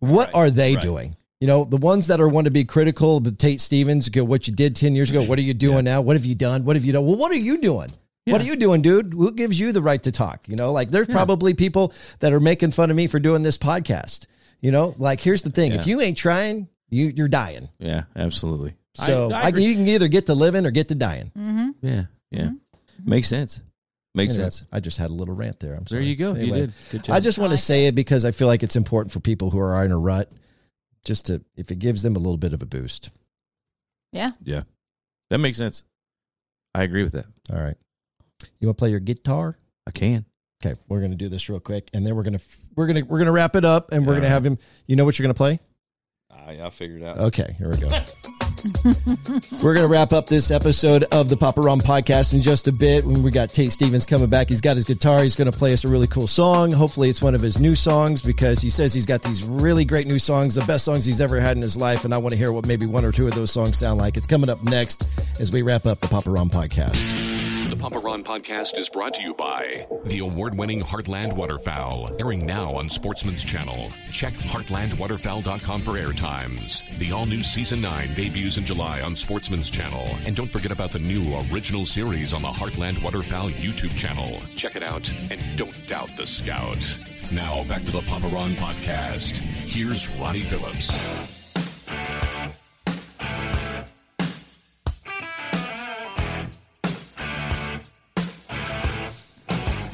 [0.00, 0.08] Yeah.
[0.08, 0.82] What are they Right.
[0.82, 1.16] doing?
[1.40, 4.46] You know, the ones that are want to be critical of Tate Stevens, go, what
[4.48, 6.00] you did 10 years ago, what are you doing now?
[6.00, 6.64] What have you done?
[6.64, 7.04] What have you done?
[7.04, 7.90] Well, what are you doing?
[8.24, 9.12] What are you doing, dude?
[9.12, 10.48] Who gives you the right to talk?
[10.48, 13.56] You know, like there's probably people that are making fun of me for doing this
[13.58, 14.26] podcast.
[14.60, 17.68] You know, like here's the thing: if you ain't trying, you you're dying.
[17.78, 18.74] Yeah, absolutely.
[18.94, 21.30] So I, I I you can either get to living or get to dying.
[21.38, 21.68] Mm-hmm.
[21.82, 22.50] yeah, yeah.
[23.04, 23.60] Makes sense.
[24.16, 24.68] Makes Anyway, sense.
[24.72, 25.74] I just had a little rant there.
[25.74, 26.00] I'm sorry.
[26.02, 26.34] There you go.
[26.34, 26.72] You did.
[26.90, 27.14] Good job.
[27.16, 29.58] I just want to say it because I feel like it's important for people who
[29.58, 30.32] are in a rut,
[31.04, 33.10] just to if it gives them a little bit of a boost.
[34.12, 34.30] Yeah.
[34.42, 34.62] Yeah.
[35.28, 35.82] That makes sense.
[36.74, 37.26] I agree with that.
[37.52, 37.76] All right,
[38.60, 39.56] you want to play your guitar?
[39.86, 40.24] I can.
[40.64, 42.38] Okay, we're gonna do this real quick, and then we're gonna
[42.74, 44.32] we're gonna we're gonna wrap it up, and we're All gonna right.
[44.32, 44.58] have him.
[44.86, 45.58] You know what you're gonna play?
[46.46, 47.18] I, I figured out.
[47.18, 47.88] Okay, here we go.
[49.62, 52.72] We're going to wrap up this episode of the Papa Ron podcast in just a
[52.72, 53.04] bit.
[53.04, 55.22] When we got Tate Stevens coming back, he's got his guitar.
[55.22, 56.72] He's going to play us a really cool song.
[56.72, 60.06] Hopefully, it's one of his new songs because he says he's got these really great
[60.06, 62.04] new songs, the best songs he's ever had in his life.
[62.04, 64.16] And I want to hear what maybe one or two of those songs sound like.
[64.16, 65.04] It's coming up next
[65.40, 67.45] as we wrap up the Papa Ron podcast.
[67.76, 72.46] The Papa Ron podcast is brought to you by the award winning Heartland Waterfowl, airing
[72.46, 73.90] now on Sportsman's Channel.
[74.12, 76.82] Check heartlandwaterfowl.com for air times.
[76.96, 80.08] The all new season 9 debuts in July on Sportsman's Channel.
[80.24, 81.22] And don't forget about the new
[81.52, 84.40] original series on the Heartland Waterfowl YouTube channel.
[84.54, 86.98] Check it out and don't doubt the scout.
[87.30, 89.36] Now back to the Papa Ron podcast.
[89.36, 90.90] Here's Ronnie Phillips.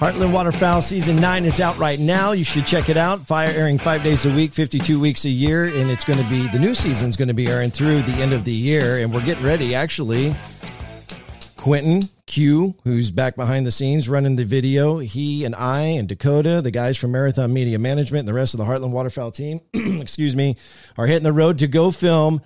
[0.03, 2.33] Heartland Waterfowl season nine is out right now.
[2.33, 3.25] You should check it out.
[3.25, 5.67] Fire airing five days a week, 52 weeks a year.
[5.67, 8.11] And it's going to be, the new season is going to be airing through the
[8.15, 8.99] end of the year.
[8.99, 10.35] And we're getting ready, actually.
[11.57, 16.61] Quentin Q, who's back behind the scenes running the video, he and I and Dakota,
[16.63, 20.35] the guys from Marathon Media Management, and the rest of the Heartland Waterfowl team, excuse
[20.35, 20.57] me,
[20.99, 22.41] are hitting the road to go film,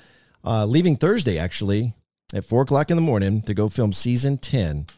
[0.45, 1.95] uh, leaving Thursday actually
[2.35, 4.89] at four o'clock in the morning to go film season 10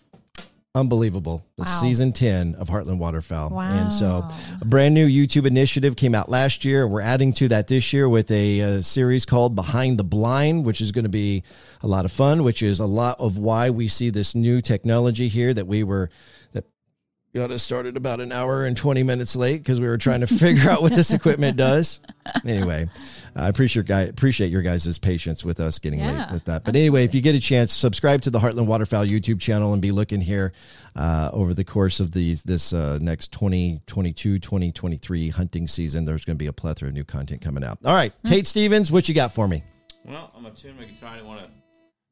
[0.79, 1.45] unbelievable.
[1.57, 1.81] The Wow.
[1.81, 3.59] season 10 of Heartland Waterfowl.
[3.61, 4.27] And so
[4.61, 6.85] a brand new YouTube initiative came out last year.
[6.85, 10.65] and We're adding to that this year with a, uh series called Behind the Blind,
[10.65, 11.43] which is going to be
[11.83, 15.29] a lot of fun, which is a lot of why we see this new technology
[15.29, 16.11] here that we were
[17.35, 20.27] got us started about an hour and 20 minutes late because we were trying to
[20.27, 22.01] figure out what this equipment does.
[22.47, 22.87] Anyway,
[23.35, 26.63] I appreciate guy appreciate your guys' patience with us getting late with that.
[26.63, 29.81] But anyway, if you get a chance, subscribe to the Heartland Waterfowl YouTube channel and
[29.81, 30.53] be looking here
[30.95, 36.05] uh, over the course of these this uh, next 2022 2023 hunting season.
[36.05, 37.79] There's going to be a plethora of new content coming out.
[37.83, 39.65] All right, Tate Stevens, what you got for me?
[40.05, 41.51] Well, I'm assuming I didn't want to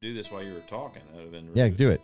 [0.01, 1.03] do this while you were talking.
[1.11, 1.77] That would have been Yeah, rude.
[1.77, 2.01] do it.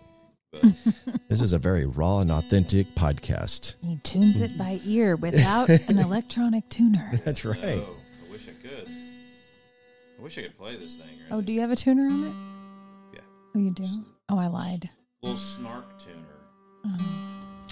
[0.54, 0.72] But
[1.30, 3.76] This is a very raw and authentic podcast.
[3.82, 7.20] He tunes it by ear without an electronic tuner.
[7.26, 7.60] That's right.
[7.62, 7.96] no,
[8.28, 8.88] I wish I could.
[8.88, 11.08] I wish I could play this thing.
[11.32, 13.16] Oh, do you have a tuner on it?
[13.16, 13.22] Yeah.
[13.56, 13.88] Oh, you do?
[14.30, 14.90] Oh, I lied.
[15.24, 16.98] little snark tuner.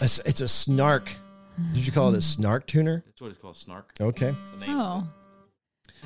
[0.01, 1.11] It's, it's a snark.
[1.73, 2.23] Did you call it a mm.
[2.23, 3.03] snark tuner?
[3.05, 3.91] That's what it's called, snark.
[4.01, 4.33] Okay.
[4.53, 4.69] The name.
[4.79, 5.07] Oh,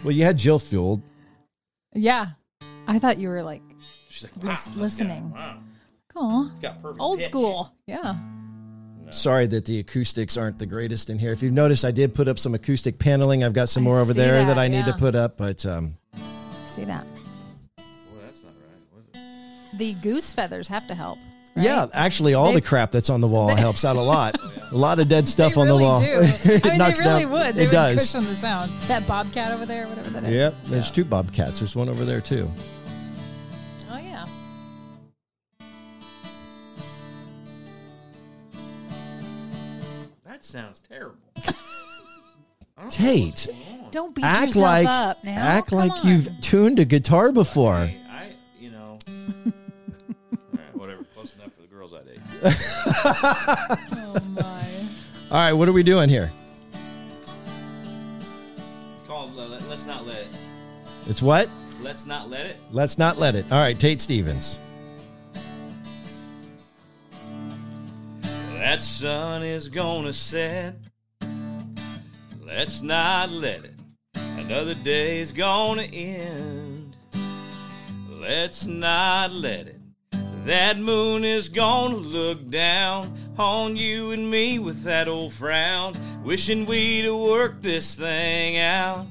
[0.03, 1.01] Well, you had Jill fueled.
[1.93, 2.29] yeah.
[2.87, 3.61] I thought you were like
[4.09, 5.31] She's like, wow, listening.
[5.31, 5.59] Wow.
[6.15, 7.27] Oh, Got perfect old pitch.
[7.27, 7.73] school.
[7.87, 8.15] Yeah.
[9.11, 11.31] Sorry that the acoustics aren't the greatest in here.
[11.31, 13.43] If you've noticed, I did put up some acoustic paneling.
[13.43, 15.65] I've got some I more over there that, that, I need to put up, but
[15.65, 15.95] um,
[16.69, 17.05] See that?
[17.77, 17.85] Well,
[18.25, 18.95] that's not right.
[18.95, 19.77] Was it?
[19.77, 21.19] The goose feathers have to help.
[21.55, 24.39] yeah, actually, all They- the crap that's on the wall they- helps out a lot.
[24.71, 25.99] A lot of dead stuff they on really the wall.
[26.01, 26.07] do.
[26.07, 27.31] it I mean, knocks they really down.
[27.31, 27.55] would.
[27.55, 27.95] They it would does.
[28.11, 28.71] cushion the sound.
[28.87, 30.33] That bobcat over there, whatever that is.
[30.35, 31.59] Yep, there's two bobcats.
[31.59, 32.49] There's one over there too.
[40.45, 41.17] That sounds terrible.
[42.89, 43.47] Tate,
[43.91, 45.35] Don't beat act yourself like up now.
[45.35, 46.07] act Come like on.
[46.07, 47.73] you've tuned a guitar before.
[47.73, 48.99] I, you know.
[49.07, 49.53] All
[50.53, 51.03] right, whatever.
[51.15, 52.19] Close enough for the girls I date.
[52.43, 54.67] Oh my.
[55.31, 56.31] All right, what are we doing here?
[58.93, 60.27] It's called uh, let, Let's Not Let It.
[61.07, 61.49] It's what?
[61.81, 62.57] Let's Not Let It.
[62.71, 63.45] Let's not let it.
[63.51, 64.59] All right, Tate Stevens.
[68.65, 70.73] That sun is gonna set.
[72.43, 73.75] Let's not let it.
[74.15, 76.97] Another day is gonna end.
[78.09, 79.81] Let's not let it.
[80.45, 86.65] That moon is gonna look down on you and me with that old frown, wishing
[86.65, 89.05] we'd worked this thing out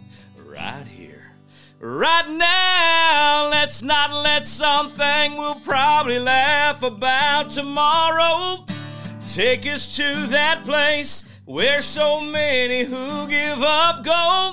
[0.45, 1.33] right here.
[1.79, 8.67] Right now, let's not let something we'll probably laugh about tomorrow
[9.35, 14.53] take us to that place where so many who give up go.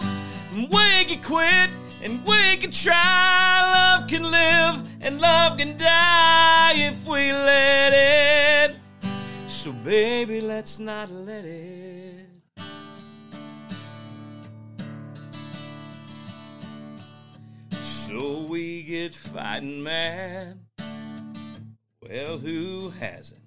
[0.55, 1.69] We can quit
[2.01, 3.61] and we can try.
[3.75, 8.75] Love can live and love can die if we let it.
[9.47, 12.25] So, baby, let's not let it.
[17.83, 20.57] So we get fighting mad.
[22.01, 23.40] Well, who hasn't?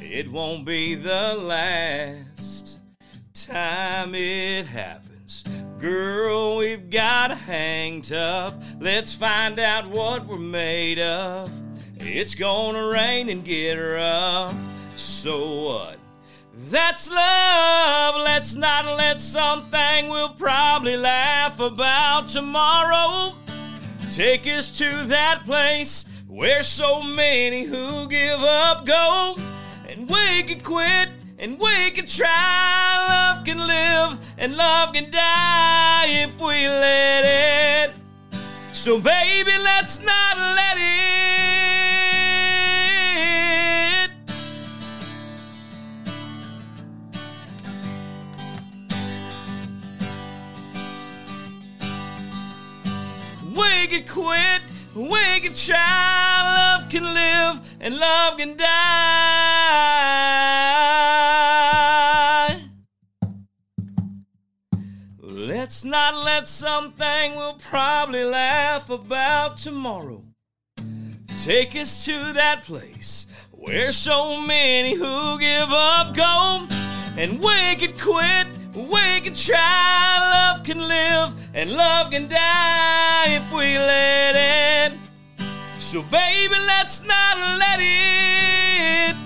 [0.00, 2.78] It won't be the last
[3.34, 5.44] time it happens.
[5.78, 8.56] Girl, we've got to hang tough.
[8.80, 11.50] Let's find out what we're made of.
[11.98, 14.54] It's gonna rain and get rough.
[14.96, 15.98] So what?
[16.70, 18.16] That's love.
[18.16, 23.34] Let's not let something we'll probably laugh about tomorrow
[24.10, 29.34] take us to that place where so many who give up go.
[30.08, 33.06] We can quit and we can try.
[33.08, 37.92] Love can live and love can die if we let it.
[38.72, 40.88] So, baby, let's not let it.
[53.54, 54.62] We can quit,
[55.40, 56.42] can try.
[56.56, 58.88] Love can live and love can die.
[65.20, 70.24] Let's not let something we'll probably laugh about tomorrow
[71.44, 76.66] take us to that place where so many who give up go.
[77.16, 77.40] And
[77.76, 80.18] can quit, we can try.
[80.20, 84.98] Love can live and love can die if we let it.
[85.78, 89.16] So, baby, let's not let it.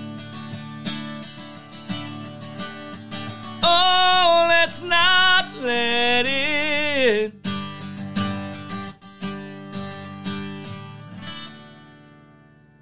[3.62, 7.34] Oh, let's not let it.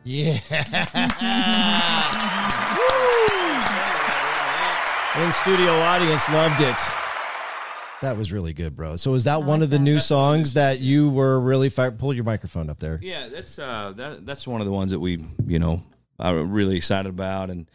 [0.04, 0.40] Yeah.
[5.20, 6.76] In studio audience loved it.
[8.00, 8.96] That was really good, bro.
[8.96, 12.24] So is that one of the new songs that you were really fi- pull your
[12.24, 12.98] microphone up there?
[13.02, 15.82] Yeah, that's uh, that that's one of the ones that we you know
[16.18, 17.70] are really excited about, and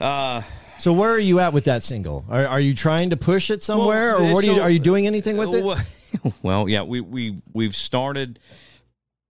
[0.00, 0.40] uh,
[0.78, 2.24] So where are you at with that single?
[2.30, 4.70] Are, are you trying to push it somewhere, Well, or what are you so- are
[4.70, 5.62] you doing anything with it?
[5.64, 5.80] Well,
[6.42, 8.40] Well, yeah, we we we've started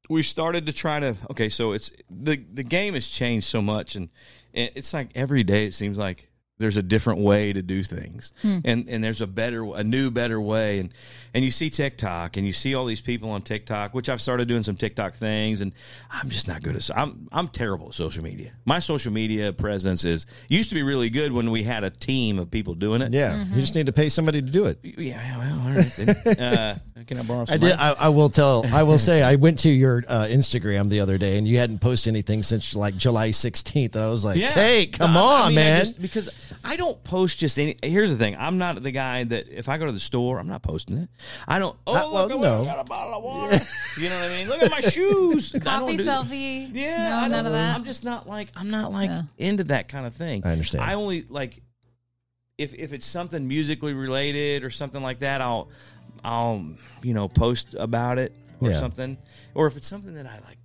[0.08, 3.96] we've started to try to okay, so it's the the game has changed so much
[3.96, 4.08] and,
[4.54, 6.29] and it's like every day it seems like
[6.60, 8.58] there's a different way to do things Hmm.
[8.64, 10.92] and and there's a better a new better way and
[11.34, 14.46] and you see TikTok and you see all these people on TikTok which I've started
[14.48, 15.72] doing some TikTok things and
[16.10, 18.52] I'm just not good at I'm I'm terrible at social media.
[18.64, 22.38] My social media presence is used to be really good when we had a team
[22.38, 23.12] of people doing it.
[23.12, 24.78] Yeah, you just need to pay somebody to do it.
[24.82, 26.16] Yeah, well, all right.
[26.40, 26.74] Uh,
[27.06, 27.72] can I borrow some I did.
[27.72, 28.64] I, I will tell.
[28.72, 29.22] I will say.
[29.22, 32.74] I went to your uh, Instagram the other day, and you hadn't posted anything since
[32.76, 33.94] like July 16th.
[33.96, 36.49] And I was like, "Hey, come No, I- I on, mean, I man!" just- because
[36.64, 37.76] I don't post just any.
[37.82, 40.48] Here's the thing: I'm not the guy that if I go to the store, I'm
[40.48, 41.08] not posting it.
[41.48, 41.76] I don't.
[41.86, 42.64] Oh, Uh, well, look, I no.
[42.64, 43.58] got a bottle of water.
[43.98, 44.48] you know what I mean?
[44.48, 45.54] Look at my shoes.
[45.54, 46.74] I don't Coffee do- selfie.
[46.74, 47.74] Yeah, No, I none don't- of that.
[47.76, 50.42] I'm just not like I'm not like into that kind of thing.
[50.44, 50.84] I understand.
[50.84, 51.62] I only like
[52.58, 55.68] if if it's something musically related or something like that, I'll
[56.24, 56.66] I'll
[57.02, 58.76] you know post about it or Yeah.
[58.78, 59.16] something.
[59.54, 60.58] Or if it's something that I like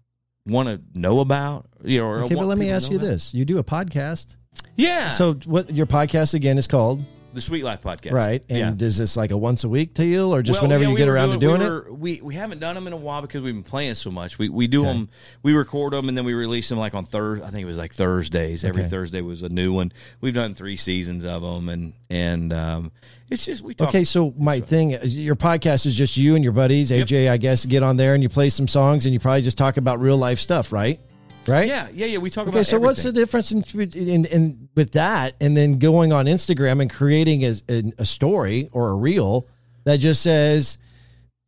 [0.46, 2.06] want to know about, you know.
[2.06, 3.08] Or Okay, but want let me people to ask know you about.
[3.08, 4.36] this: you do a podcast,
[4.76, 5.12] Yeah.
[5.12, 7.04] so what your podcast again is called?
[7.34, 10.42] the Sweet Life podcast, Right, and is this like a once a week deal, or
[10.42, 11.98] just Well, whenever yeah, you we get were around to doing we it?
[11.98, 14.40] We we haven't done them in a while because we've been playing so much.
[14.40, 15.10] We we do them,
[15.44, 17.46] we record them, and then we release them like on Thursday.
[17.46, 18.64] I think it was like Thursdays.
[18.64, 18.90] Every Okay.
[18.90, 19.92] Thursday was a new one.
[20.22, 22.94] We've done three seasons of them, and and um,
[23.30, 23.90] it's just we talk.
[23.90, 27.66] Okay, so my thing, your podcast is just you and your buddies, AJ, I guess,
[27.66, 30.18] get on there and you play some songs and you probably just talk about real
[30.18, 31.02] life stuff, right?
[31.48, 31.68] Right?
[31.68, 32.18] Yeah, yeah, yeah.
[32.18, 32.60] We talk Okay, about.
[32.60, 36.82] Okay, so what's the difference in, in, in with that and then going on Instagram
[36.82, 37.56] and creating a,
[38.00, 39.48] a, story or a reel
[39.84, 40.78] that just says,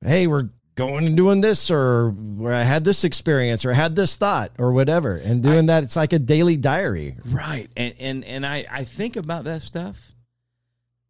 [0.01, 3.95] "Hey, we're going and doing this," or "Where I had this experience," or "I had
[3.95, 7.16] this thought," or whatever, and doing that, it's like a daily diary.
[7.26, 7.67] right?
[7.76, 10.11] And and and I I think about that stuff,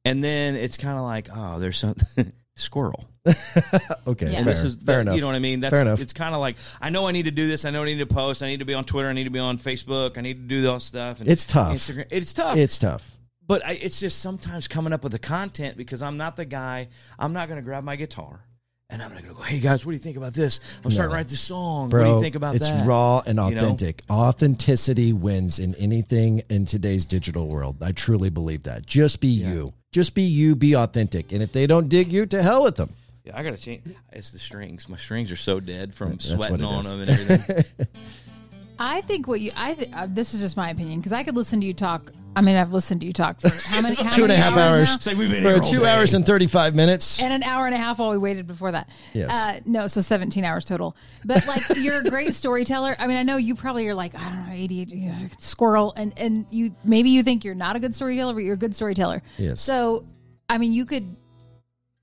[0.06, 3.06] and then it's kind of like, oh, there's something squirrel.
[4.08, 5.16] Okay, And fair, this is fair enough.
[5.16, 5.60] You know what I mean?
[5.60, 6.00] That's fair enough.
[6.02, 7.66] it's kind of like I know I need to do this.
[7.66, 8.42] I know I need to post.
[8.44, 9.10] I need to be on Twitter.
[9.10, 10.18] I need to be on Facebook.
[10.18, 11.20] I need to do those stuff.
[11.20, 11.74] And It's tough.
[11.76, 12.06] Instagram.
[12.10, 12.58] It's tough.
[12.58, 13.18] It's tough.
[13.46, 16.88] but I, it's just sometimes coming up with the content because I'm not the guy.
[17.20, 18.44] I'm not going to grab my guitar
[18.90, 20.62] and I'm not going to go, "Hey guys, what do you think about this?
[20.86, 21.90] I'm starting to write this song.
[21.90, 23.58] Bro, what do you think about it's that?" raw and You know?
[23.58, 24.02] authentic.
[24.10, 27.84] Authenticity wins in anything in today's digital world.
[27.84, 28.86] I truly believe that.
[28.86, 29.74] Just be you.
[29.92, 30.56] Just be you.
[30.56, 31.32] Be authentic.
[31.34, 32.90] And if they don't dig you, to hell with them.
[33.28, 33.84] Yeah, I got to change.
[34.14, 34.88] It's the strings.
[34.88, 36.92] My strings are so dead from That's sweating on is.
[36.92, 37.86] them and everything.
[38.80, 41.36] I think what you I th- uh, this is just my opinion because I could
[41.36, 42.12] listen to you talk.
[42.36, 44.56] I mean, I've listened to you talk for how many how Two and a half
[44.56, 45.04] hours.
[45.06, 45.12] now?
[45.12, 45.90] Like we've been For here two day.
[45.92, 47.20] hours and 35 minutes.
[47.20, 48.90] and an hour and a half while we waited before that.
[49.14, 49.34] Yes.
[49.34, 50.96] Uh, no, so 17 hours total.
[51.26, 52.96] But like, you're a great storyteller.
[53.00, 55.94] I mean, I know you probably are like, I don't know, ADHD, uh, squirrel.
[55.98, 58.76] And, and you, maybe you think you're not a good storyteller, but you're a good
[58.76, 59.24] storyteller.
[59.40, 59.60] Yes.
[59.60, 60.06] So,
[60.48, 61.16] I mean, you could,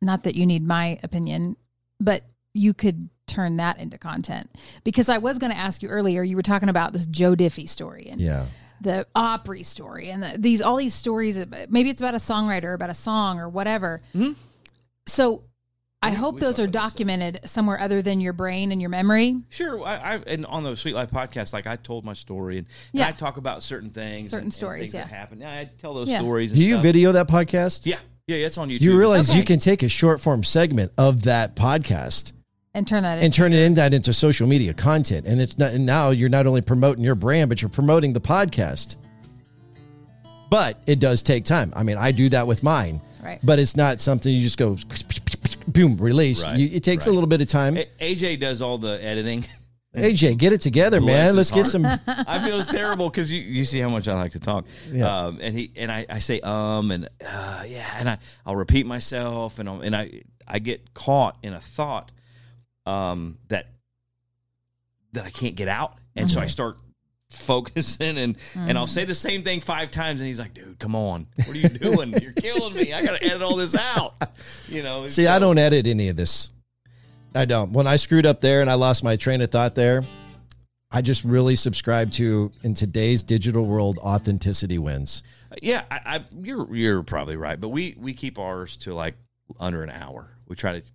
[0.03, 1.57] not that you need my opinion,
[2.01, 4.51] but you could turn that into content
[4.85, 7.69] because I was going to ask you earlier, you were talking about this Joe Diffie
[7.69, 8.47] story and Yeah.
[8.81, 11.39] the Opry story and the, these all these stories.
[11.69, 14.03] Maybe it's about a songwriter, about a song or whatever.
[14.15, 14.33] Mm-hmm.
[15.07, 15.45] So
[16.03, 19.41] I hope those are documented somewhere other than your brain and your memory.
[19.49, 22.67] Sure, I, I and on the Sweet Life podcast, like I told my story and,
[22.93, 23.09] and Yeah.
[23.09, 25.17] I talk about certain things, Certain and- and stories, things that yeah.
[25.17, 25.41] happen.
[25.41, 26.19] Yeah, I tell those Yeah.
[26.19, 26.51] stories.
[26.53, 26.83] And Do you stuff.
[26.83, 27.87] video that podcast?
[27.87, 28.81] Yeah, yeah, it's on YouTube.
[28.81, 29.39] You realize Okay.
[29.39, 32.33] you can take a short form segment of that podcast
[32.73, 35.27] And turn that and into turn it in that into social media content.
[35.27, 38.21] And it's not, and now you're not only promoting your brand, but you're promoting the
[38.21, 38.97] podcast.
[40.51, 41.73] But it does take time.
[41.77, 43.01] I mean, I do that with mine.
[43.23, 43.41] Right.
[43.43, 44.77] But it's not something you just go
[45.69, 46.45] boom, release.
[46.45, 47.77] Right, You, it takes a little bit of time.
[47.77, 49.45] A- AJ does all the editing.
[49.95, 51.37] AJ, get it together, Bless man.
[51.37, 51.85] Let's get some.
[52.07, 54.67] I feel it's terrible because you, you see how much I like to talk.
[54.91, 55.27] Yeah.
[55.27, 58.87] Um, and he and I, I say um and uh, yeah and I I'll repeat
[58.87, 62.13] myself and I'll, and I I get caught in a thought
[62.87, 63.69] um that
[65.13, 66.77] that I can't get out and so I start
[67.31, 70.95] focusing and and I'll say the same thing five times and he's like dude come
[70.95, 74.15] on what are you doing you're killing me I gotta edit all this out
[74.69, 76.51] you know See, I don't edit any of this.
[77.35, 77.73] I don't.
[77.73, 80.05] When I screwed up there and I lost my train of thought there,
[80.91, 85.23] I just really subscribe to in today's digital world, authenticity wins.
[85.51, 89.17] Uh, yeah, I, I, you're you're probably right, but we we keep ours to like
[89.59, 90.31] under an hour.
[90.47, 90.87] We try to,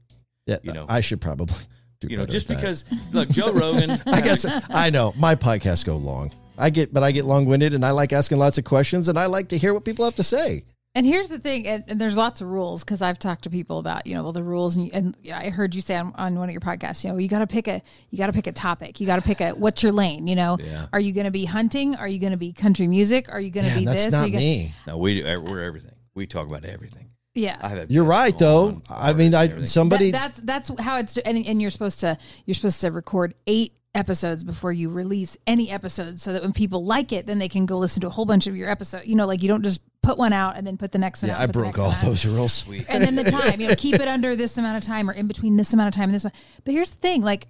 [0.46, 0.86] Yeah, You know.
[0.88, 1.56] I should probably
[2.00, 3.92] do you know, just because look, Joe Rogan.
[4.06, 6.32] I guess I know my podcasts go long.
[6.58, 9.18] I get, but I get long winded, and I like asking lots of questions, and
[9.18, 10.64] I like to hear what people have to say.
[10.96, 13.78] And here's the thing, and, and there's lots of rules because I've talked to people
[13.78, 16.50] about you know well the rules, and, and I heard you say on, on one
[16.50, 18.52] of your podcasts, you know, you got to pick a you got to pick a
[18.52, 20.88] topic, you got to pick a what's your lane, you know, Yeah.
[20.92, 23.52] are you going to be hunting, are you going to be country music, are you
[23.52, 24.74] going to be that's this, Are not you gonna- me.
[24.88, 25.96] no, we we're everything.
[26.16, 27.12] We talk about everything.
[27.36, 28.82] yeah, You're right, though.
[28.90, 30.10] I mean, I somebody.
[30.12, 33.74] That- that's that's how it's and, and you're supposed to you're supposed to record eight
[33.96, 37.66] episodes before you release any episode so that when people like it then they can
[37.66, 39.82] go listen to a whole bunch of your episodes you know like you don't just
[40.02, 41.96] put one out and then put the next one yeah, out I broke all one
[41.96, 42.06] out.
[42.06, 42.66] those rules.
[42.88, 45.28] and then the time you know keep it under this amount of time or in
[45.28, 47.48] between this amount of time and this one but here's the thing like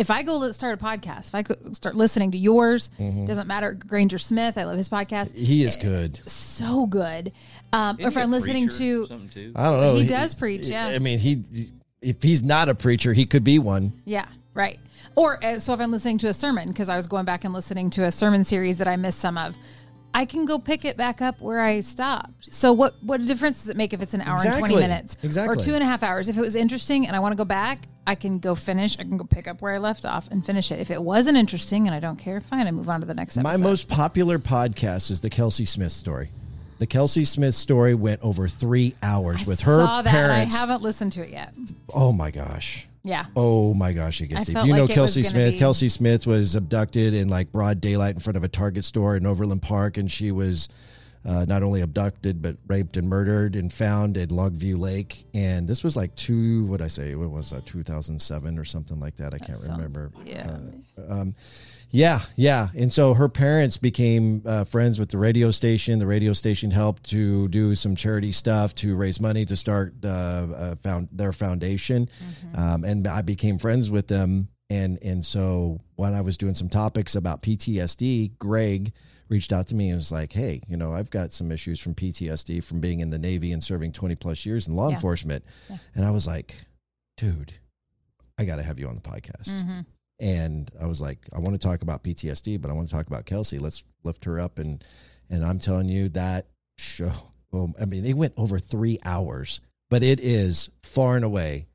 [0.00, 3.46] if I go li- start a podcast, if I go start listening to yours, doesn't
[3.46, 3.72] matter.
[3.74, 5.28] Granger Smith, I love his podcast.
[5.34, 5.44] Mm-hmm.
[5.44, 6.16] He is good.
[6.26, 7.32] So good.
[7.74, 9.52] Um, or if he a I'm listening to, or something too?
[9.54, 9.96] I don't know.
[9.96, 10.86] He does preach, yeah.
[10.86, 11.44] I mean, he
[12.00, 13.92] if he's not a preacher, he could be one.
[14.06, 14.80] Yeah, right.
[15.16, 17.52] Or uh, so if I'm listening to a sermon, because I was going back and
[17.52, 19.54] listening to a sermon series that I missed some of.
[20.12, 22.52] I can go pick it back up where I stopped.
[22.52, 25.56] So what what difference does it make if it's an hour and twenty minutes Exactly.
[25.56, 26.28] or two and a half hours?
[26.28, 28.98] If it was interesting and I want to go back, I can go finish.
[28.98, 30.80] I can go pick up where I left off and finish it.
[30.80, 33.38] If it wasn't interesting and I don't care, fine, I move on to the next
[33.38, 33.58] Episode.
[33.58, 36.30] My most popular podcast is the Kelsey Smith story.
[36.78, 40.10] The Kelsey Smith story went over three hours with her saw that.
[40.10, 40.54] parents.
[40.54, 41.52] I haven't listened to it yet.
[41.94, 42.88] Oh my gosh.
[43.02, 43.24] Yeah.
[43.34, 44.66] Oh my gosh, it gets I deep.
[44.66, 45.54] You know like it Kelsey Smith.
[45.54, 49.16] be- Kelsey Smith was abducted in like broad daylight in front of a Target store
[49.16, 50.68] in Overland Park, and she was
[51.24, 55.24] uh, not only abducted but raped and murdered and found in Longview Lake.
[55.34, 59.16] And this was like two, what I say, what was that, 2007 or something like
[59.16, 59.34] that?
[59.34, 60.10] I can't sounds- remember.
[60.24, 60.58] yeah.
[60.98, 61.34] Uh, um,
[61.90, 62.68] yeah, yeah.
[62.76, 65.98] And so her parents became uh, friends with the radio station.
[65.98, 70.08] The radio station helped to do some charity stuff to raise money to start uh,
[70.08, 72.08] uh, found their foundation.
[72.54, 74.48] Um, and I became friends with them.
[74.70, 78.92] And and so when I was doing some topics about PTSD, Greg
[79.28, 81.94] reached out to me and was like, "Hey, you know, I've got some issues from
[81.94, 84.94] PTSD from being in the Navy and serving twenty plus years in law Yeah.
[84.94, 85.78] enforcement." Yeah.
[85.96, 86.54] And I was like,
[87.16, 87.52] "Dude,
[88.38, 89.86] I got to have you on the podcast." Mhm.
[90.20, 93.06] And I was like, I want to talk about PTSD, but I want to talk
[93.06, 93.58] about Kelsey.
[93.58, 94.84] Let's lift her up and
[95.28, 97.12] and I'm telling you that show.
[97.52, 101.66] Well, I mean, it went over three hours, but it is far and away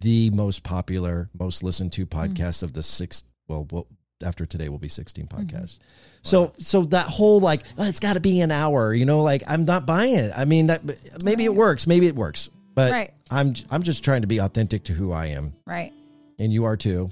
[0.00, 2.32] the most popular, most listened to mm-hmm.
[2.32, 3.24] podcast of the six.
[3.48, 3.86] Well, well,
[4.24, 5.40] after today will be sixteen mm-hmm.
[5.40, 5.78] podcasts.
[6.22, 8.94] So, so that whole like, oh, it's got to be an hour.
[8.94, 10.32] You know, like I'm not buying it.
[10.36, 10.82] I mean, that
[11.22, 13.12] maybe it works, maybe it works, but Right.
[13.30, 15.92] I'm I'm just trying to be authentic to who I am Right.
[16.38, 17.10] and you are too.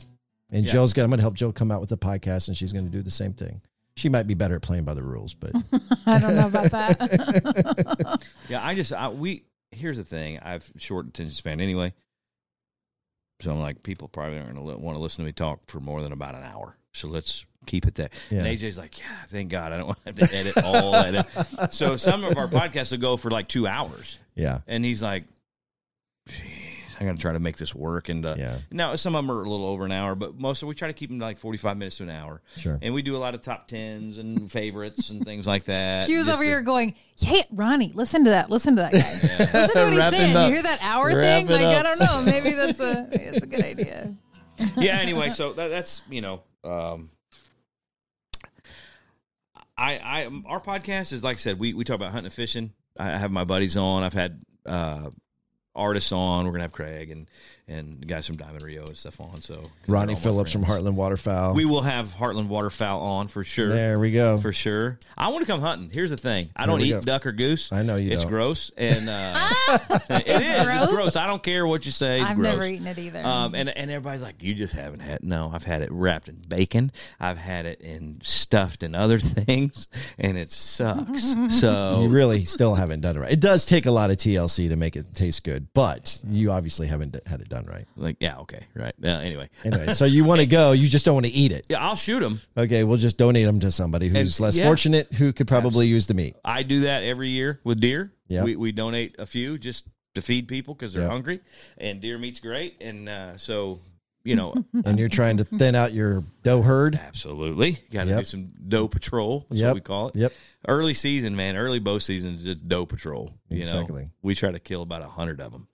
[0.52, 0.72] And Yeah.
[0.72, 3.02] Jill's gonna I'm gonna help Jill come out with a podcast, and she's gonna do
[3.02, 3.60] the same thing.
[3.94, 5.52] She might be better at playing by the rules, but
[6.06, 8.22] I don't know about that.
[8.48, 10.38] Yeah, I just I, we here's the thing.
[10.40, 11.92] I've short attention span anyway,
[13.40, 15.80] so I'm like people probably aren't going to want to listen to me talk for
[15.80, 16.76] more than about an hour.
[16.92, 18.10] So let's keep it there.
[18.30, 18.44] Yeah.
[18.44, 21.68] And AJ's like, yeah, thank God I don't have to edit all that.
[21.72, 25.24] So some of our podcasts will go for like two hours, yeah, and he's like,
[26.28, 26.71] "Jeez,
[27.02, 28.08] I got to try to make this work.
[28.08, 28.58] And uh, Yeah.
[28.70, 30.88] now some of them are a little over an hour, but most of we try
[30.88, 32.40] to keep them like 45 minutes to an hour.
[32.56, 32.78] Sure.
[32.80, 36.06] And we do a lot of top tens and favorites and things like that.
[36.06, 38.48] He was Just over to- here going, "Hey, Ronnie, listen to that.
[38.50, 38.98] Listen to that guy.
[39.60, 40.36] Listen to what he's saying.
[40.36, 40.46] up.
[40.48, 41.46] You hear that hour Wrap thing?
[41.48, 42.22] it Like I don't know.
[42.22, 44.14] Maybe that's a it's a good idea."
[44.76, 47.10] yeah anyway so that, that's you know um
[49.76, 52.72] i i our podcast is like i said we we talk about hunting and fishing
[52.98, 55.08] i have my buddies on i've had uh
[55.74, 57.26] artists on we're gonna have craig and
[57.68, 60.52] and the guys from diamond rio and stuff on so Ronnie they're all my Phillips
[60.52, 60.82] from friends.
[60.84, 61.54] Heartland Waterfowl.
[61.54, 64.36] we will have heartland waterfowl on for sure there we go.
[64.38, 64.98] for sure.
[65.16, 65.90] I want to come hunting.
[65.92, 67.00] Here's the thing: I don't eat go.
[67.00, 67.72] duck or goose.
[67.72, 68.30] I know you It's don't.
[68.30, 69.50] gross, and uh,
[70.10, 70.50] it is.
[70.50, 70.88] It's gross?
[70.90, 71.16] gross.
[71.16, 72.20] I don't care what you say.
[72.20, 72.52] It's I've gross.
[72.52, 73.24] never eaten it either.
[73.24, 75.22] Um, and and everybody's like, you just haven't had.
[75.22, 76.90] No, I've had it wrapped in bacon.
[77.20, 79.86] I've had it in stuffed in other things,
[80.18, 81.34] and it sucks.
[81.52, 83.32] So you really still haven't done it right.
[83.32, 86.86] It does take a lot of TLC to make it taste good, but you obviously
[86.88, 87.86] haven't d- had it done right.
[87.96, 88.94] like, yeah, okay, right.
[89.04, 91.66] Uh, anyway, Anyway, so you want to go, you just don't want to eat it.
[91.68, 92.40] yeah, I'll shoot them.
[92.56, 94.64] Okay, we'll just donate them to somebody who's And- less yeah.
[94.64, 96.34] fortunate who could probably use the meat.
[96.44, 98.12] I do that every year with deer.
[98.28, 98.44] Yeah.
[98.44, 101.08] We, we donate a few just to feed people because they're Yeah.
[101.08, 101.40] hungry,
[101.78, 102.76] and deer meat's great.
[102.82, 103.80] And uh, so,
[104.24, 106.96] you know, And you're trying to thin out your doe herd.
[106.96, 108.18] absolutely got to Yep.
[108.20, 109.46] do some doe patrol.
[109.48, 109.68] That's Yep.
[109.68, 110.16] what we call it.
[110.16, 110.32] Yep.
[110.68, 111.56] Early season, man.
[111.56, 113.30] Early bow season is just doe patrol.
[113.48, 114.02] You Exactly.
[114.04, 115.66] know, we try to kill about a hundred of them.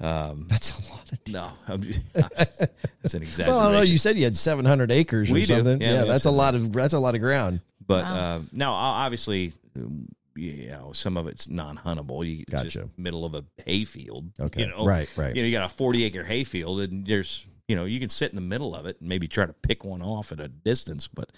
[0.00, 3.46] Um, That's a lot of no, I'm just, that's an exaggeration.
[3.48, 3.82] Well, I don't know.
[3.82, 5.44] You said you had 700 acres or do.
[5.44, 5.80] something.
[5.80, 7.60] Yeah, Yeah, that's a lot of that's a lot of ground.
[7.86, 8.14] But Wow.
[8.14, 12.24] uh, now, obviously, um, you know, some of it's non-huntable.
[12.26, 12.68] You, it's Gotcha.
[12.68, 14.30] just middle of a hayfield.
[14.38, 14.60] Okay.
[14.62, 14.84] you know?
[14.84, 15.34] Right, right.
[15.34, 18.36] You know, you got a forty-acre hayfield, and there's, you know, you can sit in
[18.36, 21.08] the middle of it and maybe try to pick one off at a distance.
[21.08, 21.32] But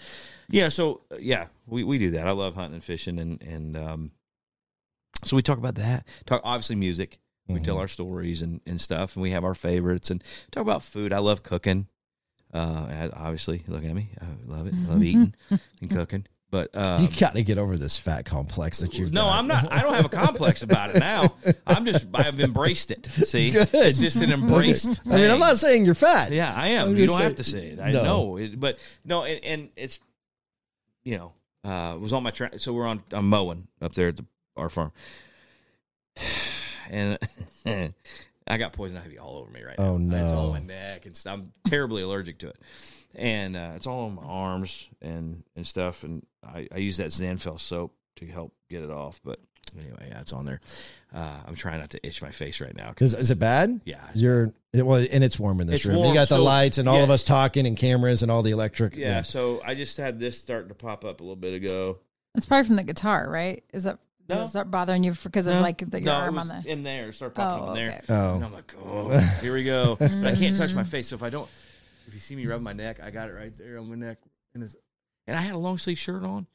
[0.50, 2.26] yeah, so uh, yeah, we, we do that.
[2.26, 4.10] I love hunting and fishing, and and um,
[5.24, 6.06] so we talk about that.
[6.26, 7.18] Talk obviously music.
[7.52, 7.80] We tell Mm-hmm.
[7.82, 11.12] our stories and, and stuff, and we have our favorites and talk about food.
[11.12, 11.86] I love cooking.
[12.52, 14.10] Uh, obviously, look at me.
[14.20, 14.74] I love it.
[14.74, 15.34] I love eating
[15.80, 16.26] and cooking.
[16.50, 19.38] But um, you got to get over this fat complex that you've no, got.
[19.38, 19.70] I'm not.
[19.72, 21.32] I don't have a complex about it now.
[21.64, 22.08] I'm just.
[22.12, 23.06] I've embraced it.
[23.06, 23.68] See, Good.
[23.72, 24.88] it's just an embraced.
[25.06, 26.32] I mean, I'm not saying you're fat.
[26.32, 26.88] Yeah, I am.
[26.88, 27.78] I'm you don't have to say it.
[27.78, 28.02] I No.
[28.02, 30.00] know, it, but no, and, and it's
[31.04, 31.32] you know,
[31.64, 32.54] uh, it was on my track.
[32.58, 33.04] So we're on.
[33.12, 34.24] I'm mowing up there at the,
[34.56, 34.90] our farm,
[36.90, 37.18] and
[38.46, 39.84] I got poison ivy all over me right now.
[39.90, 40.22] Oh, no!
[40.24, 41.18] It's all on my neck, and.
[41.26, 42.56] I'm terribly allergic to it,
[43.14, 46.02] and uh, it's all on my arms and and stuff.
[46.04, 49.38] And I, I use that Zanfel soap to help get it off, but.
[49.78, 50.60] Anyway, yeah, it's on there.
[51.14, 52.92] Uh, I'm trying not to itch my face right now.
[52.92, 53.80] 'cause Is, is it bad?
[53.84, 54.00] Yeah.
[54.16, 55.98] You're it, well, and it's warm in this It's room.
[55.98, 57.04] warm, you got the so- lights and all yeah.
[57.04, 58.96] of us talking and cameras and all the electric.
[58.96, 61.98] Yeah, so I just had this starting to pop up a little bit ago,
[62.34, 63.62] That's probably from the guitar, right?
[63.72, 64.00] Is that does
[64.34, 64.42] No.
[64.44, 65.60] it start bothering you because of No.
[65.60, 66.70] like the, your No, it arm on was the?
[66.70, 68.00] in there, start started popping Oh, up in there.
[68.04, 68.12] okay.
[68.14, 68.34] Oh.
[68.36, 69.96] And I'm like, oh, here we go.
[69.98, 71.48] But I can't touch my face, so if I don't,
[72.06, 74.18] if you see me rub my neck, I got it right there on my neck,
[74.54, 74.76] and it's,
[75.26, 76.46] and I had a long sleeve shirt on,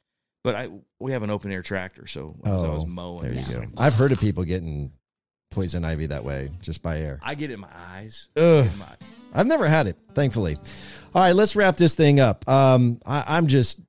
[0.44, 3.34] but I we have an open air tractor, so as I was Oh, mowing, there
[3.34, 3.60] you it's go.
[3.60, 4.92] like, I've heard of people getting
[5.52, 7.20] poison ivy that way, just by air.
[7.24, 8.28] I get it in my eyes.
[8.36, 8.66] Ugh.
[8.66, 8.96] In my-
[9.34, 10.56] I've never had it, thankfully.
[11.14, 12.48] All right, let's wrap this thing up.
[12.50, 13.80] Um, I, I'm just,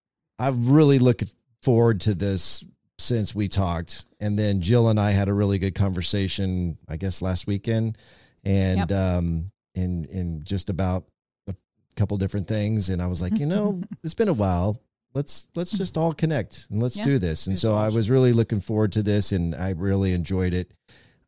[0.40, 1.28] I'm really looking
[1.62, 2.64] forward to this
[2.98, 7.20] since we talked, and then Jill and I had a really good conversation, I guess
[7.22, 7.98] last weekend,
[8.44, 8.92] and Yep.
[8.92, 11.04] um, in in just about
[11.48, 11.54] a
[11.96, 14.80] couple different things, and I was like, you know, it's been a while.
[15.14, 17.04] Let's let's just all connect and let's Yeah.
[17.04, 17.46] do this.
[17.46, 20.72] And so I was really looking forward to this, and I really enjoyed it.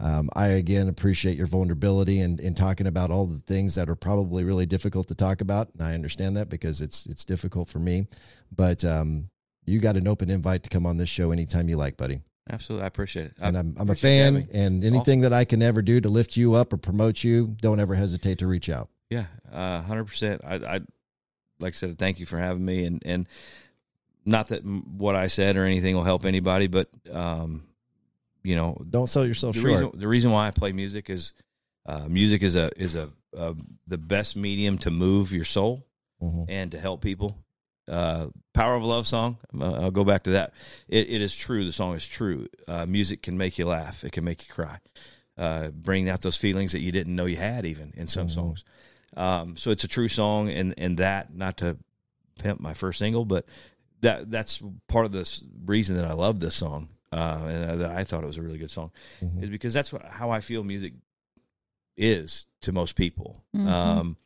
[0.01, 3.97] Um, I again appreciate your vulnerability and in talking about all the things that are
[3.97, 5.73] probably really difficult to talk about.
[5.75, 8.07] And I understand that because it's it's difficult for me.
[8.55, 9.29] But um,
[9.69, 12.23] you got an open invite to come on this show anytime you like, buddy.
[12.51, 13.33] Absolutely, I appreciate it.
[13.41, 16.37] And I I'm I'm a fan, and anything that I can ever do to lift
[16.37, 18.89] you up or promote you, don't ever hesitate to reach out.
[19.11, 20.41] Yeah, hundred percent.
[20.45, 20.81] I, I,
[21.61, 23.29] like I said, thank you for having me, and and
[24.25, 27.65] not that what I said or anything will help anybody, but um,
[28.43, 29.73] you know, Don't sell yourself the short.
[29.73, 31.33] reason the reason why I play music is,
[31.87, 33.53] uh, music is a is a uh,
[33.87, 35.85] the best medium to move your soul
[36.23, 36.47] Mhm.
[36.49, 37.37] and to help people.
[37.89, 39.39] Uh, Power of Love song.
[39.59, 40.53] uh, I'll go back to that.
[40.89, 41.65] It, it is true.
[41.65, 42.47] The song is true.
[42.67, 44.05] Uh, music can make you laugh.
[44.05, 44.79] It can make you cry.
[45.39, 48.31] Uh, bring out those feelings that you didn't know you had, even in some Mhm.
[48.33, 48.65] songs.
[49.17, 51.79] Um, so it's a true song, and and that not to
[52.39, 53.47] pimp my first single, but
[54.03, 58.05] that that's part of this reason that I love this song, uh, and that I
[58.05, 58.91] thought it was a really good song,
[59.23, 59.43] Mhm.
[59.45, 60.93] is because that's what, how I feel music
[61.97, 63.43] is to most people.
[63.55, 63.67] Mhm.
[63.67, 64.17] Um,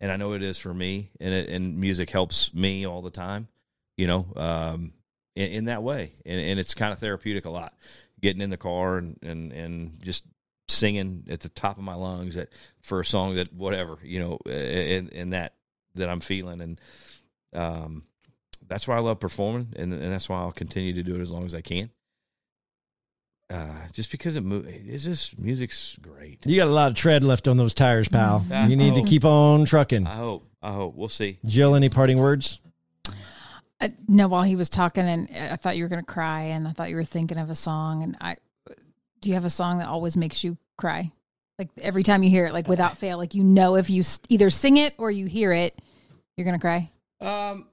[0.00, 3.10] and I know it is for me, and it, and music helps me all the
[3.10, 3.48] time,
[3.96, 4.92] you know, um,
[5.34, 7.74] in, in that way, and, and it's kind of therapeutic a lot.
[8.20, 10.24] Getting in the car and and and just
[10.68, 12.48] singing at the top of my lungs that
[12.82, 15.54] for a song that whatever you know, and and that
[15.94, 16.80] that I'm feeling, and
[17.54, 18.02] um,
[18.66, 21.30] that's why I love performing, and and that's why I'll continue to do it as
[21.30, 21.90] long as I can.
[23.50, 26.44] Uh, just because it mo- it's just music's great.
[26.46, 28.44] You got a lot of tread left on those tires, pal.
[28.50, 28.66] Yeah.
[28.66, 29.04] You need to Oh.
[29.04, 30.06] keep on trucking.
[30.06, 30.46] I hope.
[30.62, 30.94] I hope.
[30.96, 31.38] We'll see.
[31.46, 32.60] Jill, any parting words?
[33.80, 36.66] Uh, no, while he was talking, and I thought you were going to cry, and
[36.68, 38.02] I thought you were thinking of a song.
[38.02, 38.36] And I,
[39.20, 41.10] do you have a song that always makes you cry?
[41.58, 44.50] Like every time you hear it, like without fail, like you know if you either
[44.50, 45.74] sing it or you hear it,
[46.36, 46.90] you're going to cry.
[47.20, 47.66] Um,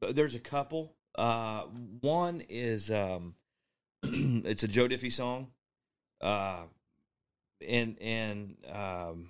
[0.00, 0.94] there's a couple.
[1.16, 1.62] Uh,
[2.00, 3.34] one is um,
[4.02, 5.48] it's a Joe Diffie song.
[6.20, 6.64] Uh,
[7.66, 9.28] and and um,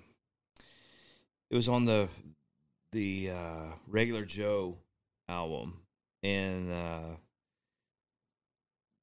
[1.49, 2.07] it was on the
[2.91, 4.77] the uh, regular Joe
[5.27, 5.79] album,
[6.23, 7.15] and uh,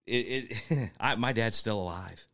[0.06, 2.26] it, it I, my dad's still alive,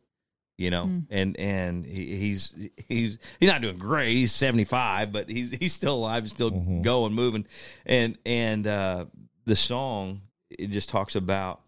[0.57, 1.05] you know, Mm.
[1.09, 2.53] and and he, he's
[2.87, 4.15] he's he's not doing great.
[4.15, 6.83] He's seventy five, but he's he's still alive, still Mhm.
[6.83, 7.45] going, moving,
[7.85, 9.05] and and uh,
[9.45, 10.21] the song
[10.51, 11.61] it just talks about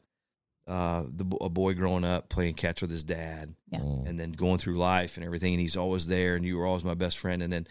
[0.67, 3.79] uh, the a boy growing up playing catch with his dad, Yeah.
[3.79, 4.07] Mm.
[4.07, 6.83] and then going through life and everything, and he's always there, and you were always
[6.83, 7.67] my best friend, and then.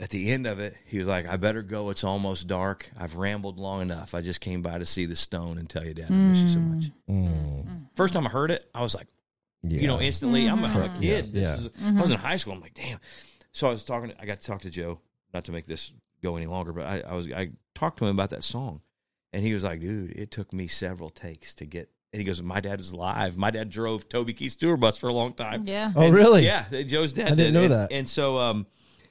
[0.00, 1.90] At the end of it, he was like, "I better go.
[1.90, 2.90] It's almost dark.
[2.98, 4.16] I've rambled long enough.
[4.16, 6.48] I just came by to see the stone and tell you, Dad, I miss you
[6.48, 7.86] so much." Mm.
[7.94, 9.06] First time I heard it, I was like,
[9.62, 10.06] you know, Yeah.
[10.06, 10.48] instantly.
[10.48, 11.00] I'm a Mhm.
[11.00, 11.32] kid.
[11.32, 11.54] This Yeah.
[11.54, 11.98] is, Mm-hmm.
[11.98, 12.54] I was in high school.
[12.54, 12.98] I'm like, damn.
[13.52, 14.12] So I was talking.
[14.18, 14.98] I got to talk to Joe.
[15.32, 17.30] Not to make this go any longer, but I, I was.
[17.30, 18.80] I talked to him about that song,
[19.32, 21.90] and he was like, dude, it took me several takes to get.
[22.12, 23.38] And he goes, my dad was live.
[23.38, 25.64] My dad drove Toby Keith's tour bus for a long time.
[25.66, 25.92] Yeah.
[25.96, 26.44] Oh, And- really?
[26.44, 27.28] Yeah, Joe's dad.
[27.28, 27.54] I didn't did.
[27.54, 27.88] know And- that.
[27.92, 28.66] And so, um,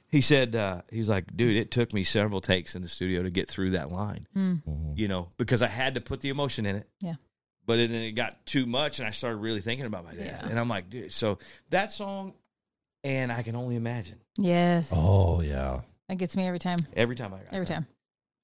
[0.06, 3.22] he said, uh, he was like, dude, it took me several takes in the studio
[3.24, 4.26] to get through that line.
[4.36, 4.62] Mm.
[4.62, 4.98] Mhm.
[4.98, 7.14] You know, because I had to put the emotion in it Yeah.
[7.66, 10.26] but it, it got too much and I started really thinking about my dad.
[10.42, 10.48] Yeah.
[10.48, 11.38] And I'm like, dude, so
[11.70, 12.34] that song
[13.02, 14.92] and I can only imagine Yes.
[14.94, 15.80] Oh yeah.
[16.08, 16.78] That gets me every time.
[16.94, 17.86] every time I Every time.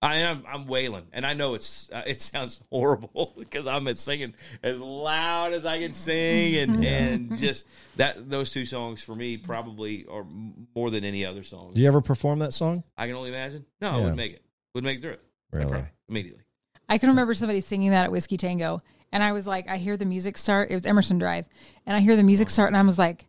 [0.01, 4.35] I am I'm wailing and I know it's uh, it sounds horrible because I'm singing
[4.63, 9.37] as loud as I can sing and and just that those two songs for me
[9.37, 10.25] probably are
[10.75, 11.73] more than any other song.
[11.75, 12.85] Do you ever perform that song?
[12.97, 13.65] I can only imagine.
[13.81, 14.45] No, I wouldn't make it.
[14.75, 15.23] Wouldn't make it through it.
[15.53, 15.71] Really?
[15.71, 16.43] cry immediately.
[16.89, 18.81] I can remember somebody singing that at Whiskey Tango,
[19.13, 20.71] and I was like, I hear the music start.
[20.71, 21.47] It was Emerson Drive,
[21.87, 23.27] and I hear the music start, and I was like,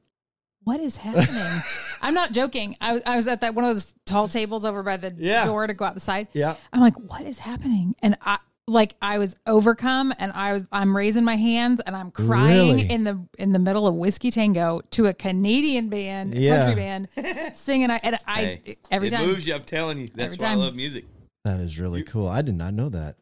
[0.70, 1.62] "What is happening?"
[2.02, 2.76] I'm not joking.
[2.80, 5.46] I was I was at that one of those tall tables over by the Yeah.
[5.46, 6.28] door to go out the side.
[6.34, 6.56] Yeah.
[6.72, 10.96] I'm like, "What is happening?" And I like I was overcome, and I was I'm
[10.96, 12.90] raising my hands, and I'm crying Really?
[12.92, 16.60] in the in the middle of Whiskey Tango to a Canadian band, Yeah.
[16.60, 17.08] country band,
[17.58, 17.90] singing.
[17.90, 19.26] I and I Hey, every it time.
[19.26, 19.56] moves you.
[19.56, 20.08] I'm telling you.
[20.08, 20.60] That's Every why time.
[20.60, 21.06] I love music.
[21.46, 22.28] That is really cool.
[22.28, 23.16] I did not know that.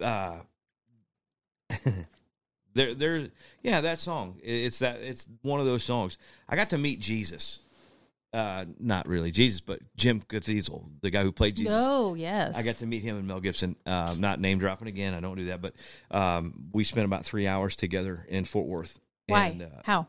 [0.00, 0.36] uh,
[2.76, 3.28] there, there,
[3.62, 4.38] yeah, that song.
[4.42, 5.00] It's that.
[5.00, 6.18] It's one of those songs.
[6.48, 7.60] I got to meet Jesus.
[8.32, 11.72] Uh, not really Jesus, but Jim Caviezel, the guy who played Jesus.
[11.74, 12.54] Oh, yes.
[12.54, 13.76] I got to meet him and Mel Gibson.
[13.86, 15.14] Uh, not name dropping again.
[15.14, 15.72] I don't do that, but
[16.10, 19.00] um, we spent about three hours together in Fort Worth.
[19.26, 19.46] Why?
[19.46, 20.06] And, uh, How?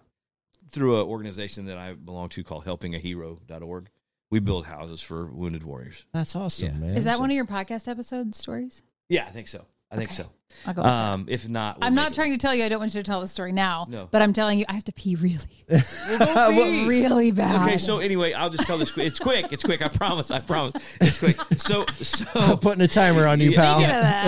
[0.69, 3.89] through an organization that I belong to called helpingahero.org.
[4.29, 6.03] We build houses for wounded warriors.
[6.13, 6.97] That's awesome, man.
[6.97, 8.83] Is that one of your podcast episode stories?
[9.07, 9.65] Yeah, I think so.
[9.91, 10.23] I think Okay.
[10.23, 10.29] so.
[10.65, 12.63] I'll go Um, if not, we'll I'm not it trying to tell you.
[12.63, 13.85] I don't want you to tell the story now.
[13.89, 14.07] No.
[14.11, 15.37] But I'm telling you, I have to pee really,
[15.69, 17.61] Well, really bad.
[17.67, 18.89] Okay, so anyway, I'll just tell this.
[18.91, 19.05] quick.
[19.07, 19.51] It's quick.
[19.51, 19.81] It's quick.
[19.83, 20.31] I promise.
[20.31, 20.73] I promise.
[20.99, 21.37] It's quick.
[21.57, 23.81] So, so I'm putting a timer on you, pal.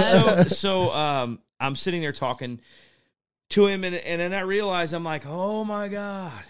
[0.03, 2.61] So so um I'm sitting there talking
[3.51, 6.43] to him and and then I realize I'm like, oh my God.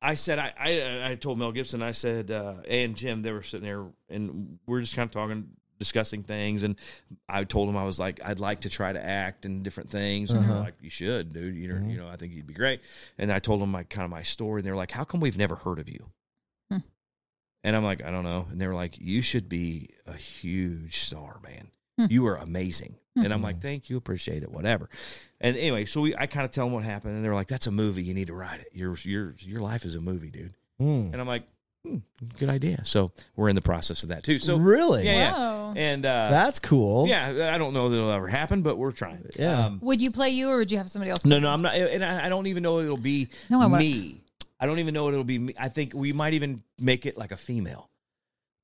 [0.00, 3.42] I said I I, I told Mel Gibson, I said, uh, and Jim, they were
[3.42, 5.48] sitting there and we're just kind of talking,
[5.82, 6.76] discussing things, and
[7.28, 10.30] I told him I was like, I'd like to try to act in different things.
[10.30, 10.60] And they're Uh-huh.
[10.64, 11.56] like, You should, dude.
[11.56, 12.80] You know, you know, I think you'd be great.
[13.18, 15.38] And I told them my kind of my story, and they're like, How come we've
[15.38, 16.04] never heard of you?
[16.70, 16.78] Hmm.
[17.64, 18.46] And I'm like, I don't know.
[18.50, 21.68] And they were like, You should be a huge star, man.
[21.98, 22.06] Hmm.
[22.10, 22.94] You are amazing.
[23.16, 23.24] Hmm.
[23.24, 24.88] And I'm like, Thank you, appreciate it, whatever.
[25.40, 27.66] And anyway, so we I kind of tell them what happened, and they're like, That's
[27.66, 28.02] a movie.
[28.02, 28.68] You need to write it.
[28.72, 30.54] Your your your life is a movie, dude.
[30.80, 31.12] Mm.
[31.12, 31.44] And I'm like,
[31.86, 31.96] hmm,
[32.38, 32.84] good idea.
[32.84, 34.38] So we're in the process of that too.
[34.38, 35.04] So Really?
[35.04, 35.72] yeah, Wow.
[35.74, 35.82] yeah.
[35.82, 37.06] And uh, That's cool.
[37.08, 39.24] yeah, I don't know that it'll ever happen, but we're trying.
[39.38, 39.66] Yeah.
[39.66, 41.24] Um, would you play you, or would you have somebody else?
[41.24, 43.78] no, no, I'm not, and I, I don't even know it'll be No, I wanna-
[43.78, 44.18] me.
[44.60, 45.54] I don't even know it'll be me.
[45.58, 47.90] I think we might even make it like a female,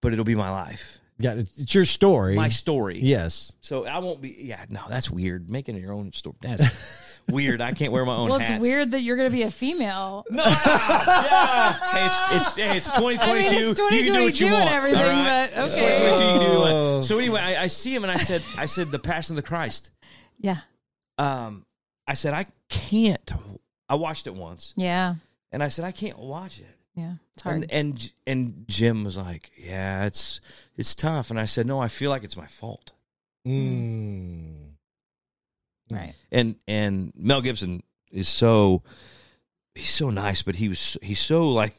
[0.01, 2.37] but it'll be my life, Yeah, it's your story.
[2.37, 3.01] my story.
[3.01, 3.53] Yes.
[3.63, 4.37] So I won't be.
[4.39, 5.51] Yeah, no, that's weird.
[5.51, 6.37] Making your own story.
[6.41, 6.63] That's
[7.31, 7.61] weird.
[7.61, 8.51] I can't wear my own Well, hats.
[8.53, 10.25] it's weird that you're going to be a female.
[10.31, 11.73] No, yeah.
[11.73, 13.23] Hey, it's it's hey, it's 2022.
[13.23, 14.71] I mean, it's you can do what 2022 you and want.
[14.75, 15.51] everything, all right?
[15.55, 15.99] but It's okay.
[15.99, 17.03] 2022, you can do what Oh.
[17.03, 19.49] So anyway, I, I see him and I said, I said, the Passion of the
[19.49, 19.91] Christ.
[20.41, 20.59] Yeah.
[21.19, 21.65] Um,
[22.07, 23.31] I said I can't.
[23.89, 25.15] I watched it once, Yeah.
[25.53, 26.67] and I said I can't watch it.
[26.95, 27.15] Yeah.
[27.35, 27.57] It's hard.
[27.63, 30.41] And, and and Jim was like, "Yeah, it's
[30.77, 32.93] it's tough." And I said, "No, I feel like it's my fault."
[33.47, 34.68] Mm.
[35.91, 36.15] Right.
[36.31, 38.83] And and Mel Gibson is so
[39.75, 41.75] he's so nice, but he was he's so like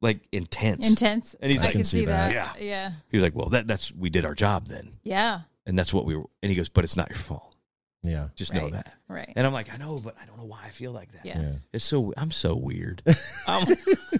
[0.00, 0.88] like intense.
[0.88, 1.36] Intense.
[1.40, 2.32] And he's I like, can see that.
[2.32, 2.52] Yeah.
[2.58, 2.92] Yeah.
[3.08, 5.42] He was like, "Well, that that's we did our job then, Yeah.
[5.66, 7.51] and that's what we were." And he goes, "But it's not your fault.
[8.02, 8.28] Yeah.
[8.34, 8.72] Just know Right.
[8.72, 9.32] that." Right.
[9.36, 11.40] And I'm like, "I know, but I don't know why I feel like that." Yeah.
[11.40, 11.52] Yeah.
[11.72, 13.02] It's so I'm so weird.
[13.46, 13.66] I'm,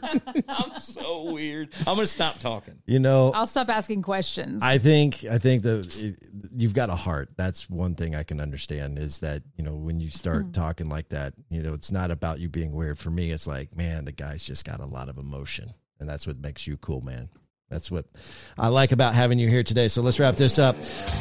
[0.49, 1.71] I'm so weird.
[1.81, 2.75] I'm gonna stop talking.
[2.87, 4.63] You know, I'll stop asking questions.
[4.63, 6.15] I think I think that
[6.57, 7.31] you've got a heart.
[7.37, 10.51] That's one thing I can understand is that you know when you start Hmm.
[10.53, 12.99] talking like that, you know it's not about you being weird.
[12.99, 16.27] For me, it's like man, the guy's just got a lot of emotion, and that's
[16.27, 17.29] what makes you cool, man.
[17.73, 18.05] That's what
[18.59, 19.89] I like about having you here today.
[19.89, 20.77] So let's wrap this up.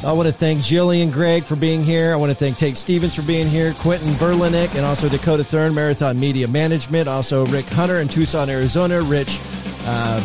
[0.06, 2.12] I want to thank Jillian Gregg for being here.
[2.12, 5.74] I want to thank Tate Stevens for being here, Quentin Berlinick, and also Dakota Thurn,
[5.74, 7.08] Marathon Media Management.
[7.08, 9.02] Also Rick Hunter in Tucson, Arizona.
[9.02, 9.40] Rich
[9.88, 10.24] um,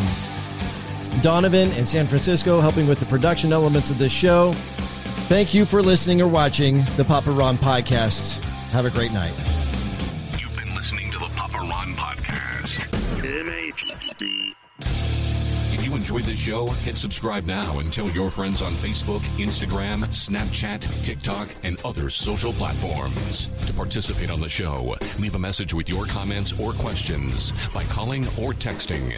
[1.21, 4.51] Donovan in San Francisco helping with the production elements of this show.
[5.29, 8.43] Thank you for listening or watching the Papa Ron podcast.
[8.71, 9.56] Have a great night.
[16.09, 21.49] If the show, hit subscribe now and tell your friends on Facebook, Instagram, Snapchat, TikTok,
[21.63, 23.49] and other social platforms.
[23.65, 28.25] To participate on the show, leave a message with your comments or questions by calling
[28.39, 29.11] or texting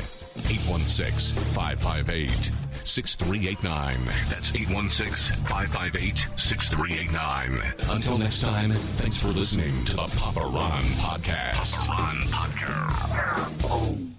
[0.49, 2.51] 816 558
[2.83, 4.05] 6389.
[4.29, 7.73] That's 816 558 6389.
[7.89, 11.85] Until next time, thanks for listening to the Papa Ron Podcast.
[11.85, 14.18] Papa Ron Podcast.